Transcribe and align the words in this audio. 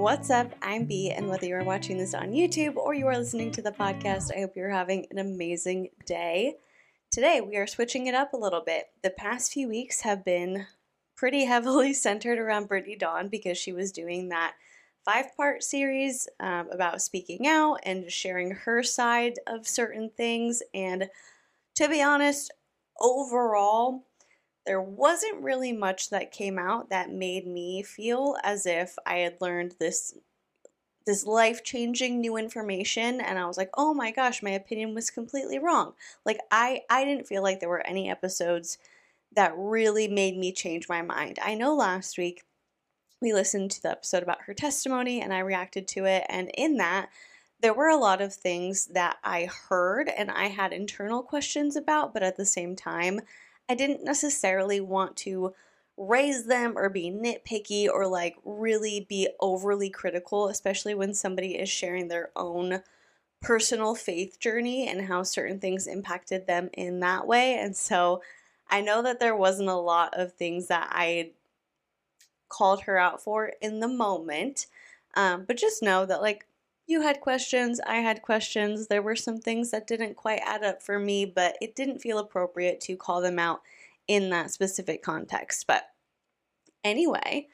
What's 0.00 0.30
up? 0.30 0.54
I'm 0.62 0.86
B, 0.86 1.10
and 1.10 1.28
whether 1.28 1.44
you 1.44 1.54
are 1.56 1.62
watching 1.62 1.98
this 1.98 2.14
on 2.14 2.32
YouTube 2.32 2.76
or 2.76 2.94
you 2.94 3.06
are 3.06 3.18
listening 3.18 3.50
to 3.52 3.60
the 3.60 3.70
podcast, 3.70 4.34
I 4.34 4.40
hope 4.40 4.56
you're 4.56 4.70
having 4.70 5.06
an 5.10 5.18
amazing 5.18 5.90
day. 6.06 6.54
Today, 7.10 7.42
we 7.42 7.56
are 7.56 7.66
switching 7.66 8.06
it 8.06 8.14
up 8.14 8.32
a 8.32 8.38
little 8.38 8.62
bit. 8.64 8.86
The 9.02 9.10
past 9.10 9.52
few 9.52 9.68
weeks 9.68 10.00
have 10.00 10.24
been 10.24 10.66
pretty 11.16 11.44
heavily 11.44 11.92
centered 11.92 12.38
around 12.38 12.68
Brittany 12.68 12.96
Dawn 12.96 13.28
because 13.28 13.58
she 13.58 13.74
was 13.74 13.92
doing 13.92 14.30
that 14.30 14.54
five 15.04 15.36
part 15.36 15.62
series 15.62 16.26
um, 16.40 16.70
about 16.72 17.02
speaking 17.02 17.46
out 17.46 17.80
and 17.82 18.10
sharing 18.10 18.52
her 18.52 18.82
side 18.82 19.34
of 19.46 19.68
certain 19.68 20.10
things. 20.16 20.62
And 20.72 21.10
to 21.76 21.88
be 21.90 22.00
honest, 22.00 22.50
overall, 22.98 24.06
there 24.70 24.80
wasn't 24.80 25.42
really 25.42 25.72
much 25.72 26.10
that 26.10 26.30
came 26.30 26.56
out 26.56 26.90
that 26.90 27.10
made 27.10 27.44
me 27.44 27.82
feel 27.82 28.36
as 28.44 28.66
if 28.66 28.96
I 29.04 29.16
had 29.16 29.40
learned 29.40 29.74
this 29.80 30.14
this 31.04 31.26
life-changing 31.26 32.20
new 32.20 32.36
information 32.36 33.20
and 33.20 33.36
I 33.36 33.46
was 33.46 33.56
like, 33.56 33.70
"Oh 33.76 33.92
my 33.92 34.12
gosh, 34.12 34.44
my 34.44 34.50
opinion 34.50 34.94
was 34.94 35.10
completely 35.10 35.58
wrong." 35.58 35.94
Like 36.24 36.38
I 36.52 36.82
I 36.88 37.04
didn't 37.04 37.26
feel 37.26 37.42
like 37.42 37.58
there 37.58 37.68
were 37.68 37.84
any 37.84 38.08
episodes 38.08 38.78
that 39.32 39.54
really 39.56 40.06
made 40.06 40.38
me 40.38 40.52
change 40.52 40.88
my 40.88 41.02
mind. 41.02 41.40
I 41.42 41.56
know 41.56 41.74
last 41.74 42.16
week 42.16 42.44
we 43.20 43.32
listened 43.32 43.72
to 43.72 43.82
the 43.82 43.90
episode 43.90 44.22
about 44.22 44.42
her 44.42 44.54
testimony 44.54 45.20
and 45.20 45.34
I 45.34 45.40
reacted 45.40 45.88
to 45.88 46.04
it 46.04 46.24
and 46.28 46.48
in 46.56 46.76
that 46.76 47.08
there 47.58 47.74
were 47.74 47.88
a 47.88 47.96
lot 47.96 48.20
of 48.20 48.32
things 48.32 48.86
that 48.86 49.16
I 49.24 49.46
heard 49.68 50.08
and 50.08 50.30
I 50.30 50.46
had 50.46 50.72
internal 50.72 51.24
questions 51.24 51.74
about, 51.74 52.14
but 52.14 52.22
at 52.22 52.36
the 52.36 52.46
same 52.46 52.76
time, 52.76 53.20
I 53.70 53.74
didn't 53.74 54.02
necessarily 54.02 54.80
want 54.80 55.16
to 55.18 55.54
raise 55.96 56.46
them 56.46 56.76
or 56.76 56.88
be 56.88 57.08
nitpicky 57.08 57.88
or 57.88 58.08
like 58.08 58.36
really 58.44 59.06
be 59.08 59.28
overly 59.38 59.90
critical, 59.90 60.48
especially 60.48 60.96
when 60.96 61.14
somebody 61.14 61.56
is 61.56 61.68
sharing 61.68 62.08
their 62.08 62.30
own 62.34 62.82
personal 63.40 63.94
faith 63.94 64.40
journey 64.40 64.88
and 64.88 65.02
how 65.02 65.22
certain 65.22 65.60
things 65.60 65.86
impacted 65.86 66.48
them 66.48 66.68
in 66.72 66.98
that 66.98 67.28
way. 67.28 67.54
And 67.58 67.76
so 67.76 68.22
I 68.68 68.80
know 68.80 69.02
that 69.02 69.20
there 69.20 69.36
wasn't 69.36 69.68
a 69.68 69.74
lot 69.74 70.18
of 70.18 70.32
things 70.32 70.66
that 70.66 70.88
I 70.90 71.30
called 72.48 72.82
her 72.82 72.98
out 72.98 73.22
for 73.22 73.52
in 73.60 73.78
the 73.78 73.88
moment. 73.88 74.66
Um, 75.14 75.44
but 75.46 75.56
just 75.56 75.80
know 75.80 76.04
that, 76.06 76.20
like, 76.20 76.44
you 76.90 77.02
had 77.02 77.20
questions, 77.20 77.80
I 77.86 77.96
had 77.96 78.20
questions. 78.20 78.88
There 78.88 79.02
were 79.02 79.16
some 79.16 79.38
things 79.38 79.70
that 79.70 79.86
didn't 79.86 80.16
quite 80.16 80.40
add 80.44 80.64
up 80.64 80.82
for 80.82 80.98
me, 80.98 81.24
but 81.24 81.56
it 81.60 81.76
didn't 81.76 82.00
feel 82.00 82.18
appropriate 82.18 82.80
to 82.82 82.96
call 82.96 83.20
them 83.20 83.38
out 83.38 83.62
in 84.08 84.30
that 84.30 84.50
specific 84.50 85.02
context. 85.02 85.66
But 85.66 85.84
anyway, 86.82 87.48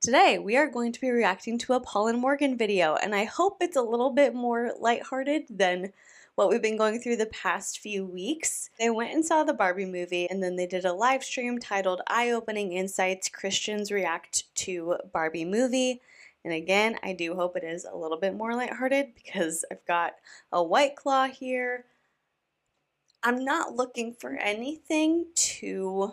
today 0.00 0.38
we 0.38 0.56
are 0.56 0.68
going 0.68 0.92
to 0.92 1.00
be 1.00 1.10
reacting 1.10 1.56
to 1.58 1.74
a 1.74 1.80
Paul 1.80 2.08
and 2.08 2.18
Morgan 2.18 2.58
video, 2.58 2.96
and 2.96 3.14
I 3.14 3.24
hope 3.24 3.58
it's 3.60 3.76
a 3.76 3.82
little 3.82 4.10
bit 4.10 4.34
more 4.34 4.72
lighthearted 4.78 5.44
than 5.48 5.92
what 6.34 6.48
we've 6.48 6.62
been 6.62 6.78
going 6.78 7.00
through 7.00 7.16
the 7.16 7.26
past 7.26 7.78
few 7.78 8.04
weeks. 8.04 8.70
They 8.78 8.90
went 8.90 9.12
and 9.12 9.24
saw 9.24 9.44
the 9.44 9.52
Barbie 9.52 9.84
movie, 9.84 10.28
and 10.28 10.42
then 10.42 10.56
they 10.56 10.66
did 10.66 10.84
a 10.84 10.92
live 10.92 11.22
stream 11.22 11.58
titled 11.58 12.00
Eye 12.06 12.30
Opening 12.30 12.72
Insights 12.72 13.28
Christians 13.28 13.92
React 13.92 14.54
to 14.56 14.96
Barbie 15.12 15.44
Movie. 15.44 16.00
And 16.44 16.54
again, 16.54 16.98
I 17.02 17.12
do 17.12 17.34
hope 17.34 17.56
it 17.56 17.64
is 17.64 17.84
a 17.84 17.96
little 17.96 18.18
bit 18.18 18.34
more 18.34 18.54
lighthearted 18.54 19.14
because 19.14 19.64
I've 19.70 19.84
got 19.86 20.14
a 20.52 20.62
white 20.62 20.96
claw 20.96 21.26
here. 21.26 21.84
I'm 23.22 23.44
not 23.44 23.74
looking 23.74 24.14
for 24.14 24.36
anything 24.36 25.26
too 25.34 26.12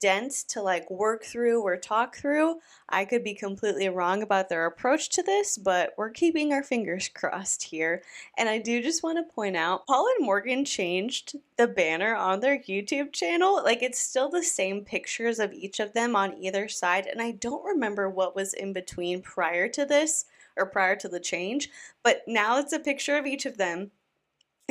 dense 0.00 0.42
to 0.44 0.62
like 0.62 0.90
work 0.90 1.24
through 1.24 1.62
or 1.62 1.76
talk 1.76 2.16
through. 2.16 2.60
I 2.88 3.04
could 3.04 3.24
be 3.24 3.34
completely 3.34 3.88
wrong 3.88 4.22
about 4.22 4.48
their 4.48 4.66
approach 4.66 5.08
to 5.10 5.22
this, 5.22 5.56
but 5.58 5.94
we're 5.96 6.10
keeping 6.10 6.52
our 6.52 6.62
fingers 6.62 7.08
crossed 7.14 7.64
here. 7.64 8.02
And 8.36 8.48
I 8.48 8.58
do 8.58 8.82
just 8.82 9.02
want 9.02 9.18
to 9.18 9.34
point 9.34 9.56
out 9.56 9.86
Paul 9.86 10.08
and 10.16 10.24
Morgan 10.24 10.64
changed 10.64 11.36
the 11.56 11.66
banner 11.66 12.14
on 12.14 12.40
their 12.40 12.58
YouTube 12.58 13.12
channel. 13.12 13.62
Like 13.62 13.82
it's 13.82 13.98
still 13.98 14.28
the 14.28 14.42
same 14.42 14.84
pictures 14.84 15.38
of 15.38 15.52
each 15.52 15.80
of 15.80 15.92
them 15.92 16.16
on 16.16 16.34
either 16.34 16.68
side, 16.68 17.06
and 17.06 17.20
I 17.20 17.32
don't 17.32 17.64
remember 17.64 18.08
what 18.08 18.36
was 18.36 18.54
in 18.54 18.72
between 18.72 19.22
prior 19.22 19.68
to 19.68 19.84
this 19.84 20.26
or 20.56 20.66
prior 20.66 20.96
to 20.96 21.08
the 21.08 21.20
change, 21.20 21.70
but 22.02 22.22
now 22.26 22.58
it's 22.58 22.72
a 22.72 22.78
picture 22.78 23.16
of 23.16 23.26
each 23.26 23.46
of 23.46 23.56
them 23.56 23.90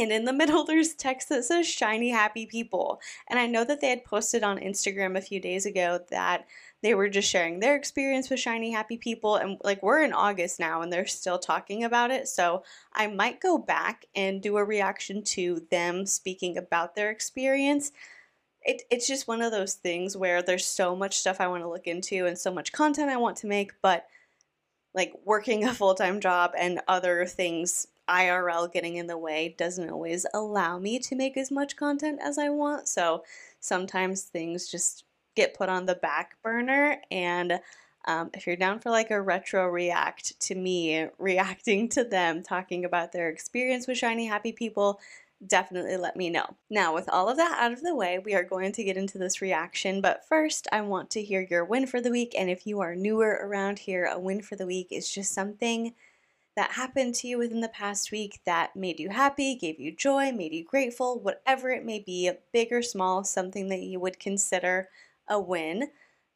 and 0.01 0.12
in 0.12 0.25
the 0.25 0.34
middle, 0.34 0.63
there's 0.63 0.94
text 0.94 1.29
that 1.29 1.45
says 1.45 1.67
shiny 1.67 2.09
happy 2.09 2.45
people. 2.45 3.00
And 3.29 3.39
I 3.39 3.45
know 3.45 3.63
that 3.63 3.81
they 3.81 3.89
had 3.89 4.03
posted 4.03 4.44
on 4.44 4.57
Instagram 4.57 5.17
a 5.17 5.22
few 5.22 5.39
days 5.39 5.66
ago 5.66 6.00
that 6.09 6.47
they 6.81 6.95
were 6.95 7.09
just 7.09 7.29
sharing 7.29 7.59
their 7.59 7.75
experience 7.75 8.29
with 8.29 8.39
shiny 8.39 8.72
happy 8.72 8.97
people. 8.97 9.35
And 9.35 9.57
like 9.63 9.84
we're 9.84 10.03
in 10.03 10.13
August 10.13 10.59
now 10.59 10.81
and 10.81 10.91
they're 10.91 11.06
still 11.06 11.38
talking 11.38 11.84
about 11.84 12.12
it. 12.12 12.28
So 12.28 12.63
I 12.94 13.07
might 13.07 13.39
go 13.39 13.57
back 13.57 14.06
and 14.16 14.41
do 14.41 14.57
a 14.57 14.63
reaction 14.63 15.23
to 15.23 15.66
them 15.69 16.06
speaking 16.06 16.57
about 16.57 16.95
their 16.95 17.12
experience. 17.12 17.91
It, 18.63 18.83
it's 18.89 19.07
just 19.07 19.28
one 19.28 19.41
of 19.41 19.51
those 19.51 19.75
things 19.75 20.18
where 20.18 20.41
there's 20.41 20.66
so 20.66 20.95
much 20.95 21.19
stuff 21.19 21.39
I 21.39 21.47
want 21.47 21.63
to 21.63 21.69
look 21.69 21.88
into 21.88 22.25
and 22.25 22.38
so 22.38 22.51
much 22.51 22.72
content 22.72 23.09
I 23.09 23.18
want 23.18 23.38
to 23.38 23.47
make, 23.47 23.73
but 23.81 24.07
like 24.94 25.13
working 25.23 25.63
a 25.66 25.73
full 25.73 25.95
time 25.95 26.19
job 26.19 26.51
and 26.57 26.81
other 26.88 27.25
things 27.25 27.88
IRL 28.11 28.72
getting 28.72 28.97
in 28.97 29.07
the 29.07 29.17
way 29.17 29.55
doesn't 29.57 29.89
always 29.89 30.25
allow 30.33 30.77
me 30.77 30.99
to 30.99 31.16
make 31.16 31.38
as 31.38 31.49
much 31.49 31.75
content 31.75 32.19
as 32.22 32.38
I 32.38 32.49
want. 32.49 32.88
So 32.88 33.23
sometimes 33.59 34.23
things 34.23 34.69
just 34.69 35.05
get 35.35 35.53
put 35.53 35.69
on 35.69 35.85
the 35.85 35.95
back 35.95 36.35
burner. 36.44 36.97
And 37.09 37.61
um, 38.05 38.31
if 38.33 38.45
you're 38.45 38.55
down 38.55 38.79
for 38.79 38.89
like 38.89 39.11
a 39.11 39.21
retro 39.21 39.67
react 39.67 40.39
to 40.41 40.55
me, 40.55 41.07
reacting 41.17 41.88
to 41.89 42.03
them, 42.03 42.44
talking 42.44 42.83
about 42.83 43.11
their 43.11 43.29
experience 43.29 43.88
with 43.88 43.97
Shiny 43.97 44.25
Happy 44.25 44.51
People, 44.51 45.00
definitely 45.45 45.97
let 45.97 46.16
me 46.16 46.29
know. 46.29 46.55
Now, 46.69 46.94
with 46.94 47.09
all 47.09 47.29
of 47.29 47.38
that 47.38 47.57
out 47.59 47.73
of 47.73 47.81
the 47.81 47.95
way, 47.95 48.19
we 48.19 48.35
are 48.35 48.44
going 48.44 48.71
to 48.73 48.83
get 48.83 48.97
into 48.97 49.17
this 49.17 49.41
reaction, 49.41 50.01
but 50.01 50.25
first, 50.27 50.67
I 50.71 50.81
want 50.81 51.09
to 51.11 51.23
hear 51.23 51.47
your 51.50 51.66
win 51.66 51.88
for 51.88 52.01
the 52.01 52.11
week. 52.11 52.35
And 52.38 52.50
if 52.50 52.67
you 52.67 52.79
are 52.81 52.95
newer 52.95 53.39
around 53.41 53.79
here, 53.79 54.05
a 54.05 54.19
win 54.19 54.41
for 54.41 54.55
the 54.55 54.67
week 54.67 54.88
is 54.91 55.11
just 55.11 55.33
something 55.33 55.94
that 56.56 56.72
happened 56.72 57.16
to 57.16 57.28
you 57.28 57.38
within 57.38 57.62
the 57.62 57.69
past 57.69 58.12
week 58.12 58.41
that 58.45 58.75
made 58.75 59.00
you 59.00 59.09
happy, 59.09 59.56
gave 59.56 59.79
you 59.79 59.95
joy, 59.95 60.31
made 60.31 60.53
you 60.53 60.63
grateful, 60.66 61.19
whatever 61.19 61.69
it 61.72 61.85
may 61.85 62.00
be, 62.00 62.31
big 62.51 62.72
or 62.72 62.81
small, 62.81 63.23
something 63.23 63.69
that 63.69 63.81
you 63.81 64.00
would 64.00 64.19
consider 64.19 64.89
a 65.28 65.39
win. 65.39 65.89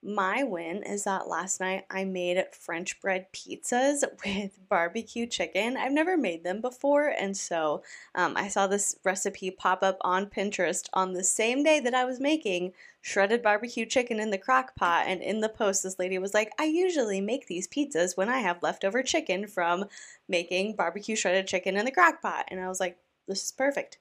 My 0.08 0.44
win 0.44 0.84
is 0.84 1.06
that 1.06 1.28
last 1.28 1.60
night 1.60 1.86
I 1.90 2.04
made 2.04 2.46
French 2.52 3.02
bread 3.02 3.26
pizzas 3.34 4.04
with 4.26 4.52
barbecue 4.70 5.26
chicken. 5.26 5.78
I've 5.78 5.92
never 5.92 6.16
made 6.16 6.44
them 6.44 6.62
before, 6.62 7.08
and 7.08 7.36
so 7.36 7.82
um, 8.14 8.38
I 8.38 8.48
saw 8.48 8.68
this 8.68 8.98
recipe 9.04 9.50
pop 9.50 9.82
up 9.82 9.98
on 10.02 10.28
Pinterest 10.28 10.88
on 10.94 11.14
the 11.14 11.24
same 11.24 11.64
day 11.64 11.80
that 11.80 11.96
I 11.96 12.06
was 12.06 12.20
making 12.20 12.74
shredded 13.02 13.42
barbecue 13.42 13.88
chicken 13.88 14.20
in 14.20 14.30
the 14.30 14.38
crock 14.38 14.76
pot. 14.76 15.06
And 15.08 15.24
in 15.24 15.42
the 15.42 15.50
post, 15.50 15.82
this 15.82 15.98
lady 15.98 16.20
was 16.20 16.36
like, 16.36 16.52
I 16.60 16.66
usually 16.66 17.20
make 17.20 17.48
these 17.48 17.68
pizzas 17.68 18.16
when 18.16 18.30
I 18.30 18.40
have 18.40 18.62
leftover 18.62 19.02
chicken 19.02 19.48
from 19.48 19.86
making 20.28 20.76
barbecue 20.76 21.16
shredded 21.16 21.48
chicken 21.48 21.78
in 21.78 21.86
the 21.86 21.92
crock 21.92 22.22
pot. 22.22 22.46
And 22.50 22.60
I 22.60 22.68
was 22.68 22.80
like, 22.80 23.00
this 23.28 23.44
is 23.44 23.52
perfect. 23.52 23.98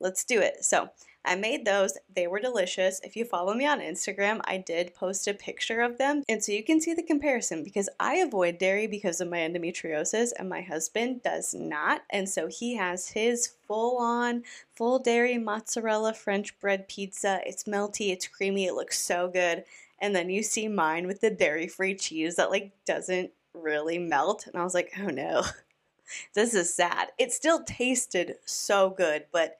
Let's 0.00 0.24
do 0.24 0.40
it. 0.40 0.64
So 0.64 0.90
I 1.26 1.34
made 1.34 1.64
those. 1.64 1.98
They 2.14 2.28
were 2.28 2.38
delicious. 2.38 3.00
If 3.02 3.16
you 3.16 3.24
follow 3.24 3.52
me 3.52 3.66
on 3.66 3.80
Instagram, 3.80 4.40
I 4.44 4.58
did 4.58 4.94
post 4.94 5.26
a 5.26 5.34
picture 5.34 5.80
of 5.80 5.98
them. 5.98 6.22
And 6.28 6.42
so 6.42 6.52
you 6.52 6.62
can 6.62 6.80
see 6.80 6.94
the 6.94 7.02
comparison 7.02 7.64
because 7.64 7.88
I 7.98 8.16
avoid 8.16 8.58
dairy 8.58 8.86
because 8.86 9.20
of 9.20 9.28
my 9.28 9.38
endometriosis 9.38 10.30
and 10.38 10.48
my 10.48 10.60
husband 10.60 11.24
does 11.24 11.52
not. 11.52 12.02
And 12.10 12.28
so 12.28 12.46
he 12.46 12.76
has 12.76 13.08
his 13.08 13.54
full 13.66 13.98
on, 13.98 14.44
full 14.76 15.00
dairy 15.00 15.36
mozzarella 15.36 16.14
French 16.14 16.58
bread 16.60 16.88
pizza. 16.88 17.40
It's 17.44 17.64
melty, 17.64 18.12
it's 18.12 18.28
creamy, 18.28 18.66
it 18.66 18.74
looks 18.74 19.00
so 19.00 19.28
good. 19.28 19.64
And 19.98 20.14
then 20.14 20.30
you 20.30 20.44
see 20.44 20.68
mine 20.68 21.08
with 21.08 21.20
the 21.20 21.30
dairy 21.30 21.66
free 21.66 21.96
cheese 21.96 22.36
that 22.36 22.50
like 22.50 22.70
doesn't 22.84 23.32
really 23.52 23.98
melt. 23.98 24.46
And 24.46 24.56
I 24.56 24.62
was 24.62 24.74
like, 24.74 24.92
oh 25.00 25.08
no, 25.08 25.42
this 26.34 26.54
is 26.54 26.72
sad. 26.72 27.08
It 27.18 27.32
still 27.32 27.64
tasted 27.64 28.36
so 28.44 28.90
good, 28.90 29.24
but 29.32 29.58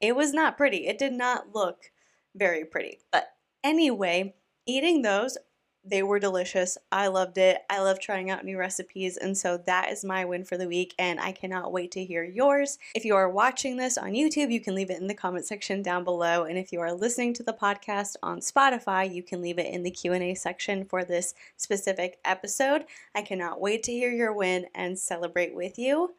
it 0.00 0.16
was 0.16 0.32
not 0.32 0.56
pretty. 0.56 0.86
It 0.86 0.98
did 0.98 1.12
not 1.12 1.54
look 1.54 1.90
very 2.34 2.64
pretty. 2.64 3.00
But 3.10 3.32
anyway, 3.62 4.34
eating 4.66 5.02
those, 5.02 5.36
they 5.82 6.02
were 6.02 6.18
delicious. 6.18 6.76
I 6.92 7.06
loved 7.06 7.38
it. 7.38 7.62
I 7.70 7.80
love 7.80 8.00
trying 8.00 8.30
out 8.30 8.44
new 8.44 8.58
recipes. 8.58 9.16
And 9.16 9.36
so 9.36 9.56
that 9.66 9.90
is 9.90 10.04
my 10.04 10.24
win 10.26 10.44
for 10.44 10.58
the 10.58 10.68
week. 10.68 10.94
And 10.98 11.18
I 11.18 11.32
cannot 11.32 11.72
wait 11.72 11.90
to 11.92 12.04
hear 12.04 12.22
yours. 12.22 12.78
If 12.94 13.04
you 13.04 13.14
are 13.14 13.30
watching 13.30 13.76
this 13.76 13.96
on 13.96 14.12
YouTube, 14.12 14.52
you 14.52 14.60
can 14.60 14.74
leave 14.74 14.90
it 14.90 15.00
in 15.00 15.06
the 15.06 15.14
comment 15.14 15.46
section 15.46 15.82
down 15.82 16.04
below. 16.04 16.44
And 16.44 16.58
if 16.58 16.70
you 16.70 16.80
are 16.80 16.92
listening 16.92 17.32
to 17.34 17.42
the 17.42 17.54
podcast 17.54 18.16
on 18.22 18.40
Spotify, 18.40 19.12
you 19.12 19.22
can 19.22 19.40
leave 19.40 19.58
it 19.58 19.72
in 19.72 19.82
the 19.82 19.90
Q&A 19.90 20.34
section 20.34 20.84
for 20.84 21.02
this 21.02 21.34
specific 21.56 22.18
episode. 22.24 22.84
I 23.14 23.22
cannot 23.22 23.60
wait 23.60 23.82
to 23.84 23.92
hear 23.92 24.12
your 24.12 24.34
win 24.34 24.66
and 24.74 24.98
celebrate 24.98 25.54
with 25.54 25.78
you. 25.78 26.14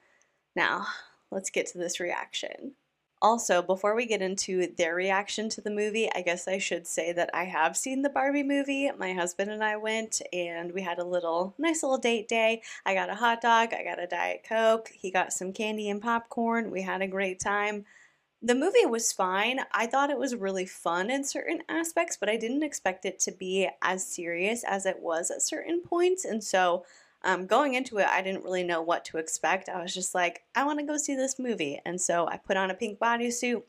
Now, 0.56 0.88
let's 1.30 1.51
get 1.51 1.68
to 1.68 1.78
this 1.78 2.00
reaction. 2.00 2.74
Also, 3.23 3.62
before 3.62 3.95
we 3.95 4.07
get 4.07 4.21
into 4.21 4.73
their 4.77 4.95
reaction 4.95 5.47
to 5.47 5.62
the 5.62 5.69
movie, 5.69 6.09
I 6.15 6.21
guess 6.21 6.47
I 6.47 6.57
should 6.57 6.88
say 6.88 7.13
that 7.13 7.29
I 7.35 7.44
have 7.44 7.77
seen 7.77 8.01
the 8.01 8.09
Barbie 8.09 8.41
movie. 8.41 8.89
My 8.97 9.13
husband 9.13 9.51
and 9.51 9.63
I 9.63 9.77
went 9.77 10.23
and 10.33 10.71
we 10.71 10.81
had 10.81 10.97
a 10.97 11.03
little 11.03 11.53
nice 11.59 11.83
little 11.83 12.00
date 12.00 12.27
day. 12.27 12.63
I 12.83 12.95
got 12.95 13.12
a 13.12 13.15
hot 13.15 13.39
dog, 13.39 13.75
I 13.75 13.83
got 13.83 14.01
a 14.01 14.07
Diet 14.07 14.44
Coke, 14.44 14.89
he 14.89 15.12
got 15.12 15.33
some 15.33 15.53
candy 15.53 15.88
and 15.88 16.01
popcorn. 16.01 16.71
We 16.71 16.81
had 16.81 17.03
a 17.03 17.07
great 17.07 17.39
time. 17.39 17.85
The 18.41 18.56
movie 18.56 18.88
was 18.88 19.12
fine. 19.12 19.59
I 19.71 19.85
thought 19.85 20.09
it 20.09 20.18
was 20.18 20.35
really 20.35 20.65
fun 20.65 21.12
in 21.12 21.23
certain 21.23 21.62
aspects, 21.69 22.18
but 22.18 22.27
I 22.27 22.38
didn't 22.38 22.63
expect 22.63 23.06
it 23.06 23.19
to 23.19 23.31
be 23.31 23.69
as 23.83 24.03
serious 24.03 24.63
as 24.63 24.88
it 24.88 25.00
was 25.00 25.29
at 25.29 25.44
certain 25.44 25.81
points. 25.81 26.25
And 26.25 26.44
so 26.44 26.85
um, 27.23 27.45
going 27.45 27.75
into 27.75 28.00
it, 28.00 28.07
I 28.07 28.21
didn't 28.21 28.44
really 28.44 28.63
know 28.63 28.81
what 28.81 29.06
to 29.06 29.18
expect. 29.18 29.69
I 29.69 29.81
was 29.81 29.94
just 29.94 30.15
like, 30.15 30.44
I 30.56 30.63
want 30.63 30.79
to 30.79 30.85
go 30.85 30.97
see 30.97 31.15
this 31.15 31.38
movie. 31.38 31.79
And 31.85 32.01
so 32.01 32.27
I 32.27 32.38
put 32.38 32.57
on 32.57 32.71
a 32.71 32.75
pink 32.75 33.00
bodysuit 33.00 33.62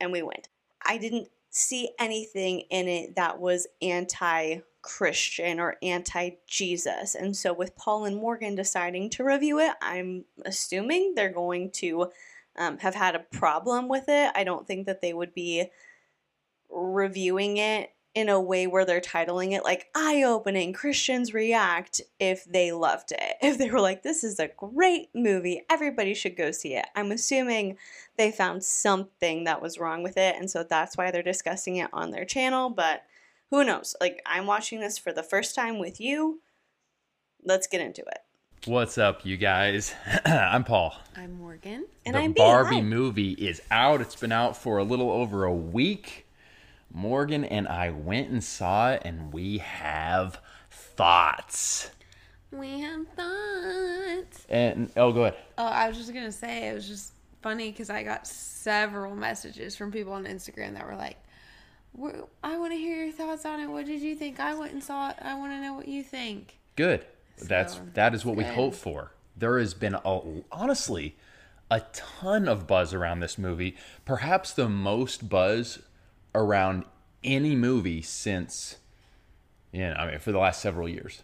and 0.00 0.12
we 0.12 0.22
went. 0.22 0.48
I 0.84 0.96
didn't 0.98 1.28
see 1.50 1.90
anything 1.98 2.60
in 2.70 2.88
it 2.88 3.16
that 3.16 3.40
was 3.40 3.66
anti 3.82 4.60
Christian 4.82 5.60
or 5.60 5.76
anti 5.82 6.30
Jesus. 6.46 7.14
And 7.14 7.36
so 7.36 7.52
with 7.52 7.76
Paul 7.76 8.04
and 8.04 8.16
Morgan 8.16 8.54
deciding 8.54 9.10
to 9.10 9.24
review 9.24 9.58
it, 9.58 9.72
I'm 9.82 10.24
assuming 10.44 11.14
they're 11.14 11.32
going 11.32 11.70
to 11.72 12.10
um, 12.56 12.78
have 12.78 12.94
had 12.94 13.14
a 13.14 13.20
problem 13.20 13.88
with 13.88 14.04
it. 14.08 14.30
I 14.34 14.44
don't 14.44 14.66
think 14.66 14.86
that 14.86 15.00
they 15.00 15.12
would 15.12 15.34
be 15.34 15.66
reviewing 16.70 17.56
it 17.56 17.90
in 18.14 18.28
a 18.28 18.40
way 18.40 18.66
where 18.66 18.84
they're 18.84 19.00
titling 19.00 19.52
it 19.52 19.62
like 19.62 19.88
eye 19.94 20.22
opening 20.24 20.72
Christians 20.72 21.32
react 21.32 22.00
if 22.18 22.44
they 22.44 22.72
loved 22.72 23.12
it. 23.12 23.36
If 23.50 23.58
they 23.58 23.70
were 23.70 23.80
like, 23.80 24.02
this 24.02 24.22
is 24.22 24.38
a 24.38 24.48
great 24.48 25.08
movie, 25.14 25.62
everybody 25.68 26.14
should 26.14 26.36
go 26.36 26.50
see 26.50 26.74
it. 26.74 26.86
I'm 26.94 27.10
assuming 27.10 27.76
they 28.16 28.30
found 28.30 28.62
something 28.64 29.44
that 29.44 29.60
was 29.60 29.78
wrong 29.78 30.02
with 30.02 30.16
it, 30.16 30.36
and 30.36 30.50
so 30.50 30.62
that's 30.62 30.96
why 30.96 31.10
they're 31.10 31.22
discussing 31.22 31.76
it 31.76 31.90
on 31.92 32.10
their 32.10 32.24
channel. 32.24 32.70
But 32.70 33.02
who 33.50 33.64
knows? 33.64 33.96
Like, 34.00 34.22
I'm 34.24 34.46
watching 34.46 34.80
this 34.80 34.98
for 34.98 35.12
the 35.12 35.22
first 35.22 35.54
time 35.54 35.78
with 35.78 36.00
you. 36.00 36.40
Let's 37.44 37.66
get 37.66 37.80
into 37.80 38.02
it. 38.02 38.18
What's 38.66 38.98
up, 38.98 39.24
you 39.24 39.36
guys? 39.36 39.94
I'm 40.24 40.64
Paul. 40.64 40.94
I'm 41.16 41.32
Morgan. 41.38 41.86
And 42.04 42.14
the 42.14 42.20
I'm 42.20 42.32
Barbie 42.32 42.76
Hi. 42.76 42.82
movie 42.82 43.32
is 43.32 43.62
out. 43.70 44.00
It's 44.00 44.16
been 44.16 44.32
out 44.32 44.56
for 44.56 44.78
a 44.78 44.84
little 44.84 45.10
over 45.10 45.44
a 45.44 45.54
week. 45.54 46.26
Morgan 46.92 47.44
and 47.44 47.68
I 47.68 47.90
went 47.90 48.30
and 48.30 48.42
saw 48.42 48.92
it, 48.92 49.02
and 49.04 49.32
we 49.32 49.58
have 49.58 50.40
thoughts. 50.70 51.90
We 52.52 52.80
have 52.80 53.06
thoughts. 53.08 54.46
And 54.48 54.90
oh, 54.96 55.12
go 55.12 55.24
ahead. 55.24 55.38
Oh, 55.56 55.66
I 55.66 55.88
was 55.88 55.96
just 55.96 56.12
gonna 56.12 56.32
say 56.32 56.68
it 56.68 56.74
was 56.74 56.88
just 56.88 57.12
funny 57.42 57.70
because 57.70 57.90
I 57.90 58.02
got 58.02 58.26
several 58.26 59.14
messages 59.14 59.76
from 59.76 59.92
people 59.92 60.12
on 60.12 60.24
Instagram 60.24 60.74
that 60.74 60.84
were 60.84 60.96
like, 60.96 61.16
"I 62.42 62.56
want 62.58 62.72
to 62.72 62.78
hear 62.78 63.04
your 63.04 63.12
thoughts 63.12 63.46
on 63.46 63.60
it. 63.60 63.68
What 63.68 63.86
did 63.86 64.00
you 64.00 64.16
think? 64.16 64.40
I 64.40 64.54
went 64.54 64.72
and 64.72 64.82
saw 64.82 65.10
it. 65.10 65.16
I 65.20 65.34
want 65.34 65.52
to 65.52 65.60
know 65.60 65.74
what 65.74 65.86
you 65.88 66.02
think." 66.02 66.58
Good. 66.76 67.06
That's 67.42 67.74
So, 67.74 67.80
that 67.94 68.14
is 68.14 68.24
what 68.24 68.36
we 68.36 68.44
hope 68.44 68.74
for. 68.74 69.12
There 69.36 69.58
has 69.58 69.72
been 69.72 69.94
a, 69.94 70.20
honestly 70.52 71.16
a 71.70 71.80
ton 71.92 72.48
of 72.48 72.66
buzz 72.66 72.92
around 72.92 73.20
this 73.20 73.38
movie. 73.38 73.76
Perhaps 74.04 74.52
the 74.52 74.68
most 74.68 75.28
buzz 75.28 75.78
around 76.34 76.84
any 77.22 77.54
movie 77.54 78.02
since 78.02 78.76
yeah, 79.72 79.94
I 79.98 80.10
mean 80.10 80.18
for 80.18 80.32
the 80.32 80.38
last 80.38 80.60
several 80.60 80.88
years. 80.88 81.22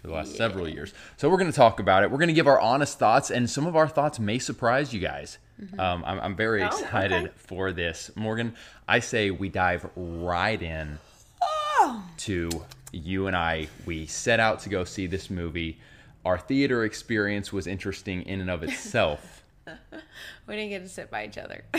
For 0.00 0.08
the 0.08 0.14
last 0.14 0.36
several 0.36 0.68
years. 0.68 0.92
So 1.16 1.30
we're 1.30 1.38
going 1.38 1.50
to 1.50 1.56
talk 1.56 1.80
about 1.80 2.02
it. 2.02 2.10
We're 2.10 2.18
going 2.18 2.28
to 2.28 2.34
give 2.34 2.46
our 2.46 2.60
honest 2.60 2.98
thoughts, 2.98 3.30
and 3.30 3.48
some 3.48 3.66
of 3.66 3.74
our 3.74 3.88
thoughts 3.88 4.18
may 4.20 4.38
surprise 4.38 4.92
you 4.92 5.00
guys. 5.00 5.38
Um, 5.78 6.04
I'm, 6.04 6.20
I'm 6.20 6.36
very 6.36 6.62
Oh, 6.62 6.66
excited 6.66 7.22
okay. 7.24 7.32
for 7.36 7.72
this. 7.72 8.10
Morgan, 8.14 8.54
I 8.86 8.98
say 8.98 9.30
we 9.30 9.48
dive 9.48 9.88
right 9.96 10.60
in 10.60 10.98
oh. 11.40 12.04
to 12.18 12.50
you 12.92 13.28
and 13.28 13.36
I. 13.36 13.68
We 13.86 14.04
set 14.04 14.40
out 14.40 14.60
to 14.60 14.68
go 14.68 14.84
see 14.84 15.06
this 15.06 15.30
movie. 15.30 15.78
Our 16.24 16.36
theater 16.38 16.84
experience 16.84 17.50
was 17.50 17.66
interesting 17.66 18.22
in 18.22 18.40
and 18.40 18.50
of 18.50 18.62
itself. 18.64 19.43
We 20.46 20.56
didn't 20.56 20.70
get 20.70 20.82
to 20.82 20.88
sit 20.88 21.10
by 21.10 21.24
each 21.26 21.38
other. 21.38 21.64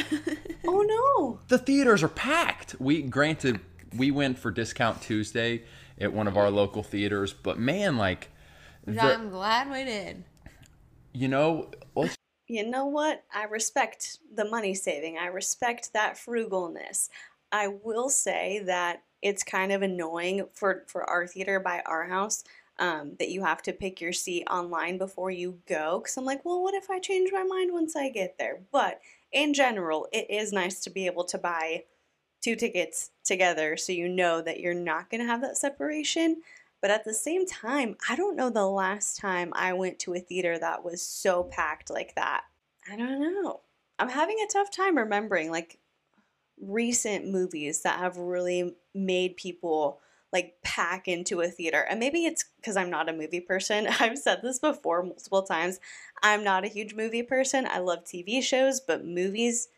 Oh 0.67 0.81
no. 0.81 1.39
the 1.47 1.59
theaters 1.59 2.01
are 2.01 2.07
packed. 2.07 2.75
We 2.79 3.03
granted 3.03 3.59
we 3.95 4.09
went 4.09 4.39
for 4.39 4.49
discount 4.49 5.01
Tuesday 5.01 5.63
at 5.99 6.11
one 6.11 6.27
of 6.27 6.37
our 6.37 6.49
local 6.49 6.81
theaters, 6.81 7.33
but 7.33 7.59
man, 7.59 7.97
like 7.97 8.29
the, 8.85 8.99
I'm 9.01 9.29
glad 9.29 9.71
we 9.71 9.83
did. 9.83 10.23
you 11.13 11.27
know, 11.27 11.69
let's 11.95 12.15
You 12.47 12.67
know 12.67 12.85
what? 12.87 13.23
I 13.33 13.43
respect 13.43 14.17
the 14.33 14.45
money 14.45 14.73
saving. 14.73 15.17
I 15.17 15.27
respect 15.27 15.93
that 15.93 16.15
frugalness. 16.15 17.09
I 17.51 17.67
will 17.67 18.09
say 18.09 18.61
that 18.65 19.03
it's 19.21 19.43
kind 19.43 19.71
of 19.71 19.81
annoying 19.81 20.47
for, 20.53 20.83
for 20.87 21.07
our 21.09 21.25
theater 21.27 21.59
by 21.59 21.81
our 21.85 22.05
house 22.05 22.43
um, 22.79 23.13
that 23.19 23.29
you 23.29 23.43
have 23.43 23.61
to 23.63 23.73
pick 23.73 24.01
your 24.01 24.13
seat 24.13 24.45
online 24.49 24.97
before 24.97 25.31
you 25.31 25.59
go. 25.67 25.99
Because 25.99 26.17
I'm 26.17 26.25
like, 26.25 26.43
well, 26.43 26.61
what 26.61 26.73
if 26.73 26.89
I 26.89 26.99
change 26.99 27.31
my 27.31 27.43
mind 27.43 27.71
once 27.73 27.95
I 27.95 28.09
get 28.09 28.37
there? 28.37 28.59
But 28.71 29.01
in 29.31 29.53
general, 29.53 30.07
it 30.11 30.29
is 30.29 30.51
nice 30.51 30.81
to 30.81 30.89
be 30.89 31.05
able 31.05 31.23
to 31.25 31.37
buy 31.37 31.83
two 32.41 32.55
tickets 32.55 33.11
together 33.23 33.75
so 33.75 33.91
you 33.91 34.07
know 34.07 34.41
that 34.41 34.59
you're 34.59 34.73
not 34.73 35.09
going 35.09 35.21
to 35.21 35.27
have 35.27 35.41
that 35.41 35.57
separation. 35.57 36.41
But 36.81 36.91
at 36.91 37.05
the 37.05 37.13
same 37.13 37.47
time, 37.47 37.95
I 38.09 38.15
don't 38.15 38.35
know 38.35 38.49
the 38.49 38.67
last 38.67 39.17
time 39.17 39.51
I 39.55 39.73
went 39.73 39.97
to 39.99 40.13
a 40.13 40.19
theater 40.19 40.59
that 40.59 40.83
was 40.83 41.01
so 41.01 41.43
packed 41.43 41.89
like 41.89 42.13
that. 42.15 42.43
I 42.91 42.95
don't 42.95 43.19
know. 43.19 43.61
I'm 43.97 44.09
having 44.09 44.37
a 44.39 44.51
tough 44.51 44.69
time 44.69 44.97
remembering 44.97 45.49
like 45.49 45.79
recent 46.61 47.27
movies 47.27 47.81
that 47.81 47.99
have 47.99 48.17
really 48.17 48.75
made 48.93 49.37
people 49.37 49.99
like 50.35 50.57
pack 50.63 51.07
into 51.07 51.39
a 51.39 51.47
theater. 51.47 51.85
And 51.89 51.97
maybe 51.97 52.25
it's 52.25 52.43
because 52.57 52.75
I'm 52.75 52.89
not 52.89 53.07
a 53.07 53.13
movie 53.13 53.39
person. 53.39 53.87
I've 54.01 54.17
said 54.17 54.41
this 54.43 54.59
before 54.59 55.01
multiple 55.01 55.43
times. 55.43 55.79
I'm 56.21 56.43
not 56.43 56.65
a 56.65 56.67
huge 56.67 56.93
movie 56.93 57.23
person. 57.23 57.65
I 57.65 57.79
love 57.79 58.03
TV 58.03 58.43
shows, 58.43 58.81
but 58.81 59.05
movies 59.05 59.69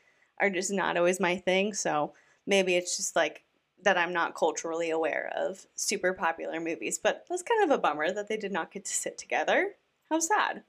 are 0.41 0.49
just 0.49 0.71
not 0.71 0.97
always 0.97 1.19
my 1.19 1.37
thing. 1.37 1.75
So 1.75 2.13
maybe 2.47 2.75
it's 2.75 2.97
just 2.97 3.15
like 3.15 3.43
that 3.83 3.99
I'm 3.99 4.13
not 4.13 4.33
culturally 4.33 4.89
aware 4.89 5.31
of 5.37 5.67
super 5.75 6.11
popular 6.11 6.59
movies. 6.59 6.97
But 6.97 7.27
that's 7.29 7.43
kind 7.43 7.63
of 7.63 7.69
a 7.69 7.79
bummer 7.79 8.11
that 8.11 8.27
they 8.27 8.37
did 8.37 8.51
not 8.51 8.71
get 8.71 8.83
to 8.85 8.93
sit 8.93 9.15
together. 9.15 9.75
How 10.09 10.17
sad. 10.17 10.63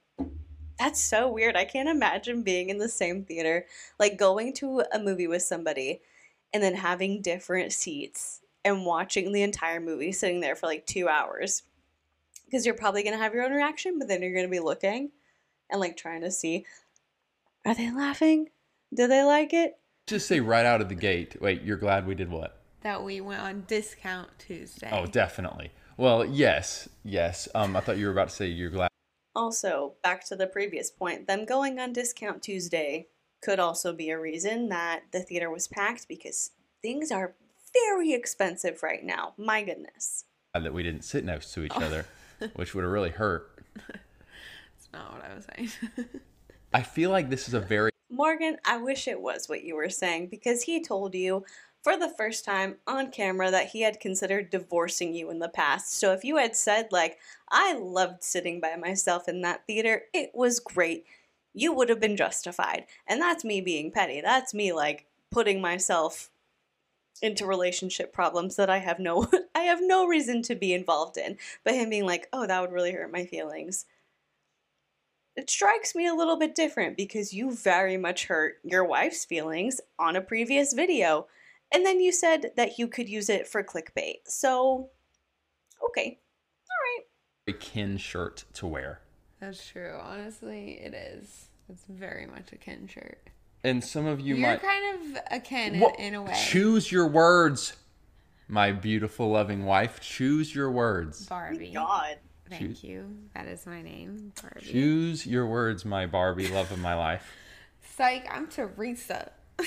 That's 0.77 1.03
so 1.03 1.31
weird. 1.31 1.55
I 1.57 1.65
can't 1.65 1.89
imagine 1.89 2.43
being 2.43 2.69
in 2.69 2.77
the 2.77 2.89
same 2.89 3.23
theater, 3.23 3.65
like 3.97 4.19
going 4.19 4.53
to 4.57 4.83
a 4.93 4.99
movie 4.99 5.27
with 5.27 5.41
somebody 5.41 6.01
and 6.53 6.61
then 6.61 6.75
having 6.75 7.23
different 7.23 7.73
seats 7.73 8.41
and 8.65 8.85
watching 8.85 9.31
the 9.31 9.43
entire 9.43 9.79
movie 9.79 10.11
sitting 10.11 10.41
there 10.41 10.55
for 10.55 10.67
like 10.67 10.85
two 10.85 11.07
hours. 11.07 11.63
Because 12.45 12.65
you're 12.65 12.75
probably 12.75 13.03
going 13.03 13.15
to 13.15 13.21
have 13.21 13.33
your 13.33 13.43
own 13.43 13.51
reaction, 13.51 13.99
but 13.99 14.07
then 14.07 14.21
you're 14.21 14.33
going 14.33 14.45
to 14.45 14.51
be 14.51 14.59
looking 14.59 15.11
and 15.69 15.79
like 15.79 15.95
trying 15.97 16.21
to 16.21 16.31
see 16.31 16.65
are 17.65 17.75
they 17.75 17.91
laughing? 17.91 18.49
Do 18.93 19.05
they 19.07 19.23
like 19.23 19.53
it? 19.53 19.79
just 20.09 20.27
say 20.27 20.39
right 20.39 20.65
out 20.65 20.81
of 20.81 20.89
the 20.89 20.95
gate. 20.95 21.39
Wait, 21.39 21.61
you're 21.61 21.77
glad 21.77 22.07
we 22.07 22.15
did 22.15 22.29
what? 22.29 22.63
That 22.81 23.03
we 23.03 23.21
went 23.21 23.41
on 23.41 23.63
discount 23.67 24.29
Tuesday. 24.39 24.89
Oh, 24.91 25.05
definitely. 25.05 25.71
Well, 25.97 26.25
yes, 26.25 26.89
yes. 27.03 27.47
Um, 27.53 27.75
I 27.75 27.81
thought 27.81 27.97
you 27.97 28.07
were 28.07 28.11
about 28.11 28.29
to 28.29 28.35
say 28.35 28.47
you're 28.47 28.71
glad. 28.71 28.89
Also, 29.35 29.93
back 30.03 30.25
to 30.27 30.35
the 30.35 30.47
previous 30.47 30.89
point, 30.89 31.27
them 31.27 31.45
going 31.45 31.79
on 31.79 31.93
discount 31.93 32.41
Tuesday 32.41 33.07
could 33.41 33.59
also 33.59 33.93
be 33.93 34.09
a 34.09 34.19
reason 34.19 34.69
that 34.69 35.03
the 35.11 35.21
theater 35.21 35.49
was 35.49 35.67
packed 35.67 36.07
because 36.07 36.51
things 36.81 37.11
are 37.11 37.35
very 37.73 38.13
expensive 38.13 38.83
right 38.83 39.03
now. 39.03 39.33
My 39.37 39.63
goodness. 39.63 40.25
that 40.53 40.73
we 40.73 40.83
didn't 40.83 41.03
sit 41.03 41.23
next 41.23 41.53
to 41.53 41.63
each 41.63 41.71
oh. 41.75 41.81
other, 41.83 42.05
which 42.53 42.73
would 42.73 42.83
have 42.83 42.91
really 42.91 43.11
hurt. 43.11 43.63
That's 43.75 44.89
not 44.93 45.13
what 45.13 45.23
I 45.23 45.35
was 45.35 45.47
saying. 45.55 46.09
I 46.73 46.81
feel 46.83 47.09
like 47.09 47.29
this 47.29 47.47
is 47.47 47.53
a 47.53 47.59
very 47.59 47.91
Morgan, 48.11 48.57
I 48.65 48.77
wish 48.77 49.07
it 49.07 49.21
was 49.21 49.47
what 49.47 49.63
you 49.63 49.75
were 49.75 49.89
saying 49.89 50.27
because 50.27 50.63
he 50.63 50.83
told 50.83 51.13
you 51.13 51.45
for 51.81 51.95
the 51.95 52.09
first 52.09 52.43
time 52.43 52.77
on 52.87 53.11
camera 53.11 53.51
that 53.51 53.69
he 53.69 53.81
had 53.81 53.99
considered 53.99 54.49
divorcing 54.49 55.13
you 55.13 55.29
in 55.29 55.39
the 55.39 55.47
past. 55.47 55.93
So 55.93 56.11
if 56.11 56.23
you 56.23 56.37
had 56.37 56.55
said, 56.55 56.87
like, 56.91 57.19
I 57.49 57.73
loved 57.77 58.23
sitting 58.23 58.59
by 58.59 58.75
myself 58.75 59.29
in 59.29 59.41
that 59.41 59.65
theater, 59.67 60.03
it 60.13 60.31
was 60.33 60.59
great, 60.59 61.05
you 61.53 61.71
would 61.73 61.89
have 61.89 61.99
been 61.99 62.17
justified. 62.17 62.85
And 63.07 63.21
that's 63.21 63.45
me 63.45 63.61
being 63.61 63.91
petty. 63.91 64.21
That's 64.21 64.53
me, 64.53 64.73
like, 64.73 65.05
putting 65.31 65.61
myself 65.61 66.29
into 67.21 67.45
relationship 67.45 68.13
problems 68.13 68.55
that 68.55 68.69
I 68.69 68.77
have 68.77 68.99
no 68.99 69.27
I 69.55 69.61
have 69.61 69.79
no 69.81 70.05
reason 70.05 70.41
to 70.43 70.55
be 70.55 70.73
involved 70.73 71.17
in. 71.17 71.37
But 71.63 71.75
him 71.75 71.89
being 71.89 72.05
like, 72.05 72.27
"Oh, 72.33 72.47
that 72.47 72.61
would 72.61 72.71
really 72.71 72.91
hurt 72.91 73.11
my 73.11 73.25
feelings." 73.25 73.85
It 75.35 75.49
strikes 75.49 75.95
me 75.95 76.05
a 76.05 76.13
little 76.13 76.37
bit 76.37 76.53
different 76.53 76.97
because 76.97 77.33
you 77.33 77.51
very 77.51 77.95
much 77.95 78.25
hurt 78.25 78.57
your 78.63 78.83
wife's 78.83 79.23
feelings 79.23 79.79
on 79.97 80.15
a 80.17 80.21
previous 80.21 80.73
video. 80.73 81.27
And 81.71 81.85
then 81.85 82.01
you 82.01 82.11
said 82.11 82.51
that 82.57 82.77
you 82.77 82.87
could 82.87 83.07
use 83.07 83.29
it 83.29 83.47
for 83.47 83.63
clickbait. 83.63 84.17
So, 84.25 84.89
okay. 85.87 86.19
All 86.69 86.77
right. 86.97 87.05
A 87.47 87.53
Ken 87.53 87.97
shirt 87.97 88.43
to 88.55 88.67
wear. 88.67 89.01
That's 89.39 89.65
true. 89.65 89.97
Honestly, 90.01 90.79
it 90.83 90.93
is. 90.93 91.47
It's 91.69 91.85
very 91.87 92.25
much 92.25 92.51
a 92.51 92.57
Ken 92.57 92.87
shirt. 92.87 93.29
And 93.63 93.83
some 93.83 94.05
of 94.05 94.19
you 94.19 94.35
You're 94.35 94.47
might 94.47 94.61
kind 94.61 95.15
of 95.17 95.21
a 95.31 95.39
Ken 95.39 95.75
in, 95.99 96.13
a 96.15 96.21
way. 96.23 96.33
choose 96.49 96.91
your 96.91 97.07
words, 97.07 97.73
my 98.47 98.71
beautiful, 98.71 99.29
loving 99.31 99.65
wife. 99.65 99.99
Choose 99.99 100.53
your 100.55 100.71
words. 100.71 101.25
Barbie. 101.25 101.71
God. 101.73 102.17
Thank 102.49 102.61
Choose- 102.61 102.83
you. 102.83 103.17
That 103.35 103.47
is 103.47 103.65
my 103.67 103.81
name, 103.81 104.31
Barbie. 104.41 104.65
Choose 104.65 105.27
your 105.27 105.45
words, 105.45 105.83
my 105.85 106.05
Barbie, 106.05 106.47
love 106.47 106.71
of 106.71 106.79
my 106.79 106.95
life. 106.95 107.31
Psych, 107.95 108.27
I'm 108.31 108.47
Teresa. 108.47 109.31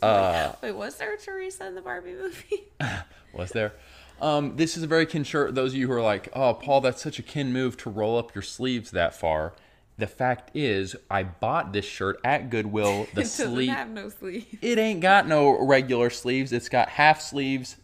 Uh, 0.00 0.52
Wait, 0.62 0.72
was 0.72 0.94
there 0.96 1.12
a 1.12 1.18
Teresa 1.18 1.66
in 1.66 1.74
the 1.74 1.82
Barbie 1.82 2.14
movie? 2.14 2.64
was 3.34 3.50
there? 3.50 3.72
Um, 4.18 4.56
this 4.56 4.78
is 4.78 4.82
a 4.82 4.86
very 4.86 5.04
Ken 5.04 5.24
shirt. 5.24 5.54
Those 5.54 5.72
of 5.72 5.78
you 5.78 5.86
who 5.88 5.92
are 5.92 6.00
like, 6.00 6.30
"Oh, 6.32 6.54
Paul, 6.54 6.80
that's 6.80 7.02
such 7.02 7.18
a 7.18 7.22
Ken 7.22 7.52
move 7.52 7.76
to 7.78 7.90
roll 7.90 8.16
up 8.18 8.34
your 8.34 8.40
sleeves 8.40 8.92
that 8.92 9.14
far." 9.14 9.52
The 9.96 10.06
fact 10.08 10.50
is, 10.54 10.96
I 11.08 11.22
bought 11.22 11.72
this 11.72 11.84
shirt 11.84 12.18
at 12.24 12.50
Goodwill. 12.50 13.06
The 13.14 13.20
it 13.20 13.24
doesn't 13.24 13.52
sleeve, 13.52 13.70
have 13.70 13.90
no 13.90 14.08
sleeve. 14.08 14.58
it 14.60 14.78
ain't 14.78 15.00
got 15.00 15.28
no 15.28 15.64
regular 15.64 16.10
sleeves. 16.10 16.52
It's 16.52 16.68
got 16.68 16.88
half 16.90 17.20
sleeves. 17.20 17.76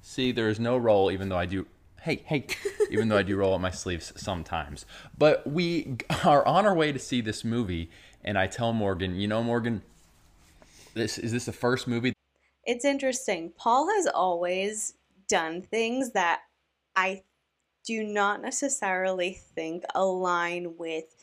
See, 0.00 0.32
there 0.32 0.48
is 0.48 0.58
no 0.58 0.76
roll, 0.78 1.10
even 1.10 1.28
though 1.28 1.36
I 1.36 1.44
do. 1.46 1.66
Hey, 2.00 2.22
hey, 2.24 2.46
even 2.90 3.08
though 3.08 3.18
I 3.18 3.22
do 3.22 3.36
roll 3.36 3.54
up 3.54 3.60
my 3.60 3.70
sleeves 3.70 4.12
sometimes. 4.16 4.86
But 5.18 5.46
we 5.46 5.96
are 6.24 6.46
on 6.46 6.64
our 6.64 6.74
way 6.74 6.92
to 6.92 6.98
see 6.98 7.20
this 7.20 7.44
movie, 7.44 7.90
and 8.24 8.38
I 8.38 8.46
tell 8.46 8.72
Morgan, 8.72 9.16
you 9.16 9.28
know, 9.28 9.42
Morgan, 9.42 9.82
this 10.94 11.18
is 11.18 11.32
this 11.32 11.44
the 11.44 11.52
first 11.52 11.86
movie 11.86 12.14
It's 12.64 12.84
interesting. 12.84 13.52
Paul 13.56 13.88
has 13.94 14.06
always 14.06 14.94
done 15.28 15.60
things 15.60 16.12
that 16.12 16.40
I 16.96 17.22
do 17.84 18.02
not 18.02 18.40
necessarily 18.42 19.32
think 19.54 19.84
align 19.94 20.76
with 20.78 21.14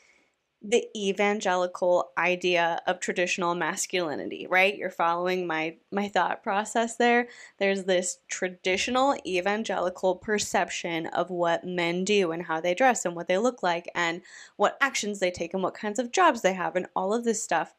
the 0.67 0.88
evangelical 0.95 2.12
idea 2.17 2.81
of 2.88 3.00
traditional 3.00 3.53
masculinity, 3.53 4.48
right? 4.50 4.75
You're 4.75 4.89
following 4.89 5.45
my 5.45 5.77
my 5.91 6.07
thought 6.07 6.41
process 6.43 6.95
there. 6.98 7.27
There's 7.60 7.84
this 7.84 8.17
traditional 8.27 9.15
evangelical 9.25 10.15
perception 10.15 11.05
of 11.07 11.29
what 11.29 11.65
men 11.65 12.03
do 12.03 12.31
and 12.31 12.43
how 12.43 12.62
they 12.62 12.74
dress 12.74 13.05
and 13.05 13.15
what 13.15 13.27
they 13.27 13.38
look 13.38 13.62
like 13.62 13.89
and 13.93 14.22
what 14.57 14.77
actions 14.81 15.19
they 15.19 15.31
take 15.31 15.53
and 15.53 15.62
what 15.62 15.75
kinds 15.75 16.00
of 16.00 16.12
jobs 16.12 16.41
they 16.41 16.53
have 16.53 16.75
and 16.75 16.88
all 16.95 17.13
of 17.13 17.24
this 17.25 17.43
stuff. 17.43 17.75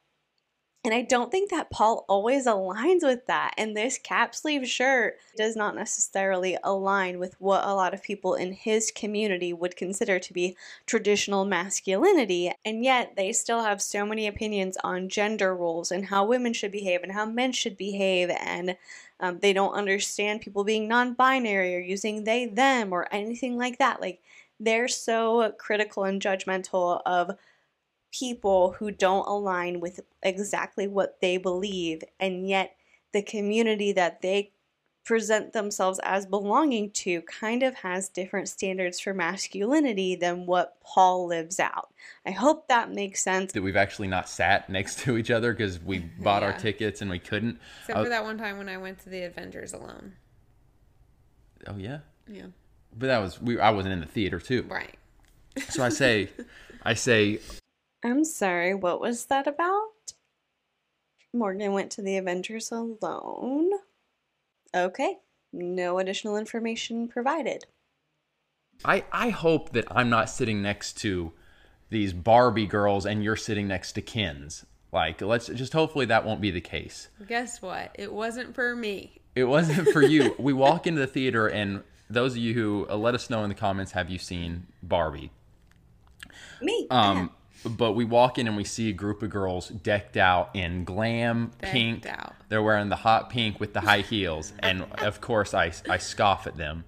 And 0.86 0.94
I 0.94 1.02
don't 1.02 1.32
think 1.32 1.50
that 1.50 1.68
Paul 1.68 2.04
always 2.08 2.46
aligns 2.46 3.02
with 3.02 3.26
that. 3.26 3.54
And 3.58 3.76
this 3.76 3.98
cap 3.98 4.36
sleeve 4.36 4.68
shirt 4.68 5.18
does 5.36 5.56
not 5.56 5.74
necessarily 5.74 6.56
align 6.62 7.18
with 7.18 7.34
what 7.40 7.64
a 7.66 7.74
lot 7.74 7.92
of 7.92 8.04
people 8.04 8.34
in 8.34 8.52
his 8.52 8.92
community 8.92 9.52
would 9.52 9.74
consider 9.74 10.20
to 10.20 10.32
be 10.32 10.56
traditional 10.86 11.44
masculinity. 11.44 12.52
And 12.64 12.84
yet 12.84 13.14
they 13.16 13.32
still 13.32 13.64
have 13.64 13.82
so 13.82 14.06
many 14.06 14.28
opinions 14.28 14.76
on 14.84 15.08
gender 15.08 15.56
roles 15.56 15.90
and 15.90 16.06
how 16.06 16.24
women 16.24 16.52
should 16.52 16.70
behave 16.70 17.02
and 17.02 17.10
how 17.10 17.26
men 17.26 17.50
should 17.50 17.76
behave. 17.76 18.30
And 18.30 18.76
um, 19.18 19.40
they 19.40 19.52
don't 19.52 19.74
understand 19.74 20.40
people 20.40 20.62
being 20.62 20.86
non 20.86 21.14
binary 21.14 21.74
or 21.74 21.80
using 21.80 22.22
they, 22.22 22.46
them 22.46 22.92
or 22.92 23.08
anything 23.10 23.58
like 23.58 23.78
that. 23.78 24.00
Like 24.00 24.20
they're 24.60 24.86
so 24.86 25.52
critical 25.58 26.04
and 26.04 26.22
judgmental 26.22 27.02
of 27.04 27.36
people 28.18 28.72
who 28.78 28.90
don't 28.90 29.26
align 29.26 29.80
with 29.80 30.00
exactly 30.22 30.86
what 30.86 31.20
they 31.20 31.36
believe, 31.36 32.02
and 32.20 32.48
yet 32.48 32.76
the 33.12 33.22
community 33.22 33.92
that 33.92 34.22
they 34.22 34.52
present 35.04 35.52
themselves 35.52 36.00
as 36.02 36.26
belonging 36.26 36.90
to 36.90 37.22
kind 37.22 37.62
of 37.62 37.72
has 37.76 38.08
different 38.08 38.48
standards 38.48 38.98
for 38.98 39.14
masculinity 39.14 40.16
than 40.16 40.46
what 40.46 40.80
Paul 40.82 41.28
lives 41.28 41.60
out. 41.60 41.90
I 42.26 42.32
hope 42.32 42.66
that 42.66 42.90
makes 42.90 43.22
sense. 43.22 43.52
that 43.52 43.62
we've 43.62 43.76
actually 43.76 44.08
not 44.08 44.28
sat 44.28 44.68
next 44.68 44.98
to 45.00 45.16
each 45.16 45.30
other 45.30 45.52
because 45.52 45.80
we 45.80 45.98
bought 46.00 46.42
our 46.42 46.52
tickets 46.54 47.02
and 47.02 47.10
we 47.10 47.20
couldn't. 47.20 47.60
Except 47.82 47.98
Uh, 47.98 48.02
for 48.02 48.08
that 48.08 48.24
one 48.24 48.36
time 48.36 48.58
when 48.58 48.68
I 48.68 48.78
went 48.78 48.98
to 49.04 49.08
the 49.08 49.22
Avengers 49.22 49.72
alone. 49.72 50.14
Oh 51.68 51.76
yeah, 51.76 51.98
Yeah. 52.28 52.46
but 52.96 53.06
that 53.06 53.18
was 53.18 53.40
we. 53.40 53.58
I 53.60 53.70
wasn't 53.70 53.92
in 53.94 54.00
the 54.00 54.06
theater 54.06 54.40
too. 54.40 54.62
Right. 54.68 54.96
So 55.68 55.82
I 55.84 55.88
say, 55.88 56.28
I 56.82 56.94
say, 56.94 57.38
I'm 58.06 58.22
sorry, 58.22 58.72
what 58.72 59.00
was 59.00 59.24
that 59.26 59.48
about? 59.48 60.12
Morgan 61.32 61.72
went 61.72 61.90
to 61.92 62.02
the 62.02 62.16
Avengers 62.16 62.70
alone. 62.70 63.70
Okay, 64.72 65.16
no 65.52 65.98
additional 65.98 66.36
information 66.36 67.08
provided. 67.08 67.64
I 68.84 69.04
I 69.10 69.30
hope 69.30 69.72
that 69.72 69.86
I'm 69.90 70.08
not 70.08 70.30
sitting 70.30 70.62
next 70.62 70.92
to 70.98 71.32
these 71.90 72.12
Barbie 72.12 72.66
girls 72.66 73.06
and 73.06 73.24
you're 73.24 73.34
sitting 73.34 73.66
next 73.66 73.92
to 73.92 74.02
Kens. 74.02 74.64
Like, 74.92 75.20
let's 75.20 75.48
just 75.48 75.72
hopefully 75.72 76.06
that 76.06 76.24
won't 76.24 76.40
be 76.40 76.52
the 76.52 76.60
case. 76.60 77.08
Guess 77.26 77.60
what? 77.60 77.90
It 77.94 78.12
wasn't 78.12 78.54
for 78.54 78.76
me. 78.76 79.20
It 79.34 79.44
wasn't 79.44 79.88
for 79.88 80.02
you. 80.02 80.36
we 80.38 80.52
walk 80.52 80.86
into 80.86 81.00
the 81.00 81.08
theater, 81.08 81.48
and 81.48 81.82
those 82.08 82.32
of 82.32 82.38
you 82.38 82.54
who 82.54 82.86
uh, 82.88 82.94
let 82.94 83.16
us 83.16 83.28
know 83.28 83.42
in 83.42 83.48
the 83.48 83.56
comments, 83.56 83.92
have 83.92 84.10
you 84.10 84.18
seen 84.18 84.68
Barbie? 84.80 85.32
Me. 86.62 86.86
Um, 86.88 87.30
but 87.68 87.92
we 87.92 88.04
walk 88.04 88.38
in 88.38 88.46
and 88.46 88.56
we 88.56 88.64
see 88.64 88.88
a 88.90 88.92
group 88.92 89.22
of 89.22 89.30
girls 89.30 89.68
decked 89.68 90.16
out 90.16 90.50
in 90.54 90.84
glam 90.84 91.52
Decked 91.60 91.72
pink. 91.72 92.06
out. 92.06 92.34
They're 92.48 92.62
wearing 92.62 92.88
the 92.88 92.96
hot 92.96 93.30
pink 93.30 93.58
with 93.60 93.72
the 93.72 93.80
high 93.80 94.00
heels, 94.02 94.52
and 94.60 94.82
of 94.98 95.20
course 95.20 95.54
I 95.54 95.72
I 95.88 95.98
scoff 95.98 96.46
at 96.46 96.56
them. 96.56 96.84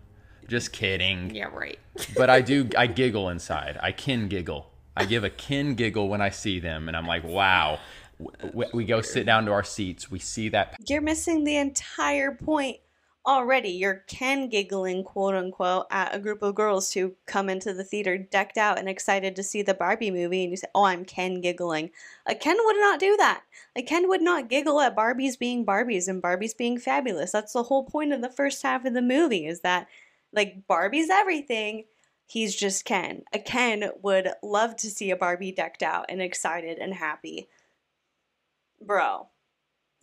Just 0.47 0.73
kidding. 0.73 1.35
Yeah, 1.35 1.47
right. 1.53 1.79
But 2.17 2.31
I 2.31 2.41
do 2.41 2.69
I 2.77 2.87
giggle 2.87 3.29
inside. 3.29 3.79
I 3.83 3.93
Ken 3.93 4.29
giggle. 4.29 4.71
I 4.97 5.05
give 5.05 5.23
a 5.25 5.31
Ken 5.31 5.75
giggle 5.75 6.09
when 6.09 6.21
I 6.21 6.31
see 6.31 6.59
them, 6.61 6.89
and 6.89 6.97
I'm 6.97 7.07
like, 7.07 7.23
wow. 7.25 7.79
W- 8.43 8.69
We 8.73 8.85
go 8.85 9.01
sit 9.01 9.27
down 9.27 9.45
to 9.47 9.53
our 9.53 9.63
seats. 9.63 10.11
We 10.11 10.19
see 10.19 10.49
that 10.49 10.75
You're 10.89 11.01
missing 11.03 11.45
the 11.45 11.57
entire 11.57 12.33
point 12.33 12.79
already. 13.29 13.69
You're 13.69 14.05
Ken 14.07 14.49
giggling, 14.49 15.05
quote 15.05 15.35
unquote, 15.35 15.87
at 15.91 16.15
a 16.15 16.19
group 16.19 16.43
of 16.43 16.55
girls 16.55 16.93
who 16.93 17.15
come 17.27 17.49
into 17.49 17.75
the 17.75 17.85
theater 17.85 18.17
decked 18.17 18.57
out 18.57 18.79
and 18.79 18.89
excited 18.89 19.37
to 19.37 19.43
see 19.43 19.63
the 19.63 19.75
Barbie 19.75 20.11
movie, 20.11 20.43
and 20.43 20.51
you 20.51 20.57
say, 20.57 20.67
Oh, 20.75 20.85
I'm 20.85 21.05
Ken 21.05 21.41
giggling. 21.41 21.91
A 22.27 22.35
Ken 22.35 22.57
would 22.65 22.77
not 22.77 22.99
do 22.99 23.17
that. 23.19 23.43
A 23.77 23.83
Ken 23.83 24.09
would 24.09 24.23
not 24.23 24.49
giggle 24.49 24.81
at 24.81 24.97
Barbies 24.97 25.39
being 25.39 25.65
Barbies 25.65 26.09
and 26.09 26.23
Barbies 26.23 26.57
being 26.57 26.79
fabulous. 26.79 27.31
That's 27.31 27.53
the 27.53 27.65
whole 27.65 27.85
point 27.85 28.13
of 28.13 28.23
the 28.23 28.31
first 28.31 28.63
half 28.63 28.85
of 28.85 28.95
the 28.95 29.03
movie, 29.03 29.47
is 29.47 29.61
that, 29.61 29.87
like, 30.33 30.67
Barbie's 30.67 31.11
everything. 31.11 31.85
He's 32.27 32.55
just 32.57 32.85
Ken. 32.85 33.23
A 33.33 33.39
Ken 33.39 33.91
would 34.03 34.31
love 34.43 34.77
to 34.77 34.91
see 34.91 35.11
a 35.11 35.17
Barbie 35.17 35.53
decked 35.53 35.83
out 35.83 36.07
and 36.09 36.21
excited 36.21 36.79
and 36.79 36.95
happy. 36.95 37.49
Bro. 38.81 39.29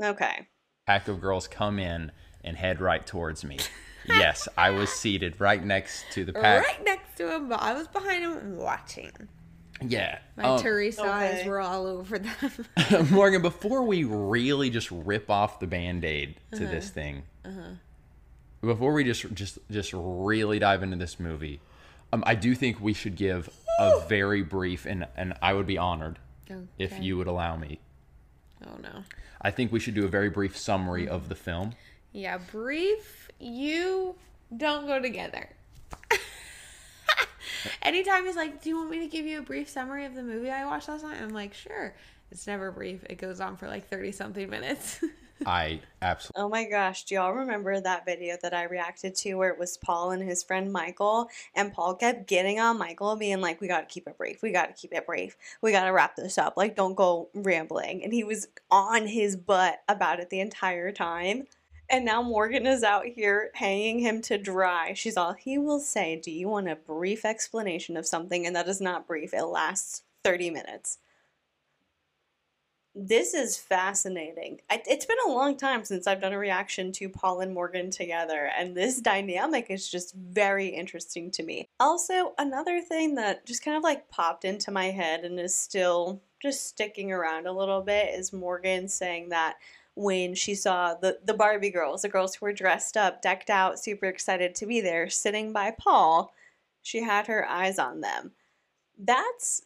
Okay. 0.01 0.47
pack 0.85 1.07
of 1.07 1.21
girls 1.21 1.47
come 1.47 1.79
in 1.79 2.11
and 2.45 2.55
head 2.55 2.79
right 2.79 3.05
towards 3.05 3.43
me. 3.43 3.57
yes, 4.07 4.47
I 4.57 4.69
was 4.69 4.89
seated 4.89 5.41
right 5.41 5.63
next 5.63 6.05
to 6.13 6.23
the 6.23 6.31
pack. 6.31 6.65
Right 6.65 6.85
next 6.85 7.17
to 7.17 7.35
him, 7.35 7.49
but 7.49 7.61
I 7.61 7.73
was 7.73 7.87
behind 7.89 8.23
him 8.23 8.55
watching. 8.55 9.11
Yeah. 9.85 10.19
My 10.37 10.43
Um, 10.45 10.61
Teresa 10.61 11.03
eyes 11.03 11.45
were 11.45 11.59
all 11.59 11.85
over 11.85 12.17
them. 12.19 12.33
Morgan, 13.11 13.41
before 13.41 13.83
we 13.83 14.05
really 14.05 14.69
just 14.69 14.89
rip 14.91 15.29
off 15.29 15.59
the 15.59 15.67
band-aid 15.67 16.35
to 16.53 16.63
Uh-huh. 16.63 16.71
this 16.71 16.89
thing, 16.89 17.23
before 18.61 18.93
we 18.93 19.03
just 19.03 19.31
just 19.33 19.59
just 19.69 19.91
really 19.93 20.59
dive 20.59 20.81
into 20.81 20.95
this 20.97 21.19
movie, 21.19 21.59
um, 22.13 22.23
I 22.25 22.35
do 22.35 22.55
think 22.55 22.79
we 22.79 22.93
should 22.93 23.15
give 23.15 23.49
a 23.79 23.99
very 24.07 24.41
brief 24.41 24.85
and 24.85 25.07
and 25.17 25.33
I 25.41 25.53
would 25.53 25.67
be 25.67 25.77
honored 25.77 26.19
if 26.79 26.99
you 26.99 27.17
would 27.17 27.27
allow 27.27 27.57
me. 27.57 27.79
Oh 28.65 28.77
no. 28.81 29.03
I 29.41 29.51
think 29.51 29.71
we 29.71 29.79
should 29.79 29.93
do 29.93 30.05
a 30.05 30.07
very 30.07 30.29
brief 30.29 30.57
summary 30.57 31.07
of 31.07 31.27
the 31.29 31.35
film. 31.35 31.73
Yeah, 32.15 32.37
brief. 32.37 33.29
You 33.41 34.15
don't 34.55 34.87
go 34.87 35.01
together. 35.01 35.49
Anytime 37.81 38.25
he's 38.25 38.37
like, 38.37 38.61
"Do 38.61 38.69
you 38.69 38.77
want 38.77 38.89
me 38.89 38.99
to 38.99 39.07
give 39.07 39.25
you 39.25 39.39
a 39.39 39.41
brief 39.41 39.67
summary 39.67 40.05
of 40.05 40.15
the 40.15 40.23
movie 40.23 40.49
I 40.49 40.65
watched 40.65 40.87
last 40.87 41.03
night?" 41.03 41.17
I'm 41.21 41.33
like, 41.33 41.53
"Sure." 41.53 41.93
It's 42.31 42.47
never 42.47 42.71
brief. 42.71 43.03
It 43.09 43.17
goes 43.17 43.41
on 43.41 43.57
for 43.57 43.67
like 43.67 43.89
thirty 43.89 44.13
something 44.13 44.49
minutes. 44.49 45.03
I 45.45 45.81
absolutely 46.01 46.41
Oh 46.41 46.47
my 46.47 46.63
gosh, 46.63 47.03
do 47.03 47.15
y'all 47.15 47.33
remember 47.33 47.77
that 47.81 48.05
video 48.05 48.37
that 48.41 48.53
I 48.53 48.63
reacted 48.63 49.13
to 49.15 49.33
where 49.33 49.49
it 49.49 49.59
was 49.59 49.75
Paul 49.75 50.11
and 50.11 50.23
his 50.23 50.41
friend 50.41 50.71
Michael? 50.71 51.27
And 51.53 51.73
Paul 51.73 51.95
kept 51.95 52.29
getting 52.29 52.61
on 52.61 52.77
Michael, 52.77 53.17
being 53.17 53.41
like, 53.41 53.59
We 53.59 53.67
gotta 53.67 53.87
keep 53.87 54.07
it 54.07 54.17
brief. 54.17 54.41
We 54.41 54.53
gotta 54.53 54.71
keep 54.71 54.93
it 54.93 55.05
brief. 55.05 55.35
We 55.61 55.73
gotta 55.73 55.91
wrap 55.91 56.15
this 56.15 56.37
up. 56.37 56.55
Like, 56.55 56.77
don't 56.77 56.95
go 56.95 57.27
rambling. 57.33 58.05
And 58.05 58.13
he 58.13 58.23
was 58.23 58.47
on 58.71 59.05
his 59.05 59.35
butt 59.35 59.81
about 59.89 60.21
it 60.21 60.29
the 60.29 60.39
entire 60.39 60.93
time. 60.93 61.47
And 61.89 62.03
now 62.03 62.21
Morgan 62.21 62.65
is 62.65 62.83
out 62.83 63.05
here 63.05 63.51
hanging 63.53 63.99
him 63.99 64.21
to 64.23 64.37
dry. 64.37 64.93
She's 64.93 65.17
all, 65.17 65.33
He 65.33 65.57
will 65.57 65.79
say, 65.79 66.19
Do 66.19 66.31
you 66.31 66.49
want 66.49 66.67
a 66.67 66.75
brief 66.75 67.25
explanation 67.25 67.95
of 67.95 68.07
something? 68.07 68.45
And 68.45 68.55
that 68.55 68.67
is 68.67 68.81
not 68.81 69.07
brief, 69.07 69.33
it 69.33 69.45
lasts 69.45 70.03
30 70.23 70.49
minutes. 70.49 70.97
This 72.97 73.33
is 73.33 73.57
fascinating. 73.57 74.61
It's 74.71 75.05
been 75.05 75.17
a 75.27 75.29
long 75.29 75.57
time 75.57 75.83
since 75.83 76.07
I've 76.07 76.21
done 76.21 76.31
a 76.31 76.39
reaction 76.39 76.93
to 76.93 77.09
Paul 77.09 77.41
and 77.41 77.53
Morgan 77.53 77.91
together, 77.91 78.49
and 78.57 78.73
this 78.73 79.01
dynamic 79.01 79.65
is 79.69 79.91
just 79.91 80.15
very 80.15 80.67
interesting 80.67 81.29
to 81.31 81.43
me. 81.43 81.67
Also, 81.77 82.33
another 82.37 82.79
thing 82.79 83.15
that 83.15 83.45
just 83.45 83.65
kind 83.65 83.75
of 83.75 83.83
like 83.83 84.09
popped 84.09 84.45
into 84.45 84.71
my 84.71 84.91
head 84.91 85.25
and 85.25 85.37
is 85.37 85.53
still 85.53 86.21
just 86.41 86.67
sticking 86.67 87.11
around 87.11 87.47
a 87.47 87.51
little 87.51 87.81
bit 87.81 88.17
is 88.17 88.31
Morgan 88.31 88.87
saying 88.87 89.27
that 89.27 89.55
when 89.95 90.35
she 90.35 90.53
saw 90.53 90.93
the, 90.93 91.19
the 91.23 91.33
Barbie 91.33 91.69
girls, 91.69 92.01
the 92.01 92.09
girls 92.09 92.35
who 92.35 92.45
were 92.45 92.53
dressed 92.53 92.97
up, 92.97 93.21
decked 93.21 93.49
out, 93.49 93.79
super 93.79 94.05
excited 94.05 94.53
to 94.55 94.65
be 94.65 94.81
there, 94.81 95.09
sitting 95.09 95.53
by 95.53 95.71
Paul, 95.71 96.33
she 96.81 97.01
had 97.01 97.27
her 97.27 97.47
eyes 97.47 97.79
on 97.79 98.01
them. 98.01 98.33
That's 98.97 99.63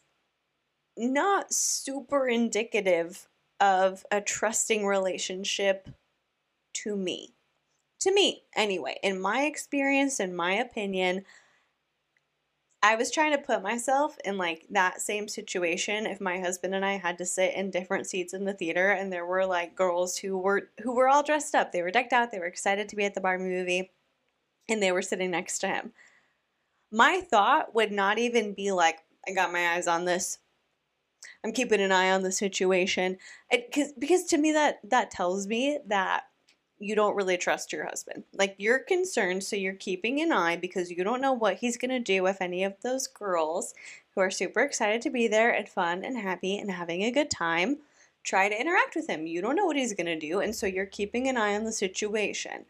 not 0.96 1.52
super 1.52 2.28
indicative 2.28 3.28
of 3.58 4.06
a 4.10 4.20
trusting 4.20 4.86
relationship 4.86 5.88
to 6.74 6.96
me. 6.96 7.34
To 8.00 8.14
me, 8.14 8.44
anyway, 8.56 8.98
in 9.02 9.20
my 9.20 9.42
experience, 9.42 10.20
in 10.20 10.34
my 10.34 10.54
opinion, 10.54 11.24
I 12.82 12.96
was 12.96 13.10
trying 13.10 13.32
to 13.32 13.38
put 13.38 13.62
myself 13.62 14.16
in 14.24 14.38
like 14.38 14.66
that 14.70 15.02
same 15.02 15.28
situation 15.28 16.06
if 16.06 16.20
my 16.20 16.40
husband 16.40 16.74
and 16.74 16.84
I 16.84 16.96
had 16.96 17.18
to 17.18 17.26
sit 17.26 17.54
in 17.54 17.70
different 17.70 18.06
seats 18.06 18.32
in 18.32 18.44
the 18.44 18.54
theater 18.54 18.90
and 18.90 19.12
there 19.12 19.26
were 19.26 19.44
like 19.44 19.74
girls 19.74 20.16
who 20.16 20.38
were 20.38 20.70
who 20.82 20.94
were 20.94 21.08
all 21.08 21.22
dressed 21.22 21.54
up. 21.54 21.72
They 21.72 21.82
were 21.82 21.90
decked 21.90 22.14
out, 22.14 22.32
they 22.32 22.38
were 22.38 22.46
excited 22.46 22.88
to 22.88 22.96
be 22.96 23.04
at 23.04 23.14
the 23.14 23.20
Barbie 23.20 23.44
movie 23.44 23.90
and 24.68 24.82
they 24.82 24.92
were 24.92 25.02
sitting 25.02 25.30
next 25.30 25.58
to 25.58 25.68
him. 25.68 25.92
My 26.90 27.20
thought 27.20 27.74
would 27.74 27.92
not 27.92 28.18
even 28.18 28.54
be 28.54 28.72
like 28.72 29.00
I 29.28 29.32
got 29.32 29.52
my 29.52 29.74
eyes 29.74 29.86
on 29.86 30.06
this. 30.06 30.38
I'm 31.44 31.52
keeping 31.52 31.82
an 31.82 31.92
eye 31.92 32.10
on 32.10 32.22
the 32.22 32.32
situation. 32.32 33.18
It, 33.50 33.70
cause, 33.74 33.92
because 33.98 34.24
to 34.26 34.38
me 34.38 34.52
that 34.52 34.78
that 34.84 35.10
tells 35.10 35.46
me 35.46 35.78
that 35.88 36.24
you 36.80 36.94
don't 36.94 37.14
really 37.14 37.36
trust 37.36 37.72
your 37.72 37.84
husband. 37.84 38.24
Like 38.32 38.56
you're 38.58 38.78
concerned, 38.78 39.44
so 39.44 39.54
you're 39.54 39.74
keeping 39.74 40.20
an 40.20 40.32
eye 40.32 40.56
because 40.56 40.90
you 40.90 41.04
don't 41.04 41.20
know 41.20 41.34
what 41.34 41.58
he's 41.58 41.76
going 41.76 41.90
to 41.90 42.00
do 42.00 42.22
with 42.22 42.40
any 42.40 42.64
of 42.64 42.74
those 42.82 43.06
girls 43.06 43.74
who 44.14 44.22
are 44.22 44.30
super 44.30 44.60
excited 44.60 45.02
to 45.02 45.10
be 45.10 45.28
there 45.28 45.50
and 45.50 45.68
fun 45.68 46.04
and 46.04 46.16
happy 46.16 46.58
and 46.58 46.70
having 46.70 47.02
a 47.02 47.12
good 47.12 47.30
time. 47.30 47.78
Try 48.24 48.48
to 48.48 48.60
interact 48.60 48.96
with 48.96 49.08
him. 49.08 49.26
You 49.26 49.42
don't 49.42 49.56
know 49.56 49.66
what 49.66 49.76
he's 49.76 49.94
going 49.94 50.06
to 50.06 50.18
do, 50.18 50.40
and 50.40 50.56
so 50.56 50.66
you're 50.66 50.86
keeping 50.86 51.28
an 51.28 51.36
eye 51.36 51.54
on 51.54 51.64
the 51.64 51.72
situation. 51.72 52.64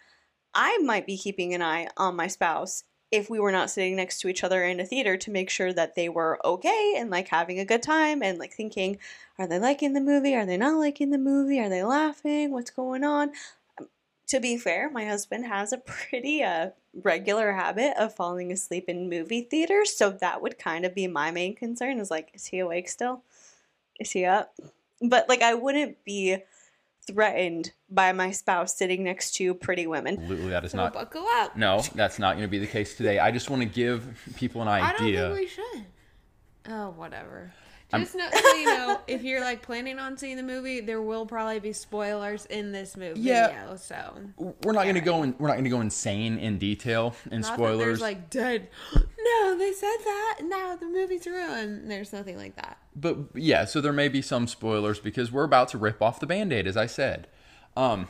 I 0.52 0.78
might 0.78 1.06
be 1.06 1.16
keeping 1.16 1.54
an 1.54 1.62
eye 1.62 1.88
on 1.96 2.16
my 2.16 2.26
spouse 2.26 2.84
if 3.10 3.28
we 3.28 3.40
were 3.40 3.52
not 3.52 3.70
sitting 3.70 3.96
next 3.96 4.20
to 4.20 4.28
each 4.28 4.44
other 4.44 4.64
in 4.64 4.78
a 4.78 4.86
theater 4.86 5.16
to 5.16 5.30
make 5.30 5.50
sure 5.50 5.72
that 5.72 5.94
they 5.96 6.08
were 6.08 6.38
okay 6.44 6.94
and 6.96 7.10
like 7.10 7.28
having 7.28 7.58
a 7.58 7.64
good 7.64 7.82
time 7.82 8.22
and 8.22 8.38
like 8.38 8.52
thinking, 8.52 8.98
are 9.38 9.46
they 9.46 9.58
liking 9.58 9.92
the 9.92 10.00
movie? 10.00 10.34
Are 10.34 10.46
they 10.46 10.56
not 10.56 10.78
liking 10.78 11.10
the 11.10 11.18
movie? 11.18 11.58
Are 11.60 11.68
they 11.68 11.82
laughing? 11.82 12.52
What's 12.52 12.70
going 12.70 13.02
on? 13.02 13.32
To 14.30 14.40
be 14.40 14.56
fair, 14.56 14.90
my 14.90 15.04
husband 15.04 15.46
has 15.46 15.72
a 15.72 15.78
pretty 15.78 16.42
uh, 16.42 16.70
regular 17.02 17.52
habit 17.52 17.94
of 17.98 18.14
falling 18.14 18.50
asleep 18.52 18.84
in 18.88 19.10
movie 19.10 19.42
theaters, 19.42 19.94
so 19.96 20.10
that 20.10 20.40
would 20.40 20.58
kind 20.58 20.84
of 20.84 20.94
be 20.94 21.06
my 21.06 21.30
main 21.30 21.54
concern 21.54 21.98
is 21.98 22.10
like, 22.10 22.30
is 22.34 22.46
he 22.46 22.58
awake 22.60 22.88
still? 22.88 23.22
Is 23.98 24.10
he 24.12 24.24
up? 24.24 24.54
But 25.02 25.28
like, 25.28 25.42
I 25.42 25.54
wouldn't 25.54 26.04
be 26.04 26.36
threatened 27.06 27.72
by 27.90 28.12
my 28.12 28.30
spouse 28.30 28.76
sitting 28.76 29.02
next 29.02 29.32
to 29.36 29.52
pretty 29.54 29.86
women. 29.86 30.18
Absolutely, 30.20 30.50
that 30.50 30.64
is 30.64 30.70
So 30.72 30.76
not. 30.76 30.92
buckle 30.92 31.26
up. 31.26 31.56
No, 31.56 31.82
that's 31.94 32.18
not 32.18 32.34
going 32.36 32.46
to 32.46 32.50
be 32.50 32.58
the 32.58 32.66
case 32.66 32.96
today. 32.96 33.18
I 33.18 33.30
just 33.30 33.50
want 33.50 33.62
to 33.62 33.68
give 33.68 34.16
people 34.36 34.62
an 34.62 34.68
idea. 34.68 35.26
I 35.26 35.28
don't 35.28 35.36
think 35.36 35.38
we 35.40 35.46
should. 35.48 35.86
Oh, 36.68 36.90
whatever. 36.90 37.52
Just 37.92 38.14
know, 38.14 38.28
so 38.32 38.54
you 38.54 38.64
know, 38.66 39.00
if 39.06 39.22
you're 39.22 39.40
like 39.40 39.62
planning 39.62 39.98
on 39.98 40.16
seeing 40.16 40.36
the 40.36 40.42
movie, 40.42 40.80
there 40.80 41.02
will 41.02 41.26
probably 41.26 41.58
be 41.58 41.72
spoilers 41.72 42.46
in 42.46 42.72
this 42.72 42.96
movie. 42.96 43.20
Yeah. 43.20 43.48
Video, 43.48 43.76
so 43.76 44.16
we're 44.62 44.72
not 44.72 44.84
going 44.84 44.94
to 44.94 45.00
go 45.00 45.22
in. 45.22 45.34
We're 45.38 45.48
not 45.48 45.54
going 45.54 45.64
to 45.64 45.70
go 45.70 45.80
insane 45.80 46.38
in 46.38 46.58
detail 46.58 47.14
not 47.30 47.42
that 47.42 47.54
spoilers. 47.54 47.78
there's 47.78 48.00
like 48.00 48.30
dead. 48.30 48.68
No, 49.42 49.56
they 49.58 49.72
said 49.72 49.96
that. 50.04 50.38
Now 50.44 50.76
the 50.76 50.86
movie's 50.86 51.26
ruined. 51.26 51.90
There's 51.90 52.10
nothing 52.12 52.38
like 52.38 52.56
that. 52.56 52.78
but 52.96 53.16
yeah, 53.34 53.66
so 53.66 53.80
there 53.80 53.92
may 53.92 54.08
be 54.08 54.22
some 54.22 54.46
spoilers 54.46 54.98
because 54.98 55.30
we're 55.30 55.44
about 55.44 55.68
to 55.68 55.78
rip 55.78 56.00
off 56.00 56.18
the 56.20 56.26
band-aid, 56.26 56.66
as 56.66 56.76
I 56.76 56.86
said. 56.86 57.28
Um, 57.76 58.08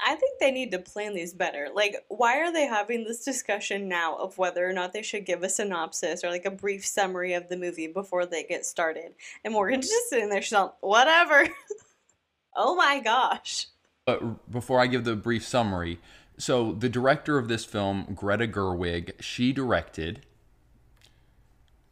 I 0.00 0.14
think 0.14 0.38
they 0.38 0.52
need 0.52 0.70
to 0.70 0.78
plan 0.78 1.14
these 1.14 1.34
better. 1.34 1.68
Like, 1.74 2.04
why 2.08 2.38
are 2.38 2.52
they 2.52 2.66
having 2.66 3.04
this 3.04 3.24
discussion 3.24 3.88
now 3.88 4.16
of 4.16 4.38
whether 4.38 4.68
or 4.68 4.72
not 4.72 4.92
they 4.92 5.02
should 5.02 5.26
give 5.26 5.42
a 5.42 5.48
synopsis 5.48 6.22
or 6.22 6.30
like 6.30 6.44
a 6.44 6.50
brief 6.50 6.86
summary 6.86 7.32
of 7.34 7.48
the 7.48 7.56
movie 7.56 7.88
before 7.88 8.24
they 8.24 8.44
get 8.44 8.64
started? 8.64 9.14
And 9.44 9.54
Morgan's 9.54 9.88
just 9.88 10.08
sitting 10.08 10.28
there, 10.28 10.40
she's 10.40 10.52
all, 10.52 10.76
whatever. 10.80 11.48
oh 12.56 12.76
my 12.76 13.00
gosh. 13.00 13.66
But 14.06 14.50
before 14.50 14.80
I 14.80 14.86
give 14.86 15.04
the 15.04 15.16
brief 15.16 15.44
summary, 15.44 15.98
so 16.38 16.72
the 16.72 16.88
director 16.88 17.36
of 17.36 17.48
this 17.48 17.64
film, 17.64 18.12
Greta 18.14 18.46
Gerwig, 18.46 19.20
she 19.20 19.52
directed 19.52 20.24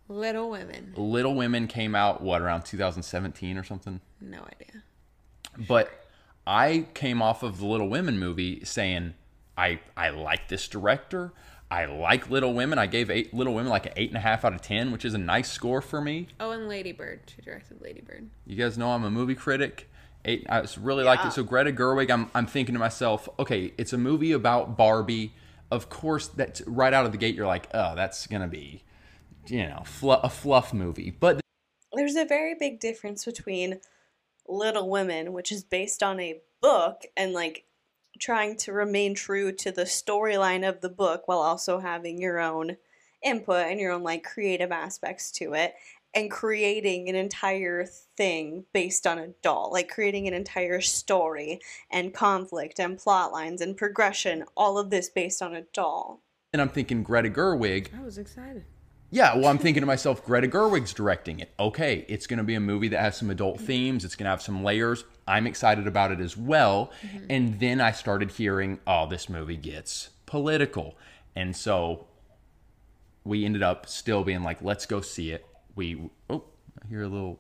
Little 0.09 0.51
Women. 0.51 0.93
Little 0.97 1.35
Women 1.35 1.67
came 1.67 1.97
out 1.97 2.23
what 2.23 2.41
around 2.41 2.63
2017 2.63 3.59
or 3.59 3.65
something. 3.65 4.01
No 4.21 4.39
idea. 4.39 4.83
But 5.67 6.06
I 6.47 6.87
came 6.95 7.21
off 7.21 7.43
of 7.43 7.59
the 7.59 7.67
Little 7.67 7.89
Women 7.89 8.19
movie 8.19 8.65
saying 8.65 9.15
I 9.57 9.81
I 9.97 10.11
like 10.11 10.49
this 10.49 10.69
director. 10.69 11.33
I 11.71 11.87
like 11.87 12.31
Little 12.31 12.55
Women. 12.55 12.79
I 12.79 12.87
gave 12.87 13.11
eight, 13.11 13.35
Little 13.35 13.53
Women 13.53 13.71
like 13.71 13.87
an 13.87 13.93
eight 13.97 14.11
and 14.11 14.17
a 14.17 14.21
half 14.21 14.45
out 14.45 14.55
of 14.55 14.63
ten, 14.63 14.93
which 14.93 15.05
is 15.05 15.15
a 15.15 15.19
nice 15.19 15.51
score 15.51 15.81
for 15.81 16.01
me. 16.01 16.29
Oh, 16.39 16.53
and 16.53 16.69
Lady 16.69 16.93
Bird. 16.93 17.21
She 17.35 17.43
directed 17.43 17.83
Lady 17.83 18.03
Bird. 18.03 18.31
You 18.47 18.57
guys 18.57 18.79
know 18.79 18.91
I'm 18.91 19.03
a 19.05 19.11
movie 19.11 19.35
critic. 19.35 19.91
Eight, 20.25 20.47
I 20.49 20.61
just 20.61 20.77
really 20.77 21.05
liked 21.05 21.25
it. 21.25 21.33
So 21.33 21.43
Greta 21.43 21.73
Gerwig, 21.73 22.11
I'm 22.11 22.31
I'm 22.35 22.47
thinking 22.47 22.75
to 22.75 22.79
myself, 22.79 23.29
okay, 23.39 23.73
it's 23.79 23.93
a 23.93 23.99
movie 23.99 24.33
about 24.33 24.77
Barbie. 24.77 25.35
Of 25.71 25.89
course, 25.89 26.29
that's 26.29 26.61
right 26.63 26.93
out 26.93 27.07
of 27.07 27.13
the 27.13 27.19
gate. 27.19 27.35
You're 27.35 27.47
like, 27.47 27.69
oh, 27.75 27.97
that's 27.97 28.27
gonna 28.29 28.47
be, 28.47 28.85
you 29.49 29.67
know, 29.67 29.83
fl- 29.85 30.13
a 30.13 30.31
fluff 30.31 30.73
movie. 30.73 31.11
But 31.11 31.41
There's 31.93 32.15
a 32.15 32.25
very 32.25 32.55
big 32.55 32.79
difference 32.79 33.25
between 33.25 33.81
Little 34.49 34.89
Women, 34.89 35.33
which 35.33 35.53
is 35.53 35.65
based 35.65 36.03
on 36.03 36.21
a 36.21 36.41
book 36.61 37.03
and 37.17 37.33
like 37.33 37.65
trying 38.19 38.57
to 38.57 38.73
remain 38.73 39.15
true 39.15 39.53
to 39.53 39.71
the 39.71 39.83
storyline 39.83 40.69
of 40.69 40.81
the 40.81 40.89
book 40.89 41.27
while 41.27 41.39
also 41.39 41.79
having 41.79 42.21
your 42.21 42.39
own 42.39 42.77
input 43.23 43.67
and 43.67 43.81
your 43.81 43.93
own 43.93 44.03
like 44.03 44.25
creative 44.25 44.73
aspects 44.73 45.31
to 45.31 45.55
it 45.55 45.75
and 46.15 46.31
creating 46.31 47.09
an 47.09 47.15
entire 47.15 47.85
thing 48.17 48.65
based 48.73 49.07
on 49.07 49.19
a 49.19 49.29
doll 49.43 49.71
like 49.73 49.89
creating 49.89 50.27
an 50.29 50.35
entire 50.35 50.81
story 50.81 51.61
and 51.91 52.15
conflict 52.15 52.79
and 52.79 52.99
plot 52.99 53.33
lines 53.33 53.61
and 53.61 53.77
progression 53.77 54.45
all 54.57 54.79
of 54.79 54.91
this 54.91 55.09
based 55.09 55.43
on 55.43 55.55
a 55.55 55.63
doll 55.73 56.23
And 56.53 56.63
I'm 56.63 56.69
thinking 56.69 57.03
Greta 57.03 57.29
Gerwig. 57.29 57.89
I 57.99 58.03
was 58.03 58.19
excited. 58.19 58.65
Yeah, 59.11 59.37
well, 59.37 59.47
I'm 59.47 59.59
thinking 59.59 59.83
to 59.83 59.87
myself, 59.87 60.25
Greta 60.25 60.49
Gerwig's 60.49 60.93
directing 60.93 61.39
it. 61.41 61.53
Okay, 61.59 62.05
it's 62.09 62.27
going 62.27 62.39
to 62.39 62.45
be 62.45 62.55
a 62.55 62.61
movie 62.61 62.89
that 62.89 63.01
has 63.01 63.17
some 63.17 63.31
adult 63.31 63.61
themes. 63.61 64.05
It's 64.05 64.17
going 64.17 64.25
to 64.25 64.31
have 64.31 64.43
some 64.43 64.65
layers. 64.65 65.05
I'm 65.29 65.47
excited 65.47 65.87
about 65.87 66.11
it 66.11 66.21
as 66.21 66.37
well. 66.37 66.91
And 67.31 67.61
then 67.61 67.81
I 67.81 67.93
started 67.93 68.33
hearing, 68.33 68.81
oh, 68.87 69.07
this 69.09 69.29
movie 69.29 69.57
gets 69.57 70.11
political. 70.27 70.97
And 71.37 71.55
so 71.55 72.07
we 73.25 73.45
ended 73.45 73.63
up 73.63 73.87
still 73.87 74.25
being 74.25 74.43
like, 74.43 74.61
let's 74.61 74.87
go 74.87 75.01
see 75.01 75.31
it. 75.31 75.47
We, 75.77 76.11
oh, 76.29 76.45
I 76.83 76.89
hear 76.89 77.03
a 77.03 77.09
little, 77.09 77.39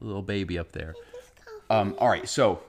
little 0.00 0.22
baby 0.22 0.58
up 0.58 0.72
there. 0.72 0.94
Um, 1.68 1.96
all 1.98 2.08
right, 2.08 2.28
so 2.28 2.62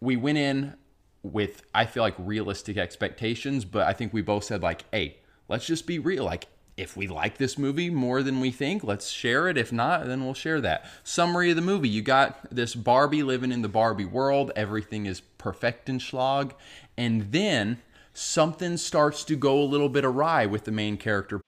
we 0.00 0.16
went 0.16 0.38
in 0.38 0.74
with 1.22 1.62
I 1.74 1.84
feel 1.86 2.02
like 2.02 2.14
realistic 2.18 2.76
expectations, 2.76 3.64
but 3.64 3.86
I 3.86 3.92
think 3.92 4.12
we 4.12 4.22
both 4.22 4.44
said 4.44 4.62
like, 4.62 4.84
"Hey, 4.92 5.18
let's 5.48 5.66
just 5.66 5.86
be 5.86 5.98
real. 5.98 6.24
Like, 6.24 6.46
if 6.78 6.96
we 6.96 7.06
like 7.06 7.38
this 7.38 7.58
movie 7.58 7.90
more 7.90 8.22
than 8.22 8.40
we 8.40 8.50
think, 8.50 8.84
let's 8.84 9.08
share 9.10 9.48
it. 9.48 9.58
If 9.58 9.72
not, 9.72 10.06
then 10.06 10.24
we'll 10.24 10.34
share 10.34 10.60
that." 10.60 10.84
Summary 11.04 11.50
of 11.50 11.56
the 11.56 11.62
movie: 11.62 11.88
You 11.88 12.02
got 12.02 12.54
this 12.54 12.74
Barbie 12.74 13.22
living 13.22 13.52
in 13.52 13.62
the 13.62 13.68
Barbie 13.68 14.04
world. 14.04 14.52
Everything 14.56 15.06
is 15.06 15.20
perfect 15.20 15.88
and 15.88 16.00
schlag, 16.00 16.52
and 16.96 17.32
then 17.32 17.82
something 18.12 18.76
starts 18.76 19.24
to 19.24 19.36
go 19.36 19.60
a 19.60 19.64
little 19.64 19.88
bit 19.88 20.04
awry 20.04 20.46
with 20.46 20.64
the 20.64 20.72
main 20.72 20.96
character. 20.96 21.40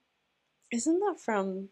Isn't 0.71 0.99
that 0.99 1.19
from 1.19 1.69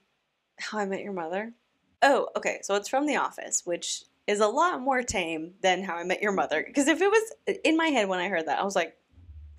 How 0.59 0.79
I 0.79 0.85
Met 0.85 1.01
Your 1.01 1.13
Mother? 1.13 1.53
Oh, 2.01 2.27
okay. 2.35 2.59
So 2.63 2.75
it's 2.75 2.89
from 2.89 3.05
The 3.05 3.15
Office, 3.15 3.61
which 3.65 4.03
is 4.27 4.41
a 4.41 4.47
lot 4.47 4.81
more 4.81 5.01
tame 5.01 5.53
than 5.61 5.83
How 5.83 5.95
I 5.95 6.03
Met 6.03 6.21
Your 6.21 6.33
Mother. 6.33 6.63
Because 6.65 6.87
if 6.87 7.01
it 7.01 7.09
was 7.09 7.57
in 7.63 7.77
my 7.77 7.87
head 7.87 8.09
when 8.09 8.19
I 8.19 8.27
heard 8.27 8.47
that, 8.47 8.59
I 8.59 8.63
was 8.63 8.75
like, 8.75 8.95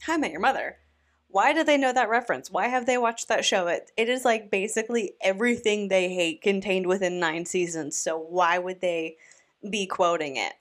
How 0.02 0.14
I 0.14 0.16
Met 0.18 0.30
Your 0.30 0.40
Mother. 0.40 0.76
Why 1.32 1.52
do 1.52 1.62
they 1.62 1.76
know 1.76 1.92
that 1.92 2.08
reference? 2.08 2.50
Why 2.50 2.66
have 2.68 2.86
they 2.86 2.98
watched 2.98 3.28
that 3.28 3.44
show? 3.44 3.68
It, 3.68 3.90
it 3.96 4.08
is 4.08 4.24
like 4.24 4.50
basically 4.50 5.12
everything 5.20 5.88
they 5.88 6.12
hate 6.12 6.42
contained 6.42 6.86
within 6.86 7.20
nine 7.20 7.44
seasons. 7.46 7.96
So 7.96 8.18
why 8.18 8.58
would 8.58 8.80
they 8.80 9.16
be 9.68 9.86
quoting 9.86 10.36
it? 10.36 10.54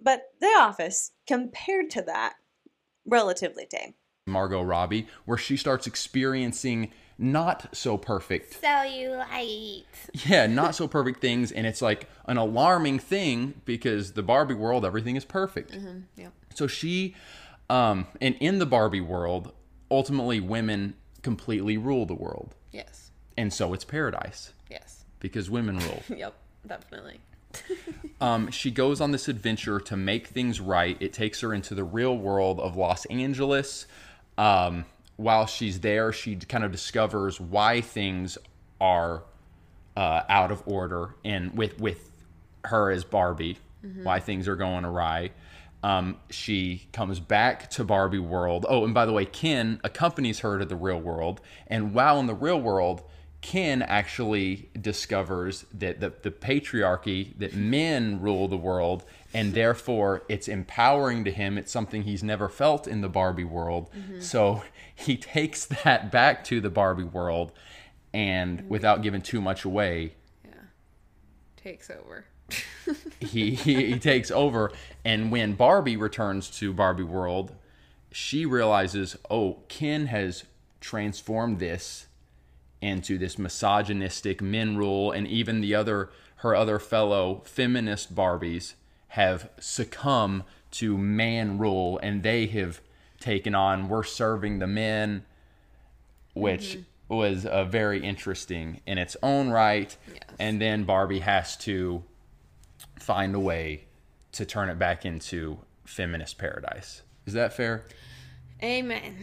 But 0.00 0.32
The 0.40 0.46
Office, 0.46 1.12
compared 1.26 1.90
to 1.90 2.02
that, 2.02 2.34
relatively 3.06 3.66
tame. 3.66 3.94
Margot 4.26 4.62
Robbie, 4.62 5.06
where 5.24 5.38
she 5.38 5.56
starts 5.56 5.86
experiencing 5.86 6.92
not 7.18 7.74
so 7.76 7.96
perfect 7.96 8.60
Cellulite. 8.60 9.84
yeah, 10.26 10.46
not 10.46 10.74
so 10.74 10.88
perfect 10.88 11.20
things, 11.20 11.52
and 11.52 11.66
it's 11.66 11.82
like 11.82 12.08
an 12.26 12.36
alarming 12.36 12.98
thing 12.98 13.54
because 13.64 14.12
the 14.12 14.22
Barbie 14.22 14.54
world, 14.54 14.84
everything 14.84 15.14
is 15.14 15.24
perfect. 15.24 15.76
Yep. 16.16 16.32
So 16.54 16.66
she, 16.66 17.14
um, 17.70 18.06
and 18.20 18.34
in 18.40 18.58
the 18.58 18.66
Barbie 18.66 19.00
world, 19.00 19.52
ultimately 19.92 20.40
women 20.40 20.94
completely 21.22 21.76
rule 21.76 22.06
the 22.06 22.14
world, 22.14 22.54
Yes. 22.72 23.10
and 23.36 23.52
so 23.52 23.72
it's 23.74 23.84
paradise 23.84 24.52
Yes. 24.70 25.04
because 25.20 25.48
women 25.50 25.78
rule. 25.78 26.02
Yep. 26.16 26.34
definitely. 26.66 27.20
um, 28.20 28.50
she 28.50 28.70
goes 28.70 29.00
on 29.00 29.12
this 29.12 29.28
adventure 29.28 29.78
to 29.78 29.96
make 29.96 30.26
things 30.28 30.58
right. 30.60 30.96
It 31.00 31.12
takes 31.12 31.40
her 31.40 31.52
into 31.52 31.74
the 31.74 31.84
real 31.84 32.16
world 32.16 32.58
of 32.60 32.76
Los 32.76 33.04
Angeles. 33.06 33.86
Um, 34.38 34.86
while 35.16 35.44
she's 35.46 35.80
there, 35.80 36.12
she 36.12 36.36
kind 36.36 36.64
of 36.64 36.72
discovers 36.72 37.38
why 37.38 37.82
things 37.82 38.38
are 38.80 39.22
uh, 39.96 40.22
out 40.30 40.50
of 40.50 40.62
order, 40.66 41.14
and 41.24 41.54
with 41.56 41.78
with 41.78 42.10
her 42.64 42.90
as 42.90 43.04
Barbie, 43.04 43.58
why 44.02 44.18
things 44.20 44.48
are 44.48 44.56
going 44.56 44.86
awry. 44.86 45.30
Um, 45.82 46.16
she 46.30 46.86
comes 46.92 47.18
back 47.18 47.68
to 47.70 47.84
Barbie 47.84 48.18
world. 48.20 48.64
Oh, 48.68 48.84
and 48.84 48.94
by 48.94 49.04
the 49.04 49.12
way, 49.12 49.24
Ken 49.26 49.80
accompanies 49.82 50.40
her 50.40 50.58
to 50.58 50.64
the 50.64 50.76
real 50.76 51.00
world, 51.00 51.40
and 51.66 51.92
while 51.92 52.20
in 52.20 52.26
the 52.26 52.34
real 52.34 52.60
world, 52.60 53.02
Ken 53.40 53.82
actually 53.82 54.70
discovers 54.80 55.66
that 55.74 55.98
the, 55.98 56.12
the 56.22 56.30
patriarchy, 56.30 57.36
that 57.38 57.54
men 57.54 58.20
rule 58.20 58.46
the 58.46 58.56
world, 58.56 59.02
and 59.34 59.52
therefore 59.54 60.22
it's 60.28 60.46
empowering 60.46 61.24
to 61.24 61.32
him. 61.32 61.58
It's 61.58 61.72
something 61.72 62.02
he's 62.04 62.22
never 62.22 62.48
felt 62.48 62.86
in 62.86 63.00
the 63.00 63.08
Barbie 63.08 63.42
world. 63.42 63.90
So 64.20 64.62
he 64.94 65.16
takes 65.16 65.64
that 65.64 66.12
back 66.12 66.44
to 66.44 66.60
the 66.60 66.70
Barbie 66.70 67.02
world, 67.02 67.50
and 68.14 68.68
without 68.70 69.02
giving 69.02 69.22
too 69.22 69.40
much 69.40 69.64
away, 69.64 70.12
Yeah. 70.44 70.52
Takes 71.56 71.90
over. 71.90 72.26
He, 73.20 73.54
he, 73.54 73.86
he 73.92 73.98
takes 73.98 74.30
over. 74.30 74.72
And 75.04 75.30
when 75.32 75.54
Barbie 75.54 75.96
returns 75.96 76.48
to 76.58 76.72
Barbie 76.72 77.02
world, 77.02 77.54
she 78.10 78.44
realizes, 78.46 79.16
oh, 79.30 79.58
Ken 79.68 80.06
has 80.06 80.44
transformed 80.80 81.58
this 81.58 82.06
into 82.80 83.16
this 83.16 83.38
misogynistic 83.38 84.42
men 84.42 84.76
rule 84.76 85.12
and 85.12 85.26
even 85.28 85.60
the 85.60 85.72
other 85.74 86.10
her 86.38 86.56
other 86.56 86.80
fellow 86.80 87.40
feminist 87.44 88.12
barbies 88.12 88.74
have 89.08 89.48
succumbed 89.60 90.42
to 90.72 90.98
man 90.98 91.56
rule 91.58 91.96
and 92.02 92.24
they 92.24 92.46
have 92.46 92.80
taken 93.20 93.54
on 93.54 93.88
we're 93.88 94.02
serving 94.02 94.58
the 94.58 94.66
men 94.66 95.24
which 96.34 96.78
was 97.08 97.46
uh, 97.46 97.62
very 97.64 98.02
interesting 98.02 98.80
in 98.86 98.98
its 98.98 99.16
own 99.22 99.50
right 99.50 99.96
Yes. 100.08 100.18
and 100.40 100.60
then 100.60 100.82
barbie 100.82 101.20
has 101.20 101.56
to 101.58 102.02
find 102.98 103.34
a 103.34 103.40
way 103.40 103.84
to 104.32 104.44
turn 104.44 104.68
it 104.68 104.78
back 104.78 105.04
into 105.04 105.58
feminist 105.84 106.38
paradise 106.38 107.02
is 107.26 107.34
that 107.34 107.52
fair 107.52 107.84
Amen. 108.62 109.16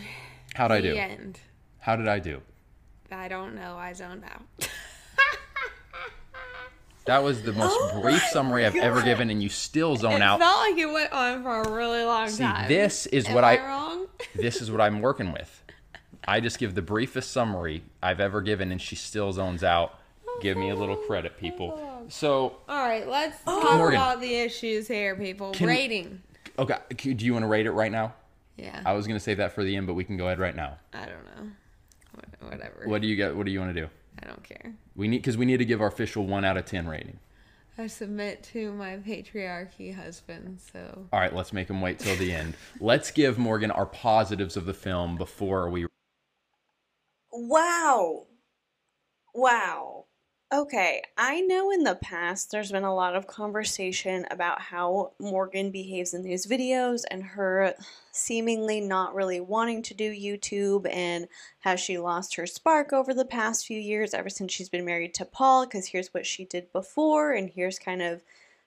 how'd 0.56 0.72
i 0.72 0.82
do 0.82 0.94
end. 0.94 1.40
how 1.80 1.96
did 1.96 2.08
i 2.08 2.20
do 2.20 2.42
I 3.12 3.28
don't 3.28 3.56
know. 3.56 3.76
I 3.76 3.94
zoned 3.94 4.24
out. 4.24 4.70
That 7.06 7.24
was 7.24 7.42
the 7.42 7.54
most 7.54 7.76
Oh 7.76 8.02
brief 8.02 8.22
summary 8.26 8.68
I've 8.68 8.76
ever 8.76 9.02
given, 9.02 9.32
and 9.32 9.42
you 9.42 9.50
still 9.50 9.96
zone 9.96 10.14
it 10.18 10.22
out. 10.22 10.40
felt 10.40 10.60
like 10.60 10.78
it 10.78 10.86
went 10.86 11.12
on 11.12 11.42
for 11.42 11.64
a 11.64 11.72
really 11.72 12.04
long 12.04 12.30
See, 12.30 12.44
time. 12.44 12.68
this 12.68 13.08
is 13.08 13.26
Am 13.28 13.34
what 13.34 13.44
I, 13.44 13.56
I, 13.56 13.66
wrong? 13.66 14.06
this 14.36 14.62
is 14.62 14.70
what 14.70 14.80
I'm 14.80 15.02
working 15.02 15.32
with. 15.32 15.64
I 16.28 16.40
just 16.40 16.60
give 16.60 16.76
the 16.76 16.84
briefest 16.84 17.32
summary 17.32 17.82
I've 18.04 18.20
ever 18.20 18.42
given, 18.42 18.72
and 18.72 18.80
she 18.80 18.96
still 18.96 19.32
zones 19.34 19.64
out. 19.64 19.98
Give 20.40 20.56
me 20.56 20.70
a 20.70 20.76
little 20.76 20.98
credit, 20.98 21.40
people. 21.40 21.80
Oh 21.82 21.89
So, 22.10 22.58
All 22.68 22.80
right, 22.88 23.08
let's 23.08 23.38
Oh. 23.48 23.62
talk 23.62 23.78
Morgan. 23.78 24.00
about 24.00 24.20
the 24.22 24.36
issues 24.36 24.88
here, 24.88 25.16
people. 25.16 25.52
Can- 25.52 25.68
Rating. 25.68 26.22
okay, 26.58 26.78
do 26.96 27.26
you 27.26 27.34
want 27.34 27.44
to 27.44 27.48
rate 27.48 27.66
it 27.66 27.72
right 27.72 27.92
now? 27.92 28.14
Yeah. 28.58 28.82
I 28.86 28.94
was 28.94 29.08
gonna 29.08 29.20
save 29.20 29.38
that 29.38 29.54
for 29.54 29.64
the 29.64 29.76
end, 29.76 29.88
but 29.88 29.94
we 29.94 30.04
can 30.04 30.18
go 30.18 30.26
ahead 30.26 30.40
right 30.40 30.56
now. 30.56 30.78
I 30.94 31.06
don't 31.06 31.24
know. 31.26 31.52
Whatever. 32.42 32.84
What 32.86 33.02
do 33.02 33.08
you 33.08 33.16
get? 33.16 33.36
What 33.36 33.46
do 33.46 33.52
you 33.52 33.60
want 33.60 33.74
to 33.76 33.82
do? 33.82 33.90
I 34.22 34.28
don't 34.28 34.44
care. 34.44 34.74
We 34.96 35.08
need 35.08 35.20
because 35.20 35.38
we 35.38 35.46
need 35.46 35.58
to 35.58 35.66
give 35.66 35.82
our 35.82 35.88
official 35.88 36.26
one 36.26 36.44
out 36.44 36.58
of 36.58 36.66
ten 36.66 36.88
rating. 36.88 37.20
I 37.78 37.88
submit 37.88 38.44
to 38.54 38.74
my 38.74 38.98
patriarchy 38.98 39.96
husband, 39.96 40.60
so 40.60 41.08
All 41.14 41.20
right, 41.20 41.34
let's 41.34 41.54
make 41.54 41.70
him 41.70 41.80
wait 41.80 42.00
till 42.00 42.16
the 42.18 42.34
end. 42.34 42.56
Let's 42.82 43.10
give 43.12 43.38
Morgan 43.38 43.72
our 43.72 43.86
positives 43.86 44.58
of 44.58 44.66
the 44.66 44.74
film 44.74 45.16
before 45.18 45.70
we. 45.70 45.86
Wow. 47.32 48.26
Wow. 49.34 50.06
Okay, 50.52 51.04
I 51.16 51.42
know 51.42 51.70
in 51.70 51.84
the 51.84 51.94
past 51.94 52.50
there's 52.50 52.72
been 52.72 52.84
a 52.84 52.96
lot 52.96 53.16
of 53.16 53.28
conversation 53.28 54.26
about 54.32 54.60
how 54.60 55.12
Morgan 55.20 55.70
behaves 55.70 56.16
in 56.16 56.24
these 56.24 56.48
videos 56.48 57.04
and 57.12 57.22
her 57.24 57.76
seemingly 58.12 58.82
not 58.82 59.14
really 59.14 59.40
wanting 59.40 59.84
to 59.84 59.94
do 59.94 60.12
YouTube 60.12 60.92
and 60.92 61.28
has 61.60 61.80
she 61.80 62.00
lost 62.00 62.36
her 62.36 62.48
spark 62.48 62.92
over 62.92 63.14
the 63.14 63.26
past 63.26 63.68
few 63.68 63.80
years 63.80 64.16
ever 64.16 64.28
since 64.28 64.52
she's 64.52 64.70
been 64.70 64.86
married 64.86 65.14
to 65.14 65.26
Paul 65.26 65.68
because 65.68 65.86
here's 65.86 66.16
what 66.16 66.26
she 66.26 66.46
did 66.46 66.72
before 66.74 67.32
and 67.32 67.52
here's 67.52 67.78
kind 67.78 68.02
of 68.02 68.24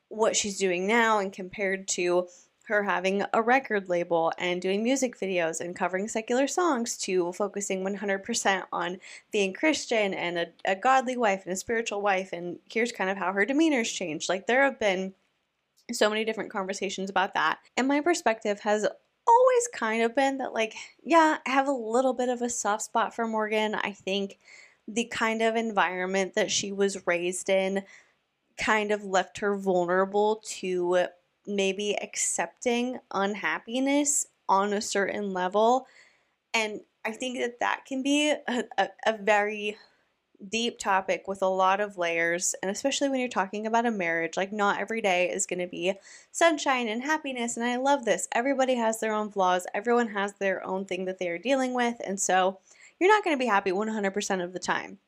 what 0.06 0.36
she's 0.36 0.58
doing 0.58 0.86
now 0.86 1.18
and 1.18 1.32
compared 1.32 1.88
to 1.88 2.28
her 2.72 2.82
having 2.82 3.22
a 3.32 3.42
record 3.42 3.88
label 3.88 4.32
and 4.38 4.62
doing 4.62 4.82
music 4.82 5.18
videos 5.18 5.60
and 5.60 5.76
covering 5.76 6.08
secular 6.08 6.46
songs 6.46 6.96
to 6.96 7.32
focusing 7.32 7.84
100% 7.84 8.62
on 8.72 8.98
being 9.30 9.52
Christian 9.52 10.14
and 10.14 10.38
a, 10.38 10.46
a 10.64 10.74
godly 10.74 11.16
wife 11.16 11.42
and 11.44 11.52
a 11.52 11.56
spiritual 11.56 12.00
wife. 12.00 12.32
And 12.32 12.58
here's 12.70 12.90
kind 12.90 13.10
of 13.10 13.18
how 13.18 13.32
her 13.32 13.44
demeanor's 13.44 13.92
changed. 13.92 14.28
Like, 14.28 14.46
there 14.46 14.64
have 14.64 14.80
been 14.80 15.14
so 15.92 16.08
many 16.08 16.24
different 16.24 16.50
conversations 16.50 17.10
about 17.10 17.34
that. 17.34 17.58
And 17.76 17.86
my 17.86 18.00
perspective 18.00 18.60
has 18.60 18.86
always 19.26 19.68
kind 19.74 20.02
of 20.02 20.14
been 20.14 20.38
that, 20.38 20.54
like, 20.54 20.74
yeah, 21.04 21.38
I 21.46 21.50
have 21.50 21.68
a 21.68 21.72
little 21.72 22.14
bit 22.14 22.30
of 22.30 22.40
a 22.40 22.48
soft 22.48 22.84
spot 22.84 23.14
for 23.14 23.28
Morgan. 23.28 23.74
I 23.74 23.92
think 23.92 24.38
the 24.88 25.04
kind 25.04 25.42
of 25.42 25.56
environment 25.56 26.34
that 26.34 26.50
she 26.50 26.72
was 26.72 27.06
raised 27.06 27.48
in 27.48 27.84
kind 28.58 28.90
of 28.90 29.04
left 29.04 29.38
her 29.38 29.56
vulnerable 29.56 30.42
to 30.44 31.06
maybe 31.46 31.96
accepting 32.00 32.98
unhappiness 33.12 34.26
on 34.48 34.72
a 34.72 34.80
certain 34.80 35.32
level. 35.32 35.86
And 36.54 36.80
I 37.04 37.12
think 37.12 37.38
that 37.38 37.60
that 37.60 37.84
can 37.86 38.02
be 38.02 38.30
a, 38.30 38.64
a, 38.78 38.88
a 39.06 39.18
very 39.18 39.76
deep 40.50 40.78
topic 40.78 41.28
with 41.28 41.42
a 41.42 41.46
lot 41.46 41.80
of 41.80 41.98
layers. 41.98 42.54
And 42.62 42.70
especially 42.70 43.08
when 43.08 43.20
you're 43.20 43.28
talking 43.28 43.66
about 43.66 43.86
a 43.86 43.90
marriage, 43.90 44.36
like, 44.36 44.52
not 44.52 44.80
every 44.80 45.00
day 45.00 45.30
is 45.30 45.46
going 45.46 45.60
to 45.60 45.66
be 45.66 45.94
sunshine 46.30 46.88
and 46.88 47.02
happiness. 47.02 47.56
And 47.56 47.64
I 47.64 47.76
love 47.76 48.04
this. 48.04 48.28
Everybody 48.32 48.74
has 48.74 49.00
their 49.00 49.14
own 49.14 49.30
flaws, 49.30 49.66
everyone 49.74 50.08
has 50.08 50.34
their 50.34 50.64
own 50.66 50.84
thing 50.84 51.04
that 51.06 51.18
they 51.18 51.28
are 51.28 51.38
dealing 51.38 51.74
with. 51.74 51.96
And 52.04 52.20
so 52.20 52.58
you're 52.98 53.10
not 53.10 53.24
going 53.24 53.36
to 53.36 53.42
be 53.42 53.46
happy 53.46 53.70
100% 53.70 54.44
of 54.44 54.52
the 54.52 54.58
time. 54.58 54.98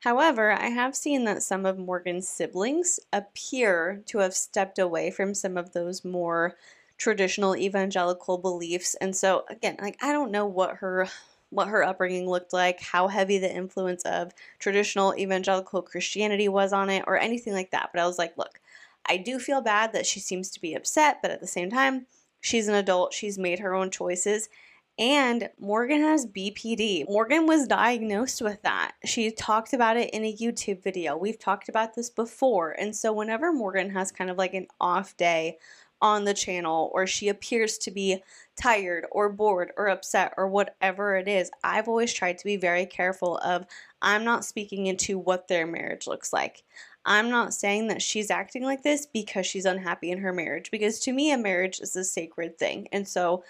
However, 0.00 0.52
I 0.52 0.68
have 0.68 0.94
seen 0.96 1.24
that 1.24 1.42
some 1.42 1.66
of 1.66 1.78
Morgan's 1.78 2.28
siblings 2.28 3.00
appear 3.12 4.02
to 4.06 4.18
have 4.18 4.34
stepped 4.34 4.78
away 4.78 5.10
from 5.10 5.34
some 5.34 5.56
of 5.56 5.72
those 5.72 6.04
more 6.04 6.56
traditional 6.96 7.56
evangelical 7.56 8.38
beliefs. 8.38 8.94
And 9.00 9.14
so 9.16 9.44
again, 9.48 9.76
like 9.80 9.96
I 10.02 10.12
don't 10.12 10.30
know 10.30 10.46
what 10.46 10.76
her 10.76 11.08
what 11.50 11.68
her 11.68 11.82
upbringing 11.82 12.28
looked 12.28 12.52
like, 12.52 12.80
how 12.80 13.08
heavy 13.08 13.38
the 13.38 13.52
influence 13.52 14.02
of 14.02 14.32
traditional 14.58 15.16
evangelical 15.16 15.80
Christianity 15.82 16.48
was 16.48 16.72
on 16.72 16.90
it 16.90 17.04
or 17.06 17.16
anything 17.18 17.54
like 17.54 17.70
that, 17.70 17.90
but 17.92 18.00
I 18.02 18.06
was 18.06 18.18
like, 18.18 18.36
look, 18.36 18.60
I 19.08 19.16
do 19.16 19.38
feel 19.38 19.62
bad 19.62 19.92
that 19.94 20.04
she 20.06 20.20
seems 20.20 20.50
to 20.50 20.60
be 20.60 20.74
upset, 20.74 21.22
but 21.22 21.30
at 21.30 21.40
the 21.40 21.46
same 21.46 21.70
time, 21.70 22.06
she's 22.40 22.68
an 22.68 22.74
adult, 22.74 23.14
she's 23.14 23.38
made 23.38 23.60
her 23.60 23.74
own 23.74 23.90
choices. 23.90 24.50
And 24.98 25.48
Morgan 25.60 26.00
has 26.00 26.26
BPD. 26.26 27.08
Morgan 27.08 27.46
was 27.46 27.68
diagnosed 27.68 28.42
with 28.42 28.60
that. 28.62 28.92
She 29.04 29.30
talked 29.30 29.72
about 29.72 29.96
it 29.96 30.10
in 30.10 30.24
a 30.24 30.36
YouTube 30.36 30.82
video. 30.82 31.16
We've 31.16 31.38
talked 31.38 31.68
about 31.68 31.94
this 31.94 32.10
before. 32.10 32.72
And 32.72 32.94
so, 32.94 33.12
whenever 33.12 33.52
Morgan 33.52 33.90
has 33.90 34.10
kind 34.10 34.28
of 34.28 34.36
like 34.36 34.54
an 34.54 34.66
off 34.80 35.16
day 35.16 35.58
on 36.00 36.24
the 36.24 36.34
channel, 36.34 36.90
or 36.94 37.06
she 37.06 37.28
appears 37.28 37.78
to 37.78 37.92
be 37.92 38.22
tired 38.56 39.06
or 39.12 39.28
bored 39.28 39.72
or 39.76 39.88
upset 39.88 40.34
or 40.36 40.48
whatever 40.48 41.16
it 41.16 41.28
is, 41.28 41.50
I've 41.62 41.88
always 41.88 42.12
tried 42.12 42.38
to 42.38 42.44
be 42.44 42.56
very 42.56 42.86
careful 42.86 43.38
of 43.38 43.66
I'm 44.02 44.24
not 44.24 44.44
speaking 44.44 44.86
into 44.86 45.18
what 45.18 45.46
their 45.46 45.66
marriage 45.66 46.08
looks 46.08 46.32
like. 46.32 46.64
I'm 47.04 47.30
not 47.30 47.54
saying 47.54 47.88
that 47.88 48.02
she's 48.02 48.30
acting 48.30 48.64
like 48.64 48.82
this 48.82 49.06
because 49.06 49.46
she's 49.46 49.64
unhappy 49.64 50.10
in 50.10 50.18
her 50.18 50.32
marriage, 50.32 50.72
because 50.72 50.98
to 51.00 51.12
me, 51.12 51.32
a 51.32 51.38
marriage 51.38 51.78
is 51.80 51.94
a 51.94 52.04
sacred 52.04 52.58
thing. 52.58 52.88
And 52.90 53.06
so, 53.06 53.44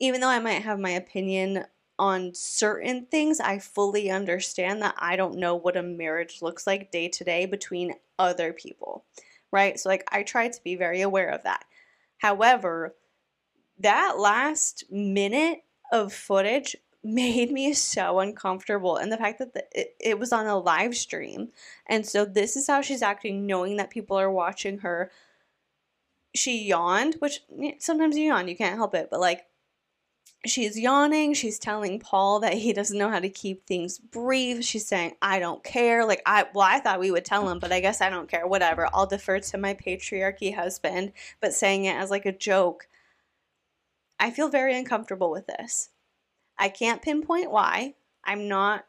even 0.00 0.20
though 0.20 0.28
I 0.28 0.38
might 0.38 0.62
have 0.62 0.78
my 0.78 0.90
opinion 0.90 1.64
on 1.98 2.32
certain 2.34 3.06
things, 3.06 3.40
I 3.40 3.58
fully 3.58 4.10
understand 4.10 4.82
that 4.82 4.94
I 4.98 5.16
don't 5.16 5.38
know 5.38 5.56
what 5.56 5.76
a 5.76 5.82
marriage 5.82 6.42
looks 6.42 6.66
like 6.66 6.92
day 6.92 7.08
to 7.08 7.24
day 7.24 7.46
between 7.46 7.94
other 8.18 8.52
people, 8.52 9.04
right? 9.50 9.78
So, 9.78 9.88
like, 9.88 10.06
I 10.12 10.22
try 10.22 10.48
to 10.48 10.62
be 10.62 10.76
very 10.76 11.00
aware 11.00 11.28
of 11.28 11.42
that. 11.42 11.64
However, 12.18 12.94
that 13.78 14.18
last 14.18 14.84
minute 14.90 15.62
of 15.92 16.12
footage 16.12 16.76
made 17.04 17.50
me 17.52 17.72
so 17.72 18.18
uncomfortable 18.18 18.96
and 18.96 19.10
the 19.10 19.16
fact 19.16 19.38
that 19.38 19.54
the, 19.54 19.64
it, 19.72 19.94
it 20.00 20.18
was 20.18 20.32
on 20.32 20.46
a 20.46 20.58
live 20.58 20.96
stream 20.96 21.48
and 21.86 22.04
so 22.04 22.24
this 22.24 22.56
is 22.56 22.66
how 22.66 22.82
she's 22.82 23.02
acting 23.02 23.46
knowing 23.46 23.76
that 23.76 23.88
people 23.88 24.18
are 24.18 24.30
watching 24.30 24.78
her 24.78 25.10
she 26.34 26.64
yawned 26.64 27.14
which 27.20 27.44
eh, 27.62 27.70
sometimes 27.78 28.16
you 28.16 28.24
yawn 28.24 28.48
you 28.48 28.56
can't 28.56 28.76
help 28.76 28.96
it 28.96 29.08
but 29.12 29.20
like 29.20 29.46
she's 30.46 30.78
yawning. 30.78 31.34
She's 31.34 31.58
telling 31.58 31.98
Paul 31.98 32.40
that 32.40 32.54
he 32.54 32.72
doesn't 32.72 32.98
know 32.98 33.10
how 33.10 33.20
to 33.20 33.28
keep 33.28 33.66
things 33.66 33.98
brief. 33.98 34.64
She's 34.64 34.86
saying, 34.86 35.16
I 35.20 35.38
don't 35.38 35.62
care. 35.64 36.04
Like, 36.04 36.22
I, 36.26 36.46
well, 36.54 36.66
I 36.66 36.80
thought 36.80 37.00
we 37.00 37.10
would 37.10 37.24
tell 37.24 37.48
him, 37.48 37.58
but 37.58 37.72
I 37.72 37.80
guess 37.80 38.00
I 38.00 38.10
don't 38.10 38.28
care. 38.28 38.46
Whatever. 38.46 38.88
I'll 38.92 39.06
defer 39.06 39.40
to 39.40 39.58
my 39.58 39.74
patriarchy 39.74 40.54
husband, 40.54 41.12
but 41.40 41.52
saying 41.52 41.84
it 41.84 41.96
as 41.96 42.10
like 42.10 42.26
a 42.26 42.32
joke. 42.32 42.88
I 44.20 44.30
feel 44.30 44.48
very 44.48 44.76
uncomfortable 44.76 45.30
with 45.30 45.46
this. 45.46 45.90
I 46.58 46.68
can't 46.68 47.02
pinpoint 47.02 47.50
why. 47.50 47.94
I'm 48.24 48.48
not 48.48 48.84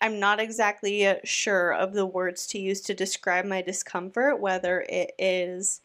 I'm 0.00 0.20
not 0.20 0.38
exactly 0.38 1.06
uh, 1.06 1.16
sure 1.24 1.72
of 1.72 1.94
the 1.94 2.04
words 2.04 2.46
to 2.48 2.58
use 2.58 2.82
to 2.82 2.94
describe 2.94 3.46
my 3.46 3.62
discomfort, 3.62 4.38
whether 4.38 4.84
it 4.86 5.12
is 5.18 5.80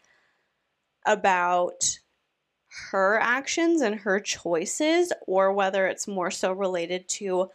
about 1.06 2.00
her 2.92 3.20
actions 3.20 3.82
and 3.82 3.96
her 3.96 4.20
choices, 4.20 5.12
or 5.28 5.52
whether 5.52 5.88
it's 5.88 6.08
more 6.08 6.32
so 6.32 6.52
related 6.52 7.08
to 7.10 7.50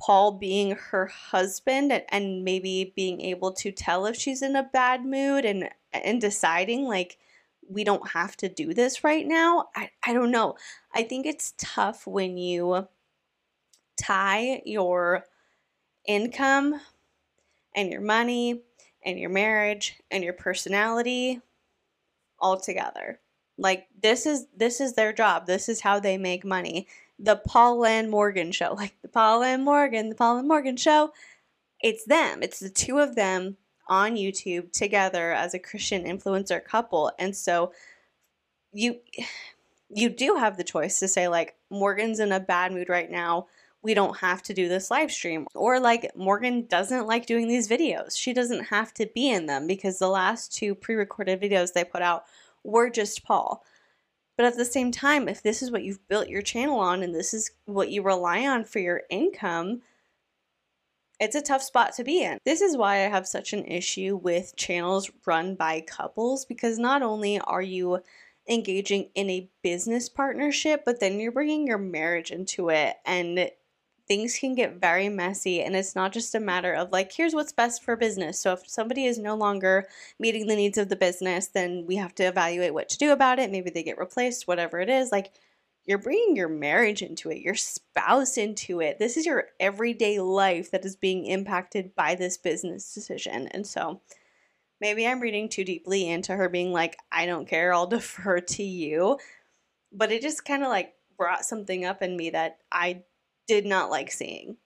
Paul 0.00 0.32
being 0.32 0.72
her 0.72 1.06
husband 1.06 1.92
and, 1.92 2.04
and 2.08 2.44
maybe 2.44 2.92
being 2.96 3.20
able 3.20 3.52
to 3.54 3.70
tell 3.70 4.06
if 4.06 4.16
she's 4.16 4.42
in 4.42 4.56
a 4.56 4.68
bad 4.72 5.04
mood 5.04 5.44
and 5.44 5.68
and 5.92 6.20
deciding 6.20 6.84
like 6.84 7.18
we 7.68 7.84
don't 7.84 8.10
have 8.10 8.36
to 8.38 8.48
do 8.48 8.74
this 8.74 9.04
right 9.04 9.26
now. 9.26 9.68
I, 9.76 9.90
I 10.04 10.12
don't 10.12 10.30
know. 10.30 10.56
I 10.94 11.04
think 11.04 11.26
it's 11.26 11.54
tough 11.58 12.06
when 12.06 12.36
you 12.36 12.88
tie 13.96 14.62
your 14.64 15.24
income 16.06 16.80
and 17.74 17.90
your 17.90 18.00
money 18.00 18.62
and 19.04 19.18
your 19.18 19.30
marriage 19.30 20.00
and 20.10 20.24
your 20.24 20.32
personality 20.32 21.40
all 22.38 22.58
together. 22.58 23.20
Like 23.58 23.88
this 24.00 24.26
is 24.26 24.46
this 24.56 24.80
is 24.80 24.94
their 24.94 25.12
job. 25.12 25.46
This 25.46 25.68
is 25.68 25.80
how 25.80 26.00
they 26.00 26.18
make 26.18 26.44
money. 26.44 26.86
The 27.18 27.36
Paul 27.36 27.84
and 27.84 28.10
Morgan 28.10 28.52
show, 28.52 28.74
like 28.76 28.94
the 29.02 29.08
Paul 29.08 29.42
and 29.42 29.64
Morgan, 29.64 30.08
the 30.08 30.14
Paul 30.14 30.38
and 30.38 30.48
Morgan 30.48 30.76
show, 30.76 31.12
it's 31.80 32.04
them. 32.04 32.42
It's 32.42 32.60
the 32.60 32.70
two 32.70 32.98
of 32.98 33.14
them 33.14 33.56
on 33.88 34.16
YouTube 34.16 34.72
together 34.72 35.32
as 35.32 35.54
a 35.54 35.58
Christian 35.58 36.04
influencer 36.04 36.64
couple. 36.64 37.12
And 37.18 37.36
so 37.36 37.72
you 38.72 39.00
you 39.94 40.08
do 40.08 40.36
have 40.36 40.56
the 40.56 40.64
choice 40.64 40.98
to 41.00 41.08
say 41.08 41.28
like 41.28 41.54
Morgan's 41.68 42.18
in 42.18 42.32
a 42.32 42.40
bad 42.40 42.72
mood 42.72 42.88
right 42.88 43.10
now. 43.10 43.46
We 43.82 43.94
don't 43.94 44.16
have 44.18 44.42
to 44.44 44.54
do 44.54 44.68
this 44.68 44.90
live 44.90 45.10
stream. 45.10 45.46
Or 45.54 45.80
like 45.80 46.16
Morgan 46.16 46.66
doesn't 46.66 47.06
like 47.06 47.26
doing 47.26 47.48
these 47.48 47.68
videos. 47.68 48.16
She 48.16 48.32
doesn't 48.32 48.66
have 48.66 48.94
to 48.94 49.06
be 49.14 49.28
in 49.28 49.46
them 49.46 49.66
because 49.66 49.98
the 49.98 50.08
last 50.08 50.54
two 50.54 50.74
pre-recorded 50.74 51.40
videos 51.40 51.72
they 51.72 51.84
put 51.84 52.00
out 52.00 52.24
were 52.64 52.90
just 52.90 53.24
Paul. 53.24 53.64
But 54.36 54.46
at 54.46 54.56
the 54.56 54.64
same 54.64 54.90
time, 54.90 55.28
if 55.28 55.42
this 55.42 55.62
is 55.62 55.70
what 55.70 55.84
you've 55.84 56.06
built 56.08 56.28
your 56.28 56.42
channel 56.42 56.80
on 56.80 57.02
and 57.02 57.14
this 57.14 57.34
is 57.34 57.50
what 57.66 57.90
you 57.90 58.02
rely 58.02 58.46
on 58.46 58.64
for 58.64 58.78
your 58.78 59.02
income, 59.10 59.82
it's 61.20 61.36
a 61.36 61.42
tough 61.42 61.62
spot 61.62 61.94
to 61.94 62.04
be 62.04 62.22
in. 62.22 62.38
This 62.44 62.60
is 62.60 62.76
why 62.76 62.94
I 62.94 63.08
have 63.08 63.28
such 63.28 63.52
an 63.52 63.64
issue 63.64 64.16
with 64.16 64.56
channels 64.56 65.10
run 65.26 65.54
by 65.54 65.82
couples 65.82 66.44
because 66.44 66.78
not 66.78 67.02
only 67.02 67.38
are 67.38 67.62
you 67.62 68.00
engaging 68.48 69.10
in 69.14 69.30
a 69.30 69.48
business 69.62 70.08
partnership, 70.08 70.82
but 70.84 70.98
then 70.98 71.20
you're 71.20 71.30
bringing 71.30 71.66
your 71.66 71.78
marriage 71.78 72.32
into 72.32 72.70
it 72.70 72.96
and 73.04 73.50
things 74.08 74.38
can 74.38 74.54
get 74.54 74.80
very 74.80 75.08
messy 75.08 75.62
and 75.62 75.76
it's 75.76 75.94
not 75.94 76.12
just 76.12 76.34
a 76.34 76.40
matter 76.40 76.72
of 76.72 76.90
like 76.92 77.12
here's 77.12 77.34
what's 77.34 77.52
best 77.52 77.82
for 77.82 77.96
business. 77.96 78.40
So 78.40 78.52
if 78.52 78.68
somebody 78.68 79.06
is 79.06 79.18
no 79.18 79.34
longer 79.36 79.86
meeting 80.18 80.46
the 80.46 80.56
needs 80.56 80.78
of 80.78 80.88
the 80.88 80.96
business 80.96 81.48
then 81.48 81.84
we 81.86 81.96
have 81.96 82.14
to 82.16 82.24
evaluate 82.24 82.74
what 82.74 82.88
to 82.90 82.98
do 82.98 83.12
about 83.12 83.38
it. 83.38 83.50
Maybe 83.50 83.70
they 83.70 83.82
get 83.82 83.98
replaced 83.98 84.48
whatever 84.48 84.80
it 84.80 84.88
is. 84.88 85.12
Like 85.12 85.32
you're 85.84 85.98
bringing 85.98 86.36
your 86.36 86.48
marriage 86.48 87.02
into 87.02 87.30
it 87.30 87.38
your 87.38 87.54
spouse 87.54 88.36
into 88.36 88.80
it. 88.80 88.98
This 88.98 89.16
is 89.16 89.26
your 89.26 89.46
everyday 89.60 90.18
life 90.18 90.70
that 90.72 90.84
is 90.84 90.96
being 90.96 91.26
impacted 91.26 91.94
by 91.94 92.14
this 92.14 92.36
business 92.36 92.92
decision. 92.92 93.48
And 93.48 93.66
so 93.66 94.00
maybe 94.80 95.06
i'm 95.06 95.20
reading 95.20 95.48
too 95.48 95.62
deeply 95.62 96.10
into 96.10 96.34
her 96.34 96.48
being 96.48 96.72
like 96.72 96.98
i 97.12 97.24
don't 97.24 97.46
care 97.46 97.72
i'll 97.72 97.86
defer 97.98 98.40
to 98.40 98.62
you. 98.62 99.18
But 99.92 100.10
it 100.10 100.22
just 100.22 100.44
kind 100.44 100.62
of 100.62 100.70
like 100.70 100.94
brought 101.16 101.44
something 101.44 101.84
up 101.84 102.02
in 102.02 102.16
me 102.16 102.30
that 102.30 102.58
i 102.72 103.02
did 103.46 103.66
not 103.66 103.90
like 103.90 104.10
seeing. 104.10 104.56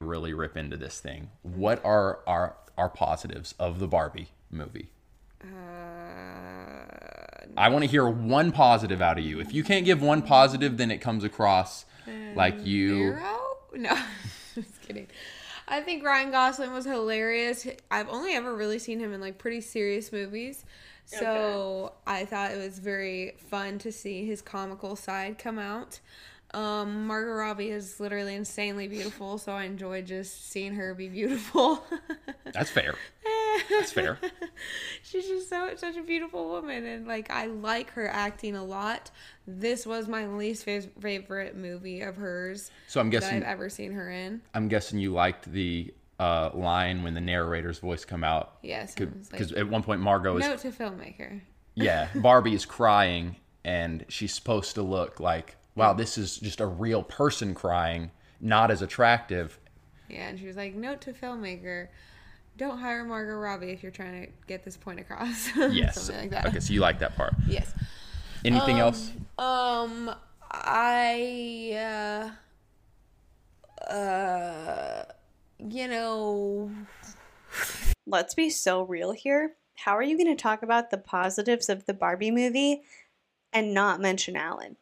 Really 0.00 0.34
rip 0.34 0.56
into 0.56 0.76
this 0.76 1.00
thing. 1.00 1.30
What 1.42 1.84
are 1.84 2.20
our 2.26 2.56
our 2.76 2.88
positives 2.88 3.54
of 3.58 3.78
the 3.78 3.86
Barbie 3.86 4.28
movie? 4.50 4.90
Uh, 5.42 5.46
I 7.56 7.68
want 7.68 7.84
to 7.84 7.90
hear 7.90 8.08
one 8.08 8.50
positive 8.52 9.00
out 9.00 9.18
of 9.18 9.24
you. 9.24 9.40
If 9.40 9.54
you 9.54 9.62
can't 9.62 9.84
give 9.84 10.02
one 10.02 10.22
positive, 10.22 10.76
then 10.76 10.90
it 10.90 10.98
comes 10.98 11.24
across 11.24 11.84
like 12.34 12.66
you. 12.66 13.12
Zero? 13.12 13.40
No, 13.74 13.96
just 14.54 14.82
kidding. 14.82 15.06
I 15.66 15.80
think 15.80 16.04
Ryan 16.04 16.30
Gosling 16.30 16.72
was 16.72 16.84
hilarious. 16.84 17.66
I've 17.90 18.08
only 18.08 18.34
ever 18.34 18.54
really 18.54 18.78
seen 18.78 19.00
him 19.00 19.12
in 19.12 19.20
like 19.20 19.38
pretty 19.38 19.60
serious 19.60 20.12
movies. 20.12 20.64
So 21.06 21.92
okay. 22.06 22.20
I 22.22 22.24
thought 22.24 22.52
it 22.52 22.58
was 22.58 22.78
very 22.78 23.36
fun 23.50 23.78
to 23.78 23.92
see 23.92 24.26
his 24.26 24.42
comical 24.42 24.96
side 24.96 25.38
come 25.38 25.58
out. 25.58 26.00
Um, 26.54 27.08
Margot 27.08 27.32
Robbie 27.32 27.70
is 27.70 27.98
literally 27.98 28.34
insanely 28.34 28.86
beautiful, 28.86 29.38
so 29.38 29.52
I 29.52 29.64
enjoy 29.64 30.02
just 30.02 30.52
seeing 30.52 30.74
her 30.76 30.94
be 30.94 31.08
beautiful. 31.08 31.84
That's 32.52 32.70
fair. 32.70 32.94
That's 33.68 33.90
fair. 33.90 34.18
She's 35.02 35.26
just 35.26 35.48
so 35.48 35.72
such 35.76 35.96
a 35.96 36.02
beautiful 36.02 36.48
woman, 36.48 36.86
and 36.86 37.08
like 37.08 37.30
I 37.30 37.46
like 37.46 37.90
her 37.90 38.08
acting 38.08 38.54
a 38.54 38.64
lot. 38.64 39.10
This 39.46 39.84
was 39.84 40.06
my 40.06 40.26
least 40.26 40.64
favorite 40.64 41.56
movie 41.56 42.02
of 42.02 42.16
hers. 42.16 42.70
So 42.86 43.00
I'm 43.00 43.10
guessing 43.10 43.38
I've 43.38 43.48
ever 43.48 43.68
seen 43.68 43.92
her 43.92 44.08
in. 44.10 44.40
I'm 44.54 44.68
guessing 44.68 45.00
you 45.00 45.12
liked 45.12 45.50
the 45.50 45.92
uh, 46.20 46.50
line 46.54 47.02
when 47.02 47.14
the 47.14 47.20
narrator's 47.20 47.80
voice 47.80 48.04
come 48.04 48.22
out. 48.22 48.58
Yes, 48.62 48.94
because 48.94 49.32
like, 49.32 49.58
at 49.58 49.68
one 49.68 49.82
point 49.82 50.00
Margot 50.00 50.36
is 50.36 50.44
note 50.44 50.58
to 50.60 50.70
filmmaker. 50.70 51.40
Yeah, 51.74 52.08
Barbie 52.14 52.54
is 52.54 52.64
crying, 52.64 53.36
and 53.64 54.04
she's 54.08 54.32
supposed 54.32 54.76
to 54.76 54.82
look 54.82 55.18
like 55.18 55.56
wow, 55.74 55.92
this 55.92 56.18
is 56.18 56.38
just 56.38 56.60
a 56.60 56.66
real 56.66 57.02
person 57.02 57.54
crying, 57.54 58.10
not 58.40 58.70
as 58.70 58.82
attractive. 58.82 59.58
Yeah, 60.08 60.28
and 60.28 60.38
she 60.38 60.46
was 60.46 60.56
like, 60.56 60.74
note 60.74 61.00
to 61.02 61.12
filmmaker. 61.12 61.88
Don't 62.56 62.78
hire 62.78 63.04
Margot 63.04 63.34
Robbie 63.34 63.70
if 63.70 63.82
you're 63.82 63.90
trying 63.90 64.26
to 64.26 64.32
get 64.46 64.64
this 64.64 64.76
point 64.76 65.00
across. 65.00 65.48
Yes. 65.56 66.02
Something 66.02 66.22
like 66.22 66.30
that. 66.30 66.46
Okay, 66.46 66.60
so 66.60 66.72
you 66.72 66.80
like 66.80 67.00
that 67.00 67.16
part. 67.16 67.34
Yes. 67.48 67.72
Anything 68.44 68.76
um, 68.76 68.80
else? 68.80 69.10
Um, 69.38 70.14
I, 70.50 72.30
uh, 73.82 73.90
uh, 73.90 75.04
you 75.58 75.88
know. 75.88 76.70
Let's 78.06 78.34
be 78.34 78.50
so 78.50 78.82
real 78.82 79.12
here. 79.12 79.54
How 79.76 79.96
are 79.96 80.02
you 80.02 80.16
going 80.16 80.34
to 80.34 80.40
talk 80.40 80.62
about 80.62 80.90
the 80.90 80.98
positives 80.98 81.68
of 81.68 81.86
the 81.86 81.94
Barbie 81.94 82.30
movie 82.30 82.82
and 83.52 83.74
not 83.74 84.00
mention 84.00 84.36
Alan? 84.36 84.76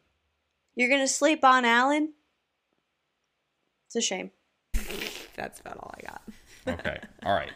You're 0.75 0.89
gonna 0.89 1.07
sleep 1.07 1.43
on 1.43 1.65
Alan? 1.65 2.13
It's 3.87 3.95
a 3.95 4.01
shame. 4.01 4.31
That's 5.35 5.59
about 5.59 5.77
all 5.77 5.93
I 5.97 6.01
got. 6.01 6.21
okay. 6.79 6.99
All 7.23 7.33
right. 7.33 7.51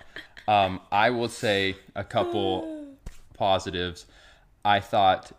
Um, 0.47 0.82
I 0.91 1.10
will 1.10 1.30
say 1.30 1.75
a 1.95 2.03
couple 2.03 2.95
positives. 3.34 4.06
I 4.63 4.80
thought 4.80 5.32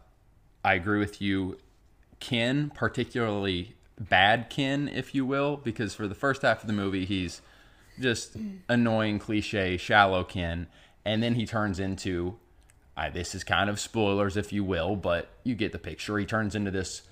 I 0.64 0.74
agree 0.74 0.98
with 0.98 1.20
you. 1.22 1.58
Ken, 2.20 2.70
particularly 2.74 3.76
bad 3.98 4.50
Ken, 4.50 4.88
if 4.88 5.14
you 5.14 5.24
will, 5.24 5.56
because 5.56 5.94
for 5.94 6.08
the 6.08 6.14
first 6.14 6.42
half 6.42 6.62
of 6.62 6.66
the 6.66 6.72
movie, 6.72 7.04
he's 7.04 7.40
just 8.00 8.36
annoying, 8.68 9.18
cliche, 9.18 9.76
shallow 9.76 10.24
Ken. 10.24 10.66
And 11.04 11.22
then 11.22 11.34
he 11.34 11.46
turns 11.46 11.78
into, 11.78 12.36
I, 12.96 13.10
this 13.10 13.34
is 13.34 13.44
kind 13.44 13.70
of 13.70 13.78
spoilers, 13.78 14.36
if 14.36 14.52
you 14.52 14.64
will, 14.64 14.96
but 14.96 15.30
you 15.44 15.54
get 15.54 15.72
the 15.72 15.78
picture. 15.78 16.18
He 16.18 16.26
turns 16.26 16.54
into 16.54 16.70
this 16.70 17.02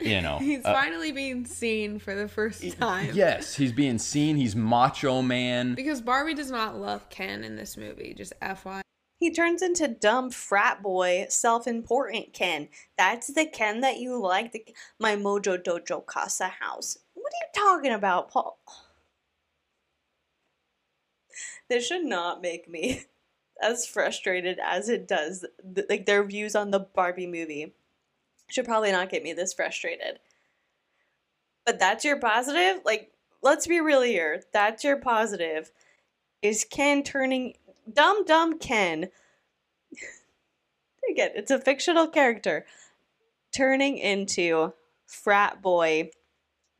you 0.00 0.20
know 0.20 0.38
he's 0.40 0.64
uh, 0.64 0.72
finally 0.72 1.12
being 1.12 1.44
seen 1.44 1.98
for 1.98 2.14
the 2.14 2.28
first 2.28 2.78
time. 2.78 3.10
yes 3.14 3.54
he's 3.54 3.72
being 3.72 3.98
seen. 3.98 4.36
He's 4.36 4.54
macho 4.54 5.22
man. 5.22 5.74
Because 5.74 6.00
barbie 6.00 6.34
does 6.34 6.50
not 6.50 6.76
love 6.76 7.08
ken 7.10 7.44
in 7.44 7.56
this 7.56 7.76
movie 7.76 8.14
just 8.14 8.32
fy 8.40 8.82
he 9.18 9.32
turns 9.32 9.62
into 9.62 9.88
dumb 9.88 10.30
frat 10.30 10.80
boy 10.80 11.26
self-important 11.28 12.32
ken. 12.32 12.68
That's 12.96 13.26
the 13.26 13.46
ken 13.46 13.80
that 13.80 13.98
you 13.98 14.20
like 14.20 14.52
the, 14.52 14.64
my 15.00 15.16
mojo 15.16 15.60
dojo 15.60 16.06
casa 16.06 16.46
house. 16.46 16.98
What 17.14 17.32
are 17.32 17.36
you 17.42 17.76
talking 17.76 17.92
about 17.92 18.30
paul? 18.30 18.60
This 21.68 21.86
should 21.86 22.04
not 22.04 22.40
make 22.40 22.68
me 22.68 23.02
as 23.62 23.86
frustrated 23.86 24.58
as 24.64 24.88
it 24.88 25.08
does 25.08 25.44
like 25.88 26.06
their 26.06 26.22
views 26.22 26.54
on 26.54 26.70
the 26.70 26.80
barbie 26.80 27.26
movie 27.26 27.74
should 28.48 28.64
probably 28.64 28.92
not 28.92 29.10
get 29.10 29.22
me 29.22 29.32
this 29.32 29.52
frustrated. 29.52 30.18
But 31.64 31.78
that's 31.78 32.04
your 32.04 32.18
positive? 32.18 32.82
Like, 32.84 33.12
let's 33.42 33.66
be 33.66 33.80
real 33.80 34.02
here. 34.02 34.42
That's 34.52 34.84
your 34.84 34.96
positive. 34.96 35.70
Is 36.42 36.64
Ken 36.64 37.02
turning 37.02 37.54
dumb 37.92 38.24
dumb 38.24 38.58
Ken? 38.58 39.10
Again, 41.10 41.30
it's 41.34 41.50
a 41.50 41.60
fictional 41.60 42.08
character. 42.08 42.66
turning 43.52 43.98
into 43.98 44.72
frat 45.06 45.62
boy 45.62 46.10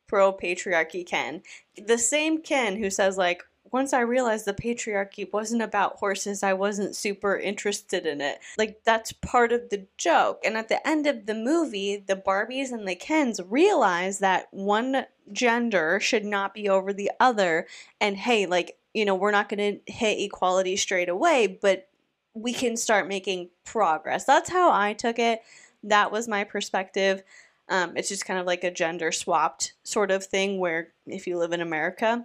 pro 0.06 0.32
patriarchy 0.32 1.06
Ken. 1.06 1.42
The 1.76 1.98
same 1.98 2.42
Ken 2.42 2.76
who 2.76 2.90
says, 2.90 3.16
like, 3.18 3.42
once 3.72 3.92
I 3.92 4.00
realized 4.00 4.44
the 4.44 4.54
patriarchy 4.54 5.30
wasn't 5.32 5.62
about 5.62 5.96
horses, 5.96 6.42
I 6.42 6.52
wasn't 6.52 6.96
super 6.96 7.36
interested 7.36 8.06
in 8.06 8.20
it. 8.20 8.38
Like, 8.56 8.80
that's 8.84 9.12
part 9.12 9.52
of 9.52 9.70
the 9.70 9.86
joke. 9.96 10.40
And 10.44 10.56
at 10.56 10.68
the 10.68 10.86
end 10.86 11.06
of 11.06 11.26
the 11.26 11.34
movie, 11.34 12.02
the 12.06 12.16
Barbies 12.16 12.72
and 12.72 12.86
the 12.86 12.94
Kens 12.94 13.40
realize 13.46 14.18
that 14.18 14.48
one 14.50 15.06
gender 15.32 16.00
should 16.00 16.24
not 16.24 16.54
be 16.54 16.68
over 16.68 16.92
the 16.92 17.10
other. 17.20 17.66
And 18.00 18.16
hey, 18.16 18.46
like, 18.46 18.78
you 18.94 19.04
know, 19.04 19.14
we're 19.14 19.30
not 19.30 19.48
going 19.48 19.80
to 19.84 19.92
hit 19.92 20.20
equality 20.20 20.76
straight 20.76 21.08
away, 21.08 21.58
but 21.60 21.88
we 22.34 22.52
can 22.52 22.76
start 22.76 23.08
making 23.08 23.50
progress. 23.64 24.24
That's 24.24 24.50
how 24.50 24.72
I 24.72 24.92
took 24.92 25.18
it. 25.18 25.42
That 25.82 26.10
was 26.10 26.28
my 26.28 26.44
perspective. 26.44 27.22
Um, 27.68 27.96
it's 27.96 28.08
just 28.08 28.24
kind 28.24 28.40
of 28.40 28.46
like 28.46 28.64
a 28.64 28.70
gender 28.70 29.12
swapped 29.12 29.74
sort 29.82 30.10
of 30.10 30.24
thing 30.24 30.58
where 30.58 30.88
if 31.06 31.26
you 31.26 31.36
live 31.38 31.52
in 31.52 31.60
America, 31.60 32.24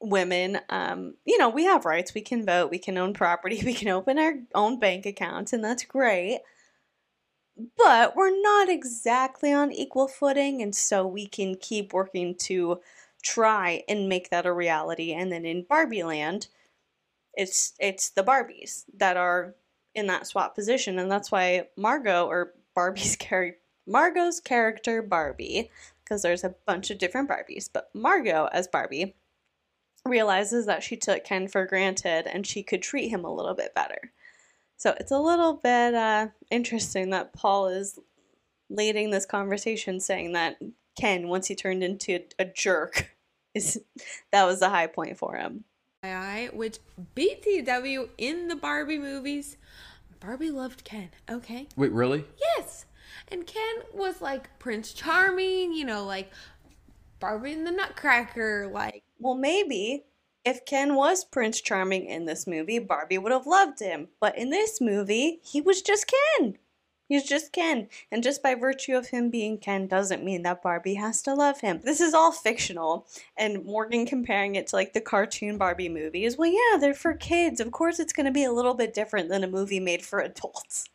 women, 0.00 0.60
um, 0.68 1.14
you 1.24 1.38
know, 1.38 1.48
we 1.48 1.64
have 1.64 1.84
rights. 1.84 2.14
We 2.14 2.20
can 2.20 2.44
vote, 2.44 2.70
we 2.70 2.78
can 2.78 2.98
own 2.98 3.14
property, 3.14 3.62
we 3.64 3.74
can 3.74 3.88
open 3.88 4.18
our 4.18 4.34
own 4.54 4.78
bank 4.78 5.06
accounts, 5.06 5.52
and 5.52 5.62
that's 5.62 5.84
great. 5.84 6.40
But 7.76 8.16
we're 8.16 8.40
not 8.40 8.68
exactly 8.68 9.52
on 9.52 9.72
equal 9.72 10.08
footing, 10.08 10.62
and 10.62 10.74
so 10.74 11.06
we 11.06 11.26
can 11.26 11.56
keep 11.56 11.92
working 11.92 12.34
to 12.40 12.80
try 13.22 13.84
and 13.88 14.08
make 14.08 14.30
that 14.30 14.46
a 14.46 14.52
reality. 14.52 15.12
And 15.12 15.30
then 15.30 15.44
in 15.44 15.66
Barbie 15.68 16.02
Land, 16.02 16.48
it's 17.34 17.74
it's 17.78 18.10
the 18.10 18.24
Barbies 18.24 18.84
that 18.94 19.16
are 19.16 19.54
in 19.94 20.06
that 20.06 20.26
swap 20.26 20.54
position, 20.54 20.98
and 20.98 21.10
that's 21.10 21.30
why 21.30 21.68
Margot 21.76 22.26
or 22.26 22.54
Barbie's 22.74 23.16
character 23.20 23.58
Margot's 23.86 24.40
character 24.40 25.02
Barbie, 25.02 25.70
because 26.04 26.22
there's 26.22 26.44
a 26.44 26.54
bunch 26.66 26.90
of 26.90 26.98
different 26.98 27.28
Barbies, 27.28 27.68
but 27.72 27.90
Margot 27.94 28.48
as 28.52 28.68
Barbie 28.68 29.16
realizes 30.06 30.66
that 30.66 30.82
she 30.82 30.96
took 30.96 31.24
Ken 31.24 31.48
for 31.48 31.66
granted 31.66 32.26
and 32.26 32.46
she 32.46 32.62
could 32.62 32.82
treat 32.82 33.08
him 33.08 33.24
a 33.24 33.34
little 33.34 33.54
bit 33.54 33.74
better. 33.74 34.12
So 34.76 34.94
it's 34.98 35.12
a 35.12 35.18
little 35.18 35.54
bit 35.54 35.94
uh, 35.94 36.28
interesting 36.50 37.10
that 37.10 37.32
Paul 37.32 37.68
is 37.68 37.98
leading 38.68 39.10
this 39.10 39.26
conversation 39.26 40.00
saying 40.00 40.32
that 40.32 40.56
Ken, 40.98 41.28
once 41.28 41.46
he 41.46 41.54
turned 41.54 41.84
into 41.84 42.20
a 42.38 42.44
jerk, 42.44 43.14
is 43.54 43.80
that 44.32 44.44
was 44.44 44.60
the 44.60 44.70
high 44.70 44.86
point 44.86 45.18
for 45.18 45.36
him. 45.36 45.64
Which 46.52 46.78
BTW 47.14 48.08
in 48.18 48.48
the 48.48 48.56
Barbie 48.56 48.98
movies, 48.98 49.56
Barbie 50.18 50.50
loved 50.50 50.82
Ken. 50.84 51.10
Okay. 51.30 51.68
Wait, 51.76 51.92
really? 51.92 52.24
Yes. 52.56 52.86
And 53.28 53.46
Ken 53.46 53.74
was 53.94 54.20
like 54.20 54.58
Prince 54.58 54.92
Charming, 54.92 55.72
you 55.72 55.84
know, 55.84 56.04
like 56.04 56.32
Barbie 57.20 57.52
and 57.52 57.66
the 57.66 57.70
Nutcracker, 57.70 58.68
like. 58.72 59.01
Well, 59.22 59.36
maybe 59.36 60.02
if 60.44 60.64
Ken 60.64 60.96
was 60.96 61.24
Prince 61.24 61.60
Charming 61.60 62.06
in 62.06 62.24
this 62.24 62.44
movie, 62.44 62.80
Barbie 62.80 63.18
would 63.18 63.30
have 63.30 63.46
loved 63.46 63.78
him. 63.78 64.08
But 64.20 64.36
in 64.36 64.50
this 64.50 64.80
movie, 64.80 65.38
he 65.44 65.60
was 65.60 65.80
just 65.80 66.10
Ken. 66.38 66.58
He's 67.08 67.22
just 67.22 67.52
Ken. 67.52 67.88
And 68.10 68.22
just 68.24 68.42
by 68.42 68.56
virtue 68.56 68.96
of 68.96 69.10
him 69.10 69.30
being 69.30 69.58
Ken 69.58 69.86
doesn't 69.86 70.24
mean 70.24 70.42
that 70.42 70.62
Barbie 70.62 70.94
has 70.94 71.22
to 71.22 71.34
love 71.34 71.60
him. 71.60 71.80
This 71.84 72.00
is 72.00 72.14
all 72.14 72.32
fictional. 72.32 73.06
And 73.36 73.64
Morgan 73.64 74.06
comparing 74.06 74.56
it 74.56 74.66
to 74.68 74.76
like 74.76 74.92
the 74.92 75.00
cartoon 75.00 75.56
Barbie 75.56 75.88
movies. 75.88 76.36
Well, 76.36 76.50
yeah, 76.50 76.78
they're 76.80 76.92
for 76.92 77.14
kids. 77.14 77.60
Of 77.60 77.70
course, 77.70 78.00
it's 78.00 78.12
going 78.12 78.26
to 78.26 78.32
be 78.32 78.44
a 78.44 78.52
little 78.52 78.74
bit 78.74 78.92
different 78.92 79.28
than 79.28 79.44
a 79.44 79.48
movie 79.48 79.78
made 79.78 80.04
for 80.04 80.18
adults. 80.18 80.88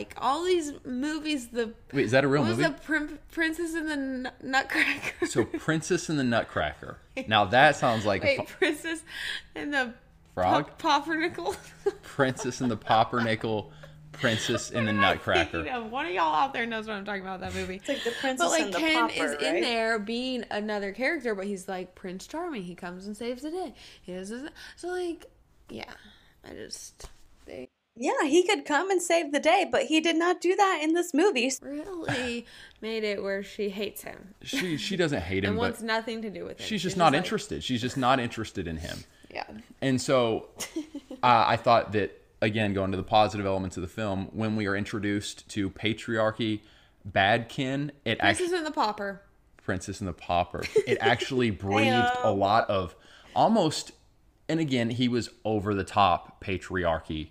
Like 0.00 0.14
all 0.16 0.44
these 0.44 0.72
movies, 0.86 1.48
the 1.48 1.74
Wait, 1.92 2.06
is 2.06 2.12
that 2.12 2.24
a 2.24 2.28
real 2.28 2.40
what 2.40 2.52
movie? 2.52 2.62
was 2.62 2.72
the 2.72 2.78
Prin- 2.78 3.18
Princess 3.32 3.74
and 3.74 3.86
the 3.86 3.96
Nut- 3.96 4.42
Nutcracker? 4.42 5.26
So 5.26 5.44
Princess 5.58 6.08
and 6.08 6.18
the 6.18 6.24
Nutcracker. 6.24 6.96
Now 7.28 7.44
that 7.44 7.76
sounds 7.76 8.06
like 8.06 8.24
a 8.24 8.36
fu- 8.38 8.44
Princess 8.44 9.02
and 9.54 9.74
the 9.74 9.92
frog. 10.34 10.68
Pop- 10.78 11.04
Poppernickel. 11.06 11.54
Princess 12.02 12.62
and 12.62 12.70
the 12.70 12.78
Poppernickel. 12.78 13.70
Princess 14.12 14.70
and 14.70 14.88
the 14.88 14.92
Nutcracker. 14.94 15.66
You 15.66 15.84
one 15.84 16.06
of 16.06 16.12
y'all 16.12 16.34
out 16.34 16.54
there 16.54 16.64
knows 16.64 16.86
what 16.86 16.94
I'm 16.94 17.04
talking 17.04 17.20
about 17.20 17.40
that 17.40 17.54
movie. 17.54 17.76
It's 17.76 17.88
like 17.88 18.02
the 18.02 18.10
princess 18.12 18.38
But 18.46 18.50
like 18.50 18.62
and 18.62 18.72
the 18.74 18.78
Ken 18.78 19.08
pauper, 19.08 19.24
is 19.24 19.32
in 19.42 19.60
there 19.60 19.98
being 19.98 20.44
another 20.50 20.92
character, 20.92 21.34
but 21.34 21.44
he's 21.46 21.68
like 21.68 21.94
Prince 21.94 22.26
Charming. 22.26 22.62
He 22.62 22.74
comes 22.74 23.06
and 23.06 23.14
saves 23.14 23.42
the 23.42 23.50
day. 23.50 23.74
He 24.00 24.14
does 24.14 24.30
this. 24.30 24.48
So 24.76 24.88
like, 24.88 25.26
yeah, 25.68 25.92
I 26.42 26.54
just 26.54 27.08
they 27.44 27.68
Yeah, 28.00 28.24
he 28.24 28.42
could 28.46 28.64
come 28.64 28.90
and 28.90 29.02
save 29.02 29.30
the 29.30 29.38
day, 29.38 29.68
but 29.70 29.82
he 29.84 30.00
did 30.00 30.16
not 30.16 30.40
do 30.40 30.56
that 30.56 30.80
in 30.82 30.94
this 30.94 31.12
movie. 31.12 31.52
really 31.62 32.46
made 32.80 33.04
it 33.04 33.22
where 33.22 33.42
she 33.42 33.68
hates 33.68 34.02
him 34.02 34.34
She 34.42 34.78
she 34.78 34.96
doesn't 34.96 35.20
hate 35.20 35.44
him, 35.44 35.50
and 35.50 35.58
wants 35.58 35.82
nothing 35.82 36.22
to 36.22 36.30
do 36.30 36.44
with 36.46 36.58
him. 36.58 36.66
she's 36.66 36.82
just 36.82 36.96
not 36.96 37.12
like- 37.12 37.18
interested. 37.22 37.62
She's 37.62 37.82
just 37.82 37.98
not 37.98 38.18
interested 38.18 38.66
in 38.66 38.78
him. 38.78 39.04
Yeah, 39.32 39.44
And 39.82 40.00
so 40.00 40.48
uh, 41.22 41.44
I 41.46 41.56
thought 41.56 41.92
that, 41.92 42.20
again, 42.40 42.72
going 42.72 42.90
to 42.90 42.96
the 42.96 43.04
positive 43.04 43.46
elements 43.46 43.76
of 43.76 43.82
the 43.82 43.88
film, 43.88 44.28
when 44.32 44.56
we 44.56 44.66
are 44.66 44.74
introduced 44.74 45.48
to 45.50 45.70
patriarchy, 45.70 46.62
bad 47.04 47.48
Ken, 47.48 47.92
it 48.04 48.16
this 48.16 48.24
actually, 48.24 48.46
isn't 48.46 48.64
the 48.64 48.72
popper. 48.72 49.22
Princess 49.62 50.00
and 50.00 50.08
the 50.08 50.12
Pauper, 50.14 50.64
it 50.86 50.98
actually 51.00 51.50
breathed 51.50 52.10
a 52.24 52.32
lot 52.32 52.68
of 52.68 52.96
almost, 53.36 53.92
and 54.48 54.58
again, 54.58 54.90
he 54.90 55.06
was 55.06 55.30
over 55.44 55.74
the 55.74 55.84
top 55.84 56.42
patriarchy. 56.42 57.28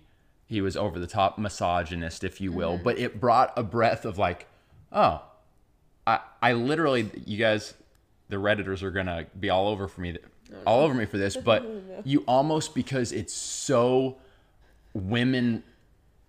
He 0.50 0.60
was 0.60 0.76
over 0.76 0.98
the 0.98 1.06
top 1.06 1.38
misogynist, 1.38 2.24
if 2.24 2.40
you 2.40 2.50
will, 2.50 2.76
but 2.76 2.98
it 2.98 3.20
brought 3.20 3.52
a 3.56 3.62
breath 3.62 4.04
of 4.04 4.18
like, 4.18 4.48
oh, 4.90 5.22
I, 6.08 6.18
I 6.42 6.54
literally, 6.54 7.08
you 7.24 7.38
guys, 7.38 7.74
the 8.30 8.36
redditors 8.36 8.82
are 8.82 8.90
gonna 8.90 9.26
be 9.38 9.48
all 9.48 9.68
over 9.68 9.86
for 9.86 10.00
me, 10.00 10.18
all 10.66 10.80
over 10.80 10.92
me 10.92 11.06
for 11.06 11.18
this. 11.18 11.36
But 11.44 11.64
you 12.04 12.24
almost 12.26 12.74
because 12.74 13.12
it's 13.12 13.32
so 13.32 14.16
women, 14.92 15.62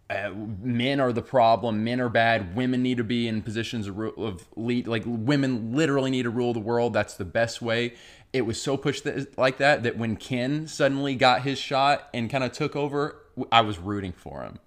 uh, 0.08 0.30
men 0.62 1.00
are 1.00 1.12
the 1.12 1.24
problem. 1.24 1.84
Men 1.84 2.00
are 2.00 2.10
bad. 2.10 2.56
Women 2.56 2.84
need 2.84 2.98
to 2.98 3.04
be 3.04 3.28
in 3.28 3.42
positions 3.42 3.88
of, 3.88 3.98
of 4.20 4.48
lead. 4.56 4.86
Like 4.86 5.02
women 5.08 5.76
literally 5.76 6.12
need 6.12 6.24
to 6.24 6.30
rule 6.30 6.54
the 6.54 6.60
world. 6.60 6.94
That's 6.94 7.16
the 7.16 7.26
best 7.26 7.60
way. 7.60 7.96
It 8.34 8.46
was 8.46 8.62
so 8.62 8.78
pushed 8.78 9.08
like 9.36 9.58
that 9.58 9.82
that 9.82 9.98
when 9.98 10.16
Ken 10.16 10.68
suddenly 10.68 11.16
got 11.16 11.42
his 11.42 11.58
shot 11.58 12.08
and 12.14 12.30
kind 12.30 12.44
of 12.44 12.52
took 12.52 12.76
over, 12.76 13.21
I 13.52 13.62
was 13.62 13.80
rooting 13.80 14.14
for 14.14 14.44
him. 14.44 14.60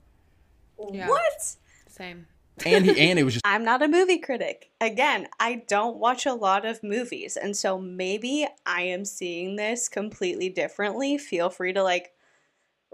Yeah. 0.93 1.09
What? 1.09 1.57
Same. 1.89 2.27
And 2.65 2.85
he 2.85 2.99
and 3.11 3.19
it 3.19 3.25
was 3.25 3.35
just 3.35 3.47
I'm 3.47 3.65
not 3.65 3.83
a 3.83 3.89
movie 3.89 4.19
critic. 4.19 4.71
Again, 4.81 5.29
I 5.41 5.63
don't 5.69 5.99
watch 5.99 6.27
a 6.27 6.35
lot 6.35 6.65
of 6.65 6.83
movies, 6.83 7.37
and 7.37 7.57
so 7.57 7.79
maybe 7.79 8.47
I 8.67 8.83
am 8.83 9.05
seeing 9.05 9.57
this 9.57 9.89
completely 9.89 10.49
differently. 10.49 11.19
Feel 11.19 11.51
free 11.51 11.73
to 11.73 11.83
like 11.83 12.13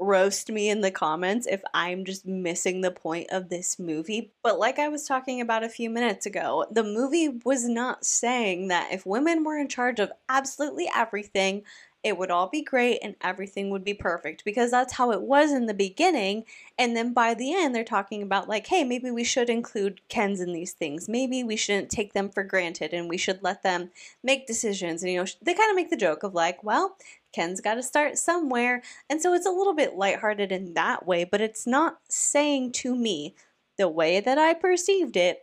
roast 0.00 0.50
me 0.50 0.70
in 0.70 0.80
the 0.80 0.90
comments 0.90 1.46
if 1.46 1.62
I'm 1.74 2.06
just 2.06 2.26
missing 2.26 2.80
the 2.80 2.90
point 2.90 3.28
of 3.30 3.50
this 3.50 3.78
movie. 3.78 4.32
But 4.42 4.58
like 4.58 4.78
I 4.78 4.88
was 4.88 5.06
talking 5.06 5.40
about 5.40 5.62
a 5.62 5.68
few 5.68 5.90
minutes 5.90 6.24
ago, 6.24 6.64
the 6.70 6.82
movie 6.82 7.28
was 7.44 7.68
not 7.68 8.04
saying 8.04 8.68
that 8.68 8.92
if 8.92 9.04
women 9.04 9.44
were 9.44 9.58
in 9.58 9.68
charge 9.68 10.00
of 10.00 10.10
absolutely 10.28 10.88
everything, 10.94 11.62
it 12.02 12.16
would 12.16 12.30
all 12.30 12.48
be 12.48 12.62
great 12.62 12.98
and 13.02 13.14
everything 13.20 13.68
would 13.68 13.84
be 13.84 13.92
perfect 13.92 14.42
because 14.44 14.70
that's 14.70 14.94
how 14.94 15.12
it 15.12 15.20
was 15.20 15.52
in 15.52 15.66
the 15.66 15.74
beginning. 15.74 16.44
And 16.78 16.96
then 16.96 17.12
by 17.12 17.34
the 17.34 17.52
end, 17.52 17.74
they're 17.74 17.84
talking 17.84 18.22
about, 18.22 18.48
like, 18.48 18.66
hey, 18.68 18.84
maybe 18.84 19.10
we 19.10 19.24
should 19.24 19.50
include 19.50 20.00
Kens 20.08 20.40
in 20.40 20.52
these 20.52 20.72
things. 20.72 21.08
Maybe 21.08 21.44
we 21.44 21.56
shouldn't 21.56 21.90
take 21.90 22.14
them 22.14 22.30
for 22.30 22.42
granted 22.42 22.94
and 22.94 23.08
we 23.08 23.18
should 23.18 23.42
let 23.42 23.62
them 23.62 23.90
make 24.22 24.46
decisions. 24.46 25.02
And, 25.02 25.12
you 25.12 25.18
know, 25.18 25.26
they 25.42 25.52
kind 25.52 25.70
of 25.70 25.76
make 25.76 25.90
the 25.90 25.96
joke 25.96 26.22
of, 26.22 26.32
like, 26.32 26.64
well, 26.64 26.96
Ken's 27.32 27.60
got 27.60 27.74
to 27.74 27.82
start 27.82 28.16
somewhere. 28.16 28.82
And 29.10 29.20
so 29.20 29.34
it's 29.34 29.46
a 29.46 29.50
little 29.50 29.74
bit 29.74 29.96
lighthearted 29.96 30.50
in 30.50 30.72
that 30.74 31.06
way, 31.06 31.24
but 31.24 31.42
it's 31.42 31.66
not 31.66 31.98
saying 32.08 32.72
to 32.72 32.96
me 32.96 33.34
the 33.76 33.88
way 33.88 34.20
that 34.20 34.38
I 34.38 34.54
perceived 34.54 35.16
it 35.16 35.42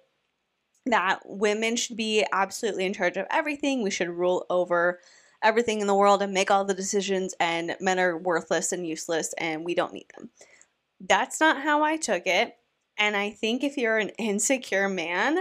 that 0.86 1.20
women 1.26 1.76
should 1.76 1.98
be 1.98 2.26
absolutely 2.32 2.86
in 2.86 2.93
charge 2.93 3.17
of 3.17 3.28
everything. 3.30 3.84
We 3.84 3.91
should 3.91 4.10
rule 4.10 4.46
over 4.50 5.00
everything 5.43 5.82
in 5.82 5.88
the 5.88 5.95
world 5.95 6.21
and 6.21 6.34
make 6.34 6.52
all 6.52 6.65
the 6.65 6.73
decisions, 6.73 7.34
and 7.39 7.76
men 7.80 8.00
are 8.00 8.17
worthless 8.17 8.71
and 8.71 8.88
useless 8.88 9.34
and 9.38 9.63
we 9.63 9.76
don't 9.76 9.93
need 9.93 10.08
them. 10.17 10.30
That's 11.00 11.39
not 11.39 11.62
how 11.62 11.84
I 11.84 11.97
took 11.97 12.26
it. 12.26 12.56
And 12.97 13.16
I 13.16 13.30
think 13.30 13.64
if 13.64 13.78
you're 13.78 13.99
an 13.99 14.09
insecure 14.18 14.89
man, 14.89 15.38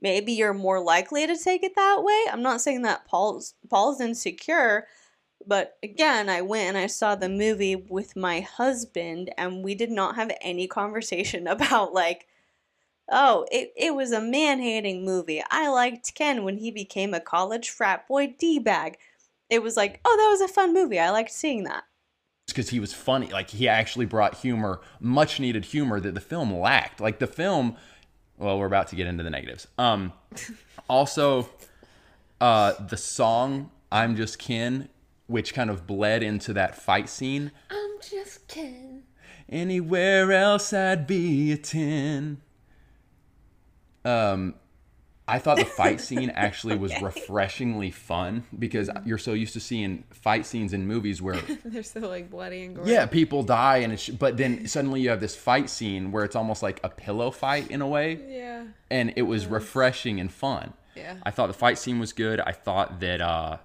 maybe 0.00 0.32
you're 0.32 0.54
more 0.54 0.80
likely 0.80 1.26
to 1.26 1.36
take 1.36 1.62
it 1.62 1.74
that 1.76 2.02
way. 2.02 2.24
I'm 2.30 2.42
not 2.42 2.60
saying 2.60 2.82
that 2.82 3.06
Paul's 3.06 3.54
Paul's 3.70 4.00
insecure, 4.00 4.86
but 5.46 5.78
again, 5.82 6.28
I 6.28 6.42
went 6.42 6.68
and 6.68 6.78
I 6.78 6.86
saw 6.86 7.14
the 7.14 7.28
movie 7.28 7.76
with 7.76 8.16
my 8.16 8.40
husband 8.40 9.32
and 9.38 9.64
we 9.64 9.74
did 9.74 9.90
not 9.90 10.16
have 10.16 10.30
any 10.40 10.66
conversation 10.66 11.46
about 11.48 11.94
like 11.94 12.26
Oh, 13.10 13.46
it, 13.52 13.72
it 13.76 13.94
was 13.94 14.12
a 14.12 14.20
man 14.20 14.60
hating 14.60 15.04
movie. 15.04 15.42
I 15.50 15.68
liked 15.68 16.14
Ken 16.14 16.42
when 16.44 16.56
he 16.58 16.70
became 16.70 17.12
a 17.14 17.20
college 17.20 17.68
frat 17.70 18.08
boy 18.08 18.34
D 18.38 18.58
bag. 18.58 18.96
It 19.50 19.62
was 19.62 19.76
like, 19.76 20.00
oh, 20.04 20.16
that 20.16 20.30
was 20.30 20.40
a 20.40 20.52
fun 20.52 20.72
movie. 20.72 20.98
I 20.98 21.10
liked 21.10 21.30
seeing 21.30 21.64
that. 21.64 21.84
because 22.46 22.70
he 22.70 22.80
was 22.80 22.94
funny. 22.94 23.26
Like 23.28 23.50
he 23.50 23.68
actually 23.68 24.06
brought 24.06 24.36
humor, 24.38 24.80
much 25.00 25.38
needed 25.38 25.66
humor 25.66 26.00
that 26.00 26.14
the 26.14 26.20
film 26.20 26.52
lacked. 26.54 27.00
Like 27.00 27.18
the 27.18 27.26
film, 27.26 27.76
Well, 28.38 28.58
we're 28.58 28.66
about 28.66 28.88
to 28.88 28.96
get 28.96 29.06
into 29.06 29.22
the 29.22 29.30
negatives. 29.30 29.68
Um, 29.78 30.12
also, 30.88 31.48
uh, 32.40 32.72
the 32.88 32.96
song 32.96 33.70
"I'm 33.92 34.16
Just 34.16 34.38
Ken," 34.38 34.88
which 35.26 35.52
kind 35.54 35.68
of 35.70 35.86
bled 35.86 36.22
into 36.22 36.52
that 36.54 36.74
fight 36.74 37.08
scene. 37.10 37.52
I'm 37.70 38.00
just 38.00 38.48
Ken. 38.48 39.02
Anywhere 39.48 40.32
else, 40.32 40.72
I'd 40.72 41.06
be 41.06 41.52
a 41.52 41.58
ten. 41.58 42.40
Um, 44.04 44.54
I 45.26 45.38
thought 45.38 45.56
the 45.56 45.64
fight 45.64 46.00
scene 46.08 46.28
actually 46.30 46.76
was 46.76 46.92
refreshingly 47.00 47.90
fun 47.90 48.44
because 48.58 48.90
you're 49.06 49.16
so 49.16 49.32
used 49.32 49.54
to 49.54 49.60
seeing 49.60 50.04
fight 50.10 50.44
scenes 50.44 50.74
in 50.74 50.86
movies 50.86 51.22
where 51.22 51.36
They're 51.64 51.82
so 51.82 52.00
like 52.00 52.28
bloody 52.30 52.64
and 52.64 52.76
gory. 52.76 52.90
yeah, 52.92 53.06
people 53.06 53.42
die 53.42 53.78
and 53.78 53.94
it's 53.94 54.08
but 54.10 54.36
then 54.36 54.66
suddenly 54.68 55.00
you 55.00 55.08
have 55.08 55.20
this 55.20 55.34
fight 55.34 55.70
scene 55.70 56.12
where 56.12 56.24
it's 56.24 56.36
almost 56.36 56.62
like 56.62 56.78
a 56.84 56.90
pillow 56.90 57.30
fight 57.30 57.70
in 57.70 57.80
a 57.80 57.88
way 57.88 58.18
Yeah. 58.28 58.64
and 58.90 59.14
it 59.16 59.22
was 59.22 59.46
refreshing 59.46 60.20
and 60.20 60.30
fun. 60.30 60.74
Yeah. 60.94 61.16
I 61.22 61.30
thought 61.30 61.46
the 61.46 61.54
fight 61.54 61.78
scene 61.78 61.98
was 61.98 62.12
good. 62.12 62.38
I 62.40 62.52
thought 62.52 63.00
that 63.00 63.22
uh 63.22 63.56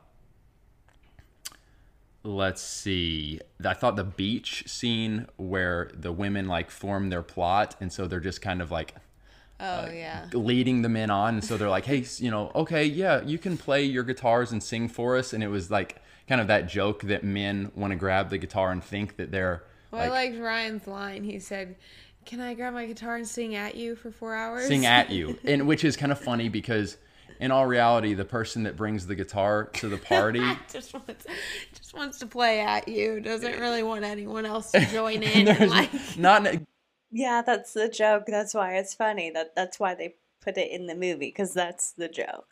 let's 2.24 2.62
see. 2.62 3.40
I 3.64 3.74
thought 3.74 3.96
the 3.96 4.04
beach 4.04 4.64
scene 4.68 5.28
where 5.38 5.90
the 5.94 6.12
women 6.12 6.48
like 6.48 6.70
form 6.72 7.10
their 7.10 7.22
plot 7.24 7.76
and 7.82 7.92
so 7.92 8.08
they're 8.08 8.20
just 8.20 8.42
kind 8.42 8.62
of 8.62 8.72
like 8.72 8.96
Oh 9.60 9.66
uh, 9.66 9.92
yeah. 9.94 10.26
leading 10.32 10.84
the 10.84 10.90
men 10.90 11.10
on 11.10 11.34
and 11.36 11.44
so 11.44 11.58
they're 11.58 11.70
like 11.70 11.86
hey 11.86 12.06
you 12.18 12.32
know 12.32 12.50
okay 12.56 12.86
yeah 12.86 13.22
you 13.24 13.38
can 13.38 13.58
play 13.58 13.84
your 13.84 14.04
guitars 14.04 14.54
and 14.54 14.64
sing 14.64 14.88
for 14.88 15.18
us 15.18 15.34
and 15.34 15.44
it 15.44 15.50
was 15.50 15.70
like 15.70 16.02
kind 16.30 16.40
of 16.40 16.48
that 16.48 16.70
joke 16.70 17.02
that 17.02 17.24
men 17.24 17.72
want 17.76 17.92
to 17.92 17.98
grab 17.98 18.30
the 18.30 18.38
guitar 18.38 18.72
and 18.72 18.84
think 18.84 19.18
that 19.18 19.32
they're 19.32 19.64
Well, 19.92 20.02
I 20.02 20.08
like 20.08 20.32
liked 20.32 20.42
Ryan's 20.42 20.88
line. 20.88 21.24
He 21.24 21.40
said, 21.40 21.76
"Can 22.26 22.40
I 22.40 22.54
grab 22.54 22.74
my 22.74 22.86
guitar 22.86 23.16
and 23.16 23.28
sing 23.28 23.56
at 23.56 23.76
you 23.76 23.96
for 23.96 24.12
four 24.12 24.36
hours?" 24.36 24.68
sing 24.68 24.86
at 24.86 25.10
you 25.10 25.38
and 25.44 25.68
which 25.68 25.84
is 25.84 25.98
kind 25.98 26.12
of 26.12 26.20
funny 26.20 26.48
because 26.48 26.98
in 27.40 27.52
all 27.52 27.66
reality 27.66 28.14
the 28.14 28.26
person 28.26 28.64
that 28.64 28.78
brings 28.78 29.08
the 29.08 29.16
guitar 29.16 29.66
to 29.74 29.90
the 29.90 29.98
party 29.98 30.40
just 30.72 30.94
wants, 30.94 31.26
just 31.74 31.94
wants 31.96 32.20
to 32.20 32.28
play 32.28 32.62
at 32.62 32.88
you. 32.88 33.20
Doesn't 33.20 33.56
eh. 33.56 33.60
really 33.60 33.84
want 33.84 34.06
anyone 34.06 34.46
else 34.46 34.72
to 34.72 34.86
join 34.92 35.24
in. 35.24 35.70
like, 35.70 35.90
not 36.18 36.48
Yeah, 37.12 37.42
that's 37.46 37.74
the 37.74 37.90
joke. 37.90 38.26
That's 38.28 38.54
why 38.54 38.76
it's 38.78 38.94
funny. 38.94 39.32
That 39.32 39.56
that's 39.56 39.80
why 39.80 39.96
they 39.96 40.16
put 40.42 40.58
it 40.58 40.72
in 40.72 40.88
the 40.88 40.96
movie 40.96 41.28
because 41.28 41.54
that's 41.54 41.92
the 41.92 42.08
joke. 42.08 42.48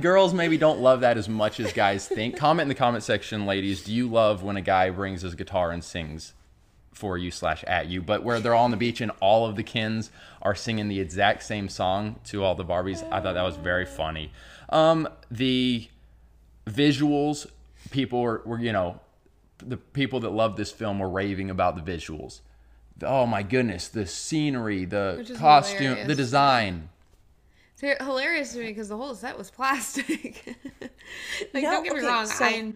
girls 0.00 0.32
maybe 0.34 0.56
don't 0.58 0.80
love 0.80 1.00
that 1.00 1.16
as 1.16 1.28
much 1.28 1.58
as 1.58 1.72
guys 1.72 2.06
think 2.06 2.36
comment 2.36 2.62
in 2.62 2.68
the 2.68 2.74
comment 2.74 3.02
section 3.02 3.46
ladies 3.46 3.82
do 3.82 3.92
you 3.92 4.06
love 4.08 4.42
when 4.42 4.56
a 4.56 4.60
guy 4.62 4.90
brings 4.90 5.22
his 5.22 5.34
guitar 5.34 5.70
and 5.72 5.82
sings 5.82 6.34
for 6.92 7.16
you 7.18 7.30
slash 7.30 7.64
at 7.64 7.86
you 7.88 8.00
but 8.02 8.22
where 8.22 8.38
they're 8.40 8.54
all 8.54 8.64
on 8.64 8.70
the 8.70 8.76
beach 8.76 9.00
and 9.00 9.10
all 9.20 9.46
of 9.46 9.56
the 9.56 9.62
Kens 9.62 10.10
are 10.42 10.54
singing 10.54 10.88
the 10.88 11.00
exact 11.00 11.42
same 11.42 11.68
song 11.68 12.16
to 12.24 12.44
all 12.44 12.54
the 12.54 12.64
barbies 12.64 13.02
i 13.10 13.20
thought 13.20 13.34
that 13.34 13.42
was 13.42 13.56
very 13.56 13.86
funny 13.86 14.30
um 14.68 15.08
the 15.30 15.88
visuals 16.66 17.46
people 17.90 18.20
were, 18.20 18.42
were 18.44 18.60
you 18.60 18.72
know 18.72 19.00
the 19.58 19.76
people 19.76 20.20
that 20.20 20.30
love 20.30 20.56
this 20.56 20.70
film 20.70 20.98
were 20.98 21.08
raving 21.08 21.50
about 21.50 21.74
the 21.74 21.92
visuals 21.92 22.40
oh 23.02 23.26
my 23.26 23.42
goodness 23.42 23.88
the 23.88 24.06
scenery 24.06 24.84
the 24.84 25.14
Which 25.18 25.30
is 25.30 25.38
costume 25.38 26.06
the 26.06 26.14
design 26.14 26.88
it's 27.80 28.04
hilarious 28.04 28.52
to 28.54 28.58
me 28.58 28.66
because 28.66 28.88
the 28.88 28.96
whole 28.96 29.14
set 29.14 29.38
was 29.38 29.50
plastic. 29.50 30.56
like, 31.54 31.62
No, 31.62 31.70
don't 31.70 31.84
get 31.84 31.94
me 31.94 32.00
wrong. 32.04 32.26
so- 32.26 32.44
I 32.44 32.72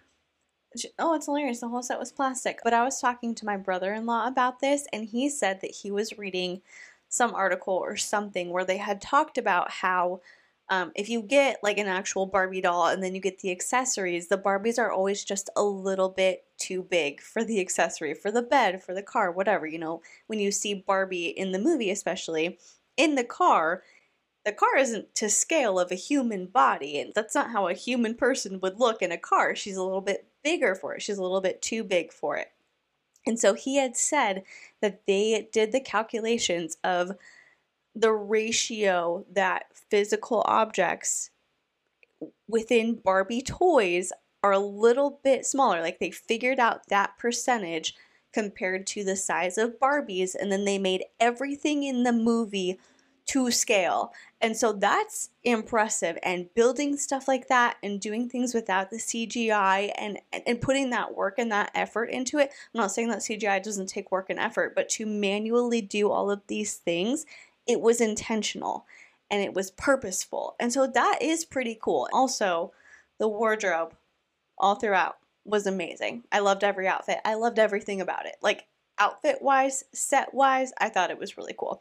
Oh, 0.98 1.14
it's 1.14 1.26
hilarious. 1.26 1.60
The 1.60 1.68
whole 1.68 1.82
set 1.82 1.98
was 1.98 2.12
plastic. 2.12 2.60
But 2.64 2.72
I 2.72 2.82
was 2.82 3.00
talking 3.00 3.34
to 3.34 3.44
my 3.44 3.56
brother 3.58 3.92
in 3.92 4.06
law 4.06 4.26
about 4.26 4.60
this, 4.60 4.86
and 4.92 5.04
he 5.04 5.28
said 5.28 5.60
that 5.60 5.70
he 5.70 5.90
was 5.90 6.16
reading 6.16 6.62
some 7.08 7.34
article 7.34 7.74
or 7.74 7.96
something 7.96 8.48
where 8.48 8.64
they 8.64 8.78
had 8.78 9.00
talked 9.00 9.36
about 9.36 9.70
how 9.70 10.22
um, 10.72 10.90
if 10.94 11.10
you 11.10 11.20
get 11.20 11.58
like 11.62 11.76
an 11.76 11.86
actual 11.86 12.24
Barbie 12.24 12.62
doll 12.62 12.86
and 12.86 13.02
then 13.02 13.14
you 13.14 13.20
get 13.20 13.40
the 13.40 13.50
accessories, 13.50 14.28
the 14.28 14.38
Barbies 14.38 14.78
are 14.78 14.90
always 14.90 15.22
just 15.22 15.50
a 15.54 15.62
little 15.62 16.08
bit 16.08 16.44
too 16.56 16.82
big 16.82 17.20
for 17.20 17.44
the 17.44 17.60
accessory, 17.60 18.14
for 18.14 18.30
the 18.30 18.40
bed, 18.40 18.82
for 18.82 18.94
the 18.94 19.02
car, 19.02 19.30
whatever. 19.30 19.66
You 19.66 19.78
know, 19.78 20.00
when 20.28 20.38
you 20.38 20.50
see 20.50 20.72
Barbie 20.72 21.26
in 21.26 21.52
the 21.52 21.58
movie, 21.58 21.90
especially 21.90 22.58
in 22.96 23.16
the 23.16 23.24
car, 23.24 23.82
the 24.46 24.52
car 24.52 24.78
isn't 24.78 25.14
to 25.16 25.28
scale 25.28 25.78
of 25.78 25.92
a 25.92 25.94
human 25.94 26.46
body 26.46 26.98
and 26.98 27.12
that's 27.14 27.34
not 27.34 27.50
how 27.50 27.68
a 27.68 27.74
human 27.74 28.14
person 28.14 28.58
would 28.60 28.80
look 28.80 29.02
in 29.02 29.12
a 29.12 29.18
car. 29.18 29.54
She's 29.54 29.76
a 29.76 29.82
little 29.82 30.00
bit 30.00 30.26
bigger 30.42 30.74
for 30.74 30.94
it. 30.94 31.02
She's 31.02 31.18
a 31.18 31.22
little 31.22 31.42
bit 31.42 31.60
too 31.60 31.84
big 31.84 32.14
for 32.14 32.38
it. 32.38 32.50
And 33.26 33.38
so 33.38 33.52
he 33.52 33.76
had 33.76 33.94
said 33.94 34.42
that 34.80 35.02
they 35.06 35.50
did 35.52 35.70
the 35.70 35.80
calculations 35.80 36.78
of 36.82 37.12
the 37.94 38.12
ratio 38.12 39.24
that 39.32 39.66
physical 39.74 40.42
objects 40.46 41.30
within 42.48 42.94
Barbie 42.94 43.42
toys 43.42 44.12
are 44.42 44.52
a 44.52 44.58
little 44.58 45.20
bit 45.22 45.46
smaller. 45.46 45.80
Like 45.80 45.98
they 45.98 46.10
figured 46.10 46.58
out 46.58 46.88
that 46.88 47.18
percentage 47.18 47.94
compared 48.32 48.86
to 48.88 49.04
the 49.04 49.16
size 49.16 49.58
of 49.58 49.78
Barbies, 49.78 50.34
and 50.34 50.50
then 50.50 50.64
they 50.64 50.78
made 50.78 51.04
everything 51.20 51.82
in 51.82 52.02
the 52.02 52.12
movie 52.12 52.78
to 53.26 53.50
scale. 53.50 54.12
And 54.40 54.56
so 54.56 54.72
that's 54.72 55.30
impressive. 55.44 56.18
And 56.22 56.52
building 56.54 56.96
stuff 56.96 57.28
like 57.28 57.48
that 57.48 57.76
and 57.82 58.00
doing 58.00 58.28
things 58.28 58.52
without 58.52 58.90
the 58.90 58.96
CGI 58.96 59.92
and, 59.96 60.18
and 60.46 60.60
putting 60.60 60.90
that 60.90 61.14
work 61.14 61.38
and 61.38 61.52
that 61.52 61.70
effort 61.74 62.06
into 62.06 62.38
it. 62.38 62.50
I'm 62.74 62.80
not 62.80 62.90
saying 62.90 63.08
that 63.10 63.20
CGI 63.20 63.62
doesn't 63.62 63.88
take 63.88 64.10
work 64.10 64.28
and 64.28 64.40
effort, 64.40 64.74
but 64.74 64.88
to 64.90 65.06
manually 65.06 65.80
do 65.80 66.10
all 66.10 66.30
of 66.30 66.42
these 66.48 66.74
things, 66.74 67.24
it 67.66 67.80
was 67.80 68.00
intentional 68.00 68.86
and 69.30 69.42
it 69.42 69.54
was 69.54 69.70
purposeful. 69.70 70.56
And 70.60 70.72
so 70.72 70.86
that 70.86 71.18
is 71.20 71.44
pretty 71.44 71.78
cool. 71.80 72.08
Also, 72.12 72.72
the 73.18 73.28
wardrobe 73.28 73.94
all 74.58 74.74
throughout 74.74 75.16
was 75.44 75.66
amazing. 75.66 76.24
I 76.30 76.40
loved 76.40 76.64
every 76.64 76.86
outfit. 76.86 77.18
I 77.24 77.34
loved 77.34 77.58
everything 77.58 78.00
about 78.00 78.26
it. 78.26 78.36
Like 78.42 78.66
outfit 78.98 79.38
wise, 79.40 79.84
set 79.92 80.34
wise, 80.34 80.72
I 80.78 80.88
thought 80.88 81.10
it 81.10 81.18
was 81.18 81.36
really 81.36 81.54
cool. 81.56 81.80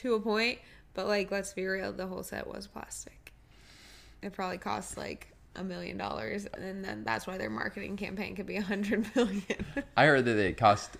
to 0.00 0.14
a 0.14 0.20
point, 0.20 0.58
but 0.94 1.06
like, 1.06 1.30
let's 1.30 1.52
be 1.52 1.66
real, 1.66 1.92
the 1.92 2.06
whole 2.06 2.22
set 2.22 2.46
was 2.46 2.66
plastic. 2.66 3.32
It 4.22 4.32
probably 4.32 4.58
cost 4.58 4.96
like 4.96 5.32
a 5.56 5.64
million 5.64 5.96
dollars, 5.96 6.46
and 6.46 6.84
then 6.84 7.04
that's 7.04 7.26
why 7.26 7.38
their 7.38 7.50
marketing 7.50 7.96
campaign 7.96 8.36
could 8.36 8.46
be 8.46 8.56
a 8.56 8.62
hundred 8.62 9.06
million. 9.14 9.42
I 9.96 10.06
heard 10.06 10.24
that 10.26 10.36
it 10.38 10.56
cost 10.56 10.96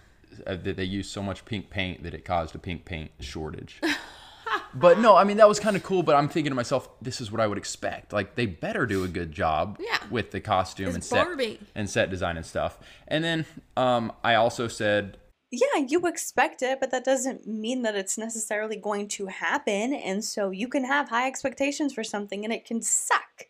uh, 0.47 0.57
that 0.57 0.77
they 0.77 0.85
used 0.85 1.11
so 1.11 1.23
much 1.23 1.45
pink 1.45 1.71
paint 1.71 2.03
that 2.03 2.15
it 2.15 2.25
caused 2.25 2.55
a 2.55 2.59
pink 2.59 2.85
paint 2.85 3.11
shortage. 3.21 3.81
but 4.75 4.99
no, 4.99 5.17
I 5.17 5.25
mean 5.25 5.37
that 5.37 5.49
was 5.49 5.61
kind 5.61 5.77
of 5.77 5.83
cool. 5.83 6.03
But 6.03 6.17
I'm 6.17 6.29
thinking 6.29 6.51
to 6.51 6.55
myself, 6.57 6.89
this 7.03 7.21
is 7.21 7.31
what 7.31 7.41
I 7.41 7.47
would 7.47 7.59
expect. 7.59 8.13
Like 8.13 8.35
they 8.37 8.47
better 8.47 8.87
do 8.87 9.05
a 9.05 9.09
good 9.09 9.33
job 9.33 9.79
Yeah. 9.81 9.99
with 10.11 10.31
the 10.31 10.41
costume 10.41 10.89
It's 10.89 10.95
and 10.95 11.05
set 11.05 11.59
and 11.75 11.91
set 11.91 12.11
design 12.11 12.37
and 12.37 12.47
stuff. 12.47 12.79
And 13.07 13.23
then 13.23 13.47
um, 13.77 14.13
I 14.25 14.35
also 14.35 14.67
said 14.67 15.19
Yeah, 15.51 15.85
you 15.89 16.07
expect 16.07 16.63
it, 16.63 16.79
but 16.79 16.93
that 16.93 17.05
doesn't 17.05 17.47
mean 17.47 17.83
that 17.83 17.97
it's 17.97 18.17
necessarily 18.17 18.77
going 18.77 19.09
to 19.09 19.27
happen. 19.27 19.93
And 19.93 20.25
so 20.25 20.51
you 20.51 20.69
can 20.69 20.85
have 20.85 21.09
high 21.09 21.27
expectations 21.27 21.93
for 21.93 22.05
something 22.05 22.45
and 22.45 22.53
it 22.53 22.65
can 22.65 22.83
suck. 22.83 23.47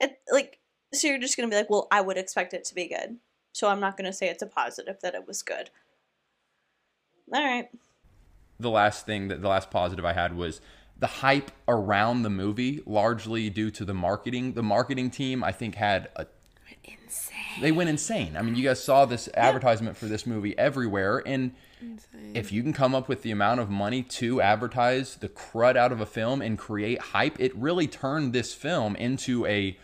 It 0.00 0.20
like 0.30 0.58
so 0.92 1.08
you're 1.08 1.18
just 1.18 1.36
gonna 1.36 1.48
be 1.48 1.56
like, 1.56 1.70
well, 1.70 1.88
I 1.90 2.00
would 2.02 2.18
expect 2.18 2.52
it 2.54 2.64
to 2.66 2.74
be 2.74 2.88
good. 2.88 3.18
So 3.52 3.68
I'm 3.68 3.80
not 3.80 3.96
gonna 3.96 4.12
say 4.12 4.28
it's 4.28 4.42
a 4.42 4.46
positive 4.46 4.98
that 5.02 5.14
it 5.14 5.26
was 5.26 5.42
good. 5.42 5.70
All 7.32 7.42
right. 7.44 7.68
the 8.58 8.70
last 8.70 9.06
thing 9.06 9.28
that 9.28 9.40
the 9.40 9.48
last 9.48 9.70
positive 9.70 10.04
I 10.04 10.12
had 10.12 10.36
was 10.36 10.60
the 10.98 11.06
hype 11.06 11.50
around 11.66 12.22
the 12.22 12.30
movie, 12.30 12.82
largely 12.86 13.48
due 13.50 13.70
to 13.70 13.84
the 13.84 13.94
marketing. 13.94 14.52
The 14.52 14.62
marketing 14.62 15.10
team, 15.10 15.42
I 15.42 15.52
think, 15.52 15.76
had 15.76 16.10
a 16.16 16.26
Insane. 16.84 17.60
they 17.60 17.72
went 17.72 17.90
insane. 17.90 18.36
I 18.36 18.42
mean, 18.42 18.54
you 18.54 18.64
guys 18.64 18.82
saw 18.82 19.04
this 19.04 19.28
advertisement 19.34 19.96
for 19.96 20.06
this 20.06 20.26
movie 20.26 20.56
everywhere, 20.58 21.22
and 21.26 21.52
if 22.34 22.52
you 22.52 22.62
can 22.62 22.72
come 22.72 22.94
up 22.94 23.08
with 23.08 23.22
the 23.22 23.30
amount 23.30 23.60
of 23.60 23.70
money 23.70 24.02
to 24.02 24.40
advertise 24.40 25.16
the 25.16 25.28
crud 25.28 25.76
out 25.76 25.92
of 25.92 26.00
a 26.00 26.06
film 26.06 26.42
and 26.42 26.58
create 26.58 27.00
hype, 27.00 27.40
it 27.40 27.54
really 27.56 27.86
turned 27.86 28.32
this 28.32 28.54
film 28.54 28.96
into 28.96 29.46
a 29.46 29.76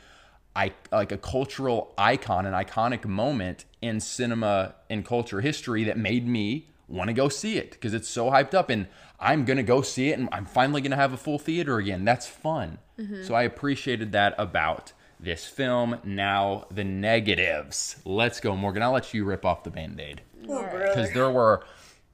I, 0.55 0.72
like 0.90 1.12
a 1.12 1.18
cultural 1.18 1.92
icon, 1.99 2.47
an 2.47 2.55
iconic 2.55 3.05
moment 3.05 3.66
in 3.82 4.01
cinema 4.01 4.74
and 4.88 5.05
culture 5.05 5.42
history 5.42 5.84
that 5.84 5.99
made 5.99 6.26
me 6.26 6.70
want 6.88 7.09
to 7.09 7.14
go 7.14 7.28
see 7.28 7.59
it 7.59 7.72
because 7.72 7.92
it's 7.92 8.09
so 8.09 8.30
hyped 8.30 8.55
up 8.55 8.70
and 8.70 8.86
I'm 9.20 9.44
going 9.44 9.59
to 9.59 9.62
go 9.62 9.82
see 9.82 10.11
it 10.11 10.18
and 10.18 10.28
I'm 10.32 10.47
finally 10.47 10.80
going 10.80 10.92
to 10.92 10.97
have 10.97 11.12
a 11.12 11.18
full 11.18 11.38
theater 11.38 11.76
again. 11.76 12.05
That's 12.05 12.26
fun. 12.26 12.78
Mm-hmm. 12.99 13.24
So 13.24 13.34
I 13.34 13.42
appreciated 13.42 14.12
that 14.12 14.34
about 14.38 14.92
this 15.20 15.46
film. 15.46 15.98
Now, 16.04 16.66
the 16.70 16.84
negatives. 16.84 17.96
Let's 18.04 18.40
go, 18.40 18.56
Morgan. 18.56 18.82
I'll 18.82 18.92
let 18.92 19.14
you 19.14 19.24
rip 19.24 19.44
off 19.44 19.64
the 19.64 19.70
band 19.70 20.00
aid 20.00 20.22
oh, 20.48 20.62
because 20.62 21.12
there 21.12 21.30
were 21.30 21.64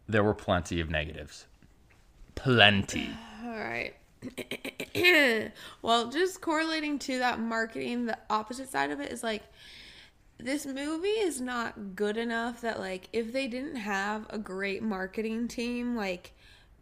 there 0.09 0.25
were 0.25 0.35
plenty 0.35 0.81
of 0.81 0.91
negatives. 0.91 1.47
Plenty. 2.35 3.11
All 3.45 3.51
right. 3.51 3.95
well, 5.83 6.11
just 6.11 6.41
correlating 6.41 6.99
to 7.01 7.19
that 7.19 7.41
marketing, 7.41 8.07
the 8.07 8.19
opposite 8.31 8.71
side 8.71 8.91
of 8.91 9.01
it 9.01 9.11
is 9.11 9.23
like 9.23 9.43
this 10.39 10.67
movie 10.67 11.09
is 11.09 11.41
not 11.41 11.95
good 11.95 12.17
enough 12.17 12.61
that 12.61 12.79
like 12.79 13.09
if 13.13 13.33
they 13.33 13.47
didn't 13.47 13.77
have 13.77 14.27
a 14.31 14.39
great 14.39 14.83
marketing 14.83 15.49
team, 15.49 15.97
like 15.97 16.33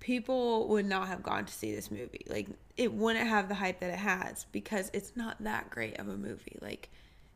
people 0.01 0.69
would 0.69 0.87
not 0.87 1.09
have 1.09 1.23
gone 1.23 1.45
to 1.45 1.53
see 1.53 1.75
this 1.75 1.91
movie. 1.91 2.25
Like 2.29 2.49
it 2.81 2.95
wouldn't 2.95 3.29
have 3.29 3.47
the 3.49 3.57
hype 3.57 3.81
that 3.81 3.91
it 3.91 3.99
has 3.99 4.47
because 4.53 4.91
it's 4.95 5.15
not 5.15 5.37
that 5.45 5.69
great 5.69 5.99
of 5.99 6.09
a 6.09 6.17
movie. 6.17 6.57
Like 6.63 6.89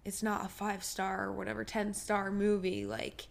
it's 0.03 0.22
not 0.22 0.47
a 0.47 0.49
5 0.49 0.82
star 0.82 1.24
or 1.24 1.32
whatever 1.32 1.64
10 1.64 1.92
star 1.92 2.30
movie 2.30 2.86
like 2.86 3.28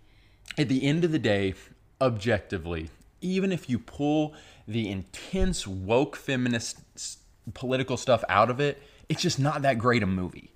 At 0.55 0.69
the 0.69 0.83
end 0.83 1.03
of 1.03 1.11
the 1.11 1.17
day, 1.17 1.55
objectively, 1.99 2.91
even 3.19 3.51
if 3.51 3.67
you 3.67 3.79
pull 3.79 4.35
the 4.67 4.91
intense 4.91 5.65
woke 5.65 6.15
feminist 6.15 6.81
s- 6.95 7.17
political 7.55 7.97
stuff 7.97 8.23
out 8.29 8.51
of 8.51 8.59
it, 8.59 8.79
it's 9.09 9.23
just 9.23 9.39
not 9.39 9.63
that 9.63 9.79
great 9.79 10.03
a 10.03 10.07
movie. 10.07 10.51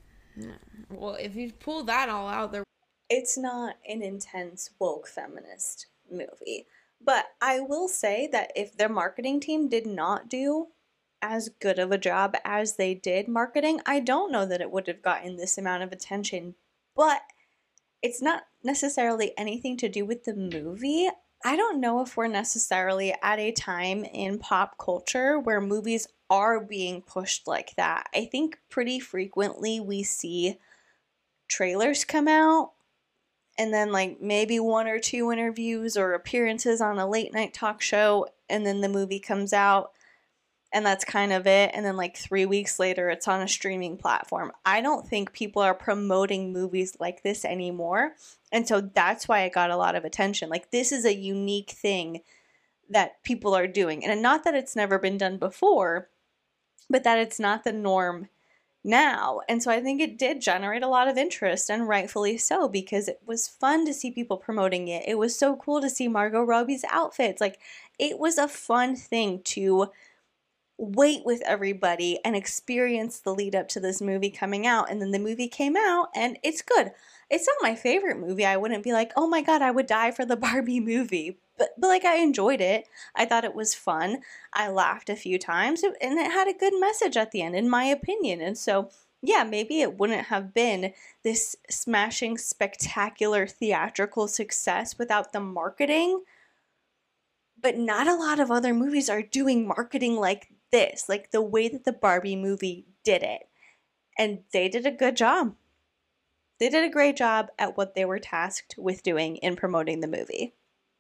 well, 0.92 1.16
if 1.16 1.36
you 1.36 1.52
pull 1.54 1.84
that 1.86 2.08
all 2.08 2.28
out 2.28 2.52
there 2.52 2.64
it's 3.10 3.36
not 3.36 3.78
an 3.90 4.04
intense 4.04 4.70
woke 4.78 5.08
feminist 5.08 5.88
movie. 6.12 6.68
But 7.02 7.26
I 7.42 7.62
will 7.62 7.88
say 7.88 8.28
that 8.32 8.52
if 8.56 8.78
their 8.78 8.90
marketing 8.90 9.40
team 9.40 9.70
did 9.70 9.88
not 9.88 10.30
do 10.30 10.68
as 11.22 11.50
good 11.60 11.80
of 11.80 11.92
a 11.92 11.98
job 11.98 12.36
as 12.46 12.76
they 12.76 12.94
did 12.94 13.28
marketing, 13.28 13.82
I 13.86 14.00
don't 14.00 14.32
know 14.32 14.46
that 14.46 14.62
it 14.62 14.72
would 14.72 14.88
have 14.88 15.02
gotten 15.02 15.36
this 15.36 15.58
amount 15.58 15.84
of 15.84 15.92
attention. 15.92 16.56
But 16.96 17.22
it's 18.02 18.22
not 18.22 18.44
necessarily 18.64 19.34
anything 19.38 19.78
to 19.78 19.90
do 19.90 20.06
with 20.06 20.24
the 20.24 20.36
movie. 20.36 21.10
I 21.44 21.56
don't 21.56 21.80
know 21.80 22.02
if 22.02 22.18
we're 22.18 22.28
necessarily 22.28 23.14
at 23.22 23.40
a 23.40 23.52
time 23.52 24.04
in 24.04 24.40
pop 24.40 24.78
culture 24.78 25.40
where 25.40 25.62
movies 25.62 26.08
are 26.30 26.60
being 26.60 27.02
pushed 27.02 27.48
like 27.48 27.76
that. 27.78 28.08
I 28.14 28.26
think 28.26 28.60
pretty 28.70 29.00
frequently 29.00 29.80
we 29.80 30.04
see 30.04 30.58
trailers 31.48 32.04
come 32.04 32.28
out 32.28 32.74
and 33.58 33.74
then 33.74 33.92
like 33.92 34.22
maybe 34.22 34.60
one 34.60 34.88
or 34.88 35.00
two 35.00 35.32
interviews 35.32 35.98
or 35.98 36.14
appearances 36.14 36.82
on 36.82 37.00
a 37.00 37.08
late 37.08 37.34
night 37.34 37.54
talk 37.54 37.82
show 37.82 38.28
and 38.50 38.66
then 38.66 38.82
the 38.82 38.90
movie 38.90 39.20
comes 39.20 39.54
out 39.54 39.92
and 40.74 40.86
that's 40.86 41.06
kind 41.06 41.32
of 41.32 41.48
it 41.48 41.72
and 41.74 41.86
then 41.86 41.96
like 41.96 42.18
3 42.18 42.46
weeks 42.46 42.78
later 42.78 43.10
it's 43.10 43.28
on 43.28 43.42
a 43.42 43.48
streaming 43.48 43.98
platform. 43.98 44.52
I 44.66 44.82
don't 44.82 45.08
think 45.08 45.34
people 45.34 45.62
are 45.62 45.74
promoting 45.74 46.52
movies 46.52 46.98
like 47.00 47.24
this 47.24 47.46
anymore. 47.46 48.14
And 48.52 48.68
so 48.68 48.82
that's 48.82 49.28
why 49.28 49.42
it 49.42 49.54
got 49.54 49.72
a 49.72 49.78
lot 49.78 49.96
of 49.96 50.06
attention. 50.06 50.50
Like 50.50 50.72
this 50.72 50.92
is 50.92 51.06
a 51.06 51.16
unique 51.16 51.72
thing 51.72 52.22
that 52.90 53.22
people 53.24 53.54
are 53.56 53.68
doing. 53.68 54.06
And 54.06 54.22
not 54.22 54.44
that 54.44 54.56
it's 54.56 54.76
never 54.76 55.00
been 55.00 55.18
done 55.18 55.38
before, 55.38 56.10
but 56.90 57.04
that 57.04 57.18
it's 57.18 57.40
not 57.40 57.64
the 57.64 57.74
norm 57.74 58.30
now. 58.84 59.42
And 59.50 59.62
so 59.62 59.70
I 59.70 59.82
think 59.82 60.00
it 60.00 60.18
did 60.18 60.40
generate 60.40 60.84
a 60.84 60.88
lot 60.88 61.10
of 61.10 61.18
interest, 61.18 61.70
and 61.70 61.90
rightfully 61.90 62.38
so, 62.38 62.70
because 62.70 63.10
it 63.10 63.20
was 63.26 63.48
fun 63.48 63.86
to 63.86 63.94
see 63.94 64.12
people 64.12 64.38
promoting 64.38 64.88
it. 64.88 65.04
It 65.06 65.18
was 65.18 65.38
so 65.38 65.58
cool 65.58 65.82
to 65.82 65.90
see 65.90 66.08
Margot 66.08 66.44
Robbie's 66.44 66.86
outfits. 66.90 67.42
Like, 67.42 67.60
it 68.00 68.18
was 68.18 68.38
a 68.38 68.48
fun 68.48 68.96
thing 68.96 69.42
to 69.46 69.88
wait 70.78 71.26
with 71.26 71.42
everybody 71.46 72.20
and 72.24 72.36
experience 72.36 73.20
the 73.20 73.34
lead 73.34 73.56
up 73.56 73.68
to 73.70 73.80
this 73.80 74.02
movie 74.02 74.30
coming 74.30 74.68
out. 74.68 74.90
And 74.90 75.02
then 75.02 75.12
the 75.12 75.20
movie 75.20 75.48
came 75.48 75.76
out, 75.76 76.10
and 76.16 76.38
it's 76.44 76.62
good. 76.62 76.92
It's 77.30 77.48
not 77.48 77.70
my 77.70 77.76
favorite 77.76 78.20
movie. 78.20 78.46
I 78.46 78.58
wouldn't 78.58 78.84
be 78.84 78.94
like, 78.94 79.12
oh 79.18 79.28
my 79.28 79.42
god, 79.42 79.62
I 79.62 79.72
would 79.72 79.88
die 79.88 80.12
for 80.12 80.26
the 80.26 80.36
Barbie 80.38 80.80
movie. 80.80 81.40
But, 81.58 81.70
but 81.78 81.88
like, 81.88 82.06
I 82.06 82.18
enjoyed 82.18 82.62
it. 82.62 82.88
I 83.16 83.26
thought 83.26 83.44
it 83.44 83.56
was 83.56 83.74
fun. 83.74 84.22
I 84.54 84.70
laughed 84.70 85.10
a 85.10 85.16
few 85.16 85.40
times, 85.40 85.84
and 85.84 86.20
it 86.20 86.32
had 86.32 86.48
a 86.48 86.58
good 86.58 86.74
message 86.80 87.18
at 87.18 87.32
the 87.32 87.42
end, 87.42 87.56
in 87.56 87.70
my 87.70 87.86
opinion. 87.86 88.42
And 88.42 88.58
so, 88.58 88.92
yeah, 89.24 89.44
maybe 89.44 89.82
it 89.82 89.98
wouldn't 89.98 90.28
have 90.28 90.54
been 90.54 90.94
this 91.24 91.56
smashing, 91.70 92.38
spectacular 92.38 93.48
theatrical 93.48 94.28
success 94.28 95.00
without 95.00 95.34
the 95.34 95.40
marketing. 95.40 96.24
But 97.60 97.76
not 97.76 98.08
a 98.08 98.14
lot 98.14 98.40
of 98.40 98.52
other 98.52 98.76
movies 98.76 99.10
are 99.10 99.24
doing 99.24 99.68
marketing 99.68 100.18
like 100.18 100.52
this, 100.72 101.08
like 101.10 101.32
the 101.32 101.42
way 101.42 101.68
that 101.70 101.86
the 101.86 101.94
Barbie 101.94 102.36
movie 102.36 102.88
did 103.04 103.24
it. 103.24 103.44
And 104.18 104.40
they 104.52 104.68
did 104.70 104.86
a 104.86 104.92
good 104.92 105.16
job. 105.16 105.56
They 106.60 106.70
did 106.70 106.84
a 106.84 106.90
great 106.92 107.16
job 107.16 107.48
at 107.60 107.78
what 107.78 107.94
they 107.94 108.04
were 108.06 108.20
tasked 108.20 108.76
with 108.78 109.04
doing 109.04 109.36
in 109.38 109.56
promoting 109.56 110.00
the 110.00 110.08
movie. 110.08 110.56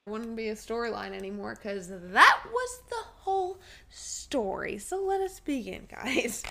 wouldn't 0.07 0.35
be 0.35 0.49
a 0.49 0.55
storyline 0.55 1.13
anymore 1.13 1.55
because 1.55 1.89
that 1.89 2.39
was 2.45 2.79
the 2.89 2.95
whole 3.21 3.59
story. 3.89 4.77
So 4.77 5.01
let 5.03 5.19
us 5.21 5.39
begin, 5.39 5.87
guys. 5.91 6.43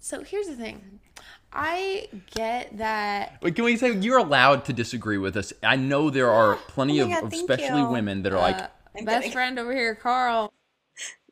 So 0.00 0.22
here's 0.22 0.48
the 0.48 0.56
thing. 0.56 1.00
I 1.52 2.08
get 2.34 2.76
that 2.78 3.38
But 3.40 3.54
can 3.54 3.64
we 3.64 3.76
say 3.76 3.92
you're 3.92 4.18
allowed 4.18 4.64
to 4.66 4.72
disagree 4.72 5.18
with 5.18 5.36
us? 5.36 5.52
I 5.62 5.76
know 5.76 6.10
there 6.10 6.30
are 6.30 6.56
plenty 6.68 7.00
Oh 7.00 7.04
of, 7.04 7.10
God, 7.10 7.24
of 7.24 7.32
especially 7.32 7.80
you. 7.82 7.88
women 7.88 8.22
that 8.24 8.32
are 8.32 8.38
like, 8.38 8.56
uh, 8.58 8.68
I'm 8.98 9.04
best 9.04 9.22
kidding. 9.22 9.32
friend 9.32 9.58
over 9.58 9.72
here, 9.74 9.94
Carl. 9.94 10.52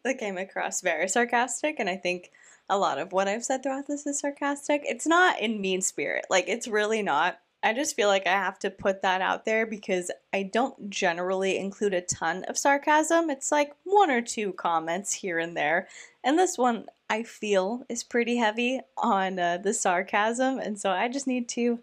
That 0.05 0.19
came 0.19 0.37
across 0.37 0.83
very 0.83 1.09
sarcastic, 1.09 1.77
and 1.79 1.89
I 1.89 1.97
think 1.97 2.31
a 2.69 2.79
lot 2.79 2.99
of 2.99 3.13
what 3.13 3.29
I've 3.29 3.45
said 3.45 3.63
throughout 3.63 3.87
this 3.87 4.07
is 4.07 4.21
sarcastic. 4.21 4.83
It's 4.85 5.07
not 5.07 5.41
in 5.41 5.61
mean 5.61 5.81
spirit. 5.81 6.27
Like, 6.31 6.49
it's 6.49 6.69
really 6.69 7.03
not. 7.03 7.39
I 7.63 7.73
just 7.73 7.97
feel 7.97 8.09
like 8.09 8.27
I 8.27 8.33
have 8.33 8.59
to 8.61 8.71
put 8.71 9.01
that 9.01 9.23
out 9.23 9.47
there 9.47 9.65
because 9.65 10.11
I 10.35 10.43
don't 10.43 10.91
generally 10.91 11.57
include 11.57 11.95
a 11.95 12.03
ton 12.03 12.45
of 12.45 12.59
sarcasm. 12.59 13.31
It's 13.31 13.51
like 13.51 13.75
one 13.85 14.11
or 14.11 14.21
two 14.21 14.53
comments 14.53 15.15
here 15.15 15.39
and 15.39 15.57
there. 15.57 15.89
And 16.23 16.39
this 16.39 16.59
one 16.59 16.87
I 17.09 17.23
feel 17.23 17.83
is 17.89 18.05
pretty 18.05 18.37
heavy 18.37 18.81
on 18.99 19.39
uh, 19.39 19.57
the 19.57 19.73
sarcasm. 19.73 20.59
And 20.59 20.79
so 20.79 20.91
I 20.91 21.09
just 21.09 21.27
need 21.27 21.49
to 21.51 21.81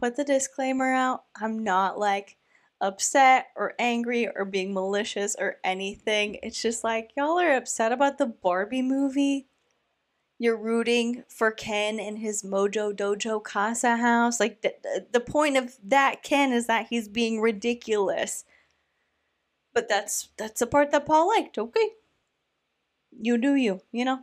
put 0.00 0.14
the 0.14 0.24
disclaimer 0.24 0.92
out. 0.92 1.24
I'm 1.34 1.64
not 1.64 1.98
like 1.98 2.36
upset 2.80 3.48
or 3.56 3.74
angry 3.78 4.28
or 4.28 4.44
being 4.44 4.72
malicious 4.72 5.36
or 5.38 5.56
anything. 5.62 6.38
It's 6.42 6.60
just 6.60 6.82
like 6.82 7.10
y'all 7.16 7.38
are 7.38 7.54
upset 7.54 7.92
about 7.92 8.18
the 8.18 8.26
Barbie 8.26 8.82
movie. 8.82 9.46
You're 10.38 10.56
rooting 10.56 11.24
for 11.28 11.50
Ken 11.50 12.00
in 12.00 12.16
his 12.16 12.42
Mojo 12.42 12.96
Dojo 12.96 13.42
Casa 13.42 13.96
house. 13.96 14.40
Like 14.40 14.62
the, 14.62 14.74
the, 14.82 15.06
the 15.12 15.20
point 15.20 15.56
of 15.56 15.76
that 15.84 16.22
Ken 16.22 16.52
is 16.52 16.66
that 16.66 16.86
he's 16.88 17.08
being 17.08 17.40
ridiculous. 17.40 18.44
But 19.74 19.88
that's 19.88 20.28
that's 20.36 20.60
the 20.60 20.66
part 20.66 20.90
that 20.90 21.06
Paul 21.06 21.28
liked. 21.28 21.58
Okay, 21.58 21.90
you 23.18 23.38
do 23.38 23.54
you. 23.54 23.82
You 23.92 24.04
know. 24.04 24.20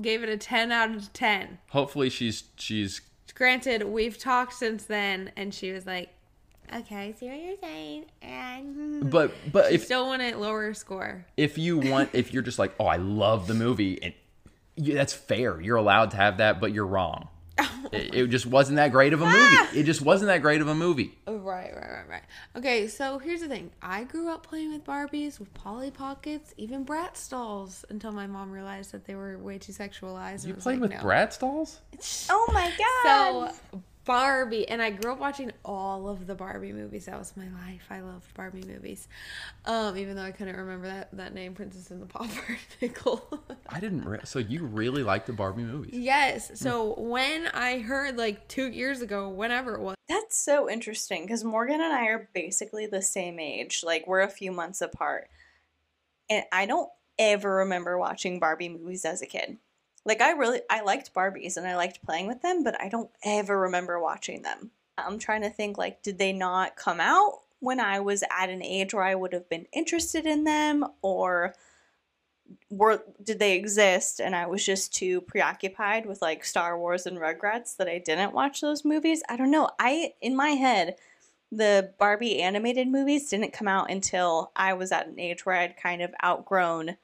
Gave 0.00 0.22
it 0.22 0.28
a 0.28 0.36
10 0.36 0.70
out 0.70 0.94
of 0.94 1.12
10. 1.12 1.58
hopefully 1.70 2.08
she's 2.08 2.44
she's 2.56 3.00
Granted, 3.34 3.82
we've 3.82 4.16
talked 4.16 4.52
since 4.52 4.84
then, 4.84 5.32
and 5.36 5.52
she 5.52 5.72
was 5.72 5.86
like, 5.86 6.13
okay, 6.72 6.96
I 6.96 7.12
see 7.12 7.28
what 7.28 7.38
you're 7.40 7.56
saying. 7.62 8.04
And 8.22 9.10
but 9.10 9.32
but 9.52 9.68
she 9.68 9.74
if 9.74 9.84
still 9.84 10.06
wanted 10.06 10.36
lower 10.36 10.72
score. 10.74 11.26
if 11.36 11.58
you 11.58 11.78
want 11.78 12.10
if 12.12 12.32
you're 12.32 12.42
just 12.42 12.58
like 12.58 12.74
oh 12.78 12.86
I 12.86 12.96
love 12.96 13.46
the 13.46 13.54
movie 13.54 14.02
and 14.02 14.14
yeah, 14.76 14.94
that's 14.94 15.12
fair 15.12 15.60
you're 15.60 15.76
allowed 15.76 16.10
to 16.12 16.16
have 16.16 16.38
that 16.38 16.60
but 16.60 16.72
you're 16.72 16.86
wrong. 16.86 17.28
Oh 17.84 17.88
it, 17.92 18.14
it 18.14 18.26
just 18.30 18.46
wasn't 18.46 18.76
that 18.76 18.90
great 18.92 19.12
of 19.12 19.20
a 19.20 19.26
movie. 19.26 19.36
Ah! 19.38 19.68
It 19.74 19.82
just 19.84 20.00
wasn't 20.00 20.28
that 20.28 20.40
great 20.42 20.60
of 20.62 20.68
a 20.68 20.74
movie. 20.74 21.16
Oh, 21.26 21.36
Right, 21.36 21.70
right, 21.72 21.90
right, 21.90 22.08
right. 22.08 22.22
Okay, 22.56 22.88
so 22.88 23.18
here's 23.18 23.40
the 23.42 23.46
thing. 23.48 23.70
I 23.82 24.04
grew 24.04 24.30
up 24.30 24.44
playing 24.44 24.72
with 24.72 24.84
Barbies, 24.84 25.38
with 25.38 25.52
Polly 25.54 25.90
Pockets, 25.90 26.54
even 26.56 26.84
Bratz 26.84 27.28
dolls, 27.28 27.84
until 27.90 28.10
my 28.10 28.26
mom 28.26 28.50
realized 28.50 28.90
that 28.92 29.04
they 29.04 29.14
were 29.14 29.36
way 29.38 29.58
too 29.58 29.72
sexualized. 29.72 30.40
and 30.40 30.44
You 30.46 30.54
played 30.54 30.80
like, 30.80 30.90
with 30.90 31.02
no. 31.02 31.06
Bratz 31.08 31.38
dolls? 31.38 31.80
Oh 32.30 32.50
my 32.52 32.72
god. 32.78 33.52
So 33.72 33.82
Barbie, 34.04 34.68
and 34.68 34.82
I 34.82 34.90
grew 34.90 35.12
up 35.12 35.18
watching 35.18 35.50
all 35.64 36.08
of 36.08 36.26
the 36.26 36.34
Barbie 36.34 36.72
movies. 36.72 37.06
That 37.06 37.18
was 37.18 37.34
my 37.36 37.48
life. 37.66 37.86
I 37.90 38.00
loved 38.00 38.32
Barbie 38.34 38.64
movies. 38.66 39.08
Um, 39.64 39.96
even 39.96 40.16
though 40.16 40.22
I 40.22 40.30
couldn't 40.30 40.56
remember 40.56 40.86
that 40.88 41.08
that 41.16 41.34
name, 41.34 41.54
Princess 41.54 41.90
and 41.90 42.02
the 42.02 42.06
Pauper 42.06 42.58
Nickel. 42.82 43.44
I 43.68 43.80
didn't. 43.80 44.04
Re- 44.04 44.20
so 44.24 44.38
you 44.38 44.64
really 44.64 45.02
like 45.02 45.26
the 45.26 45.32
Barbie 45.32 45.62
movies? 45.62 45.94
yes. 45.94 46.50
So 46.54 46.94
when 46.98 47.46
I 47.48 47.78
heard 47.78 48.18
like 48.18 48.46
two 48.48 48.70
years 48.70 49.00
ago, 49.00 49.28
whenever 49.28 49.74
it 49.74 49.80
was. 49.80 49.94
That's 50.06 50.36
so 50.36 50.68
interesting 50.68 51.22
because 51.24 51.44
Morgan 51.44 51.80
and 51.80 51.92
I 51.92 52.06
are 52.08 52.28
basically 52.34 52.86
the 52.86 53.00
same 53.00 53.38
age. 53.38 53.82
Like, 53.82 54.06
we're 54.06 54.20
a 54.20 54.28
few 54.28 54.52
months 54.52 54.82
apart. 54.82 55.28
And 56.28 56.44
I 56.52 56.66
don't 56.66 56.90
ever 57.18 57.56
remember 57.56 57.98
watching 57.98 58.38
Barbie 58.38 58.68
movies 58.68 59.04
as 59.06 59.22
a 59.22 59.26
kid. 59.26 59.58
Like, 60.04 60.20
I 60.20 60.32
really, 60.32 60.60
I 60.68 60.82
liked 60.82 61.14
Barbies 61.14 61.56
and 61.56 61.66
I 61.66 61.76
liked 61.76 62.04
playing 62.04 62.26
with 62.26 62.42
them, 62.42 62.62
but 62.62 62.80
I 62.80 62.88
don't 62.88 63.10
ever 63.24 63.58
remember 63.58 63.98
watching 64.00 64.42
them. 64.42 64.70
I'm 64.98 65.18
trying 65.18 65.42
to 65.42 65.50
think, 65.50 65.78
like, 65.78 66.02
did 66.02 66.18
they 66.18 66.32
not 66.32 66.76
come 66.76 67.00
out 67.00 67.40
when 67.60 67.80
I 67.80 68.00
was 68.00 68.22
at 68.30 68.50
an 68.50 68.62
age 68.62 68.92
where 68.92 69.04
I 69.04 69.14
would 69.14 69.32
have 69.32 69.48
been 69.48 69.66
interested 69.72 70.26
in 70.26 70.44
them 70.44 70.84
or 71.00 71.54
were 72.68 73.02
did 73.22 73.38
they 73.38 73.56
exist 73.56 74.20
and 74.20 74.36
I 74.36 74.46
was 74.46 74.64
just 74.64 74.92
too 74.92 75.22
preoccupied 75.22 76.04
with 76.04 76.20
like 76.20 76.44
Star 76.44 76.78
Wars 76.78 77.06
and 77.06 77.18
Rugrats 77.18 77.76
that 77.76 77.88
I 77.88 77.98
didn't 77.98 78.34
watch 78.34 78.60
those 78.60 78.84
movies. 78.84 79.22
I 79.30 79.36
don't 79.36 79.50
know. 79.50 79.70
I 79.78 80.12
in 80.20 80.36
my 80.36 80.50
head 80.50 80.96
the 81.50 81.92
Barbie 81.98 82.40
animated 82.40 82.88
movies 82.88 83.30
didn't 83.30 83.52
come 83.52 83.68
out 83.68 83.90
until 83.90 84.50
I 84.56 84.74
was 84.74 84.92
at 84.92 85.06
an 85.06 85.18
age 85.18 85.46
where 85.46 85.56
I'd 85.56 85.76
kind 85.76 86.02
of 86.02 86.14
outgrown 86.22 86.96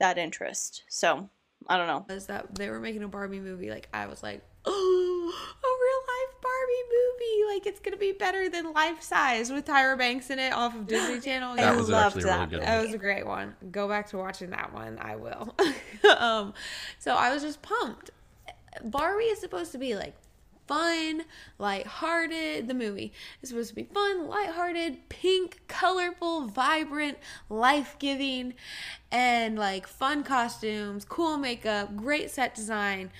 that 0.00 0.18
interest. 0.18 0.82
So, 0.88 1.30
I 1.68 1.76
don't 1.76 1.86
know. 1.86 2.04
was 2.08 2.26
that 2.26 2.54
they 2.54 2.68
were 2.68 2.80
making 2.80 3.02
a 3.02 3.08
Barbie 3.08 3.40
movie. 3.40 3.70
Like 3.70 3.88
I 3.92 4.06
was 4.06 4.22
like, 4.22 4.42
oh, 4.64 5.32
a 5.34 5.68
real 5.82 6.02
life 6.14 6.42
Barbie 6.42 6.84
movie. 6.90 7.54
Like 7.54 7.66
it's 7.66 7.80
gonna 7.80 7.96
be 7.96 8.12
better 8.12 8.48
than 8.48 8.72
Life 8.72 9.02
Size 9.02 9.50
with 9.50 9.66
Tyra 9.66 9.96
Banks 9.96 10.30
in 10.30 10.38
it 10.38 10.52
off 10.52 10.74
of 10.74 10.86
Disney 10.86 11.20
Channel. 11.24 11.56
That 11.56 11.72
I 11.72 11.76
was 11.76 11.88
loved 11.88 12.16
actually 12.16 12.30
a 12.30 12.34
really 12.34 12.38
that. 12.38 12.50
good 12.50 12.58
one. 12.58 12.66
That 12.66 12.82
was 12.82 12.94
a 12.94 12.98
great 12.98 13.26
one. 13.26 13.54
Go 13.70 13.88
back 13.88 14.08
to 14.10 14.18
watching 14.18 14.50
that 14.50 14.72
one. 14.72 14.98
I 15.00 15.16
will. 15.16 15.54
um, 16.18 16.54
so 16.98 17.14
I 17.14 17.32
was 17.32 17.42
just 17.42 17.62
pumped. 17.62 18.10
Barbie 18.84 19.24
is 19.24 19.38
supposed 19.38 19.72
to 19.72 19.78
be 19.78 19.94
like 19.94 20.14
fun, 20.66 21.24
lighthearted. 21.58 22.68
The 22.68 22.74
movie 22.74 23.12
is 23.42 23.50
supposed 23.50 23.70
to 23.70 23.74
be 23.74 23.84
fun, 23.84 24.28
lighthearted, 24.28 25.08
pink, 25.08 25.60
colorful, 25.68 26.48
vibrant, 26.48 27.18
life 27.48 27.96
giving, 27.98 28.54
and 29.10 29.58
like 29.58 29.86
fun 29.86 30.24
costumes, 30.24 31.04
cool 31.04 31.36
makeup, 31.36 31.96
great 31.96 32.30
set 32.30 32.54
design. 32.54 33.10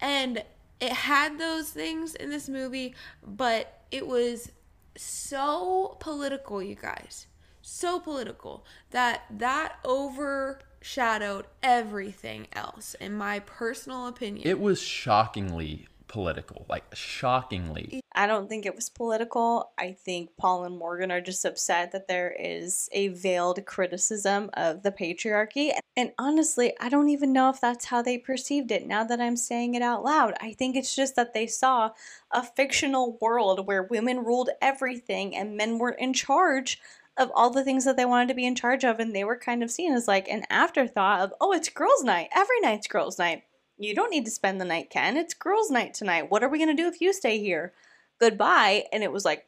And 0.00 0.44
it 0.80 0.92
had 0.92 1.38
those 1.38 1.70
things 1.70 2.14
in 2.14 2.30
this 2.30 2.48
movie, 2.48 2.94
but 3.26 3.82
it 3.90 4.06
was 4.06 4.50
so 4.96 5.96
political, 6.00 6.62
you 6.62 6.74
guys. 6.74 7.26
So 7.62 7.98
political 7.98 8.66
that 8.90 9.22
that 9.30 9.76
overshadowed 9.86 11.46
everything 11.62 12.46
else, 12.52 12.94
in 13.00 13.14
my 13.14 13.38
personal 13.40 14.06
opinion. 14.06 14.46
It 14.46 14.60
was 14.60 14.82
shockingly 14.82 15.86
political, 16.14 16.64
like 16.68 16.84
shockingly. 16.94 18.00
I 18.14 18.28
don't 18.28 18.48
think 18.48 18.66
it 18.66 18.76
was 18.76 18.88
political. 18.88 19.72
I 19.76 19.90
think 19.90 20.30
Paul 20.36 20.62
and 20.62 20.78
Morgan 20.78 21.10
are 21.10 21.20
just 21.20 21.44
upset 21.44 21.90
that 21.90 22.06
there 22.06 22.32
is 22.38 22.88
a 22.92 23.08
veiled 23.08 23.66
criticism 23.66 24.48
of 24.54 24.84
the 24.84 24.92
patriarchy. 24.92 25.72
And 25.96 26.12
honestly, 26.16 26.72
I 26.80 26.88
don't 26.88 27.08
even 27.08 27.32
know 27.32 27.50
if 27.50 27.60
that's 27.60 27.86
how 27.86 28.00
they 28.00 28.16
perceived 28.16 28.70
it 28.70 28.86
now 28.86 29.02
that 29.02 29.20
I'm 29.20 29.36
saying 29.36 29.74
it 29.74 29.82
out 29.82 30.04
loud. 30.04 30.34
I 30.40 30.52
think 30.52 30.76
it's 30.76 30.94
just 30.94 31.16
that 31.16 31.34
they 31.34 31.48
saw 31.48 31.90
a 32.30 32.44
fictional 32.44 33.18
world 33.20 33.66
where 33.66 33.82
women 33.82 34.18
ruled 34.18 34.50
everything 34.62 35.34
and 35.34 35.56
men 35.56 35.80
were 35.80 35.90
in 35.90 36.12
charge 36.12 36.80
of 37.16 37.32
all 37.34 37.50
the 37.50 37.64
things 37.64 37.84
that 37.86 37.96
they 37.96 38.04
wanted 38.04 38.28
to 38.28 38.34
be 38.34 38.46
in 38.46 38.54
charge 38.54 38.84
of. 38.84 39.00
And 39.00 39.16
they 39.16 39.24
were 39.24 39.36
kind 39.36 39.64
of 39.64 39.70
seen 39.72 39.92
as 39.92 40.06
like 40.06 40.28
an 40.28 40.44
afterthought 40.48 41.22
of, 41.22 41.34
oh, 41.40 41.52
it's 41.52 41.68
girls' 41.68 42.04
night. 42.04 42.28
Every 42.32 42.60
night's 42.60 42.86
girls' 42.86 43.18
night. 43.18 43.42
You 43.78 43.94
don't 43.94 44.10
need 44.10 44.24
to 44.24 44.30
spend 44.30 44.60
the 44.60 44.64
night, 44.64 44.90
Ken. 44.90 45.16
It's 45.16 45.34
girls' 45.34 45.70
night 45.70 45.94
tonight. 45.94 46.30
What 46.30 46.42
are 46.42 46.48
we 46.48 46.58
going 46.58 46.74
to 46.74 46.82
do 46.82 46.88
if 46.88 47.00
you 47.00 47.12
stay 47.12 47.38
here? 47.38 47.72
Goodbye. 48.20 48.84
And 48.92 49.02
it 49.02 49.12
was 49.12 49.24
like, 49.24 49.46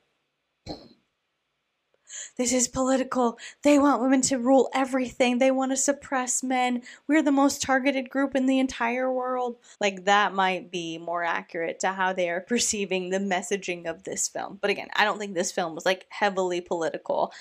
this 2.36 2.52
is 2.52 2.68
political. 2.68 3.38
They 3.62 3.78
want 3.78 4.02
women 4.02 4.20
to 4.22 4.38
rule 4.38 4.70
everything. 4.74 5.38
They 5.38 5.50
want 5.50 5.72
to 5.72 5.76
suppress 5.76 6.42
men. 6.42 6.82
We're 7.06 7.22
the 7.22 7.32
most 7.32 7.62
targeted 7.62 8.10
group 8.10 8.34
in 8.34 8.46
the 8.46 8.58
entire 8.58 9.12
world. 9.12 9.56
Like, 9.80 10.04
that 10.04 10.34
might 10.34 10.70
be 10.70 10.98
more 10.98 11.24
accurate 11.24 11.80
to 11.80 11.92
how 11.92 12.12
they 12.12 12.28
are 12.30 12.40
perceiving 12.40 13.10
the 13.10 13.18
messaging 13.18 13.86
of 13.86 14.04
this 14.04 14.28
film. 14.28 14.58
But 14.60 14.70
again, 14.70 14.88
I 14.94 15.04
don't 15.04 15.18
think 15.18 15.34
this 15.34 15.52
film 15.52 15.74
was 15.74 15.86
like 15.86 16.06
heavily 16.08 16.60
political. 16.60 17.32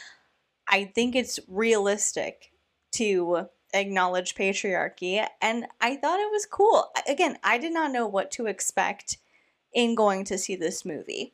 I 0.68 0.86
think 0.86 1.16
it's 1.16 1.40
realistic 1.48 2.52
to 2.94 3.48
acknowledge 3.76 4.36
patriarchy 4.36 5.26
and 5.42 5.66
I 5.82 5.96
thought 5.98 6.20
it 6.20 6.32
was 6.32 6.46
cool. 6.46 6.92
Again, 7.08 7.38
I 7.44 7.58
did 7.58 7.74
not 7.74 7.92
know 7.92 8.08
what 8.08 8.32
to 8.32 8.48
expect 8.48 9.18
in 9.74 9.96
going 9.96 10.24
to 10.26 10.38
see 10.38 10.56
this 10.56 10.86
movie. 10.86 11.34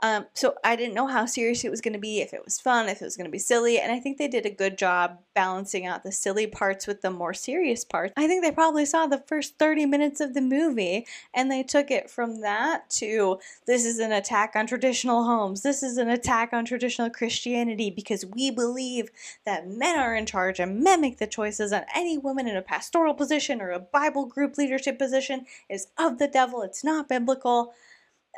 Um, 0.00 0.26
so 0.32 0.54
I 0.62 0.76
didn't 0.76 0.94
know 0.94 1.08
how 1.08 1.26
serious 1.26 1.64
it 1.64 1.70
was 1.70 1.80
going 1.80 1.92
to 1.92 1.98
be, 1.98 2.20
if 2.20 2.32
it 2.32 2.44
was 2.44 2.60
fun, 2.60 2.88
if 2.88 3.02
it 3.02 3.04
was 3.04 3.16
going 3.16 3.24
to 3.24 3.32
be 3.32 3.38
silly, 3.38 3.80
and 3.80 3.90
I 3.90 3.98
think 3.98 4.16
they 4.16 4.28
did 4.28 4.46
a 4.46 4.50
good 4.50 4.78
job 4.78 5.18
balancing 5.34 5.86
out 5.86 6.04
the 6.04 6.12
silly 6.12 6.46
parts 6.46 6.86
with 6.86 7.02
the 7.02 7.10
more 7.10 7.34
serious 7.34 7.84
parts. 7.84 8.12
I 8.16 8.28
think 8.28 8.44
they 8.44 8.52
probably 8.52 8.84
saw 8.84 9.06
the 9.06 9.24
first 9.26 9.58
30 9.58 9.86
minutes 9.86 10.20
of 10.20 10.34
the 10.34 10.40
movie 10.40 11.06
and 11.34 11.50
they 11.50 11.62
took 11.62 11.90
it 11.90 12.10
from 12.10 12.40
that 12.42 12.88
to 12.90 13.38
this 13.66 13.84
is 13.84 13.98
an 13.98 14.12
attack 14.12 14.54
on 14.54 14.66
traditional 14.66 15.24
homes, 15.24 15.62
this 15.62 15.82
is 15.82 15.98
an 15.98 16.08
attack 16.08 16.52
on 16.52 16.64
traditional 16.64 17.10
Christianity 17.10 17.90
because 17.90 18.24
we 18.24 18.50
believe 18.52 19.10
that 19.44 19.68
men 19.68 19.98
are 19.98 20.14
in 20.14 20.26
charge 20.26 20.60
and 20.60 20.80
men 20.80 21.00
make 21.00 21.18
the 21.18 21.26
choices, 21.26 21.72
and 21.72 21.84
any 21.94 22.16
woman 22.16 22.46
in 22.46 22.56
a 22.56 22.62
pastoral 22.62 23.14
position 23.14 23.60
or 23.60 23.70
a 23.70 23.80
Bible 23.80 24.26
group 24.26 24.56
leadership 24.56 24.98
position 24.98 25.46
is 25.68 25.88
of 25.98 26.18
the 26.18 26.28
devil, 26.28 26.62
it's 26.62 26.84
not 26.84 27.08
biblical. 27.08 27.72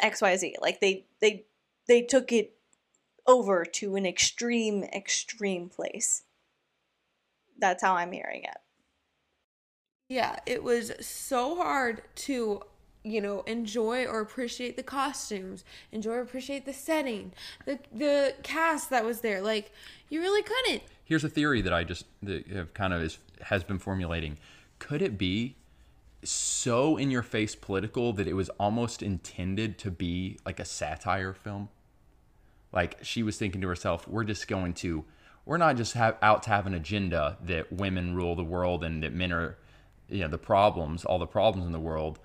XYZ. 0.03 0.55
Like 0.61 0.81
they 0.81 1.05
they 1.21 1.45
they 1.91 2.03
took 2.03 2.31
it 2.31 2.55
over 3.27 3.65
to 3.65 3.97
an 3.97 4.07
extreme, 4.07 4.85
extreme 4.85 5.69
place. 5.69 6.23
That's 7.59 7.83
how 7.83 7.97
I'm 7.97 8.13
hearing 8.13 8.45
it. 8.45 8.57
Yeah, 10.09 10.37
it 10.47 10.63
was 10.63 10.93
so 11.01 11.57
hard 11.57 12.03
to, 12.27 12.63
you 13.03 13.21
know, 13.21 13.41
enjoy 13.43 14.07
or 14.07 14.21
appreciate 14.21 14.77
the 14.77 14.85
costumes, 14.85 15.65
enjoy 15.91 16.13
or 16.13 16.21
appreciate 16.21 16.65
the 16.65 16.73
setting, 16.73 17.33
the 17.67 17.81
the 17.93 18.35
cast 18.45 18.91
that 18.91 19.05
was 19.05 19.21
there. 19.21 19.43
Like 19.43 19.73
you 20.09 20.21
really 20.21 20.43
couldn't. 20.43 20.85
Here's 21.05 21.25
a 21.25 21.29
theory 21.29 21.61
that 21.61 21.73
I 21.73 21.83
just 21.83 22.07
that 22.23 22.47
have 22.49 22.73
kind 22.73 22.95
of 22.95 23.03
is 23.03 23.19
has 23.43 23.65
been 23.65 23.81
formulating. 23.81 24.39
Could 24.79 25.03
it 25.03 25.19
be 25.19 25.57
so 26.23 26.97
in 26.97 27.11
your 27.11 27.23
face 27.25 27.57
political 27.57 28.13
that 28.13 28.29
it 28.29 28.35
was 28.35 28.49
almost 28.61 29.03
intended 29.03 29.77
to 29.79 29.91
be 29.91 30.39
like 30.47 30.61
a 30.61 30.65
satire 30.65 31.35
film? 31.35 31.69
Like 32.73 32.99
she 33.03 33.23
was 33.23 33.37
thinking 33.37 33.61
to 33.63 33.69
herself, 33.69 34.07
we're 34.07 34.25
just 34.25 34.49
going 34.49 34.75
to 34.75 35.05
we're 35.45 35.57
not 35.57 35.77
just 35.77 35.95
have, 35.95 36.17
out 36.23 36.45
to 36.45 36.51
have 36.51 36.67
an 36.67 36.75
agenda 36.75 37.37
that 37.45 37.73
women 37.73 38.15
rule 38.15 38.37
the 38.37 38.45
world 38.45 38.85
and 38.85 39.03
that 39.03 39.13
men 39.13 39.33
are 39.33 39.57
you 40.09 40.21
know 40.21 40.29
the 40.29 40.39
problems, 40.39 41.05
all 41.05 41.19
the 41.19 41.27
problems 41.27 41.67
in 41.67 41.73
the 41.73 41.81
world, 41.81 42.19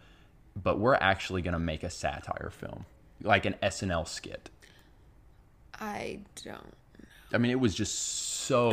but 0.61 0.79
we're 0.79 0.95
actually 0.95 1.41
going 1.41 1.53
to 1.53 1.59
make 1.59 1.83
a 1.83 1.89
satire 1.89 2.51
film, 2.51 2.85
like 3.21 3.45
an 3.45 3.55
SNL 3.63 4.07
skit. 4.07 4.49
I 5.79 6.19
don't. 6.43 6.73
I 7.33 7.37
mean, 7.37 7.51
it 7.51 7.59
was 7.59 7.75
just 7.75 7.95
so 7.95 8.71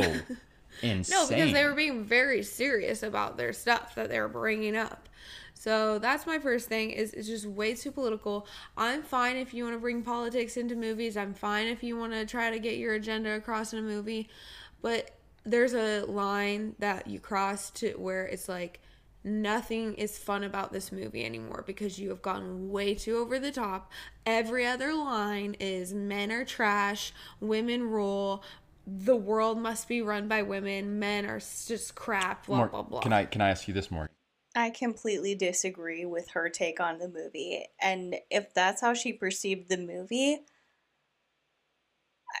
insane. 0.81 1.05
No, 1.09 1.27
because 1.27 1.53
they 1.53 1.65
were 1.65 1.73
being 1.73 2.03
very 2.03 2.43
serious 2.43 3.03
about 3.03 3.37
their 3.37 3.53
stuff 3.53 3.95
that 3.95 4.09
they 4.09 4.19
were 4.19 4.27
bringing 4.27 4.75
up. 4.75 5.09
So 5.63 5.97
that's 5.97 6.27
my 6.27 6.39
first 6.39 6.67
thing 6.67 6.91
is 6.91 7.13
it's 7.13 7.25
just 7.25 7.45
way 7.45 7.73
too 7.73 7.93
political. 7.93 8.47
I'm 8.75 9.01
fine 9.01 9.37
if 9.37 9.53
you 9.53 9.63
want 9.63 9.77
to 9.77 9.79
bring 9.79 10.03
politics 10.03 10.57
into 10.57 10.75
movies. 10.75 11.15
I'm 11.15 11.33
fine 11.33 11.67
if 11.67 11.81
you 11.81 11.97
want 11.97 12.11
to 12.11 12.25
try 12.25 12.49
to 12.49 12.59
get 12.59 12.75
your 12.75 12.95
agenda 12.95 13.33
across 13.35 13.71
in 13.71 13.79
a 13.79 13.81
movie, 13.81 14.27
but 14.81 15.11
there's 15.45 15.73
a 15.73 16.03
line 16.03 16.75
that 16.79 17.07
you 17.07 17.17
cross 17.17 17.71
to 17.71 17.93
where 17.93 18.25
it's 18.25 18.49
like 18.49 18.81
nothing 19.23 19.93
is 19.93 20.17
fun 20.17 20.43
about 20.43 20.73
this 20.73 20.91
movie 20.91 21.23
anymore 21.23 21.63
because 21.65 21.97
you 21.97 22.09
have 22.09 22.21
gone 22.21 22.69
way 22.69 22.93
too 22.93 23.15
over 23.15 23.39
the 23.39 23.51
top. 23.53 23.89
Every 24.25 24.65
other 24.65 24.93
line 24.93 25.55
is 25.61 25.93
men 25.93 26.29
are 26.33 26.43
trash, 26.43 27.13
women 27.39 27.83
rule, 27.83 28.43
the 28.85 29.15
world 29.15 29.59
must 29.59 29.87
be 29.87 30.01
run 30.01 30.27
by 30.27 30.41
women, 30.41 30.99
men 30.99 31.25
are 31.25 31.39
just 31.39 31.95
crap, 31.95 32.47
blah 32.47 32.57
Mor- 32.57 32.67
blah 32.67 32.81
blah. 32.81 32.99
Can 32.99 33.13
I 33.13 33.23
can 33.23 33.39
I 33.39 33.49
ask 33.49 33.65
you 33.69 33.73
this, 33.73 33.89
Morgan? 33.89 34.12
I 34.55 34.71
completely 34.71 35.35
disagree 35.35 36.05
with 36.05 36.29
her 36.29 36.49
take 36.49 36.79
on 36.79 36.97
the 36.99 37.07
movie. 37.07 37.67
And 37.79 38.19
if 38.31 38.51
that's 38.53 38.81
how 38.81 38.93
she 38.95 39.13
perceived 39.13 39.69
the 39.69 39.77
movie, 39.77 40.45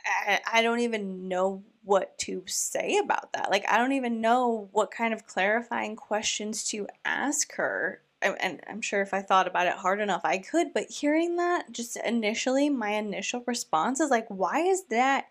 I, 0.05 0.39
I 0.51 0.61
don't 0.61 0.79
even 0.79 1.27
know 1.27 1.63
what 1.83 2.17
to 2.19 2.43
say 2.47 2.97
about 2.97 3.33
that. 3.33 3.51
Like, 3.51 3.65
I 3.69 3.77
don't 3.77 3.91
even 3.93 4.21
know 4.21 4.69
what 4.71 4.91
kind 4.91 5.13
of 5.13 5.27
clarifying 5.27 5.95
questions 5.95 6.63
to 6.65 6.87
ask 7.05 7.53
her. 7.55 8.01
And- 8.21 8.41
And 8.41 8.61
I'm 8.67 8.81
sure 8.81 9.01
if 9.01 9.13
I 9.13 9.21
thought 9.21 9.47
about 9.47 9.67
it 9.67 9.73
hard 9.73 9.99
enough, 9.99 10.21
I 10.23 10.37
could. 10.37 10.73
But 10.73 10.89
hearing 10.89 11.35
that, 11.37 11.71
just 11.71 11.97
initially, 11.97 12.69
my 12.69 12.91
initial 12.91 13.43
response 13.45 13.99
is 13.99 14.09
like, 14.09 14.27
why 14.29 14.59
is 14.61 14.85
that 14.85 15.25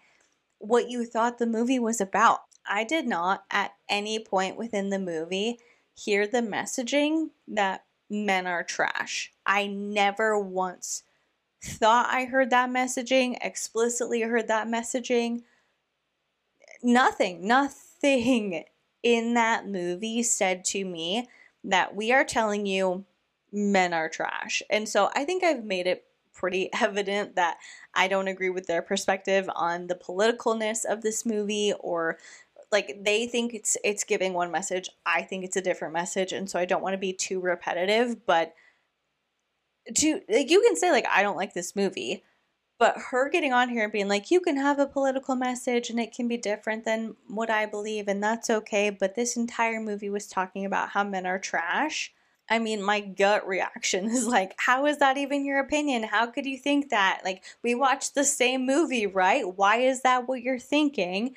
what 0.59 0.91
you 0.91 1.07
thought 1.07 1.39
the 1.39 1.47
movie 1.47 1.78
was 1.80 2.01
about? 2.01 2.41
I 2.66 2.85
did 2.85 3.07
not 3.07 3.45
at 3.51 3.72
any 3.89 4.18
point 4.20 4.57
within 4.59 4.91
the 4.91 4.99
movie 5.01 5.59
hear 5.95 6.26
the 6.26 6.40
messaging 6.40 7.30
that 7.49 7.84
men 8.09 8.47
are 8.47 8.62
trash. 8.62 9.32
I 9.47 9.66
never 9.66 10.38
once 10.38 11.03
thought 11.64 12.09
I 12.11 12.24
heard 12.24 12.51
that 12.51 12.70
messaging, 12.70 13.36
explicitly 13.40 14.22
heard 14.22 14.49
that 14.49 14.66
messaging. 14.66 15.43
Nothing, 16.82 17.47
nothing 17.47 18.64
in 19.03 19.34
that 19.34 19.66
movie 19.66 20.22
said 20.22 20.64
to 20.66 20.84
me 20.84 21.28
that 21.64 21.95
we 21.95 22.12
are 22.12 22.24
telling 22.24 22.66
you 22.66 23.05
men 23.53 23.93
are 23.93 24.09
trash. 24.09 24.62
And 24.70 24.88
so 24.88 25.11
I 25.14 25.24
think 25.24 25.45
I've 25.45 25.64
made 25.64 25.86
it 25.86 26.05
pretty 26.34 26.70
evident 26.80 27.36
that 27.36 27.59
I 27.95 28.09
don't 28.09 28.28
agree 28.28 28.51
with 28.51 28.66
their 28.66 28.82
perspective 28.82 29.49
on 29.55 29.86
the 29.86 29.95
politicalness 29.95 30.84
of 30.84 31.03
this 31.03 31.24
movie 31.24 31.72
or 31.78 32.18
like 32.73 33.05
they 33.05 33.27
think 33.27 33.55
it's 33.55 33.77
it's 33.85 34.05
giving 34.05 34.33
one 34.33 34.51
message 34.51 34.89
i 35.07 35.23
think 35.23 35.45
it's 35.45 35.57
a 35.57 35.62
different 35.62 35.93
message 35.93 36.33
and 36.33 36.49
so 36.49 36.59
i 36.59 36.64
don't 36.64 36.83
want 36.83 36.95
to 36.95 36.99
be 36.99 37.12
too 37.12 37.41
repetitive 37.41 38.27
but 38.27 38.55
to 39.95 40.20
like 40.29 40.51
you 40.51 40.61
can 40.62 40.77
say 40.77 40.91
like 40.91 41.07
i 41.11 41.23
don't 41.23 41.37
like 41.37 41.55
this 41.55 41.77
movie 41.77 42.25
but 42.79 42.97
her 43.11 43.29
getting 43.29 43.53
on 43.53 43.68
here 43.68 43.85
and 43.85 43.93
being 43.93 44.09
like 44.09 44.31
you 44.31 44.41
can 44.41 44.57
have 44.57 44.79
a 44.79 44.87
political 44.87 45.37
message 45.37 45.91
and 45.91 46.01
it 46.01 46.12
can 46.12 46.27
be 46.27 46.37
different 46.37 46.85
than 46.85 47.14
what 47.29 47.51
i 47.51 47.66
believe 47.66 48.09
and 48.09 48.23
that's 48.23 48.51
okay 48.51 48.91
but 48.91 49.14
this 49.14 49.37
entire 49.37 49.81
movie 49.81 50.11
was 50.11 50.27
talking 50.27 50.64
about 50.64 50.91
how 50.91 51.05
men 51.05 51.27
are 51.27 51.39
trash 51.39 52.12
I 52.51 52.59
mean, 52.59 52.83
my 52.83 53.01
gut 53.01 53.47
reaction 53.47 54.07
is 54.11 54.27
like, 54.27 54.55
how 54.59 54.85
is 54.87 54.99
that 54.99 55.16
even 55.16 55.45
your 55.45 55.61
opinion? 55.61 56.03
How 56.03 56.27
could 56.27 56.45
you 56.45 56.59
think 56.59 56.91
that? 56.91 57.23
Like, 57.25 57.43
we 57.62 57.75
watched 57.75 58.14
the 58.14 58.25
same 58.25 58.66
movie, 58.66 59.07
right? 59.07 59.57
Why 59.57 59.79
is 59.79 60.03
that 60.03 60.29
what 60.29 60.43
you're 60.43 60.59
thinking? 60.59 61.35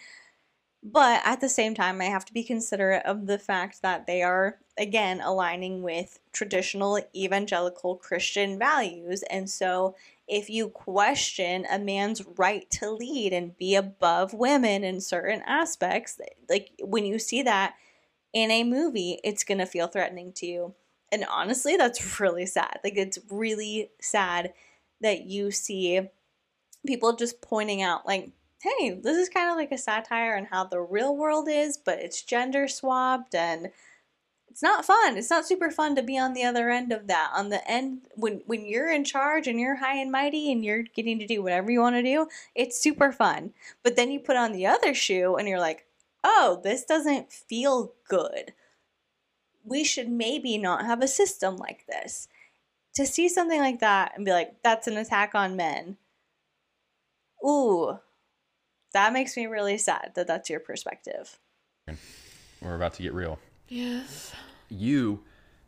But 0.88 1.24
at 1.26 1.42
the 1.42 1.50
same 1.50 1.74
time, 1.74 2.00
I 2.00 2.06
have 2.06 2.26
to 2.26 2.34
be 2.34 2.44
considerate 2.44 3.04
of 3.08 3.26
the 3.26 3.40
fact 3.40 3.82
that 3.82 4.06
they 4.06 4.22
are, 4.22 4.60
again, 4.78 5.20
aligning 5.20 5.82
with 5.82 6.20
traditional 6.32 7.02
evangelical 7.16 7.96
Christian 7.96 8.60
values. 8.60 9.24
And 9.24 9.50
so, 9.50 9.96
if 10.28 10.48
you 10.48 10.70
question 10.70 11.66
a 11.72 11.80
man's 11.80 12.22
right 12.38 12.70
to 12.70 12.92
lead 12.92 13.34
and 13.34 13.58
be 13.58 13.74
above 13.74 14.36
women 14.36 14.84
in 14.84 15.02
certain 15.02 15.42
aspects, 15.48 16.20
like 16.50 16.70
when 16.80 17.04
you 17.04 17.18
see 17.18 17.42
that 17.42 17.74
in 18.32 18.52
a 18.52 18.64
movie, 18.64 19.20
it's 19.24 19.44
going 19.44 19.58
to 19.58 19.66
feel 19.66 19.88
threatening 19.88 20.34
to 20.34 20.46
you. 20.46 20.76
And 21.12 21.26
honestly, 21.32 21.78
that's 21.78 22.20
really 22.20 22.46
sad. 22.46 22.80
Like, 22.84 22.96
it's 22.96 23.18
really 23.32 23.90
sad 24.00 24.54
that 25.02 25.26
you 25.26 25.50
see 25.50 26.02
people 26.86 27.16
just 27.16 27.42
pointing 27.42 27.82
out, 27.82 28.06
like, 28.06 28.30
hey, 28.66 28.92
this 28.92 29.18
is 29.18 29.30
kind 29.30 29.50
of 29.50 29.56
like 29.56 29.72
a 29.72 29.78
satire 29.78 30.36
on 30.36 30.46
how 30.46 30.64
the 30.64 30.82
real 30.82 31.16
world 31.16 31.48
is, 31.50 31.78
but 31.78 32.00
it's 32.00 32.22
gender 32.24 32.68
swapped 32.68 33.36
and 33.36 33.72
it's 34.50 34.64
not 34.64 34.86
fun. 34.86 35.18
It's 35.18 35.30
not 35.30 35.46
super 35.46 35.70
fun 35.70 35.96
to 35.96 36.02
be 36.02 36.18
on 36.18 36.34
the 36.34 36.46
other 36.46 36.70
end 36.70 36.92
of 36.92 37.08
that. 37.08 37.32
On 37.36 37.50
the 37.50 37.70
end 37.70 38.08
when 38.16 38.42
when 38.46 38.66
you're 38.66 38.90
in 38.90 39.04
charge 39.04 39.48
and 39.48 39.60
you're 39.60 39.76
high 39.76 39.98
and 39.98 40.12
mighty 40.12 40.52
and 40.52 40.64
you're 40.64 40.84
getting 40.84 41.20
to 41.20 41.28
do 41.28 41.44
whatever 41.44 41.70
you 41.72 41.82
want 41.82 41.98
to 41.98 42.04
do, 42.04 42.28
it's 42.56 42.80
super 42.80 43.12
fun. 43.12 43.54
But 43.84 43.96
then 43.98 44.12
you 44.12 44.20
put 44.20 44.38
on 44.38 44.54
the 44.54 44.66
other 44.66 44.94
shoe 44.94 45.36
and 45.36 45.48
you're 45.48 45.60
like, 45.60 45.86
"Oh, 46.24 46.62
this 46.64 46.86
doesn't 46.86 47.34
feel 47.34 47.94
good." 48.08 48.54
We 49.66 49.84
should 49.84 50.10
maybe 50.10 50.58
not 50.58 50.86
have 50.86 51.02
a 51.02 51.08
system 51.08 51.58
like 51.58 51.86
this. 51.88 52.30
To 52.96 53.06
see 53.06 53.28
something 53.30 53.60
like 53.60 53.80
that 53.82 54.14
and 54.16 54.26
be 54.26 54.32
like, 54.32 54.62
"That's 54.64 54.88
an 54.88 54.98
attack 54.98 55.36
on 55.36 55.58
men." 55.58 55.98
Ooh, 57.46 58.00
that 58.96 59.12
makes 59.12 59.36
me 59.36 59.46
really 59.46 59.78
sad 59.78 60.14
that 60.16 60.26
that's 60.26 60.50
your 60.50 60.62
perspective. 60.62 61.38
We're 62.62 62.76
about 62.76 62.94
to 62.96 63.04
get 63.04 63.14
real. 63.14 63.40
Yes. 63.68 64.32
You, 64.70 65.20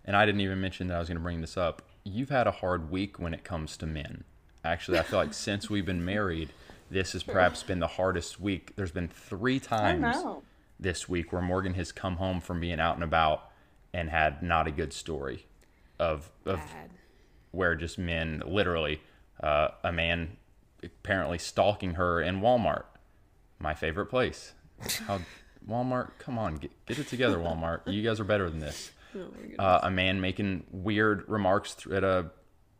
and 0.06 0.16
I 0.16 0.26
didn't 0.26 0.42
even 0.42 0.62
mention 0.62 0.88
that 0.88 0.96
I 0.96 1.00
was 1.00 1.10
going 1.10 1.18
to 1.18 1.24
bring 1.24 1.42
this 1.42 1.58
up. 1.58 1.82
You've 2.06 2.30
had 2.30 2.48
a 2.48 2.52
hard 2.52 2.90
week 2.90 3.20
when 3.20 3.34
it 3.34 3.44
comes 3.44 3.76
to 3.78 3.86
men. 3.86 4.24
Actually, 4.64 5.00
I 5.00 5.04
feel 5.04 5.20
like 5.20 5.34
since 5.34 5.70
we've 5.70 5.86
been 5.86 6.06
married, 6.06 6.54
this 6.90 7.12
has 7.12 7.22
perhaps 7.22 7.64
been 7.64 7.80
the 7.80 7.88
hardest 7.88 8.40
week. 8.40 8.72
There's 8.78 8.92
been 8.94 9.10
three 9.10 9.60
times 9.60 10.16
this 10.80 11.10
week 11.10 11.34
where 11.34 11.42
Morgan 11.42 11.74
has 11.74 11.92
come 11.92 12.16
home 12.16 12.40
from 12.40 12.62
being 12.62 12.80
out 12.80 12.96
and 12.96 13.04
about 13.04 13.50
and 13.94 14.10
had 14.10 14.42
not 14.42 14.68
a 14.68 14.72
good 14.72 14.94
story 14.94 15.46
of 16.00 16.32
of 16.46 16.60
Bad. 16.60 16.92
where 17.52 17.76
just 17.76 17.98
men 17.98 18.42
literally 18.46 19.02
uh, 19.42 19.70
a 19.84 19.92
man 19.92 20.38
apparently 20.84 21.38
stalking 21.38 21.96
her 21.96 22.22
in 22.22 22.40
Walmart, 22.40 22.84
my 23.60 23.74
favorite 23.74 24.08
place. 24.08 24.54
How 25.08 25.20
Walmart? 25.68 26.12
Come 26.20 26.38
on, 26.38 26.56
get, 26.56 26.72
get 26.86 27.00
it 27.00 27.08
together, 27.08 27.38
Walmart. 27.38 27.82
You 27.92 28.02
guys 28.04 28.20
are 28.20 28.24
better 28.26 28.50
than 28.50 28.60
this. 28.60 28.92
Uh, 29.58 29.80
a 29.82 29.90
man 29.90 30.22
making 30.22 30.64
weird 30.70 31.28
remarks 31.28 31.74
th- 31.74 31.96
at 31.96 32.04
a 32.04 32.30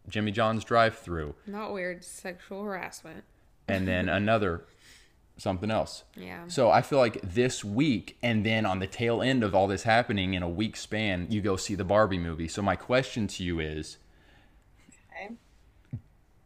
Jimmy 0.08 0.32
John's 0.32 0.64
drive-through, 0.64 1.34
Not 1.48 1.74
weird. 1.74 2.04
Sexual 2.04 2.64
harassment. 2.64 3.24
and 3.68 3.88
then 3.88 4.08
another 4.22 4.66
something 5.38 5.72
else. 5.72 6.04
Yeah. 6.16 6.44
So 6.48 6.70
I 6.70 6.84
feel 6.84 7.00
like 7.00 7.20
this 7.24 7.64
week, 7.64 8.18
and 8.22 8.46
then 8.46 8.68
on 8.68 8.78
the 8.78 8.86
tail 8.86 9.24
end 9.24 9.42
of 9.44 9.56
all 9.56 9.66
this 9.68 9.82
happening 9.84 10.36
in 10.36 10.44
a 10.44 10.50
week 10.50 10.76
span, 10.76 11.26
you 11.32 11.42
go 11.42 11.56
see 11.56 11.74
the 11.74 11.86
Barbie 11.86 12.20
movie. 12.20 12.48
So 12.50 12.62
my 12.62 12.76
question 12.76 13.26
to 13.28 13.44
you 13.44 13.60
is, 13.60 13.98
Okay. 15.16 15.34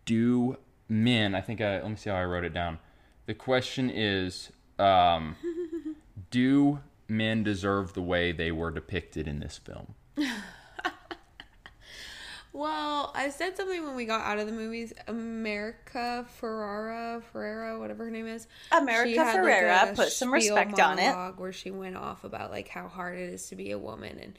do 0.06 0.58
men? 0.88 1.36
I 1.36 1.42
think 1.42 1.60
I 1.60 1.82
let 1.82 1.90
me 1.90 1.96
see 1.98 2.10
how 2.10 2.16
I 2.16 2.24
wrote 2.24 2.46
it 2.46 2.54
down. 2.54 2.80
The 3.26 3.34
question 3.34 3.90
is, 3.90 4.52
um, 4.80 5.36
do 6.32 6.80
men 7.08 7.44
deserve 7.44 7.94
the 7.94 8.02
way 8.02 8.32
they 8.32 8.52
were 8.52 8.72
depicted 8.72 9.28
in 9.28 9.40
this 9.40 9.58
film? 9.58 9.96
Well, 12.54 13.14
I 13.16 13.30
said 13.30 13.56
something 13.56 13.86
when 13.86 13.96
we 13.96 14.04
got 14.06 14.22
out 14.22 14.38
of 14.38 14.46
the 14.46 14.52
movies. 14.52 14.92
America 15.08 16.26
Ferrara, 16.38 17.22
Ferrera, 17.34 17.80
whatever 17.80 18.06
her 18.06 18.12
name 18.12 18.28
is. 18.28 18.48
America 18.74 19.10
she 19.10 19.16
had, 19.16 19.38
Ferrera, 19.38 19.94
a 19.94 19.96
put 19.96 20.12
some 20.12 20.28
spiel 20.30 20.56
respect 20.56 20.80
on 20.80 21.00
it. 21.00 21.08
monologue 21.08 21.40
Where 21.40 21.54
she 21.54 21.72
went 21.72 21.96
off 21.96 22.26
about 22.26 22.52
like 22.52 22.68
how 22.68 22.90
hard 22.90 23.18
it 23.18 23.34
is 23.34 23.48
to 23.48 23.56
be 23.56 23.72
a 23.72 23.80
woman 23.80 24.20
and 24.22 24.38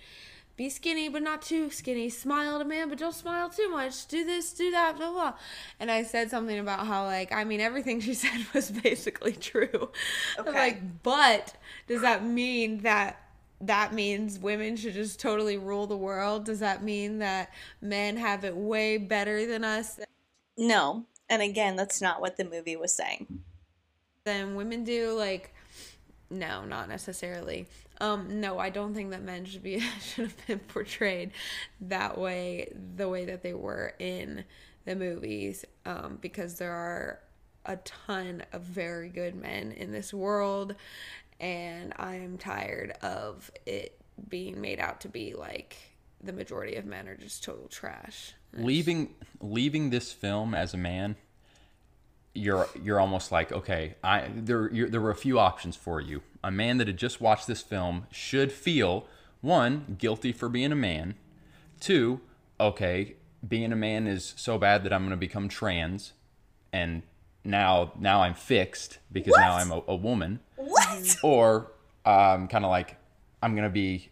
be 0.56 0.68
skinny 0.68 1.08
but 1.08 1.22
not 1.22 1.42
too 1.42 1.70
skinny. 1.70 2.08
Smile 2.08 2.56
at 2.56 2.60
a 2.60 2.64
man 2.64 2.88
but 2.88 2.98
don't 2.98 3.14
smile 3.14 3.48
too 3.48 3.68
much. 3.70 4.06
Do 4.06 4.24
this, 4.24 4.52
do 4.52 4.70
that, 4.70 4.96
blah 4.96 5.10
blah. 5.10 5.34
And 5.80 5.90
I 5.90 6.02
said 6.02 6.30
something 6.30 6.58
about 6.58 6.86
how 6.86 7.04
like 7.04 7.32
I 7.32 7.44
mean 7.44 7.60
everything 7.60 8.00
she 8.02 8.14
said 8.14 8.46
was 8.54 8.70
basically 8.70 9.32
true. 9.32 9.90
I'm 10.38 10.48
Okay. 10.48 10.58
Like, 10.58 11.02
but 11.02 11.54
does 11.86 12.02
that 12.02 12.24
mean 12.24 12.78
that 12.78 13.18
that 13.60 13.94
means 13.94 14.38
women 14.38 14.76
should 14.76 14.94
just 14.94 15.20
totally 15.20 15.56
rule 15.56 15.86
the 15.86 15.96
world? 15.96 16.44
Does 16.44 16.60
that 16.60 16.82
mean 16.82 17.18
that 17.20 17.50
men 17.80 18.16
have 18.16 18.44
it 18.44 18.56
way 18.56 18.98
better 18.98 19.46
than 19.46 19.64
us 19.64 19.98
No. 20.56 21.06
And 21.28 21.40
again, 21.40 21.76
that's 21.76 22.02
not 22.02 22.20
what 22.20 22.36
the 22.36 22.44
movie 22.44 22.76
was 22.76 22.92
saying. 22.92 23.42
Then 24.24 24.54
women 24.54 24.84
do? 24.84 25.12
Like, 25.12 25.54
no, 26.30 26.64
not 26.64 26.88
necessarily. 26.88 27.66
Um, 28.02 28.40
no, 28.40 28.58
I 28.58 28.70
don't 28.70 28.94
think 28.94 29.12
that 29.12 29.22
men 29.22 29.44
should 29.44 29.62
be 29.62 29.78
should 30.00 30.24
have 30.24 30.46
been 30.48 30.58
portrayed 30.58 31.30
that 31.82 32.18
way, 32.18 32.72
the 32.96 33.08
way 33.08 33.24
that 33.26 33.42
they 33.42 33.54
were 33.54 33.94
in 34.00 34.44
the 34.84 34.96
movies, 34.96 35.64
um, 35.86 36.18
because 36.20 36.56
there 36.56 36.72
are 36.72 37.20
a 37.64 37.76
ton 37.76 38.42
of 38.52 38.62
very 38.62 39.08
good 39.08 39.36
men 39.36 39.70
in 39.70 39.92
this 39.92 40.12
world, 40.12 40.74
and 41.38 41.94
I 41.96 42.16
am 42.16 42.38
tired 42.38 42.90
of 43.02 43.52
it 43.66 43.96
being 44.28 44.60
made 44.60 44.80
out 44.80 45.00
to 45.02 45.08
be 45.08 45.34
like 45.34 45.76
the 46.20 46.32
majority 46.32 46.74
of 46.74 46.84
men 46.84 47.06
are 47.06 47.16
just 47.16 47.44
total 47.44 47.68
trash. 47.68 48.34
leaving 48.52 49.14
leaving 49.40 49.90
this 49.90 50.12
film 50.12 50.54
as 50.54 50.74
a 50.74 50.76
man 50.76 51.16
you're 52.34 52.68
you're 52.82 53.00
almost 53.00 53.32
like 53.32 53.50
okay 53.52 53.94
i 54.04 54.28
there 54.34 54.70
there 54.88 55.00
were 55.00 55.10
a 55.10 55.16
few 55.16 55.38
options 55.38 55.74
for 55.74 56.00
you 56.00 56.22
a 56.44 56.50
man 56.50 56.78
that 56.78 56.86
had 56.86 56.96
just 56.96 57.20
watched 57.20 57.46
this 57.46 57.62
film 57.62 58.06
should 58.10 58.52
feel 58.52 59.06
one 59.40 59.96
guilty 59.98 60.32
for 60.32 60.48
being 60.48 60.72
a 60.72 60.76
man. 60.76 61.14
Two 61.80 62.20
okay 62.62 63.16
being 63.46 63.72
a 63.72 63.76
man 63.76 64.06
is 64.06 64.34
so 64.36 64.56
bad 64.56 64.84
that 64.84 64.92
i'm 64.92 65.02
going 65.02 65.10
to 65.10 65.16
become 65.16 65.48
trans 65.48 66.12
and 66.72 67.02
now 67.44 67.92
now 67.98 68.22
i'm 68.22 68.34
fixed 68.34 68.98
because 69.10 69.34
now 69.36 69.56
i'm 69.56 69.72
a, 69.72 69.82
a 69.88 69.96
woman. 69.96 70.38
What? 70.56 71.16
or 71.24 71.72
um, 72.04 72.46
kind 72.48 72.64
of 72.64 72.70
like 72.70 72.96
i'm 73.42 73.54
going 73.54 73.64
to 73.64 73.70
be 73.70 74.10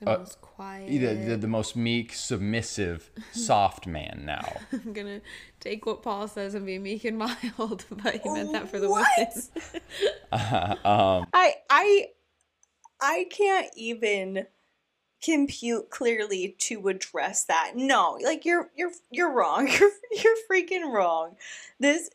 The 0.00 0.08
Uh, 0.10 0.18
most 0.18 0.40
quiet. 0.40 0.88
the, 0.88 1.14
the, 1.30 1.36
the 1.36 1.46
most 1.46 1.76
meek 1.76 2.14
submissive 2.14 3.10
soft 3.32 3.86
man 3.86 4.22
now 4.24 4.56
I'm 4.72 4.92
gonna 4.92 5.20
take 5.60 5.84
what 5.86 6.02
Paul 6.02 6.26
says 6.28 6.54
and 6.54 6.64
be 6.66 6.78
meek 6.78 7.04
and 7.04 7.18
mild, 7.18 7.84
but 7.90 8.20
he 8.22 8.28
meant 8.30 8.52
that 8.52 8.68
for 8.70 8.80
the 8.80 8.88
What? 8.90 9.06
women. 9.18 9.32
I 10.32 11.54
I 11.68 12.06
I 13.00 13.26
can't 13.30 13.68
even 13.76 14.46
compute 15.22 15.90
clearly 15.90 16.56
to 16.58 16.88
address 16.88 17.44
that. 17.44 17.72
No, 17.76 18.18
like 18.22 18.44
you're 18.46 18.70
you're 18.76 18.92
you're 19.10 19.32
wrong. 19.32 19.68
You're 19.68 19.90
you're 20.12 20.36
freaking 20.50 20.92
wrong. 20.92 21.36
This 21.78 22.08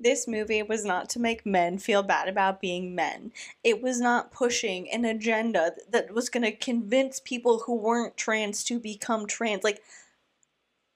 this 0.00 0.26
movie 0.26 0.62
was 0.62 0.84
not 0.84 1.08
to 1.10 1.20
make 1.20 1.44
men 1.46 1.78
feel 1.78 2.02
bad 2.02 2.28
about 2.28 2.60
being 2.60 2.94
men. 2.94 3.32
It 3.62 3.82
was 3.82 4.00
not 4.00 4.32
pushing 4.32 4.90
an 4.90 5.04
agenda 5.04 5.72
that 5.90 6.12
was 6.12 6.28
going 6.28 6.44
to 6.44 6.52
convince 6.52 7.20
people 7.20 7.60
who 7.60 7.74
weren't 7.74 8.16
trans 8.16 8.64
to 8.64 8.78
become 8.80 9.26
trans. 9.26 9.62
Like, 9.64 9.82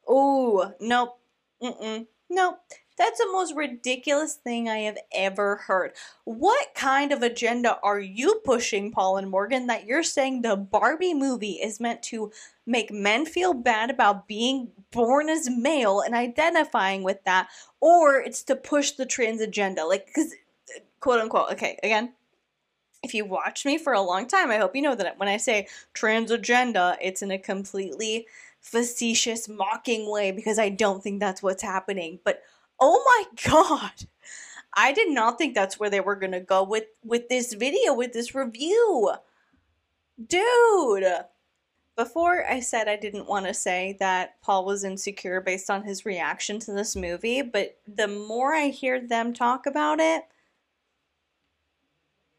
oh, 0.09 0.72
nope. 0.80 1.18
Mm-mm. 1.62 2.07
Nope. 2.30 2.59
That's 2.97 3.18
the 3.18 3.32
most 3.32 3.57
ridiculous 3.57 4.34
thing 4.34 4.68
I 4.68 4.78
have 4.78 4.99
ever 5.12 5.57
heard. 5.57 5.92
What 6.24 6.74
kind 6.74 7.12
of 7.12 7.22
agenda 7.22 7.78
are 7.82 7.99
you 7.99 8.40
pushing, 8.45 8.92
Paul 8.92 9.16
and 9.16 9.30
Morgan, 9.30 9.66
that 9.66 9.86
you're 9.86 10.05
saying 10.05 10.42
the 10.42 10.57
Barbie 10.57 11.14
movie 11.14 11.55
is 11.55 11.80
meant 11.80 12.03
to 12.05 12.30
make 12.66 12.92
men 12.92 13.26
feel 13.26 13.53
bad 13.53 13.90
about 13.90 14.28
being 14.28 14.70
born 14.92 15.28
as 15.28 15.51
male 15.51 16.01
and 16.01 16.14
identifying 16.14 17.03
with 17.03 17.22
that, 17.24 17.49
or 17.80 18.20
it's 18.20 18.45
to 18.45 18.55
push 18.55 18.92
the 18.92 19.07
trans 19.07 19.40
agenda. 19.40 19.84
Like, 19.84 20.07
because, 20.07 20.32
quote 21.01 21.20
unquote, 21.20 21.53
okay, 21.53 21.78
again, 21.82 22.12
if 23.03 23.12
you 23.12 23.24
watched 23.24 23.66
me 23.66 23.76
for 23.76 23.92
a 23.92 24.01
long 24.01 24.26
time, 24.26 24.51
I 24.51 24.57
hope 24.57 24.74
you 24.74 24.82
know 24.82 24.95
that 24.95 25.18
when 25.18 25.28
I 25.28 25.36
say 25.36 25.66
trans 25.92 26.30
agenda, 26.30 26.97
it's 27.03 27.22
in 27.22 27.30
a 27.32 27.38
completely 27.38 28.26
facetious, 28.61 29.47
mocking 29.47 30.11
way 30.11 30.30
because 30.32 30.59
I 30.59 30.70
don't 30.70 31.03
think 31.03 31.20
that's 31.20 31.42
what's 31.42 31.62
happening. 31.62 32.20
But 32.24 32.42
oh 32.85 33.03
my 33.07 33.51
god, 33.51 34.07
I 34.74 34.93
did 34.93 35.11
not 35.11 35.39
think 35.39 35.55
that's 35.55 35.78
where 35.80 35.91
they 35.91 36.01
were 36.01 36.16
gonna 36.16 36.41
go 36.41 36.62
with 36.62 36.85
with 37.05 37.28
this 37.28 37.55
video, 37.55 37.95
with 37.95 38.12
this 38.12 38.35
review, 38.35 39.12
dude. 40.24 41.05
Before 41.97 42.45
I 42.45 42.59
said 42.59 42.89
I 42.89 42.97
didn't 42.97 43.28
want 43.28 43.47
to 43.47 43.55
say 43.55 43.97
that 44.01 44.41
Paul 44.43 44.64
was 44.64 44.82
insecure 44.82 45.41
based 45.41 45.70
on 45.70 45.85
his 45.85 46.05
reaction 46.05 46.59
to 46.61 46.72
this 46.72 46.97
movie, 46.97 47.41
but 47.41 47.78
the 47.87 48.09
more 48.09 48.53
I 48.53 48.68
hear 48.68 49.01
them 49.01 49.32
talk 49.32 49.64
about 49.64 50.01
it, 50.01 50.24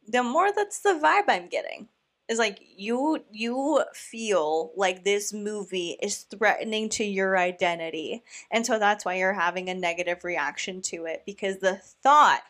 the 0.06 0.24
more 0.24 0.52
that's 0.54 0.80
the 0.80 1.00
vibe 1.02 1.30
I'm 1.30 1.48
getting. 1.48 1.88
Is 2.28 2.40
like 2.40 2.60
you 2.76 3.24
you 3.32 3.84
feel 3.94 4.72
like 4.76 5.04
this 5.04 5.32
movie 5.32 5.98
is 6.02 6.24
threatening 6.24 6.90
to 6.90 7.04
your 7.04 7.38
identity. 7.38 8.24
And 8.50 8.66
so 8.66 8.80
that's 8.80 9.06
why 9.06 9.16
you're 9.16 9.34
having 9.34 9.70
a 9.70 9.76
negative 9.76 10.24
reaction 10.24 10.82
to 10.84 11.06
it 11.06 11.24
because 11.26 11.58
the 11.58 11.76
thought 11.76 12.42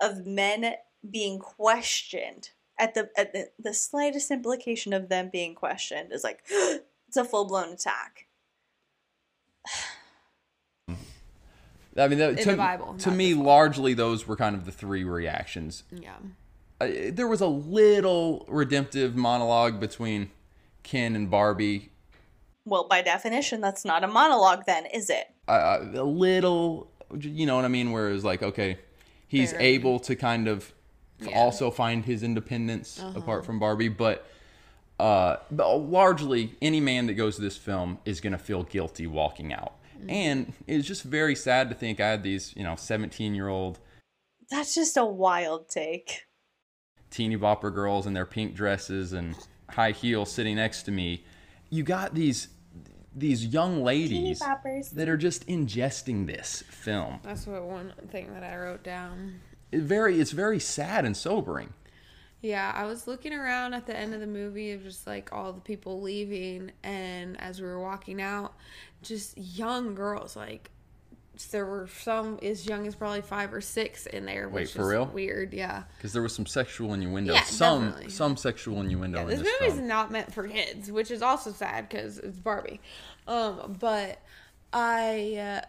of 0.00 0.26
men 0.26 0.74
being 1.10 1.40
questioned 1.40 2.50
at 2.78 2.94
the 2.94 3.10
at 3.16 3.32
the, 3.32 3.50
the 3.58 3.74
slightest 3.74 4.30
implication 4.30 4.92
of 4.92 5.08
them 5.08 5.30
being 5.32 5.54
questioned 5.54 6.12
is 6.12 6.22
like 6.22 6.42
it's 6.50 7.16
a 7.16 7.24
full-blown 7.24 7.72
attack. 7.72 8.26
I 11.98 12.08
mean, 12.08 12.18
that, 12.18 12.30
In 12.30 12.36
to, 12.36 12.50
the 12.50 12.56
Bible, 12.56 12.94
to 12.98 13.10
me, 13.10 13.32
the 13.32 13.40
largely 13.40 13.94
those 13.94 14.26
were 14.26 14.36
kind 14.36 14.54
of 14.54 14.66
the 14.66 14.72
three 14.72 15.04
reactions. 15.04 15.84
Yeah. 15.90 16.16
Uh, 16.80 16.88
there 17.10 17.26
was 17.26 17.40
a 17.40 17.46
little 17.46 18.44
redemptive 18.48 19.16
monologue 19.16 19.80
between 19.80 20.30
Ken 20.82 21.16
and 21.16 21.30
Barbie. 21.30 21.90
Well, 22.64 22.86
by 22.88 23.02
definition, 23.02 23.60
that's 23.60 23.84
not 23.84 24.04
a 24.04 24.08
monologue 24.08 24.64
then, 24.66 24.86
is 24.86 25.08
it? 25.08 25.26
Uh, 25.48 25.78
a 25.94 26.02
little, 26.02 26.90
you 27.18 27.46
know 27.46 27.56
what 27.56 27.64
I 27.64 27.68
mean? 27.68 27.92
Where 27.92 28.10
it's 28.10 28.24
like, 28.24 28.42
okay, 28.42 28.78
he's 29.28 29.52
Very. 29.52 29.64
able 29.64 29.98
to 30.00 30.16
kind 30.16 30.48
of 30.48 30.72
Yeah. 31.20 31.28
Uh-huh. 31.28 31.38
also 31.38 31.70
find 31.70 32.04
his 32.04 32.22
independence 32.22 33.02
apart 33.14 33.44
from 33.46 33.58
Barbie, 33.58 33.88
but. 33.88 34.26
Uh, 34.98 35.36
largely, 35.50 36.54
any 36.62 36.80
man 36.80 37.06
that 37.06 37.12
goes 37.12 37.36
to 37.36 37.42
this 37.42 37.54
film 37.58 37.98
is 38.06 38.18
going 38.22 38.32
to 38.32 38.38
feel 38.38 38.62
guilty 38.62 39.06
walking 39.06 39.52
out, 39.52 39.74
Mm-hmm. 39.98 40.08
and 40.10 40.52
it's 40.66 40.86
just 40.88 41.02
very 41.02 41.34
sad 41.34 41.68
to 41.68 41.74
think 41.74 42.00
I 42.00 42.08
had 42.08 42.22
these, 42.22 42.54
you 42.56 42.64
know, 42.64 42.76
seventeen-year-old 42.76 43.78
That's 44.50 44.74
just 44.74 44.96
a 44.96 45.04
wild 45.04 45.68
take. 45.68 46.22
Teeny 47.10 47.36
bopper 47.36 47.72
girls 47.72 48.06
in 48.06 48.12
their 48.12 48.26
pink 48.26 48.54
dresses 48.54 49.12
and 49.12 49.36
high 49.70 49.92
heels 49.92 50.30
sitting 50.30 50.56
next 50.56 50.84
to 50.84 50.90
me. 50.90 51.24
You 51.70 51.82
got 51.82 52.14
these 52.14 52.48
these 53.14 53.46
young 53.46 53.82
ladies 53.82 54.42
that 54.92 55.08
are 55.08 55.16
just 55.16 55.46
ingesting 55.46 56.26
this 56.26 56.62
film. 56.68 57.18
That's 57.22 57.46
what 57.46 57.62
one 57.62 57.94
thing 58.10 58.32
that 58.34 58.44
I 58.44 58.56
wrote 58.56 58.82
down. 58.82 59.40
It 59.72 59.80
very 59.80 60.20
it's 60.20 60.32
very 60.32 60.60
sad 60.60 61.04
and 61.04 61.16
sobering. 61.16 61.72
Yeah, 62.42 62.70
I 62.74 62.84
was 62.84 63.06
looking 63.06 63.32
around 63.32 63.74
at 63.74 63.86
the 63.86 63.96
end 63.96 64.14
of 64.14 64.20
the 64.20 64.26
movie 64.26 64.72
of 64.72 64.82
just 64.82 65.06
like 65.06 65.32
all 65.32 65.52
the 65.52 65.60
people 65.60 66.00
leaving, 66.02 66.70
and 66.84 67.40
as 67.40 67.60
we 67.60 67.66
were 67.66 67.80
walking 67.80 68.20
out, 68.20 68.54
just 69.02 69.36
young 69.38 69.94
girls. 69.94 70.36
Like 70.36 70.70
there 71.44 71.66
were 71.66 71.86
some 72.00 72.38
as 72.42 72.66
young 72.66 72.86
as 72.86 72.94
probably 72.94 73.20
five 73.20 73.52
or 73.52 73.60
six 73.60 74.06
in 74.06 74.24
there. 74.26 74.48
Wait, 74.48 74.70
for 74.70 74.80
was 74.80 74.88
real? 74.88 75.06
Weird, 75.06 75.52
yeah. 75.52 75.84
Because 75.96 76.12
there 76.12 76.22
was 76.22 76.34
some 76.34 76.46
sexual 76.46 76.94
innuendo, 76.94 77.34
Yeah, 77.34 77.42
some 77.42 77.86
definitely. 77.86 78.10
some 78.10 78.36
sexual 78.36 78.80
innuendo 78.80 79.18
Yeah, 79.18 79.22
in 79.24 79.28
this 79.30 79.40
this 79.40 79.52
movie's 79.60 79.74
film. 79.76 79.88
not 79.88 80.10
meant 80.10 80.32
for 80.32 80.48
kids, 80.48 80.90
which 80.90 81.10
is 81.10 81.22
also 81.22 81.52
sad 81.52 81.88
because 81.88 82.18
it's 82.18 82.38
Barbie. 82.38 82.80
Um, 83.28 83.76
but 83.78 84.20
I 84.72 85.60
uh, 85.62 85.66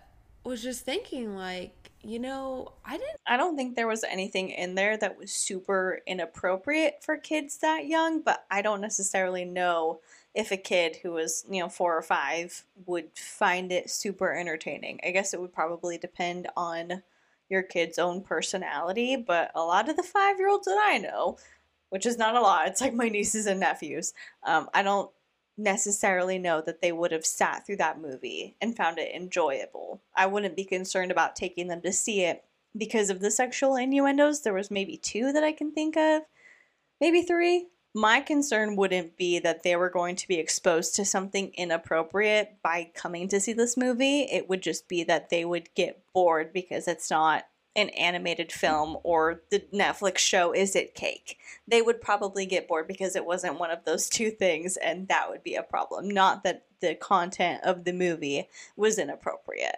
was 0.48 0.62
just 0.64 0.86
thinking, 0.86 1.36
like, 1.36 1.74
you 2.04 2.20
know, 2.20 2.72
I 2.86 2.92
didn't. 2.98 3.20
I 3.28 3.36
don't 3.38 3.56
think 3.58 3.76
there 3.76 3.88
was 3.88 4.04
anything 4.04 4.50
in 4.50 4.76
there 4.76 4.96
that 4.98 5.18
was 5.18 5.32
super 5.32 6.00
inappropriate 6.08 7.04
for 7.04 7.18
kids 7.18 7.58
that 7.58 7.86
young, 7.88 8.22
but 8.22 8.46
I 8.50 8.62
don't 8.62 8.80
necessarily 8.82 9.44
know 9.44 10.00
if 10.38 10.52
a 10.52 10.58
kid 10.58 10.98
who 11.02 11.14
was, 11.14 11.44
you 11.50 11.60
know, 11.60 11.68
four 11.68 11.98
or 11.98 12.02
five 12.04 12.64
would 12.86 13.10
find 13.16 13.72
it 13.72 13.90
super 13.90 14.32
entertaining. 14.36 15.00
I 15.04 15.10
guess 15.10 15.34
it 15.34 15.42
would 15.42 15.52
probably 15.52 15.98
depend 15.98 16.48
on 16.56 17.02
your 17.50 17.64
kid's 17.64 17.98
own 17.98 18.22
personality, 18.22 19.16
but 19.16 19.50
a 19.56 19.62
lot 19.62 19.90
of 19.90 19.98
the 19.98 20.04
five 20.04 20.38
year 20.38 20.48
olds 20.48 20.68
that 20.68 20.80
I 20.80 21.00
know, 21.00 21.40
which 21.90 22.06
is 22.06 22.20
not 22.20 22.36
a 22.36 22.42
lot, 22.42 22.68
it's 22.68 22.82
like 22.82 22.94
my 22.94 23.10
nieces 23.10 23.48
and 23.48 23.60
nephews, 23.60 24.14
um, 24.46 24.70
I 24.76 24.84
don't 24.84 25.10
necessarily 25.58 26.38
know 26.38 26.62
that 26.62 26.82
they 26.82 26.92
would 26.92 27.12
have 27.12 27.26
sat 27.26 27.66
through 27.66 27.78
that 27.78 28.00
movie 28.00 28.56
and 28.62 28.78
found 28.78 29.00
it 29.00 29.16
enjoyable. 29.16 30.04
I 30.16 30.28
wouldn't 30.28 30.56
be 30.56 30.66
concerned 30.66 31.10
about 31.10 31.36
taking 31.36 31.68
them 31.68 31.82
to 31.82 31.92
see 31.92 32.22
it 32.22 32.44
because 32.78 33.10
of 33.10 33.22
the 33.22 33.32
sexual 33.32 33.76
innuendos. 33.76 34.42
There 34.42 34.54
was 34.54 34.70
maybe 34.70 34.98
two 34.98 35.34
that 35.34 35.44
I 35.44 35.52
can 35.52 35.72
think 35.72 35.98
of, 35.98 36.22
maybe 37.02 37.24
three. 37.24 37.70
My 37.94 38.22
concern 38.22 38.76
wouldn't 38.76 39.18
be 39.18 39.40
that 39.40 39.64
they 39.64 39.76
were 39.76 39.90
going 39.90 40.16
to 40.18 40.28
be 40.28 40.36
exposed 40.36 40.96
to 40.96 41.06
something 41.06 41.52
inappropriate 41.56 42.58
by 42.62 42.92
coming 42.94 43.28
to 43.30 43.40
see 43.40 43.54
this 43.54 43.76
movie. 43.76 44.22
It 44.24 44.48
would 44.50 44.62
just 44.62 44.88
be 44.88 45.04
that 45.06 45.30
they 45.30 45.46
would 45.46 45.74
get 45.74 46.04
bored 46.14 46.54
because 46.54 46.88
it's 46.88 47.10
not 47.10 47.46
an 47.76 47.90
animated 47.90 48.52
film 48.52 48.98
or 49.04 49.42
the 49.52 49.60
Netflix 49.74 50.18
show 50.18 50.52
Is 50.52 50.76
It 50.76 50.96
Cake. 50.96 51.38
They 51.68 51.82
would 51.82 52.02
probably 52.02 52.46
get 52.46 52.68
bored 52.68 52.88
because 52.88 53.16
it 53.16 53.26
wasn't 53.26 53.60
one 53.60 53.70
of 53.72 53.86
those 53.86 54.10
two 54.10 54.32
things, 54.32 54.78
and 54.78 55.08
that 55.08 55.30
would 55.30 55.44
be 55.44 55.56
a 55.56 55.64
problem. 55.64 56.10
Not 56.10 56.44
that 56.44 56.66
the 56.82 56.96
content 56.96 57.64
of 57.64 57.84
the 57.84 57.94
movie 57.94 58.50
was 58.76 58.98
inappropriate. 58.98 59.78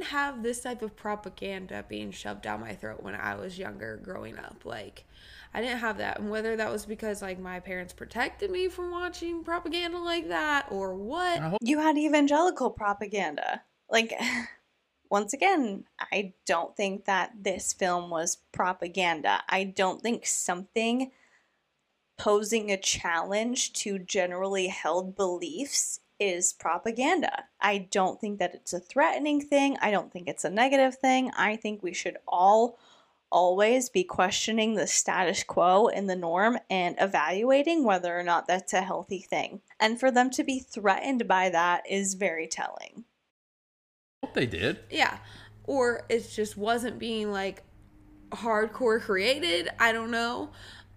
have 0.00 0.42
this 0.42 0.60
type 0.60 0.82
of 0.82 0.96
propaganda 0.96 1.84
being 1.88 2.10
shoved 2.10 2.42
down 2.42 2.60
my 2.60 2.74
throat 2.74 3.02
when 3.02 3.14
I 3.14 3.34
was 3.34 3.58
younger 3.58 3.96
growing 3.96 4.38
up. 4.38 4.64
Like, 4.64 5.04
I 5.54 5.60
didn't 5.60 5.78
have 5.78 5.98
that. 5.98 6.20
And 6.20 6.30
whether 6.30 6.56
that 6.56 6.70
was 6.70 6.86
because, 6.86 7.22
like, 7.22 7.38
my 7.38 7.60
parents 7.60 7.92
protected 7.92 8.50
me 8.50 8.68
from 8.68 8.90
watching 8.90 9.44
propaganda 9.44 9.98
like 9.98 10.28
that 10.28 10.66
or 10.70 10.94
what. 10.94 11.40
Hope 11.40 11.58
you 11.62 11.78
had 11.78 11.96
evangelical 11.96 12.70
propaganda. 12.70 13.62
Like, 13.90 14.12
once 15.10 15.32
again, 15.32 15.84
I 16.12 16.34
don't 16.46 16.76
think 16.76 17.06
that 17.06 17.32
this 17.40 17.72
film 17.72 18.10
was 18.10 18.38
propaganda. 18.52 19.42
I 19.48 19.64
don't 19.64 20.02
think 20.02 20.26
something 20.26 21.10
posing 22.18 22.70
a 22.70 22.76
challenge 22.76 23.72
to 23.72 23.98
generally 23.98 24.66
held 24.66 25.16
beliefs 25.16 26.00
is 26.18 26.52
propaganda. 26.52 27.44
I 27.60 27.78
don't 27.78 28.20
think 28.20 28.40
that 28.40 28.54
it's 28.54 28.72
a 28.72 28.80
threatening 28.80 29.40
thing. 29.40 29.78
I 29.80 29.90
don't 29.90 30.12
think 30.12 30.28
it's 30.28 30.44
a 30.44 30.50
negative 30.50 30.96
thing. 30.96 31.30
I 31.36 31.56
think 31.56 31.82
we 31.82 31.94
should 31.94 32.16
all 32.26 32.76
always 33.30 33.88
be 33.90 34.04
questioning 34.04 34.74
the 34.74 34.86
status 34.86 35.42
quo 35.42 35.88
and 35.88 36.08
the 36.08 36.16
norm 36.16 36.58
and 36.70 36.96
evaluating 37.00 37.84
whether 37.84 38.18
or 38.18 38.22
not 38.22 38.46
that's 38.46 38.72
a 38.72 38.82
healthy 38.82 39.20
thing. 39.20 39.60
And 39.78 39.98
for 40.00 40.10
them 40.10 40.30
to 40.30 40.44
be 40.44 40.58
threatened 40.58 41.28
by 41.28 41.50
that 41.50 41.84
is 41.88 42.14
very 42.14 42.46
telling. 42.46 43.04
they 44.34 44.46
did. 44.46 44.80
Yeah. 44.90 45.18
Or 45.64 46.04
it 46.08 46.28
just 46.30 46.56
wasn't 46.56 46.98
being, 46.98 47.30
like, 47.30 47.62
hardcore 48.30 49.00
created. 49.00 49.68
I 49.78 49.92
don't 49.92 50.10
know. 50.10 50.50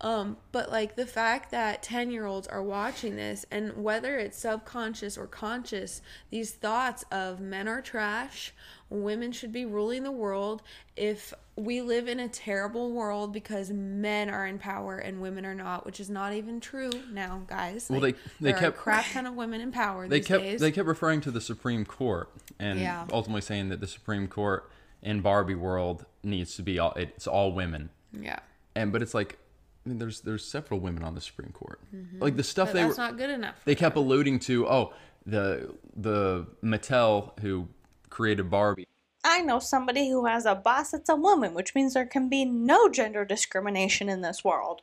Um, 0.04 0.38
but 0.52 0.72
like 0.72 0.96
the 0.96 1.06
fact 1.06 1.52
that 1.52 1.84
10 1.84 2.10
year 2.10 2.26
olds 2.26 2.48
are 2.48 2.64
watching 2.64 3.16
this 3.16 3.46
and 3.52 3.84
whether 3.84 4.18
it's 4.18 4.38
subconscious 4.38 5.16
or 5.16 5.28
conscious, 5.28 6.02
these 6.32 6.52
thoughts 6.52 7.06
of 7.12 7.40
men 7.40 7.68
are 7.68 7.84
trash, 7.84 8.52
women 8.90 9.32
should 9.32 9.52
be 9.54 9.64
ruling 9.64 10.02
the 10.04 10.12
world, 10.12 10.64
if 10.98 11.34
we 11.56 11.82
live 11.82 12.08
in 12.08 12.20
a 12.20 12.28
terrible 12.28 12.92
world 12.92 13.32
because 13.32 13.70
men 13.70 14.28
are 14.30 14.48
in 14.48 14.58
power 14.58 14.98
and 14.98 15.22
women 15.22 15.46
are 15.46 15.54
not, 15.54 15.86
which 15.86 16.00
is 16.00 16.10
not 16.10 16.34
even 16.34 16.60
true 16.60 16.90
now, 17.12 17.44
guys. 17.46 17.88
Well, 17.88 18.02
Like, 18.02 18.18
they- 18.40 18.52
they 18.54 18.60
kept- 18.60 18.78
crap 18.78 19.06
ton 19.12 19.28
of 19.28 19.36
women 19.36 19.62
in 19.62 19.72
power 19.72 20.08
They 20.08 20.20
kept 20.20 20.44
days. 20.44 20.60
they 20.62 20.72
kept 20.72 20.88
referring 20.88 21.22
to 21.22 21.32
the 21.32 21.42
Supreme 21.42 21.86
Court 21.86 22.30
and 22.58 22.80
Yeah. 22.80 23.06
ultimately 23.12 23.42
saying 23.42 23.70
that 23.70 23.80
the 23.82 23.88
Supreme 23.88 24.28
Court 24.28 24.68
in 25.04 25.22
Barbie 25.22 25.54
world 25.56 26.06
needs 26.24 26.56
to 26.56 26.64
be 26.64 26.80
all 26.80 26.94
it's 26.94 27.28
all 27.28 27.52
women. 27.54 27.92
yeah. 28.12 28.40
And 28.76 28.92
but 28.92 29.02
it's 29.04 29.14
like 29.14 29.38
I 29.86 29.90
mean, 29.90 29.98
there's 29.98 30.22
there's 30.22 30.46
several 30.46 30.80
women 30.80 31.04
on 31.04 31.16
the 31.16 31.22
Supreme 31.22 31.52
Court. 31.52 31.80
Mm-hmm. 31.96 32.22
Like 32.22 32.36
the 32.36 32.44
stuff 32.44 32.70
But 32.70 32.74
they 32.74 32.84
that's 32.84 32.98
were 32.98 33.04
not 33.04 33.18
good 33.18 33.30
enough. 33.30 33.56
they 33.66 33.76
kept 33.76 33.96
alluding 33.96 34.40
to 34.40 34.68
oh 34.68 34.94
the 35.26 35.74
the 35.96 36.48
Mattel 36.64 37.40
who 37.40 37.68
created 38.10 38.50
Barbie 38.50 38.88
I 39.24 39.42
know 39.42 39.60
somebody 39.60 40.10
who 40.10 40.26
has 40.26 40.46
a 40.46 40.56
boss 40.56 40.92
that's 40.92 41.10
a 41.10 41.16
woman, 41.16 41.54
which 41.54 41.76
means 41.76 41.94
there 41.94 42.06
can 42.06 42.28
be 42.28 42.44
no 42.44 42.90
gender 42.90 43.24
discrimination 43.24 44.10
in 44.10 44.22
this 44.22 44.44
world. 44.44 44.82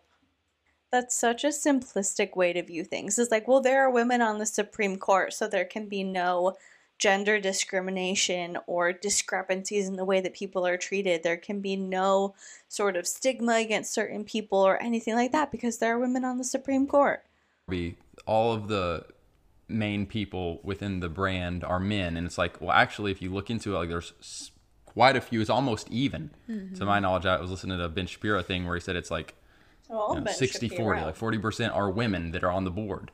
That's 0.91 1.15
such 1.15 1.45
a 1.45 1.49
simplistic 1.49 2.37
way 2.37 2.53
to 2.53 2.63
view 2.63 2.85
things. 2.85 3.19
It's 3.19 3.31
like, 3.31 3.49
well, 3.49 3.61
there 3.61 3.83
are 3.83 3.91
women 3.91 4.23
on 4.23 4.39
the 4.39 4.47
Supreme 4.47 4.97
Court, 4.97 5.33
so 5.33 5.49
there 5.49 5.65
can 5.65 5.89
be 5.89 6.03
no 6.03 6.57
gender 6.99 7.41
discrimination 7.41 8.59
or 8.67 8.93
discrepancies 8.93 9.87
in 9.87 9.97
the 9.97 10.05
way 10.05 10.21
that 10.21 10.35
people 10.35 10.67
are 10.67 10.77
treated. 10.77 11.23
There 11.23 11.37
can 11.37 11.61
be 11.61 11.77
no 11.77 12.35
sort 12.69 12.97
of 12.97 13.07
stigma 13.07 13.55
against 13.55 13.93
certain 13.93 14.25
people 14.25 14.59
or 14.59 14.83
anything 14.83 15.15
like 15.15 15.33
that 15.33 15.53
because 15.53 15.79
there 15.79 15.95
are 15.95 15.99
women 15.99 16.25
on 16.25 16.39
the 16.39 16.45
Supreme 16.45 16.87
Court. 16.87 17.25
All 18.27 18.53
of 18.53 18.69
the 18.69 19.07
main 19.69 20.07
people 20.07 20.61
within 20.63 21.01
the 21.01 21.09
brand 21.09 21.63
are 21.63 21.79
men, 21.79 22.17
and 22.17 22.27
it's 22.27 22.39
like, 22.39 22.61
well, 22.61 22.73
actually, 22.73 23.13
if 23.13 23.23
you 23.23 23.33
look 23.33 23.51
into 23.51 23.75
it, 23.75 23.79
like 23.79 23.89
there's 23.89 24.51
quite 24.85 25.17
a 25.17 25.21
few. 25.21 25.41
It's 25.41 25.51
almost 25.51 25.89
even. 25.91 26.31
To 26.47 26.53
mm-hmm. 26.53 26.85
my 26.85 26.99
knowledge, 26.99 27.27
I 27.27 27.41
was 27.41 27.51
listening 27.51 27.79
to 27.79 27.85
a 27.85 27.89
Ben 27.89 28.07
Shapiro 28.07 28.43
thing 28.43 28.67
where 28.67 28.75
he 28.75 28.81
said 28.81 28.97
it's 28.97 29.11
like 29.11 29.35
Oh, 29.91 30.15
you 30.15 30.21
know, 30.21 30.31
60 30.31 30.69
40 30.69 31.01
like 31.01 31.17
40% 31.17 31.75
are 31.75 31.91
women 31.91 32.31
that 32.33 32.45
are 32.45 32.53
on 32.53 32.65
the 32.65 32.71
board 32.71 33.11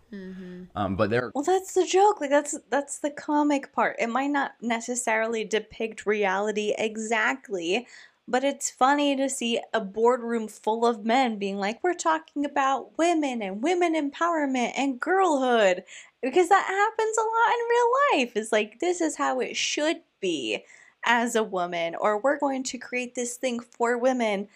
um, 0.76 0.96
but 0.96 1.10
they're 1.10 1.30
Well, 1.34 1.44
that's 1.44 1.74
the 1.74 1.86
joke. 1.86 2.20
Like 2.20 2.30
that's 2.30 2.58
that's 2.68 2.98
the 2.98 3.10
comic 3.10 3.72
part. 3.72 3.96
It 3.98 4.08
might 4.08 4.30
not 4.30 4.54
necessarily 4.60 5.44
depict 5.44 6.04
reality 6.06 6.74
exactly, 6.76 7.86
but 8.26 8.42
it's 8.42 8.70
funny 8.70 9.14
to 9.16 9.28
see 9.28 9.60
a 9.72 9.80
boardroom 9.80 10.48
full 10.48 10.84
of 10.84 11.04
men 11.04 11.38
being 11.38 11.58
like, 11.58 11.82
"We're 11.82 11.94
talking 11.94 12.44
about 12.44 12.98
women 12.98 13.40
and 13.42 13.62
women 13.62 13.94
empowerment 13.94 14.72
and 14.76 15.00
girlhood," 15.00 15.84
because 16.22 16.48
that 16.48 16.66
happens 16.66 17.18
a 17.18 17.22
lot 17.22 17.54
in 17.54 17.68
real 17.70 18.24
life. 18.26 18.36
It's 18.36 18.52
like 18.52 18.80
this 18.80 19.00
is 19.00 19.16
how 19.16 19.40
it 19.40 19.56
should 19.56 20.00
be 20.20 20.64
as 21.04 21.36
a 21.36 21.44
woman, 21.44 21.94
or 21.94 22.18
we're 22.18 22.38
going 22.38 22.62
to 22.64 22.78
create 22.78 23.14
this 23.14 23.36
thing 23.36 23.60
for 23.60 23.98
women, 23.98 24.48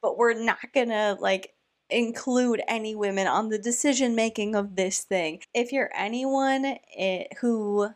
but 0.00 0.16
we're 0.16 0.34
not 0.34 0.72
gonna 0.72 1.18
like 1.20 1.52
include 1.90 2.62
any 2.68 2.94
women 2.94 3.26
on 3.26 3.48
the 3.48 3.58
decision 3.58 4.14
making 4.14 4.54
of 4.54 4.76
this 4.76 5.02
thing. 5.02 5.42
If 5.54 5.72
you're 5.72 5.90
anyone 5.94 6.78
eh, 6.96 7.24
who 7.40 7.88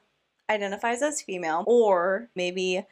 identifies 0.49 1.03
as 1.03 1.22
female, 1.22 1.64
or 1.66 2.28
maybe 2.34 2.84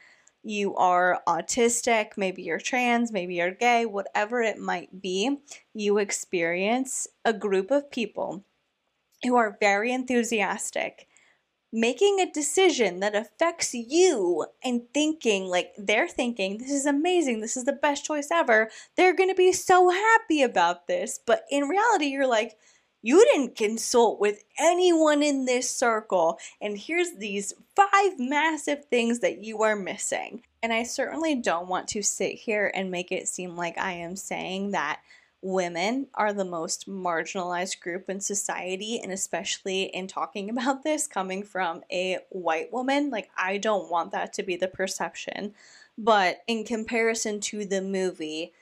you 0.43 0.75
are 0.77 1.21
autistic, 1.27 2.17
maybe 2.17 2.43
you're 2.43 2.61
trans, 2.61 3.13
maybe 3.13 3.35
you're 3.35 3.51
gay, 3.51 3.85
whatever 3.85 4.41
it 4.41 4.59
might 4.59 5.03
be, 5.03 5.39
you 5.75 5.99
experience 5.99 7.09
a 7.25 7.33
group 7.33 7.71
of 7.71 7.91
people 7.91 8.45
who 9.25 9.37
are 9.37 9.57
very 9.61 9.93
enthusiastic 9.93 11.08
making 11.73 12.19
a 12.19 12.31
decision 12.31 13.01
that 13.01 13.15
affects 13.15 13.75
you 13.75 14.47
and 14.65 14.83
thinking 14.95 15.45
like 15.45 15.73
they're 15.77 16.09
thinking 16.09 16.59
this 16.59 16.71
is 16.71 16.87
amazing 16.87 17.41
this 17.41 17.57
is 17.57 17.65
the 17.65 17.73
best 17.73 18.05
choice 18.05 18.29
ever. 18.33 18.71
They're 18.97 19.15
going 19.15 19.29
to 19.29 19.35
be 19.35 19.53
so 19.53 19.91
happy 19.91 20.43
about 20.43 20.87
this. 20.87 21.21
But 21.25 21.45
in 21.51 21.69
reality 21.69 22.07
you're 22.07 22.27
like 22.27 22.57
you 23.03 23.25
didn't 23.25 23.57
consult 23.57 24.19
with 24.19 24.43
anyone 24.59 25.23
in 25.23 25.45
this 25.45 25.71
circle 25.71 26.39
and 26.61 26.77
here's 26.77 27.15
these 27.17 27.53
five 27.77 28.19
massive 28.19 28.87
things 28.87 29.21
that 29.21 29.45
you 29.45 29.63
are 29.63 29.77
missing. 29.77 30.43
And 30.63 30.73
i 30.73 30.83
certainly 30.83 31.35
don't 31.35 31.69
want 31.69 31.89
to 31.89 32.03
sit 32.03 32.35
here 32.35 32.73
and 32.75 32.91
make 32.91 33.13
it 33.13 33.29
seem 33.29 33.57
like 33.57 33.77
i 33.79 33.93
am 33.93 34.17
saying 34.17 34.71
that 34.73 35.01
women 35.41 36.09
are 36.15 36.33
the 36.33 36.45
most 36.45 36.89
marginalized 36.89 37.81
group 37.81 38.11
in 38.11 38.21
society 38.21 39.01
and 39.01 39.13
especially 39.13 39.85
in 39.85 40.07
talking 40.07 40.51
about 40.59 40.83
this 40.83 41.07
coming 41.07 41.43
from 41.43 41.83
a 41.93 42.19
white 42.31 42.73
woman 42.73 43.11
like 43.11 43.31
i 43.37 43.57
don't 43.57 43.91
want 43.91 44.13
that 44.13 44.33
to 44.33 44.43
be 44.43 44.57
the 44.57 44.69
perception. 44.69 45.55
But 46.01 46.43
in 46.47 46.63
comparison 46.63 47.41
to 47.41 47.65
the 47.65 47.83
movie 47.83 48.53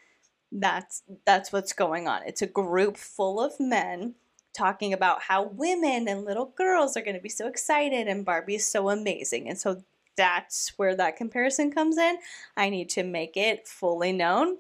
that's 0.53 1.03
that's 1.25 1.53
what's 1.53 1.73
going 1.73 2.09
on. 2.09 2.23
It's 2.27 2.43
a 2.43 2.47
group 2.47 2.97
full 2.97 3.41
of 3.41 3.59
men 3.61 4.15
talking 4.55 4.93
about 4.93 5.23
how 5.23 5.43
women 5.43 6.09
and 6.09 6.25
little 6.25 6.53
girls 6.57 6.97
are 6.97 7.03
going 7.03 7.17
to 7.17 7.23
be 7.23 7.29
so 7.29 7.47
excited 7.47 8.09
and 8.09 8.25
barbie's 8.25 8.67
so 8.67 8.89
amazing. 8.89 9.49
And 9.49 9.59
so 9.59 9.83
that's 10.17 10.73
where 10.79 10.97
that 10.97 11.17
comparison 11.17 11.71
comes 11.71 11.99
in. 11.99 12.17
I 12.57 12.71
need 12.71 12.89
to 12.91 13.03
make 13.03 13.37
it 13.37 13.69
fully 13.69 14.13
known 14.13 14.57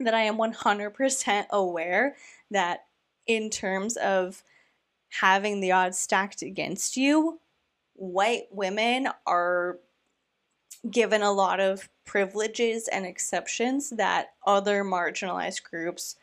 that 0.00 0.14
I 0.14 0.22
am 0.22 0.36
100% 0.36 1.46
aware 1.50 2.16
that 2.50 2.84
in 3.26 3.50
terms 3.50 3.96
of 3.96 4.42
having 5.20 5.60
the 5.60 5.72
odds 5.72 5.98
stacked 5.98 6.42
against 6.42 6.96
you, 6.96 7.40
white 7.94 8.46
women 8.50 9.08
are 9.26 9.78
given 10.90 11.22
a 11.22 11.32
lot 11.32 11.60
of 11.60 11.88
privileges 12.04 12.88
and 12.88 13.06
exceptions 13.06 13.90
that 13.90 14.34
other 14.46 14.84
marginalized 14.84 15.62
groups 15.62 16.16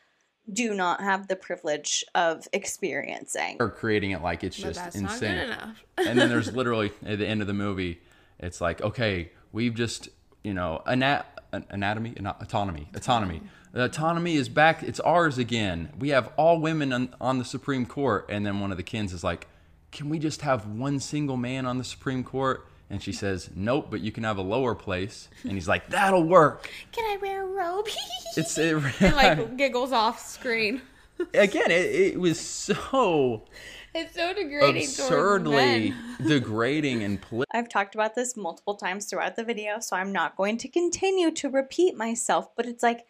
do 0.51 0.73
not 0.73 1.01
have 1.01 1.27
the 1.27 1.35
privilege 1.35 2.03
of 2.13 2.47
experiencing. 2.51 3.57
or 3.59 3.69
creating 3.69 4.11
it 4.11 4.21
like 4.21 4.43
it's 4.43 4.57
But 4.59 4.67
just 4.73 4.79
that's 4.79 4.95
not 4.97 5.13
insane 5.13 5.35
good 5.35 5.43
enough. 5.45 5.83
and 5.97 6.19
then 6.19 6.29
there's 6.29 6.51
literally 6.55 6.91
at 7.05 7.19
the 7.19 7.27
end 7.27 7.41
of 7.41 7.47
the 7.47 7.53
movie 7.53 8.01
it's 8.39 8.59
like 8.59 8.81
okay 8.81 9.31
we've 9.51 9.73
just 9.75 10.09
you 10.43 10.53
know 10.53 10.81
ana- 10.87 11.25
anatomy 11.69 12.13
Ana- 12.17 12.35
autonomy 12.41 12.89
autonomy 12.95 13.41
the 13.73 13.83
autonomy 13.85 14.35
is 14.35 14.49
back 14.49 14.83
it's 14.83 14.99
ours 15.01 15.37
again 15.37 15.89
we 15.97 16.09
have 16.09 16.31
all 16.37 16.59
women 16.59 16.91
on, 16.93 17.15
on 17.21 17.37
the 17.37 17.45
supreme 17.45 17.85
court 17.85 18.25
and 18.29 18.45
then 18.45 18.59
one 18.59 18.71
of 18.71 18.77
the 18.77 18.83
Kens 18.83 19.13
is 19.13 19.23
like 19.23 19.47
can 19.91 20.09
we 20.09 20.19
just 20.19 20.41
have 20.41 20.65
one 20.67 20.99
single 20.99 21.37
man 21.37 21.65
on 21.65 21.77
the 21.77 21.83
supreme 21.83 22.23
court 22.23 22.67
and 22.89 23.01
she 23.01 23.11
says 23.13 23.49
nope 23.55 23.87
but 23.89 24.01
you 24.01 24.11
can 24.11 24.23
have 24.23 24.37
a 24.37 24.41
lower 24.41 24.75
place 24.75 25.29
and 25.43 25.53
he's 25.53 25.67
like 25.67 25.87
that'll 25.89 26.23
work 26.23 26.69
Can 26.91 27.05
I 27.05 27.17
wear 27.21 27.43
a 27.43 27.45
robe? 27.47 27.87
it's 28.37 28.57
it, 28.57 28.75
and 29.01 29.15
like 29.15 29.57
giggles 29.57 29.91
off 29.93 30.19
screen. 30.19 30.81
again 31.33 31.71
it, 31.71 31.85
it 32.13 32.19
was 32.19 32.39
so 32.39 33.43
It's 33.93 34.15
so 34.15 34.33
degrading. 34.33 34.73
towards 34.83 34.99
absurdly 34.99 35.89
men. 35.91 35.95
degrading 36.27 37.03
and 37.03 37.21
political 37.21 37.57
I've 37.57 37.69
talked 37.69 37.95
about 37.95 38.15
this 38.15 38.35
multiple 38.35 38.75
times 38.75 39.05
throughout 39.05 39.35
the 39.35 39.43
video, 39.43 39.79
so 39.79 39.95
I'm 39.95 40.11
not 40.11 40.35
going 40.37 40.57
to 40.59 40.67
continue 40.69 41.31
to 41.31 41.49
repeat 41.49 41.95
myself, 41.97 42.47
but 42.55 42.65
it's 42.65 42.81
like 42.83 43.05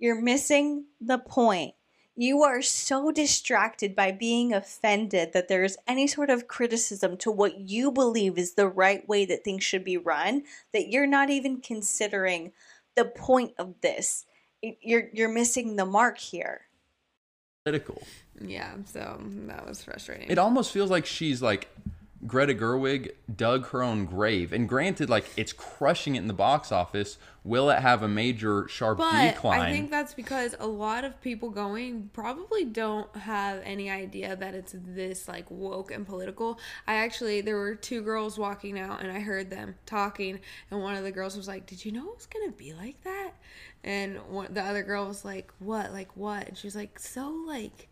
you're 0.00 0.20
missing 0.20 0.86
the 1.00 1.18
point. 1.18 1.74
You 2.16 2.42
are 2.42 2.60
so 2.60 3.12
distracted 3.12 3.94
by 3.94 4.10
being 4.12 4.52
offended 4.52 5.32
that 5.32 5.48
there 5.48 5.62
is 5.62 5.78
any 5.86 6.06
sort 6.06 6.28
of 6.28 6.48
criticism 6.48 7.16
to 7.18 7.30
what 7.30 7.60
you 7.60 7.92
believe 7.92 8.36
is 8.36 8.54
the 8.54 8.66
right 8.66 9.08
way 9.08 9.24
that 9.26 9.44
things 9.44 9.62
should 9.62 9.84
be 9.84 9.96
run 9.96 10.42
that 10.72 10.88
you're 10.88 11.06
not 11.06 11.30
even 11.30 11.60
considering 11.60 12.52
the 12.96 13.04
point 13.04 13.52
of 13.58 13.74
this. 13.80 14.26
You're 14.60 15.08
you're 15.12 15.32
missing 15.32 15.76
the 15.76 15.86
mark 15.86 16.18
here. 16.18 16.62
political 17.64 18.02
Yeah, 18.42 18.72
so 18.86 19.20
that 19.46 19.66
was 19.66 19.84
frustrating. 19.84 20.30
It 20.30 20.38
almost 20.38 20.72
feels 20.72 20.90
like 20.90 21.06
she's 21.06 21.40
like 21.40 21.68
Greta 22.26 22.52
Gerwig 22.54 23.12
dug 23.34 23.68
her 23.68 23.82
own 23.82 24.04
grave. 24.04 24.52
And 24.52 24.68
granted, 24.68 25.08
like 25.08 25.24
it's 25.36 25.52
crushing 25.52 26.16
it 26.16 26.18
in 26.18 26.26
the 26.26 26.34
box 26.34 26.70
office. 26.70 27.16
Will 27.44 27.70
it 27.70 27.78
have 27.78 28.02
a 28.02 28.08
major 28.08 28.68
sharp 28.68 28.98
But 28.98 29.34
decline? 29.34 29.60
I 29.60 29.72
think 29.72 29.90
that's 29.90 30.12
because 30.12 30.54
a 30.58 30.66
lot 30.66 31.04
of 31.04 31.18
people 31.22 31.48
going 31.48 32.10
probably 32.12 32.66
don't 32.66 33.14
have 33.16 33.62
any 33.64 33.88
idea 33.88 34.36
that 34.36 34.54
it's 34.54 34.74
this 34.76 35.28
like 35.28 35.50
woke 35.50 35.90
and 35.90 36.06
political. 36.06 36.58
I 36.86 36.96
actually 36.96 37.40
there 37.40 37.56
were 37.56 37.74
two 37.74 38.02
girls 38.02 38.38
walking 38.38 38.78
out 38.78 39.02
and 39.02 39.10
I 39.10 39.20
heard 39.20 39.48
them 39.48 39.76
talking 39.86 40.40
and 40.70 40.82
one 40.82 40.96
of 40.96 41.04
the 41.04 41.12
girls 41.12 41.36
was 41.36 41.48
like, 41.48 41.66
"Did 41.66 41.84
you 41.84 41.92
know 41.92 42.10
it 42.10 42.16
was 42.16 42.26
going 42.26 42.50
to 42.50 42.56
be 42.56 42.74
like 42.74 43.02
that?" 43.04 43.32
And 43.82 44.18
one, 44.28 44.52
the 44.52 44.62
other 44.62 44.82
girl 44.82 45.06
was 45.06 45.24
like, 45.24 45.50
"What? 45.58 45.92
Like 45.92 46.14
what?" 46.16 46.48
And 46.48 46.58
she 46.58 46.66
was 46.66 46.76
like, 46.76 46.98
"So 46.98 47.30
like 47.46 47.88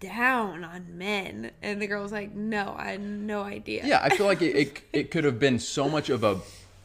down 0.00 0.64
on 0.64 0.98
men." 0.98 1.50
And 1.62 1.80
the 1.80 1.86
girl 1.86 2.02
was 2.02 2.12
like, 2.12 2.34
"No, 2.34 2.74
I 2.76 2.92
had 2.92 3.00
no 3.00 3.42
idea." 3.42 3.86
yeah, 3.86 4.00
I 4.02 4.10
feel 4.10 4.26
like 4.26 4.42
it, 4.42 4.56
it, 4.56 4.82
it 4.92 5.10
could 5.10 5.24
have 5.24 5.38
been 5.38 5.58
so 5.58 5.88
much 5.88 6.10
of 6.10 6.24
a, 6.24 6.40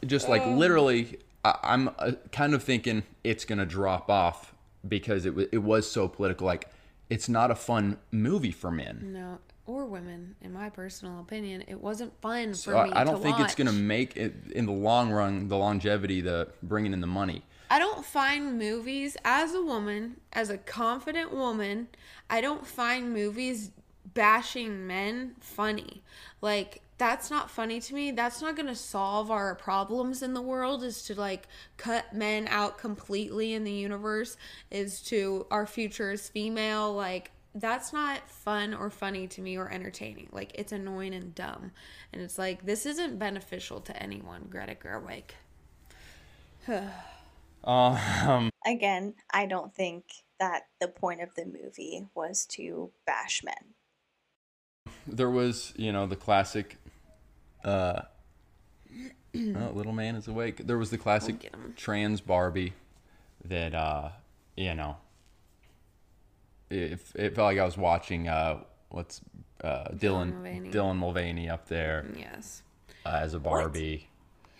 just 0.06 0.28
like 0.28 0.44
literally, 0.46 1.18
I, 1.44 1.58
I'm 1.62 1.88
uh, 1.98 2.12
kind 2.32 2.54
of 2.54 2.62
thinking 2.62 3.02
it's 3.22 3.44
to 3.58 3.66
drop 3.66 4.10
off 4.10 4.52
because 4.86 5.26
it, 5.26 5.34
it 5.52 5.58
was 5.58 5.90
so 5.90 6.08
political. 6.08 6.46
Like, 6.46 6.68
it's 7.10 7.28
not 7.28 7.50
a 7.50 7.54
fun 7.54 7.98
movie 8.10 8.52
for 8.52 8.70
men. 8.70 9.10
No, 9.12 9.38
or 9.66 9.86
women, 9.86 10.36
in 10.40 10.52
my 10.52 10.68
personal 10.70 11.20
opinion, 11.20 11.64
it 11.68 11.80
wasn't 11.80 12.12
fun 12.20 12.50
for 12.50 12.56
So 12.56 12.84
me. 12.84 12.90
I, 12.90 13.00
I 13.00 13.04
don't 13.04 13.22
think 13.22 13.40
it's 13.40 13.54
going 13.54 13.66
to 13.66 13.72
make 13.72 14.16
it 14.16 14.34
in 14.54 14.66
the 14.66 14.72
long 14.72 15.10
run, 15.10 15.48
the 15.48 15.56
longevity, 15.56 16.20
the 16.20 16.48
bringing 16.62 16.92
in 16.92 17.00
the 17.00 17.06
money. 17.06 17.42
I 17.70 17.78
don't 17.78 18.04
find 18.04 18.58
movies 18.58 19.16
as 19.24 19.54
a 19.54 19.62
woman, 19.62 20.20
as 20.32 20.50
a 20.50 20.58
confident 20.58 21.32
woman, 21.32 21.88
I 22.28 22.40
don't 22.40 22.66
find 22.66 23.12
movies 23.12 23.70
bashing 24.12 24.86
men 24.86 25.34
funny. 25.40 26.02
Like 26.40 26.82
that's 26.96 27.30
not 27.30 27.50
funny 27.50 27.80
to 27.80 27.94
me. 27.94 28.10
That's 28.12 28.40
not 28.40 28.56
going 28.56 28.68
to 28.68 28.74
solve 28.74 29.30
our 29.30 29.54
problems 29.54 30.22
in 30.22 30.34
the 30.34 30.42
world 30.42 30.84
is 30.84 31.02
to 31.04 31.18
like 31.18 31.48
cut 31.76 32.12
men 32.12 32.46
out 32.48 32.78
completely 32.78 33.52
in 33.54 33.64
the 33.64 33.72
universe 33.72 34.36
is 34.70 35.00
to 35.02 35.46
our 35.50 35.66
future 35.66 36.12
is 36.12 36.28
female 36.28 36.92
like 36.92 37.32
that's 37.54 37.92
not 37.92 38.28
fun 38.28 38.74
or 38.74 38.90
funny 38.90 39.28
to 39.28 39.40
me 39.40 39.56
or 39.56 39.70
entertaining. 39.70 40.28
Like 40.32 40.52
it's 40.54 40.72
annoying 40.72 41.14
and 41.14 41.34
dumb. 41.34 41.72
And 42.12 42.22
it's 42.22 42.38
like 42.38 42.66
this 42.66 42.86
isn't 42.86 43.18
beneficial 43.18 43.80
to 43.82 44.02
anyone, 44.02 44.46
Greta 44.50 44.74
Gerwig. 44.74 45.30
Um, 47.66 48.50
Again, 48.66 49.14
I 49.32 49.46
don't 49.46 49.74
think 49.74 50.04
that 50.38 50.64
the 50.82 50.88
point 50.88 51.22
of 51.22 51.34
the 51.34 51.46
movie 51.46 52.06
was 52.14 52.44
to 52.50 52.90
bash 53.06 53.42
men. 53.42 53.72
there 55.06 55.30
was, 55.30 55.72
you 55.74 55.90
know, 55.90 56.06
the 56.06 56.14
classic 56.14 56.76
Uh, 57.64 58.02
oh, 59.36 59.70
little 59.74 59.92
man 59.92 60.14
is 60.16 60.28
awake. 60.28 60.58
There 60.66 60.78
was 60.78 60.90
the 60.90 60.98
classic 60.98 61.52
trans 61.76 62.20
Barbie 62.20 62.74
that 63.44 63.74
uh, 63.74 64.10
you 64.56 64.74
know. 64.74 64.96
It, 66.70 67.00
it 67.14 67.34
felt 67.34 67.46
like 67.46 67.58
I 67.58 67.64
was 67.64 67.76
watching 67.76 68.26
uh, 68.28 68.60
what's 68.88 69.20
uh, 69.62 69.88
Dylan 69.92 70.32
Mulvaney. 70.34 70.70
Dylan 70.70 70.96
Mulvaney 70.96 71.48
up 71.48 71.68
there 71.68 72.06
Yes. 72.18 72.62
uh, 73.06 73.20
as 73.22 73.34
a 73.34 73.38
Barbie. 73.38 74.08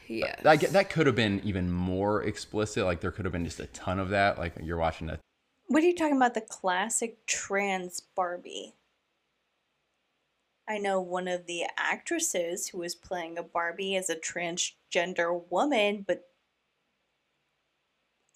Yes. 0.07 0.41
That 0.43 0.61
that 0.61 0.91
could 0.91 1.07
have 1.07 1.17
been 1.17 1.41
even 1.45 1.73
more 1.73 2.23
explicit. 2.23 2.85
Like 2.85 3.01
there 3.01 3.11
could 3.11 3.25
have 3.25 3.33
been 3.33 3.45
just 3.45 3.59
a 3.59 3.67
ton 3.69 3.99
of 3.99 4.11
that. 4.11 4.39
Like 4.39 4.53
you're 4.63 4.77
watching 4.77 5.09
a 5.09 5.19
What 5.67 5.83
are 5.83 5.87
you 5.87 5.95
talking 5.95 6.17
about? 6.17 6.35
The 6.35 6.43
classic 6.43 7.25
trans 7.27 8.01
Barbie. 8.01 8.75
I 10.69 10.79
know 10.79 11.01
one 11.01 11.29
of 11.29 11.47
the 11.47 11.65
actresses 11.77 12.69
who 12.69 12.79
was 12.79 12.95
playing 12.95 13.37
a 13.39 13.43
Barbie 13.43 13.97
as 13.97 14.09
a 14.09 14.17
transgender 14.17 15.43
woman, 15.51 16.05
but 16.07 16.27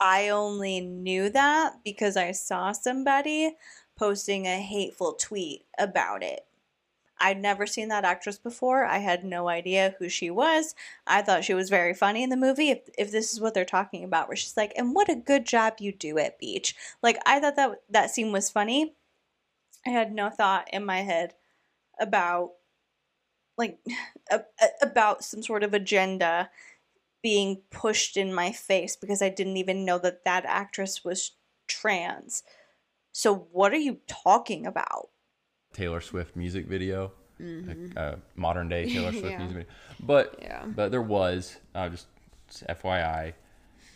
I 0.01 0.29
only 0.29 0.81
knew 0.81 1.31
that 1.31 1.81
because 1.85 2.17
I 2.17 2.33
saw 2.33 2.73
somebody 2.73 3.57
posting 3.97 4.47
a 4.47 4.61
hateful 4.61 5.15
tweet 5.15 5.67
about 5.79 6.23
it. 6.23 6.47
I'd 7.21 7.41
never 7.41 7.67
seen 7.67 7.89
that 7.89 8.05
actress 8.05 8.39
before. 8.39 8.85
I 8.85 8.99
had 8.99 9.25
no 9.25 9.49
idea 9.49 9.97
who 9.99 10.09
she 10.09 10.31
was. 10.31 10.75
I 11.07 11.23
thought 11.23 11.45
she 11.45 11.55
was 11.55 11.69
very 11.69 11.93
funny 11.95 12.23
in 12.23 12.31
the 12.31 12.37
movie. 12.37 12.71
If, 12.71 12.89
if 12.97 13.11
this 13.11 13.33
is 13.33 13.41
what 13.41 13.55
they're 13.55 13.65
talking 13.65 14.05
about, 14.05 14.29
where 14.29 14.37
she's 14.37 14.57
like, 14.57 14.73
"And 14.77 14.95
what 14.95 15.09
a 15.09 15.17
good 15.17 15.45
job 15.45 15.75
you 15.81 15.93
do 15.93 16.19
at 16.19 16.39
beach." 16.39 16.77
Like 17.03 17.19
I 17.27 17.41
thought 17.41 17.57
that 17.57 17.83
that 17.91 18.11
scene 18.11 18.31
was 18.33 18.51
funny. 18.51 18.95
I 19.87 19.91
had 19.91 20.13
no 20.13 20.31
thought 20.31 20.69
in 20.73 20.85
my 20.85 21.03
head 21.03 21.35
about 22.01 22.51
like 23.57 23.79
a, 24.31 24.41
a- 24.61 24.87
about 24.87 25.25
some 25.25 25.43
sort 25.43 25.63
of 25.63 25.75
agenda 25.75 26.51
being 27.23 27.63
pushed 27.71 28.17
in 28.17 28.33
my 28.33 28.53
face 28.53 28.95
because 28.97 29.21
I 29.23 29.29
didn't 29.29 29.57
even 29.57 29.85
know 29.85 29.99
that 29.99 30.25
that 30.25 30.45
actress 30.47 31.05
was 31.05 31.33
trans. 31.67 32.43
So 33.13 33.49
what 33.53 33.73
are 33.73 33.77
you 33.79 33.99
talking 34.07 34.67
about? 34.67 35.09
Taylor 35.73 36.01
Swift 36.01 36.37
music 36.37 36.67
video, 36.67 37.13
a, 37.41 37.77
a 37.97 38.19
modern 38.37 38.69
day 38.69 38.87
Taylor 38.87 39.11
Swift 39.13 39.25
Mm-hmm. 39.25 39.27
Yeah. 39.31 39.39
music 39.39 39.57
video. 39.57 39.73
But 40.01 40.39
Yeah. 40.41 40.65
but 40.67 40.91
there 40.93 41.03
was 41.03 41.57
uh, 41.75 41.89
just, 41.89 42.07
just 42.49 42.65
FYI. 42.69 43.35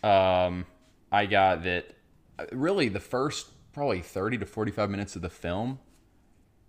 Um, 0.03 0.67
I 1.13 1.27
got 1.27 1.63
that. 1.63 1.87
uh, 2.39 2.47
Really, 2.53 2.89
the 2.89 3.01
first 3.01 3.49
probably 3.73 4.01
thirty 4.01 4.37
to 4.39 4.47
forty 4.47 4.73
five 4.73 4.91
minutes 4.91 5.15
of 5.17 5.23
the 5.23 5.31
film. 5.31 5.79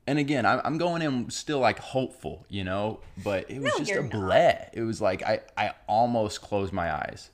And 0.06 0.20
again, 0.20 0.46
I'm, 0.46 0.60
I'm 0.66 0.78
going 0.78 1.02
in 1.02 1.30
still 1.30 1.60
like 1.60 1.80
hopeful, 1.80 2.46
you 2.50 2.64
know, 2.64 3.00
but 3.24 3.50
it 3.50 3.62
was 3.62 3.72
No, 3.80 3.86
just 3.86 3.92
a 4.00 4.04
bleh. 4.04 4.70
It 4.74 4.82
was 4.82 5.00
like 5.02 5.24
I, 5.24 5.40
I 5.58 5.72
almost 5.88 6.42
closed 6.42 6.74
my 6.74 6.94
eyes. 6.94 7.30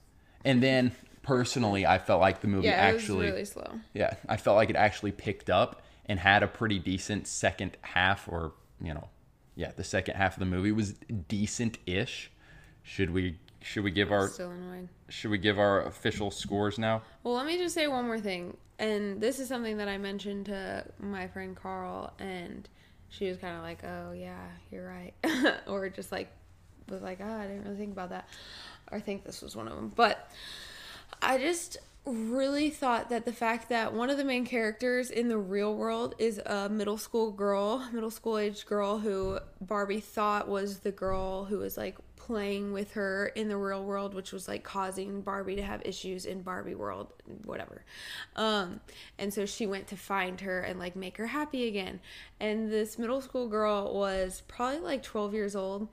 And 0.45 0.61
then 0.61 0.91
personally, 1.23 1.85
I 1.85 1.97
felt 1.97 2.21
like 2.21 2.41
the 2.41 2.47
movie 2.47 2.67
yeah, 2.67 2.73
actually 2.73 3.27
it 3.27 3.31
was 3.31 3.31
really 3.31 3.45
slow. 3.45 3.79
yeah, 3.93 4.13
I 4.27 4.37
felt 4.37 4.55
like 4.55 4.69
it 4.69 4.75
actually 4.75 5.11
picked 5.11 5.49
up 5.49 5.81
and 6.05 6.19
had 6.19 6.43
a 6.43 6.47
pretty 6.47 6.77
decent 6.79 7.27
second 7.27 7.75
half, 7.81 8.27
or 8.27 8.53
you 8.81 8.93
know, 8.93 9.09
yeah, 9.55 9.71
the 9.75 9.83
second 9.83 10.15
half 10.15 10.35
of 10.35 10.39
the 10.39 10.45
movie 10.45 10.71
was 10.71 10.93
decent-ish. 11.27 12.31
Should 12.83 13.09
we 13.11 13.37
should 13.61 13.83
we 13.83 13.91
give 13.91 14.11
our 14.11 14.27
Still 14.27 14.51
annoyed. 14.51 14.87
should 15.09 15.31
we 15.31 15.37
give 15.37 15.59
our 15.59 15.83
official 15.85 16.31
scores 16.31 16.77
now? 16.79 17.01
Well, 17.23 17.33
let 17.33 17.45
me 17.45 17.57
just 17.57 17.73
say 17.75 17.87
one 17.87 18.05
more 18.05 18.19
thing. 18.19 18.55
And 18.79 19.19
this 19.19 19.39
is 19.39 19.49
something 19.49 19.77
that 19.77 19.89
I 19.89 19.97
mentioned 19.97 20.45
to 20.47 20.85
my 20.99 21.27
friend 21.27 21.55
Carl, 21.55 22.13
and 22.17 22.67
she 23.09 23.27
was 23.27 23.37
kind 23.37 23.57
of 23.57 23.61
like, 23.61 23.83
oh, 23.83 24.13
yeah, 24.13 24.47
you're 24.71 24.87
right. 24.87 25.13
or 25.67 25.89
just 25.89 26.11
like, 26.11 26.31
was 26.87 27.01
like, 27.01 27.19
oh, 27.21 27.31
I 27.31 27.43
didn't 27.45 27.65
really 27.65 27.75
think 27.75 27.91
about 27.91 28.09
that. 28.09 28.27
Or 28.91 28.99
think 28.99 29.25
this 29.25 29.41
was 29.41 29.55
one 29.55 29.67
of 29.67 29.75
them. 29.75 29.91
But 29.93 30.31
I 31.21 31.37
just 31.37 31.77
really 32.05 32.69
thought 32.69 33.09
that 33.09 33.25
the 33.25 33.33
fact 33.33 33.69
that 33.69 33.93
one 33.93 34.09
of 34.09 34.17
the 34.17 34.23
main 34.23 34.45
characters 34.45 35.11
in 35.11 35.27
the 35.27 35.37
real 35.37 35.75
world 35.75 36.15
is 36.17 36.39
a 36.45 36.69
middle 36.69 36.97
school 36.97 37.31
girl, 37.31 37.87
middle 37.91 38.09
school 38.09 38.37
age 38.37 38.65
girl 38.65 38.97
who 38.99 39.39
Barbie 39.61 39.99
thought 39.99 40.47
was 40.47 40.79
the 40.79 40.91
girl 40.91 41.45
who 41.45 41.59
was 41.59 41.77
like 41.77 41.97
playing 42.29 42.73
with 42.73 42.91
her 42.93 43.25
in 43.35 43.49
the 43.49 43.57
real 43.57 43.83
world, 43.83 44.13
which 44.13 44.31
was 44.31 44.47
like 44.47 44.63
causing 44.63 45.21
Barbie 45.21 45.55
to 45.55 45.63
have 45.63 45.81
issues 45.83 46.25
in 46.27 46.43
Barbie 46.43 46.75
world, 46.75 47.11
whatever. 47.43 47.83
Um, 48.35 48.81
and 49.17 49.33
so 49.33 49.47
she 49.47 49.65
went 49.65 49.87
to 49.87 49.97
find 49.97 50.39
her 50.41 50.59
and 50.59 50.77
like 50.77 50.95
make 50.95 51.17
her 51.17 51.25
happy 51.25 51.67
again. 51.67 51.99
And 52.39 52.71
this 52.71 52.99
middle 52.99 53.19
school 53.21 53.47
girl 53.47 53.95
was 53.95 54.43
probably 54.47 54.79
like 54.79 55.01
12 55.01 55.33
years 55.33 55.55
old, 55.55 55.87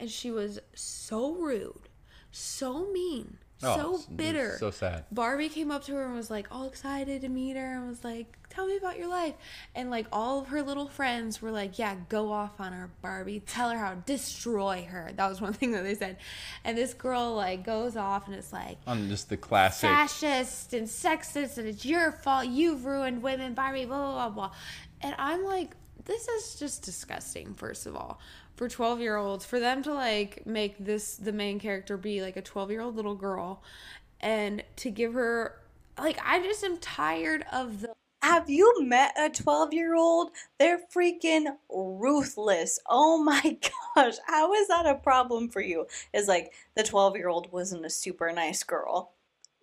and 0.00 0.10
she 0.10 0.30
was 0.30 0.58
so 0.74 1.34
rude, 1.34 1.90
so 2.30 2.90
mean, 2.90 3.36
Oh, 3.64 3.98
so 4.00 4.12
bitter. 4.16 4.56
so 4.58 4.70
sad. 4.72 5.04
Barbie 5.12 5.48
came 5.50 5.70
up 5.70 5.84
to 5.84 5.92
her 5.94 6.06
and 6.06 6.16
was 6.16 6.30
like 6.30 6.48
all 6.50 6.64
excited 6.66 7.20
to 7.20 7.28
meet 7.28 7.54
her 7.56 7.74
and 7.76 7.86
was 7.86 8.02
like, 8.02 8.38
Tell 8.52 8.66
me 8.66 8.76
about 8.76 8.98
your 8.98 9.08
life. 9.08 9.34
And 9.74 9.90
like 9.90 10.06
all 10.12 10.40
of 10.40 10.48
her 10.48 10.62
little 10.62 10.86
friends 10.86 11.40
were 11.40 11.50
like, 11.50 11.78
Yeah, 11.78 11.96
go 12.10 12.30
off 12.30 12.60
on 12.60 12.72
her, 12.74 12.90
Barbie. 13.00 13.40
Tell 13.40 13.70
her 13.70 13.78
how, 13.78 13.94
destroy 13.94 14.86
her. 14.90 15.10
That 15.16 15.28
was 15.28 15.40
one 15.40 15.52
thing 15.54 15.72
that 15.72 15.84
they 15.84 15.94
said. 15.94 16.18
And 16.64 16.76
this 16.76 16.92
girl 16.92 17.34
like 17.34 17.64
goes 17.64 17.96
off 17.96 18.26
and 18.26 18.36
it's 18.36 18.52
like, 18.52 18.76
On 18.86 19.08
just 19.08 19.30
the 19.30 19.38
classic. 19.38 19.88
fascist 19.88 20.74
and 20.74 20.86
sexist 20.86 21.56
and 21.56 21.66
it's 21.66 21.86
your 21.86 22.12
fault. 22.12 22.46
You've 22.46 22.84
ruined 22.84 23.22
women, 23.22 23.54
Barbie, 23.54 23.86
blah, 23.86 23.96
blah, 23.96 24.28
blah, 24.28 24.48
blah. 24.48 24.50
And 25.00 25.14
I'm 25.18 25.44
like, 25.44 25.70
this 26.04 26.28
is 26.28 26.56
just 26.56 26.82
disgusting, 26.82 27.54
first 27.54 27.86
of 27.86 27.96
all. 27.96 28.20
For 28.56 28.68
12 28.68 29.00
year 29.00 29.16
olds, 29.16 29.46
for 29.46 29.58
them 29.60 29.82
to 29.84 29.94
like 29.94 30.46
make 30.46 30.76
this 30.78 31.16
the 31.16 31.32
main 31.32 31.58
character 31.58 31.96
be 31.96 32.20
like 32.20 32.36
a 32.36 32.42
12 32.42 32.70
year 32.70 32.82
old 32.82 32.96
little 32.96 33.14
girl 33.14 33.62
and 34.20 34.62
to 34.76 34.90
give 34.90 35.14
her, 35.14 35.58
like, 35.98 36.18
I 36.24 36.40
just 36.42 36.62
am 36.62 36.76
tired 36.78 37.44
of 37.50 37.80
the. 37.80 37.92
Have 38.22 38.48
you 38.48 38.72
met 38.80 39.14
a 39.18 39.28
12 39.28 39.74
year 39.74 39.96
old? 39.96 40.30
They're 40.60 40.80
freaking 40.94 41.56
ruthless. 41.68 42.78
Oh 42.88 43.20
my 43.20 43.58
gosh. 43.96 44.14
How 44.26 44.52
is 44.54 44.68
that 44.68 44.86
a 44.86 44.94
problem 44.94 45.48
for 45.48 45.60
you? 45.60 45.86
Is 46.12 46.28
like 46.28 46.52
the 46.76 46.84
12 46.84 47.16
year 47.16 47.28
old 47.28 47.50
wasn't 47.50 47.84
a 47.84 47.90
super 47.90 48.30
nice 48.32 48.62
girl. 48.62 49.10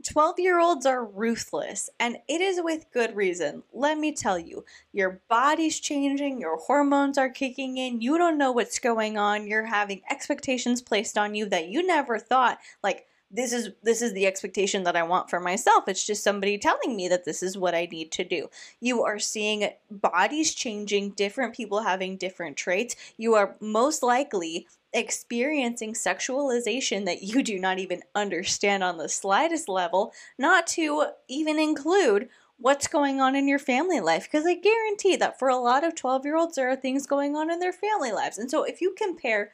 12 0.03 0.39
year 0.39 0.59
olds 0.59 0.85
are 0.85 1.03
ruthless, 1.03 1.89
and 1.99 2.17
it 2.27 2.39
is 2.39 2.59
with 2.63 2.91
good 2.93 3.15
reason. 3.15 3.63
Let 3.73 3.97
me 3.97 4.13
tell 4.13 4.39
you, 4.39 4.63
your 4.93 5.21
body's 5.29 5.77
changing, 5.79 6.39
your 6.39 6.57
hormones 6.57 7.17
are 7.17 7.29
kicking 7.29 7.77
in, 7.77 7.99
you 7.99 8.17
don't 8.17 8.37
know 8.37 8.53
what's 8.53 8.79
going 8.79 9.17
on, 9.17 9.45
you're 9.45 9.65
having 9.65 10.01
expectations 10.09 10.81
placed 10.81 11.17
on 11.17 11.35
you 11.35 11.47
that 11.49 11.67
you 11.67 11.85
never 11.85 12.17
thought, 12.17 12.59
like, 12.81 13.07
this 13.31 13.53
is 13.53 13.69
this 13.83 14.01
is 14.01 14.13
the 14.13 14.25
expectation 14.25 14.83
that 14.83 14.95
I 14.95 15.03
want 15.03 15.29
for 15.29 15.39
myself. 15.39 15.87
It's 15.87 16.05
just 16.05 16.23
somebody 16.23 16.57
telling 16.57 16.95
me 16.95 17.07
that 17.07 17.25
this 17.25 17.43
is 17.43 17.57
what 17.57 17.75
I 17.75 17.87
need 17.91 18.11
to 18.13 18.23
do. 18.23 18.49
You 18.79 19.03
are 19.03 19.19
seeing 19.19 19.69
bodies 19.91 20.53
changing, 20.53 21.11
different 21.11 21.55
people 21.55 21.81
having 21.81 22.17
different 22.17 22.57
traits. 22.57 22.95
You 23.17 23.35
are 23.35 23.55
most 23.59 24.01
likely 24.01 24.67
experiencing 24.93 25.93
sexualization 25.93 27.05
that 27.05 27.21
you 27.21 27.43
do 27.43 27.59
not 27.59 27.77
even 27.77 28.01
understand 28.15 28.83
on 28.83 28.97
the 28.97 29.09
slightest 29.09 29.69
level, 29.69 30.11
not 30.37 30.65
to 30.65 31.05
even 31.27 31.59
include 31.59 32.29
what's 32.57 32.87
going 32.87 33.21
on 33.21 33.35
in 33.35 33.47
your 33.47 33.59
family 33.59 34.01
life 34.01 34.23
because 34.23 34.45
I 34.45 34.55
guarantee 34.55 35.15
that 35.15 35.39
for 35.39 35.47
a 35.47 35.57
lot 35.57 35.85
of 35.85 35.95
12-year-olds 35.95 36.55
there 36.55 36.69
are 36.69 36.75
things 36.75 37.07
going 37.07 37.35
on 37.35 37.49
in 37.49 37.59
their 37.59 37.71
family 37.71 38.11
lives. 38.11 38.37
And 38.37 38.51
so 38.51 38.63
if 38.63 38.81
you 38.81 38.93
compare 38.97 39.51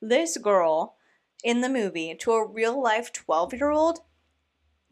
this 0.00 0.38
girl 0.38 0.95
in 1.44 1.60
the 1.60 1.68
movie 1.68 2.14
to 2.16 2.32
a 2.32 2.46
real 2.46 2.80
life 2.82 3.12
12 3.12 3.52
year 3.54 3.70
old, 3.70 4.00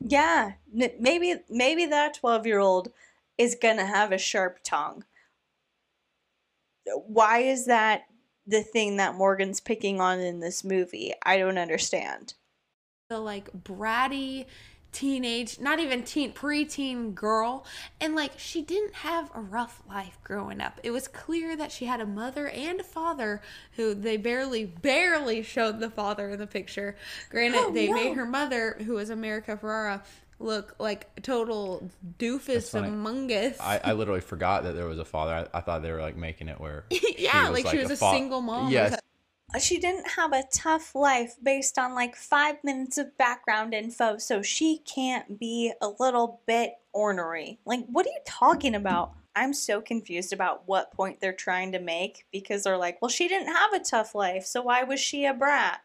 yeah, 0.01 0.53
n- 0.79 0.93
maybe 1.01 1.37
maybe 1.49 1.87
that 1.87 2.15
12 2.15 2.47
year 2.47 2.59
old 2.59 2.93
is 3.39 3.57
gonna 3.61 3.87
have 3.87 4.13
a 4.13 4.19
sharp 4.19 4.59
tongue. 4.65 5.05
Why 6.87 7.39
is 7.41 7.67
that 7.67 8.03
the 8.47 8.63
thing 8.63 8.97
that 8.97 9.15
Morgan's 9.15 9.61
picking 9.61 10.01
on 10.01 10.21
in 10.21 10.41
this 10.41 10.63
movie? 10.65 11.15
I 11.23 11.39
don't 11.39 11.59
understand. 11.59 12.35
the 13.09 13.19
like 13.19 13.51
bratty 13.53 14.47
teenage 14.95 15.59
not 15.61 15.79
even 15.81 16.03
teen 16.05 16.33
preteen 16.33 17.15
girl. 17.15 17.67
And 18.01 18.15
like 18.15 18.39
she 18.39 18.63
didn't 18.63 18.95
have 18.95 19.31
a 19.35 19.41
rough 19.41 19.83
life 19.89 20.19
growing 20.25 20.61
up. 20.61 20.81
It 20.83 20.91
was 20.93 21.09
clear 21.09 21.57
that 21.57 21.71
she 21.73 21.85
had 21.85 22.01
a 22.01 22.07
mother 22.07 22.49
and 22.49 22.81
a 22.81 22.85
father 22.85 23.43
who 23.73 23.93
they 23.95 24.17
barely 24.17 24.65
barely 24.65 25.43
showed 25.43 25.81
the 25.81 25.91
father 25.91 26.31
in 26.31 26.39
the 26.39 26.47
picture. 26.47 26.97
Granted 27.31 27.61
Oh, 27.65 27.73
they 27.73 27.89
no. 27.89 27.95
made 27.95 28.15
her 28.15 28.25
mother 28.25 28.77
who 28.87 28.95
was 28.95 29.11
America 29.11 29.59
Ferrera 29.61 30.03
look 30.41 30.75
like 30.79 31.23
total 31.23 31.89
doofus 32.19 32.75
among 32.75 33.31
us 33.31 33.57
I, 33.61 33.81
I 33.83 33.93
literally 33.93 34.21
forgot 34.21 34.65
that 34.65 34.73
there 34.73 34.87
was 34.87 34.99
a 34.99 35.05
father. 35.05 35.49
I, 35.55 35.59
I 35.59 35.61
thought 35.61 35.83
they 35.83 35.93
were 35.93 36.01
like 36.01 36.17
making 36.17 36.49
it 36.49 36.61
where 36.61 36.85
yeah 37.19 37.49
like, 37.49 37.67
she 37.69 37.79
was 37.79 37.91
a, 37.91 37.97
fa- 37.97 38.11
single 38.13 38.41
mom 38.41 38.71
Yes, 38.73 38.99
She 39.61 39.79
didn't 39.79 40.11
have 40.17 40.33
a 40.33 40.43
tough 40.53 40.95
life 40.95 41.37
based 41.41 41.79
on 41.79 41.95
like 41.95 42.17
five 42.17 42.57
minutes 42.65 42.99
of 42.99 43.17
background 43.17 43.73
info, 43.73 44.19
so 44.19 44.43
she 44.43 44.79
can't 44.79 45.39
be 45.39 45.73
a 45.81 45.91
little 46.01 46.41
bit 46.47 46.75
ornery. 46.93 47.61
Like, 47.65 47.85
what 47.87 48.07
are 48.07 48.11
you 48.11 48.21
talking 48.27 48.75
about? 48.75 49.13
I'm 49.37 49.53
so 49.53 49.81
confused 49.81 50.33
about 50.33 50.63
what 50.67 50.93
point 50.93 51.21
they're 51.21 51.33
trying 51.33 51.73
to 51.73 51.81
make 51.81 52.27
because 52.33 52.65
they're 52.65 52.79
like, 52.79 53.01
well, 53.01 53.09
she 53.09 53.29
didn't 53.29 53.55
have 53.55 53.73
a 53.73 53.81
tough 53.81 54.15
life, 54.15 54.45
so 54.45 54.63
why 54.63 54.83
was 54.83 55.01
she 55.01 55.25
a 55.25 55.35
brat? 55.35 55.81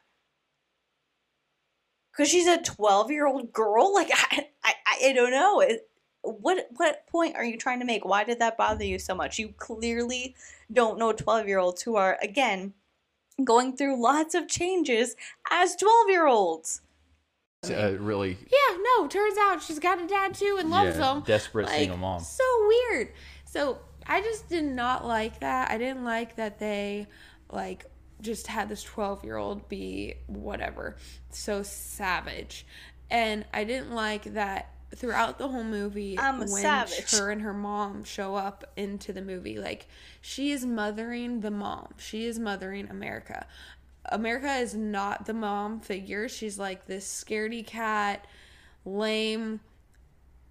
Because 2.12 2.30
she's 2.30 2.48
a 2.48 2.62
12 2.62 3.12
year 3.12 3.28
old 3.28 3.54
girl? 3.54 3.94
Like, 3.94 4.10
I, 4.14 4.48
I, 4.64 4.74
I 5.06 5.14
don't 5.14 5.32
know. 5.32 5.62
It, 5.62 5.88
what 6.22 6.68
what 6.76 7.08
point 7.08 7.36
are 7.36 7.46
you 7.46 7.58
trying 7.58 7.80
to 7.80 7.86
make? 7.86 8.04
Why 8.04 8.24
did 8.24 8.40
that 8.40 8.58
bother 8.58 8.84
you 8.84 9.00
so 9.00 9.16
much? 9.16 9.40
You 9.40 9.54
clearly 9.58 10.36
don't 10.72 11.00
know 11.00 11.14
12 11.14 11.48
year 11.48 11.60
olds 11.60 11.82
who 11.82 11.96
are, 11.96 12.18
again, 12.22 12.74
going 13.46 13.76
through 13.76 14.02
lots 14.02 14.36
of 14.36 14.48
changes 14.48 15.16
as 15.52 15.76
12 15.76 16.10
year 16.10 16.28
olds. 16.28 16.82
Uh, 17.70 17.92
really, 18.00 18.38
Yeah, 18.50 18.78
no, 18.98 19.08
turns 19.08 19.38
out 19.38 19.62
she's 19.62 19.80
got 19.80 20.02
a 20.02 20.08
dad 20.08 20.34
too 20.34 20.58
and 20.60 20.70
loves 20.70 20.98
Yeah, 20.98 21.16
him. 21.16 21.24
desperate 21.24 21.68
single 21.68 21.98
mom. 21.98 22.22
So 22.22 22.44
weird. 22.68 23.12
So 23.44 23.80
I 24.08 24.22
just 24.22 24.48
did 24.48 24.64
not 24.64 25.06
like 25.06 25.42
that. 25.42 25.70
I 25.70 25.78
didn't 25.78 26.06
like 26.06 26.38
that 26.38 26.58
they 26.60 27.08
like 27.52 27.86
just 28.22 28.48
had 28.48 28.70
this 28.70 28.82
12 28.84 29.26
year 29.26 29.36
old 29.36 29.68
be 29.68 30.16
whatever, 30.28 30.96
so 31.32 31.62
savage. 31.64 32.66
And 33.12 33.44
I 33.54 33.66
didn't 33.66 33.92
like 33.92 34.24
that 34.36 34.74
throughout 34.96 35.38
the 35.38 35.48
whole 35.48 35.64
movie 35.64 36.18
I'm 36.18 36.40
when 36.40 36.48
savage. 36.48 37.12
her 37.12 37.30
and 37.30 37.42
her 37.42 37.54
mom 37.54 38.04
show 38.04 38.36
up 38.36 38.72
into 38.76 39.14
the 39.14 39.22
movie 39.22 39.60
like 39.60 39.88
she 40.22 40.52
is 40.52 40.66
mothering 40.66 41.42
the 41.42 41.52
mom. 41.52 41.94
She 41.98 42.26
is 42.26 42.40
mothering 42.40 42.90
america. 42.90 43.46
America 44.06 44.54
is 44.56 44.74
not 44.74 45.26
the 45.26 45.34
mom 45.34 45.80
figure. 45.80 46.28
She's 46.28 46.58
like 46.58 46.88
this 46.88 47.06
scaredy 47.06 47.66
cat 47.66 48.26
lame 48.86 49.60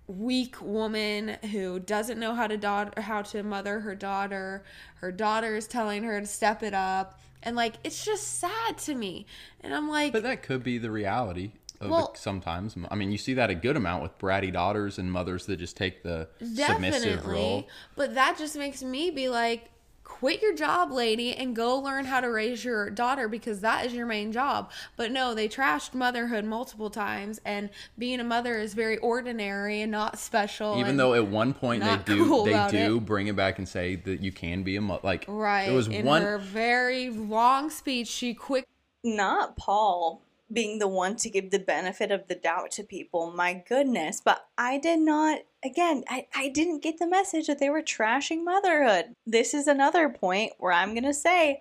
weak 0.06 0.60
woman 0.62 1.36
who 1.52 1.78
doesn't 1.78 2.18
know 2.18 2.34
how 2.34 2.46
to 2.46 2.56
daughter 2.56 3.00
how 3.00 3.22
to 3.22 3.42
mother 3.42 3.80
her 3.80 3.94
daughter. 3.94 4.64
Her 4.96 5.12
daughter 5.12 5.56
is 5.56 5.66
telling 5.66 6.02
her 6.04 6.20
to 6.20 6.26
step 6.26 6.62
it 6.62 6.74
up. 6.74 7.20
And 7.42 7.56
like 7.56 7.74
it's 7.84 8.04
just 8.04 8.38
sad 8.38 8.78
to 8.78 8.94
me. 8.94 9.26
And 9.60 9.74
i'm 9.74 9.88
like 9.88 10.12
but 10.12 10.22
that 10.22 10.42
could 10.42 10.62
be 10.62 10.78
the 10.78 10.90
reality. 10.90 11.46
of 11.46 11.67
Well- 11.80 12.14
sometimes. 12.16 12.76
I 12.90 12.94
mean, 12.94 13.12
you 13.12 13.18
see 13.18 13.34
that 13.34 13.50
a 13.50 13.54
good 13.54 13.76
amount 13.76 14.02
with 14.02 14.18
bratty 14.18 14.52
daughters 14.52 14.98
and 14.98 15.10
mothers 15.10 15.46
that 15.46 15.56
just 15.56 15.76
take 15.76 16.02
the 16.02 16.28
submissive 16.40 17.26
role. 17.26 17.68
But 17.96 18.14
that 18.14 18.38
just 18.38 18.56
makes 18.56 18.82
me 18.82 19.10
be 19.10 19.28
like, 19.28 19.70
quit 20.08 20.42
your 20.42 20.54
job, 20.54 20.90
lady, 20.90 21.34
and 21.36 21.54
go 21.54 21.78
learn 21.78 22.06
how 22.06 22.20
to 22.20 22.28
raise 22.28 22.64
your 22.64 22.90
daughter 22.90 23.28
because 23.28 23.60
that 23.60 23.86
is 23.86 23.94
your 23.94 24.06
main 24.06 24.32
job. 24.32 24.70
But 24.96 25.12
no, 25.12 25.34
they 25.34 25.48
trashed 25.48 25.94
motherhood 25.94 26.44
multiple 26.44 26.90
times, 26.90 27.40
and 27.44 27.70
being 27.96 28.18
a 28.18 28.24
mother 28.24 28.56
is 28.58 28.74
very 28.74 28.96
ordinary 28.98 29.82
and 29.82 29.92
not 29.92 30.18
special. 30.18 30.80
Even 30.80 30.96
though 30.96 31.14
at 31.14 31.28
one 31.28 31.54
point 31.54 31.84
they 31.84 31.96
do 31.98 32.24
cool 32.24 32.44
they 32.44 32.68
do 32.70 32.96
it. 32.96 33.06
bring 33.06 33.28
it 33.28 33.36
back 33.36 33.58
and 33.58 33.68
say 33.68 33.96
that 33.96 34.20
you 34.20 34.32
can 34.32 34.62
be 34.62 34.76
a 34.76 34.80
mother. 34.80 35.00
Like 35.04 35.24
right 35.28 35.68
it 35.68 35.72
was 35.72 35.86
in 35.86 36.04
one 36.04 36.22
her 36.22 36.38
very 36.38 37.10
long 37.10 37.70
speech, 37.70 38.08
she 38.08 38.34
quick 38.34 38.66
not 39.04 39.56
Paul 39.56 40.22
being 40.52 40.78
the 40.78 40.88
one 40.88 41.16
to 41.16 41.30
give 41.30 41.50
the 41.50 41.58
benefit 41.58 42.10
of 42.10 42.26
the 42.28 42.34
doubt 42.34 42.70
to 42.72 42.82
people. 42.82 43.32
My 43.32 43.62
goodness. 43.68 44.20
But 44.24 44.46
I 44.56 44.78
did 44.78 45.00
not, 45.00 45.40
again, 45.64 46.04
I, 46.08 46.26
I 46.34 46.48
didn't 46.48 46.82
get 46.82 46.98
the 46.98 47.08
message 47.08 47.46
that 47.46 47.58
they 47.58 47.70
were 47.70 47.82
trashing 47.82 48.44
motherhood. 48.44 49.14
This 49.26 49.54
is 49.54 49.66
another 49.66 50.08
point 50.08 50.52
where 50.58 50.72
I'm 50.72 50.94
going 50.94 51.04
to 51.04 51.14
say 51.14 51.60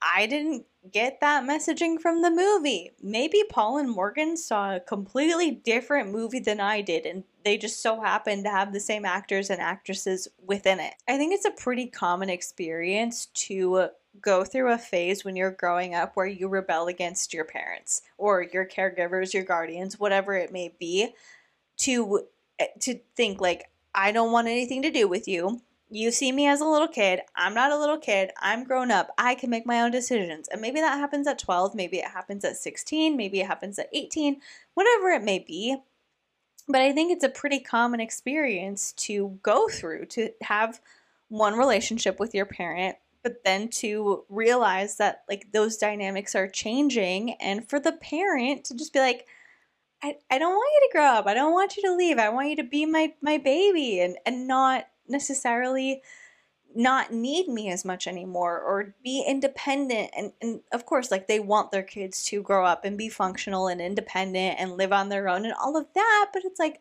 I 0.00 0.26
didn't 0.26 0.66
get 0.92 1.20
that 1.20 1.44
messaging 1.44 1.98
from 1.98 2.20
the 2.20 2.30
movie. 2.30 2.90
Maybe 3.02 3.42
Paul 3.48 3.78
and 3.78 3.90
Morgan 3.90 4.36
saw 4.36 4.76
a 4.76 4.80
completely 4.80 5.50
different 5.50 6.12
movie 6.12 6.40
than 6.40 6.60
I 6.60 6.82
did, 6.82 7.06
and 7.06 7.24
they 7.42 7.56
just 7.56 7.80
so 7.80 8.02
happened 8.02 8.44
to 8.44 8.50
have 8.50 8.72
the 8.72 8.80
same 8.80 9.06
actors 9.06 9.48
and 9.48 9.60
actresses 9.60 10.28
within 10.46 10.80
it. 10.80 10.94
I 11.08 11.16
think 11.16 11.32
it's 11.32 11.46
a 11.46 11.50
pretty 11.50 11.86
common 11.86 12.28
experience 12.28 13.26
to 13.26 13.88
go 14.20 14.44
through 14.44 14.72
a 14.72 14.78
phase 14.78 15.24
when 15.24 15.36
you're 15.36 15.50
growing 15.50 15.94
up 15.94 16.14
where 16.14 16.26
you 16.26 16.48
rebel 16.48 16.86
against 16.86 17.34
your 17.34 17.44
parents 17.44 18.02
or 18.18 18.42
your 18.42 18.66
caregivers, 18.66 19.34
your 19.34 19.44
guardians, 19.44 19.98
whatever 19.98 20.34
it 20.34 20.52
may 20.52 20.74
be, 20.78 21.14
to 21.78 22.26
eh, 22.58 22.66
to 22.80 22.98
think 23.16 23.40
like 23.40 23.64
I 23.94 24.12
don't 24.12 24.32
want 24.32 24.48
anything 24.48 24.82
to 24.82 24.90
do 24.90 25.08
with 25.08 25.28
you. 25.28 25.60
You 25.90 26.10
see 26.10 26.32
me 26.32 26.48
as 26.48 26.60
a 26.60 26.66
little 26.66 26.88
kid. 26.88 27.20
I'm 27.36 27.54
not 27.54 27.70
a 27.70 27.78
little 27.78 27.98
kid. 27.98 28.32
I'm 28.40 28.64
grown 28.64 28.90
up. 28.90 29.10
I 29.16 29.34
can 29.34 29.50
make 29.50 29.66
my 29.66 29.80
own 29.80 29.90
decisions. 29.90 30.48
And 30.48 30.60
maybe 30.60 30.80
that 30.80 30.98
happens 30.98 31.26
at 31.26 31.38
12, 31.38 31.74
maybe 31.74 31.98
it 31.98 32.06
happens 32.08 32.44
at 32.44 32.56
16, 32.56 33.16
maybe 33.16 33.40
it 33.40 33.46
happens 33.46 33.78
at 33.78 33.90
18, 33.92 34.40
whatever 34.74 35.10
it 35.10 35.22
may 35.22 35.38
be. 35.38 35.76
But 36.66 36.80
I 36.80 36.92
think 36.92 37.12
it's 37.12 37.24
a 37.24 37.28
pretty 37.28 37.60
common 37.60 38.00
experience 38.00 38.92
to 38.92 39.38
go 39.42 39.68
through 39.68 40.06
to 40.06 40.30
have 40.42 40.80
one 41.28 41.54
relationship 41.54 42.18
with 42.18 42.34
your 42.34 42.46
parent 42.46 42.96
but 43.24 43.42
then 43.42 43.68
to 43.68 44.24
realize 44.28 44.98
that 44.98 45.24
like 45.28 45.50
those 45.52 45.76
dynamics 45.76 46.34
are 46.36 46.46
changing 46.46 47.32
and 47.40 47.68
for 47.68 47.80
the 47.80 47.92
parent 47.92 48.64
to 48.66 48.76
just 48.76 48.92
be 48.92 49.00
like 49.00 49.26
I, 50.02 50.18
I 50.30 50.38
don't 50.38 50.52
want 50.52 50.72
you 50.74 50.88
to 50.88 50.92
grow 50.92 51.06
up. 51.06 51.26
I 51.26 51.32
don't 51.32 51.54
want 51.54 51.78
you 51.78 51.82
to 51.84 51.96
leave. 51.96 52.18
I 52.18 52.28
want 52.28 52.50
you 52.50 52.56
to 52.56 52.62
be 52.62 52.84
my 52.86 53.14
my 53.22 53.38
baby 53.38 54.00
and 54.00 54.18
and 54.26 54.46
not 54.46 54.86
necessarily 55.08 56.02
not 56.76 57.12
need 57.12 57.48
me 57.48 57.70
as 57.70 57.84
much 57.84 58.06
anymore 58.06 58.60
or 58.60 58.94
be 59.02 59.24
independent 59.26 60.10
and, 60.16 60.32
and 60.42 60.60
of 60.72 60.84
course 60.84 61.10
like 61.10 61.28
they 61.28 61.38
want 61.38 61.70
their 61.70 61.84
kids 61.84 62.24
to 62.24 62.42
grow 62.42 62.66
up 62.66 62.84
and 62.84 62.98
be 62.98 63.08
functional 63.08 63.68
and 63.68 63.80
independent 63.80 64.58
and 64.58 64.76
live 64.76 64.92
on 64.92 65.08
their 65.08 65.28
own 65.28 65.44
and 65.44 65.54
all 65.54 65.76
of 65.76 65.86
that 65.94 66.30
but 66.32 66.44
it's 66.44 66.58
like 66.58 66.80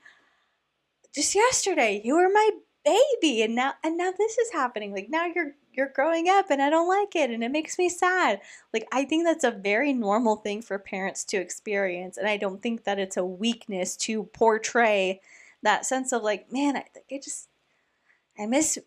just 1.13 1.35
yesterday 1.35 2.01
you 2.03 2.15
were 2.15 2.27
my 2.33 2.49
baby 2.83 3.41
and 3.41 3.55
now 3.55 3.73
and 3.83 3.97
now 3.97 4.11
this 4.17 4.37
is 4.37 4.51
happening. 4.51 4.93
Like 4.93 5.09
now 5.09 5.25
you're 5.25 5.53
you're 5.75 5.91
growing 5.93 6.29
up 6.29 6.49
and 6.49 6.61
I 6.61 6.69
don't 6.69 6.87
like 6.87 7.15
it 7.15 7.29
and 7.29 7.43
it 7.43 7.51
makes 7.51 7.77
me 7.77 7.89
sad. 7.89 8.41
Like 8.73 8.87
I 8.91 9.05
think 9.05 9.25
that's 9.25 9.43
a 9.43 9.51
very 9.51 9.93
normal 9.93 10.37
thing 10.37 10.61
for 10.61 10.77
parents 10.79 11.23
to 11.25 11.37
experience 11.37 12.17
and 12.17 12.27
I 12.27 12.37
don't 12.37 12.61
think 12.61 12.83
that 12.83 12.99
it's 12.99 13.17
a 13.17 13.25
weakness 13.25 13.95
to 13.97 14.23
portray 14.25 15.21
that 15.61 15.85
sense 15.85 16.11
of 16.11 16.23
like, 16.23 16.51
man, 16.51 16.77
I 16.77 16.85
I 17.11 17.19
just 17.23 17.49
I 18.37 18.45
miss 18.45 18.77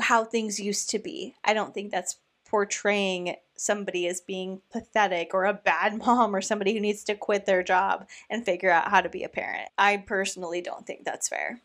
how 0.00 0.24
things 0.24 0.60
used 0.60 0.90
to 0.90 0.98
be. 0.98 1.34
I 1.44 1.54
don't 1.54 1.74
think 1.74 1.90
that's 1.90 2.18
portraying 2.48 3.36
somebody 3.56 4.06
as 4.06 4.20
being 4.20 4.60
pathetic 4.70 5.32
or 5.32 5.46
a 5.46 5.54
bad 5.54 5.96
mom 6.06 6.36
or 6.36 6.40
somebody 6.40 6.74
who 6.74 6.80
needs 6.80 7.04
to 7.04 7.14
quit 7.14 7.46
their 7.46 7.62
job 7.62 8.06
and 8.28 8.44
figure 8.44 8.70
out 8.70 8.90
how 8.90 9.00
to 9.00 9.08
be 9.08 9.24
a 9.24 9.28
parent. 9.28 9.68
I 9.78 9.96
personally 9.96 10.60
don't 10.60 10.86
think 10.86 11.04
that's 11.04 11.28
fair. 11.28 11.62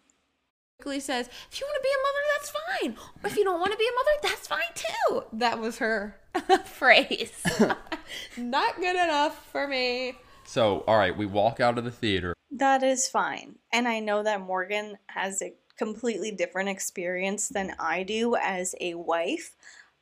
Quickly 0.77 0.99
says, 0.99 1.27
if 1.51 1.59
you 1.59 1.65
want 1.67 1.75
to 1.75 1.83
be 1.83 1.89
a 1.89 2.03
mother, 2.03 2.23
that's 2.35 2.51
fine. 2.51 3.23
Or 3.23 3.29
if 3.29 3.37
you 3.37 3.43
don't 3.43 3.59
want 3.59 3.71
to 3.71 3.77
be 3.77 3.87
a 3.87 3.95
mother, 3.95 4.11
that's 4.21 4.47
fine 4.47 4.59
too. 4.75 5.23
That 5.33 5.59
was 5.59 5.79
her 5.79 6.15
phrase. 6.65 7.43
Not 8.37 8.77
good 8.77 8.95
enough 8.95 9.47
for 9.51 9.67
me. 9.67 10.13
So, 10.45 10.83
all 10.87 10.97
right, 10.97 11.17
we 11.17 11.25
walk 11.25 11.59
out 11.59 11.77
of 11.77 11.83
the 11.83 11.91
theater. 11.91 12.33
That 12.51 12.83
is 12.83 13.07
fine. 13.07 13.55
And 13.73 13.87
I 13.87 13.99
know 13.99 14.23
that 14.23 14.41
Morgan 14.41 14.97
has 15.07 15.41
a 15.41 15.53
completely 15.77 16.31
different 16.31 16.69
experience 16.69 17.49
than 17.49 17.75
I 17.79 18.03
do 18.03 18.35
as 18.35 18.75
a 18.79 18.93
wife. 18.93 19.55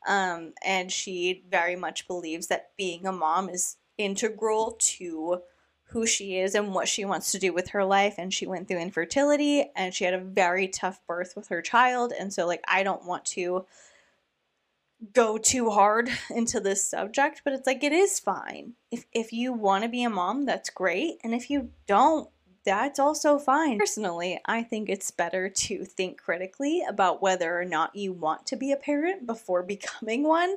Um, 0.08 0.54
and 0.64 0.92
she 0.92 1.46
very 1.50 1.76
much 1.76 2.08
believes 2.08 2.48
that 2.48 2.72
being 2.78 3.06
a 3.08 3.12
mom 3.12 3.50
is 3.50 3.78
integral 3.98 4.76
to 4.80 5.42
who 5.90 6.06
she 6.06 6.38
is 6.38 6.56
and 6.56 6.74
what 6.74 6.88
she 6.88 7.06
wants 7.06 7.32
to 7.32 7.40
do 7.40 7.54
with 7.54 7.70
her 7.70 7.86
life. 7.86 8.16
And 8.18 8.34
she 8.34 8.48
went 8.48 8.68
through 8.68 8.80
infertility 8.80 9.72
and 9.76 9.94
she 9.94 10.04
had 10.04 10.14
a 10.14 10.20
very 10.20 10.68
tough 10.68 11.00
birth 11.08 11.34
with 11.36 11.48
her 11.50 11.62
child. 11.62 12.12
And 12.18 12.34
so, 12.34 12.46
like, 12.48 12.64
I 12.68 12.84
don't 12.84 13.06
want 13.06 13.26
to 13.26 13.66
go 15.14 15.38
too 15.38 15.70
hard 15.70 16.10
into 16.30 16.60
this 16.60 16.84
subject, 16.84 17.42
but 17.44 17.54
it's 17.54 17.68
like 17.68 17.84
it 17.84 17.94
is 17.94 18.20
fine. 18.20 18.74
If 18.92 19.06
if 19.14 19.34
you 19.34 19.54
want 19.54 19.84
to 19.84 19.90
be 19.90 20.04
a 20.04 20.10
mom, 20.10 20.46
that's 20.46 20.70
great, 20.70 21.18
and 21.24 21.34
if 21.34 21.50
you 21.50 21.72
don't, 21.88 22.30
that's 22.66 23.00
also 23.00 23.38
fine. 23.38 23.78
Personally, 23.78 24.40
I 24.46 24.64
think 24.64 24.90
it's 24.90 25.12
better 25.12 25.50
to 25.50 25.86
think 25.86 26.18
critically 26.18 26.84
about 26.88 27.22
whether 27.22 27.60
or 27.60 27.66
not 27.66 27.96
you 27.96 28.14
want 28.14 28.46
to 28.48 28.56
be 28.56 28.72
a 28.72 28.78
parent 28.78 29.28
before 29.28 29.64
becoming 29.64 30.24
one. 30.24 30.56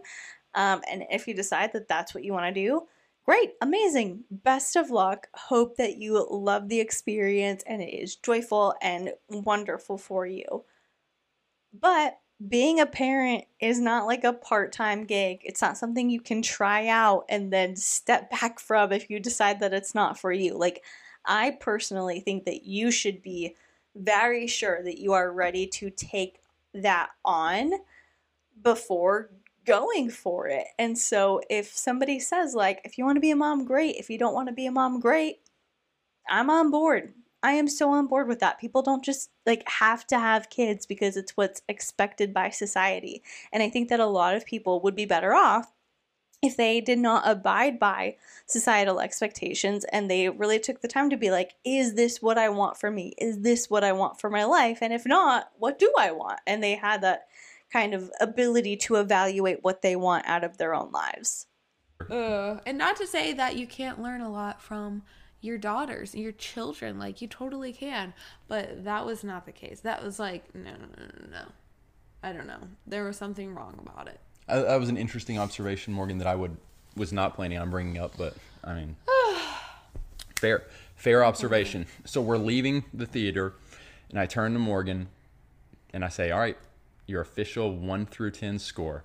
Um, 0.55 0.80
and 0.90 1.05
if 1.10 1.28
you 1.28 1.34
decide 1.34 1.72
that 1.74 1.88
that's 1.88 2.14
what 2.14 2.24
you 2.24 2.32
want 2.32 2.52
to 2.52 2.60
do, 2.60 2.88
great, 3.28 3.52
amazing, 3.60 4.24
best 4.30 4.74
of 4.74 4.90
luck. 4.90 5.28
Hope 5.34 5.76
that 5.76 5.98
you 5.98 6.26
love 6.30 6.70
the 6.70 6.80
experience 6.80 7.62
and 7.66 7.82
it 7.82 7.94
is 7.94 8.16
joyful 8.16 8.74
and 8.80 9.12
wonderful 9.28 9.98
for 9.98 10.24
you. 10.24 10.64
But 11.78 12.18
being 12.48 12.80
a 12.80 12.86
parent 12.86 13.44
is 13.60 13.80
not 13.80 14.06
like 14.06 14.24
a 14.24 14.32
part 14.32 14.72
time 14.72 15.05
gig. 15.05 15.40
It's 15.44 15.60
not 15.60 15.76
something 15.76 16.09
you 16.09 16.22
can 16.22 16.40
try 16.40 16.86
out 16.86 17.26
and 17.28 17.52
then 17.52 17.76
step 17.76 18.30
back 18.40 18.59
from 18.59 18.92
if 18.92 19.10
you 19.10 19.20
decide 19.20 19.60
that 19.60 19.74
it's 19.74 19.94
not 19.94 20.18
for 20.18 20.32
you. 20.32 20.56
Like, 20.56 20.82
I 21.26 21.50
personally 21.60 22.20
think 22.20 22.46
that 22.46 22.64
you 22.64 22.90
should 22.90 23.20
be 23.20 23.56
very 23.94 24.46
sure 24.46 24.82
that 24.82 24.96
you 24.96 25.12
are 25.12 25.30
ready 25.30 25.66
to 25.66 25.90
take 25.90 26.40
that 26.72 27.10
on 27.26 27.72
before 28.62 29.28
going 29.68 30.10
for 30.10 30.48
it. 30.48 30.66
And 30.78 30.98
so, 30.98 31.40
if 31.48 31.76
somebody 31.76 32.18
says, 32.18 32.54
like, 32.54 32.80
if 32.84 32.98
you 32.98 33.04
want 33.04 33.16
to 33.16 33.20
be 33.20 33.30
a 33.30 33.36
mom, 33.36 33.64
great. 33.64 33.96
If 33.96 34.10
you 34.10 34.18
don't 34.18 34.34
want 34.34 34.48
to 34.48 34.54
be 34.54 34.66
a 34.66 34.72
mom, 34.72 35.00
great. 35.00 35.40
I'm 36.28 36.50
on 36.50 36.70
board. 36.70 37.12
I 37.42 37.52
am 37.52 37.68
so 37.68 37.90
on 37.90 38.08
board 38.08 38.26
with 38.26 38.40
that. 38.40 38.58
People 38.58 38.82
don't 38.82 39.04
just 39.04 39.30
like 39.46 39.62
have 39.68 40.06
to 40.08 40.18
have 40.18 40.50
kids 40.50 40.86
because 40.86 41.16
it's 41.16 41.36
what's 41.36 41.62
expected 41.68 42.34
by 42.34 42.50
society. 42.50 43.22
And 43.52 43.62
I 43.62 43.70
think 43.70 43.88
that 43.90 44.00
a 44.00 44.06
lot 44.06 44.34
of 44.34 44.44
people 44.44 44.80
would 44.80 44.96
be 44.96 45.04
better 45.04 45.34
off 45.34 45.72
if 46.42 46.56
they 46.56 46.80
did 46.80 46.98
not 46.98 47.26
abide 47.26 47.78
by 47.78 48.16
societal 48.46 49.00
expectations 49.00 49.84
and 49.92 50.08
they 50.08 50.28
really 50.28 50.58
took 50.58 50.80
the 50.80 50.88
time 50.88 51.10
to 51.10 51.16
be 51.16 51.30
like, 51.30 51.54
is 51.64 51.94
this 51.94 52.22
what 52.22 52.38
I 52.38 52.48
want 52.48 52.76
for 52.76 52.90
me? 52.90 53.14
Is 53.18 53.40
this 53.40 53.68
what 53.68 53.84
I 53.84 53.92
want 53.92 54.20
for 54.20 54.30
my 54.30 54.44
life? 54.44 54.78
And 54.80 54.92
if 54.92 55.04
not, 55.04 55.50
what 55.58 55.78
do 55.78 55.92
I 55.98 56.12
want? 56.12 56.40
And 56.46 56.62
they 56.62 56.76
had 56.76 57.02
that 57.02 57.26
kind 57.72 57.94
of 57.94 58.10
ability 58.20 58.76
to 58.76 58.96
evaluate 58.96 59.58
what 59.62 59.82
they 59.82 59.96
want 59.96 60.26
out 60.26 60.44
of 60.44 60.58
their 60.58 60.74
own 60.74 60.90
lives. 60.90 61.46
Ugh. 62.10 62.60
And 62.64 62.78
not 62.78 62.96
to 62.96 63.06
say 63.06 63.32
that 63.32 63.56
you 63.56 63.66
can't 63.66 64.02
learn 64.02 64.20
a 64.20 64.30
lot 64.30 64.62
from 64.62 65.02
your 65.40 65.58
daughters, 65.58 66.14
your 66.14 66.32
children. 66.32 66.98
Like, 66.98 67.20
you 67.20 67.28
totally 67.28 67.72
can. 67.72 68.14
But 68.46 68.84
that 68.84 69.04
was 69.04 69.22
not 69.22 69.46
the 69.46 69.52
case. 69.52 69.80
That 69.80 70.02
was 70.02 70.18
like, 70.18 70.54
no, 70.54 70.70
no, 70.70 70.86
no, 70.96 71.04
no, 71.20 71.30
no. 71.30 71.44
I 72.22 72.32
don't 72.32 72.46
know. 72.46 72.60
There 72.86 73.04
was 73.04 73.16
something 73.16 73.54
wrong 73.54 73.78
about 73.80 74.08
it. 74.08 74.20
Uh, 74.48 74.62
that 74.62 74.80
was 74.80 74.88
an 74.88 74.96
interesting 74.96 75.38
observation, 75.38 75.92
Morgan, 75.92 76.18
that 76.18 76.26
I 76.26 76.34
would 76.34 76.56
was 76.96 77.12
not 77.12 77.34
planning 77.34 77.58
on 77.58 77.70
bringing 77.70 77.98
up, 77.98 78.12
but 78.18 78.34
I 78.64 78.74
mean, 78.74 78.96
fair 80.36 80.64
fair 80.96 81.24
observation. 81.24 81.86
So 82.04 82.20
we're 82.20 82.38
leaving 82.38 82.84
the 82.92 83.06
theater, 83.06 83.52
and 84.10 84.18
I 84.18 84.26
turn 84.26 84.54
to 84.54 84.58
Morgan, 84.58 85.08
and 85.92 86.04
I 86.04 86.08
say, 86.08 86.30
"All 86.30 86.40
right, 86.40 86.56
your 87.09 87.20
official 87.20 87.74
one 87.76 88.06
through 88.06 88.30
ten 88.32 88.59
score." 88.59 89.05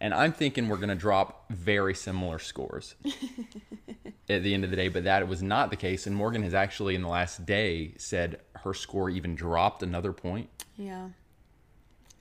And 0.00 0.12
I'm 0.12 0.32
thinking 0.32 0.68
we're 0.68 0.78
gonna 0.78 0.96
drop 0.96 1.44
very 1.50 1.94
similar 1.94 2.38
scores 2.40 2.96
at 4.28 4.42
the 4.42 4.52
end 4.52 4.64
of 4.64 4.70
the 4.70 4.76
day, 4.76 4.88
but 4.88 5.04
that 5.04 5.26
was 5.28 5.42
not 5.42 5.70
the 5.70 5.76
case. 5.76 6.06
And 6.08 6.16
Morgan 6.16 6.42
has 6.42 6.54
actually, 6.54 6.94
in 6.96 7.02
the 7.02 7.08
last 7.08 7.46
day, 7.46 7.94
said 7.98 8.40
her 8.56 8.74
score 8.74 9.10
even 9.10 9.34
dropped 9.36 9.82
another 9.82 10.12
point. 10.12 10.48
Yeah. 10.76 11.10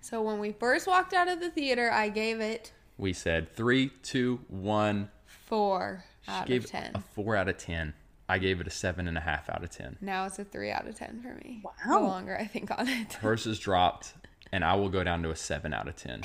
So 0.02 0.22
when 0.22 0.39
we 0.39 0.52
first 0.52 0.85
walked 0.88 1.14
out 1.14 1.27
of 1.27 1.39
the 1.39 1.49
theater, 1.49 1.91
I 1.91 2.10
gave 2.10 2.39
it 2.39 2.72
We 2.98 3.14
said 3.14 3.52
three, 3.56 3.89
two, 4.03 4.41
one. 4.48 5.10
four 5.26 6.03
She 6.26 6.31
out 6.31 6.45
gave 6.48 6.65
of 6.65 6.69
ten. 6.72 6.91
a 6.95 6.99
four 7.02 7.35
out 7.35 7.49
of 7.49 7.57
ten. 7.57 7.93
I 8.30 8.38
gave 8.38 8.61
it 8.61 8.68
a 8.68 8.72
seven 8.72 9.07
and 9.07 9.18
a 9.18 9.22
half 9.22 9.49
out 9.49 9.64
of 9.64 9.69
ten. 9.72 9.98
Now 10.02 10.26
it's 10.26 10.39
a 10.39 10.43
three 10.45 10.72
out 10.72 10.88
of 10.88 10.95
ten 10.95 11.19
for 11.22 11.34
me. 11.34 11.61
Wow. 11.64 11.99
The 11.99 12.06
longer 12.06 12.38
I 12.38 12.45
think 12.45 12.72
on 12.77 12.88
it. 12.88 13.14
Hers 13.14 13.45
has 13.45 13.60
dropped, 13.60 14.14
and 14.52 14.64
I 14.64 14.76
will 14.76 14.90
go 14.90 15.03
down 15.03 15.23
to 15.23 15.32
a 15.32 15.36
seven 15.36 15.73
out 15.73 15.88
of 15.88 15.95
ten. 15.95 16.22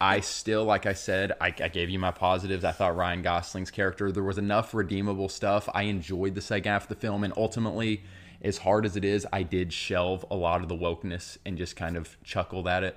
I 0.00 0.20
still, 0.20 0.64
like 0.64 0.86
I 0.86 0.92
said, 0.92 1.32
I, 1.40 1.46
I 1.48 1.68
gave 1.68 1.90
you 1.90 1.98
my 1.98 2.12
positives. 2.12 2.64
I 2.64 2.72
thought 2.72 2.96
Ryan 2.96 3.22
Gosling's 3.22 3.70
character 3.70 4.12
there 4.12 4.22
was 4.22 4.38
enough 4.38 4.74
redeemable 4.74 5.28
stuff. 5.28 5.68
I 5.74 5.82
enjoyed 5.82 6.34
the 6.34 6.40
second 6.40 6.70
half 6.70 6.84
of 6.84 6.88
the 6.88 6.94
film, 6.94 7.24
and 7.24 7.34
ultimately, 7.36 8.04
as 8.42 8.58
hard 8.58 8.86
as 8.86 8.96
it 8.96 9.04
is, 9.04 9.26
I 9.32 9.42
did 9.42 9.72
shelve 9.72 10.24
a 10.30 10.36
lot 10.36 10.62
of 10.62 10.68
the 10.68 10.76
wokeness 10.76 11.38
and 11.44 11.58
just 11.58 11.74
kind 11.74 11.96
of 11.96 12.16
chuckled 12.22 12.68
at 12.68 12.84
it, 12.84 12.96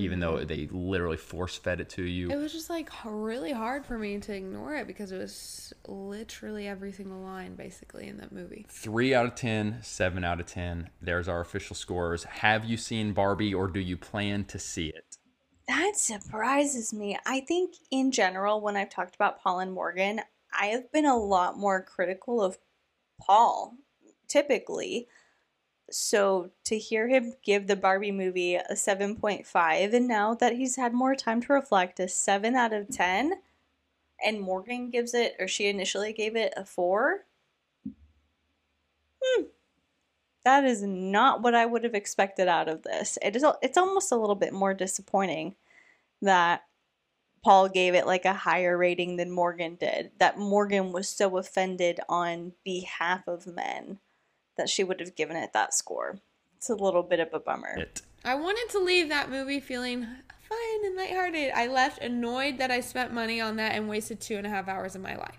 even 0.00 0.20
though 0.20 0.34
mm-hmm. 0.34 0.46
they 0.46 0.68
literally 0.70 1.16
force 1.16 1.56
fed 1.56 1.80
it 1.80 1.88
to 1.90 2.02
you. 2.02 2.30
It 2.30 2.36
was 2.36 2.52
just 2.52 2.70
like 2.70 2.90
really 3.04 3.52
hard 3.52 3.84
for 3.84 3.98
me 3.98 4.18
to 4.18 4.34
ignore 4.34 4.76
it 4.76 4.86
because 4.86 5.12
it 5.12 5.18
was 5.18 5.72
literally 5.86 6.68
every 6.68 6.92
single 6.92 7.20
line 7.20 7.54
basically 7.54 8.08
in 8.08 8.18
that 8.18 8.32
movie. 8.32 8.66
Three 8.68 9.14
out 9.14 9.26
of 9.26 9.34
ten, 9.34 9.78
seven 9.82 10.24
out 10.24 10.40
of 10.40 10.46
10. 10.46 10.90
There's 11.00 11.28
our 11.28 11.40
official 11.40 11.76
scores. 11.76 12.24
Have 12.24 12.64
you 12.64 12.76
seen 12.76 13.12
Barbie 13.12 13.54
or 13.54 13.68
do 13.68 13.80
you 13.80 13.96
plan 13.96 14.44
to 14.46 14.58
see 14.58 14.88
it? 14.88 15.16
That 15.68 15.96
surprises 15.96 16.94
me. 16.94 17.18
I 17.26 17.40
think 17.40 17.74
in 17.90 18.10
general, 18.10 18.60
when 18.62 18.76
I've 18.76 18.88
talked 18.88 19.14
about 19.14 19.42
Paul 19.42 19.60
and 19.60 19.72
Morgan, 19.72 20.22
I 20.58 20.66
have 20.66 20.90
been 20.90 21.04
a 21.04 21.16
lot 21.16 21.58
more 21.58 21.82
critical 21.82 22.42
of 22.42 22.58
Paul, 23.20 23.74
typically. 24.28 25.08
So 25.90 26.50
to 26.64 26.78
hear 26.78 27.08
him 27.08 27.34
give 27.42 27.66
the 27.66 27.76
Barbie 27.76 28.12
movie 28.12 28.56
a 28.56 28.74
7.5, 28.74 29.94
and 29.94 30.08
now 30.08 30.34
that 30.34 30.54
he's 30.56 30.76
had 30.76 30.92
more 30.92 31.14
time 31.14 31.40
to 31.42 31.52
reflect, 31.52 32.00
a 32.00 32.08
7 32.08 32.54
out 32.54 32.72
of 32.72 32.88
10, 32.88 33.34
and 34.24 34.40
Morgan 34.40 34.90
gives 34.90 35.14
it, 35.14 35.34
or 35.38 35.48
she 35.48 35.68
initially 35.68 36.12
gave 36.12 36.36
it 36.36 36.52
a 36.56 36.64
4. 36.64 37.24
Hmm. 39.22 39.42
That 40.44 40.64
is 40.64 40.82
not 40.82 41.42
what 41.42 41.54
I 41.54 41.66
would 41.66 41.84
have 41.84 41.94
expected 41.94 42.48
out 42.48 42.68
of 42.68 42.82
this. 42.82 43.18
It 43.22 43.36
is. 43.36 43.44
It's 43.62 43.78
almost 43.78 44.12
a 44.12 44.16
little 44.16 44.34
bit 44.34 44.52
more 44.52 44.74
disappointing 44.74 45.56
that 46.22 46.64
Paul 47.44 47.68
gave 47.68 47.94
it 47.94 48.06
like 48.06 48.24
a 48.24 48.32
higher 48.32 48.76
rating 48.76 49.16
than 49.16 49.30
Morgan 49.30 49.76
did. 49.76 50.12
That 50.18 50.38
Morgan 50.38 50.92
was 50.92 51.08
so 51.08 51.36
offended 51.38 52.00
on 52.08 52.52
behalf 52.64 53.26
of 53.26 53.46
men 53.46 53.98
that 54.58 54.68
she 54.68 54.84
would 54.84 55.00
have 55.00 55.16
given 55.16 55.36
it 55.36 55.54
that 55.54 55.72
score. 55.72 56.18
It's 56.58 56.68
a 56.68 56.74
little 56.74 57.02
bit 57.02 57.20
of 57.20 57.32
a 57.32 57.40
bummer. 57.40 57.74
It. 57.78 58.02
I 58.24 58.34
wanted 58.34 58.68
to 58.72 58.80
leave 58.80 59.08
that 59.08 59.30
movie 59.30 59.60
feeling 59.60 60.06
fine 60.48 60.84
and 60.84 60.96
lighthearted. 60.96 61.52
I 61.54 61.68
left 61.68 62.02
annoyed 62.02 62.58
that 62.58 62.70
I 62.70 62.80
spent 62.80 63.12
money 63.12 63.40
on 63.40 63.56
that 63.56 63.72
and 63.74 63.88
wasted 63.88 64.20
two 64.20 64.36
and 64.36 64.46
a 64.46 64.50
half 64.50 64.68
hours 64.68 64.94
of 64.94 65.02
my 65.02 65.16
life. 65.16 65.38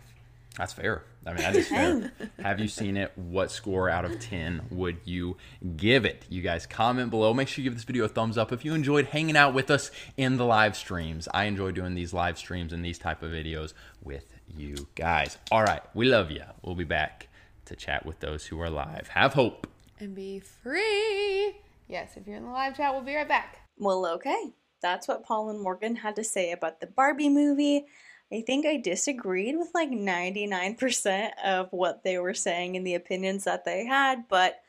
That's 0.58 0.74
fair. 0.74 1.04
I 1.26 1.30
mean, 1.30 1.38
that 1.38 1.56
is 1.56 1.68
fair. 1.68 2.12
Have 2.40 2.60
you 2.60 2.68
seen 2.68 2.98
it? 2.98 3.12
What 3.16 3.52
score 3.52 3.90
out 3.90 4.04
of 4.04 4.20
10 4.20 4.68
would 4.72 4.98
you 5.06 5.38
give 5.78 6.04
it? 6.04 6.26
You 6.28 6.41
guys 6.41 6.66
comment 6.66 7.12
below. 7.12 7.34
Make 7.34 7.48
sure 7.48 7.64
you 7.64 7.70
give 7.70 7.78
this 7.78 7.86
video 7.86 8.06
a 8.06 8.10
thumbs 8.10 8.38
up 8.38 8.52
if 8.52 8.66
you 8.66 8.74
enjoyed 8.74 9.06
hanging 9.06 9.38
out 9.38 9.54
with 9.54 9.72
us 9.72 9.90
in 10.18 10.38
the 10.38 10.46
live 10.46 10.76
streams. 10.76 11.30
I 11.34 11.46
enjoy 11.46 11.72
doing 11.72 11.96
these 11.96 12.14
live 12.14 12.38
streams 12.38 12.74
and 12.74 12.84
these 12.84 12.98
type 12.98 13.24
of 13.24 13.32
videos 13.32 13.74
with 14.04 14.26
you 14.58 14.88
guys. 14.96 15.38
All 15.52 15.64
right, 15.64 15.82
we 15.94 16.08
love 16.08 16.30
you. 16.30 16.44
We'll 16.62 16.76
be 16.76 16.84
back 16.84 17.29
to 17.70 17.76
chat 17.76 18.06
with 18.06 18.20
those 18.20 18.46
who 18.46 18.60
are 18.62 18.70
live. 18.70 19.08
Have 19.10 19.34
hope. 19.34 19.68
And 20.00 20.14
be 20.14 20.40
free. 20.40 21.56
Yes, 21.88 22.18
if 22.18 22.28
you're 22.28 22.38
in 22.38 22.46
the 22.46 22.52
live 22.52 22.78
chat, 22.78 22.94
we'll 22.94 23.02
be 23.02 23.16
right 23.16 23.28
back. 23.28 23.58
Well, 23.78 24.06
okay. 24.06 24.52
That's 24.82 25.08
what 25.08 25.26
Paul 25.26 25.50
and 25.50 25.62
Morgan 25.62 25.96
had 25.96 26.16
to 26.18 26.24
say 26.24 26.52
about 26.52 26.80
the 26.80 26.88
Barbie 26.88 27.30
movie. 27.30 27.86
I 28.32 28.41
think 28.46 28.66
I 28.66 28.78
disagreed 28.78 29.58
with 29.58 29.70
like 29.74 29.90
99% 29.90 31.32
of 31.44 31.68
what 31.72 32.04
they 32.04 32.18
were 32.20 32.34
saying 32.34 32.78
and 32.78 32.86
the 32.86 32.96
opinions 32.96 33.46
that 33.46 33.66
they 33.66 33.86
had, 33.86 34.28
but 34.30 34.62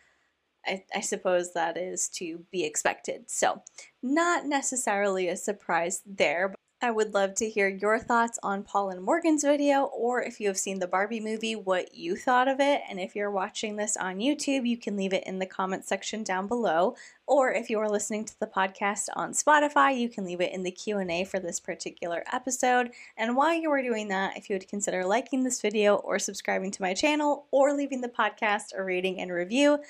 I, 0.67 0.85
I 0.95 1.01
suppose 1.01 1.53
that 1.53 1.77
is 1.77 2.09
to 2.17 2.45
be 2.51 2.65
expected. 2.65 3.31
So, 3.31 3.63
not 4.03 4.47
necessarily 4.47 5.29
a 5.29 5.37
surprise 5.37 6.03
there. 6.07 6.55
I 6.83 6.91
would 6.91 7.13
love 7.13 7.35
to 7.35 7.49
hear 7.49 7.69
your 7.69 7.99
thoughts 7.99 8.39
on 8.43 8.63
Paul 8.63 8.89
and 8.89 9.03
Morgan's 9.03 9.45
video, 9.45 9.85
or 9.85 10.23
if 10.23 10.41
you 10.41 10.49
have 10.49 10.57
seen 10.57 10.79
the 10.79 10.87
Barbie 10.87 11.21
movie, 11.21 11.55
what 11.55 11.95
you 11.95 12.17
thought 12.17 12.49
of 12.49 12.59
it. 12.59 12.81
And 12.89 12.99
if 12.99 13.15
you're 13.15 13.31
watching 13.31 13.77
this 13.77 13.99
on 13.99 14.17
YouTube, 14.17 14.67
you 14.67 14.79
can 14.79 14.97
leave 14.97 15.13
it 15.13 15.25
in 15.25 15.41
the 15.41 15.45
comment 15.45 15.85
section 15.85 16.25
down 16.25 16.47
below. 16.47 16.97
Or 17.27 17.53
if 17.53 17.69
you 17.69 17.79
are 17.81 17.91
listening 17.91 18.25
to 18.25 18.41
the 18.41 18.47
podcast 18.47 19.09
on 19.15 19.35
Spotify, 19.35 19.95
you 19.95 20.09
can 20.09 20.25
leave 20.25 20.41
it 20.41 20.55
in 20.55 20.63
the 20.63 20.71
Q&A 20.71 21.25
for 21.25 21.39
this 21.39 21.61
particular 21.61 22.25
episode. 22.33 22.93
And 23.15 23.37
while 23.37 23.53
you 23.53 23.71
are 23.71 23.83
doing 23.83 24.09
that, 24.09 24.39
if 24.39 24.49
you 24.49 24.55
would 24.55 24.67
consider 24.67 25.05
liking 25.05 25.45
this 25.45 25.61
video 25.61 25.97
or 25.97 26.19
subscribing 26.19 26.71
to 26.71 26.83
my 26.83 26.95
channel 26.95 27.45
or 27.51 27.75
leaving 27.75 28.01
the 28.01 28.09
podcast 28.09 28.73
a 28.75 28.83
rating 28.83 29.21
and 29.21 29.31
review, 29.31 29.81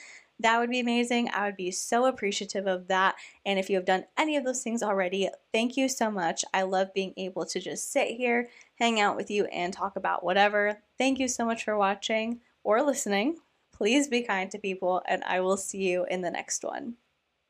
that 0.41 0.59
would 0.59 0.71
be 0.71 0.81
amazing. 0.81 1.31
I 1.33 1.47
would 1.47 1.57
be 1.57 1.71
so 1.71 2.07
appreciative 2.07 2.67
of 2.67 2.89
that. 2.89 3.17
And 3.45 3.59
if 3.59 3.69
you 3.69 3.77
have 3.77 3.85
done 3.85 4.05
any 4.19 4.37
of 4.37 4.45
those 4.45 4.63
things 4.63 4.83
already, 4.83 5.29
thank 5.53 5.77
you 5.77 5.89
so 5.89 6.11
much. 6.11 6.45
I 6.55 6.63
love 6.63 6.95
being 6.95 7.15
able 7.17 7.45
to 7.47 7.61
just 7.61 7.93
sit 7.93 8.09
here, 8.09 8.49
hang 8.77 9.01
out 9.01 9.17
with 9.17 9.31
you, 9.31 9.45
and 9.47 9.73
talk 9.73 9.97
about 9.97 10.25
whatever. 10.25 10.83
Thank 10.99 11.19
you 11.19 11.29
so 11.29 11.45
much 11.45 11.65
for 11.65 11.77
watching 11.77 12.41
or 12.65 12.83
listening. 12.83 13.37
Please 13.73 14.09
be 14.09 14.23
kind 14.23 14.51
to 14.51 14.59
people, 14.59 15.03
and 15.07 15.23
I 15.25 15.41
will 15.41 15.57
see 15.57 15.83
you 15.89 16.07
in 16.11 16.21
the 16.21 16.31
next 16.31 16.65
one. 16.65 16.95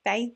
Bye. 0.05 0.33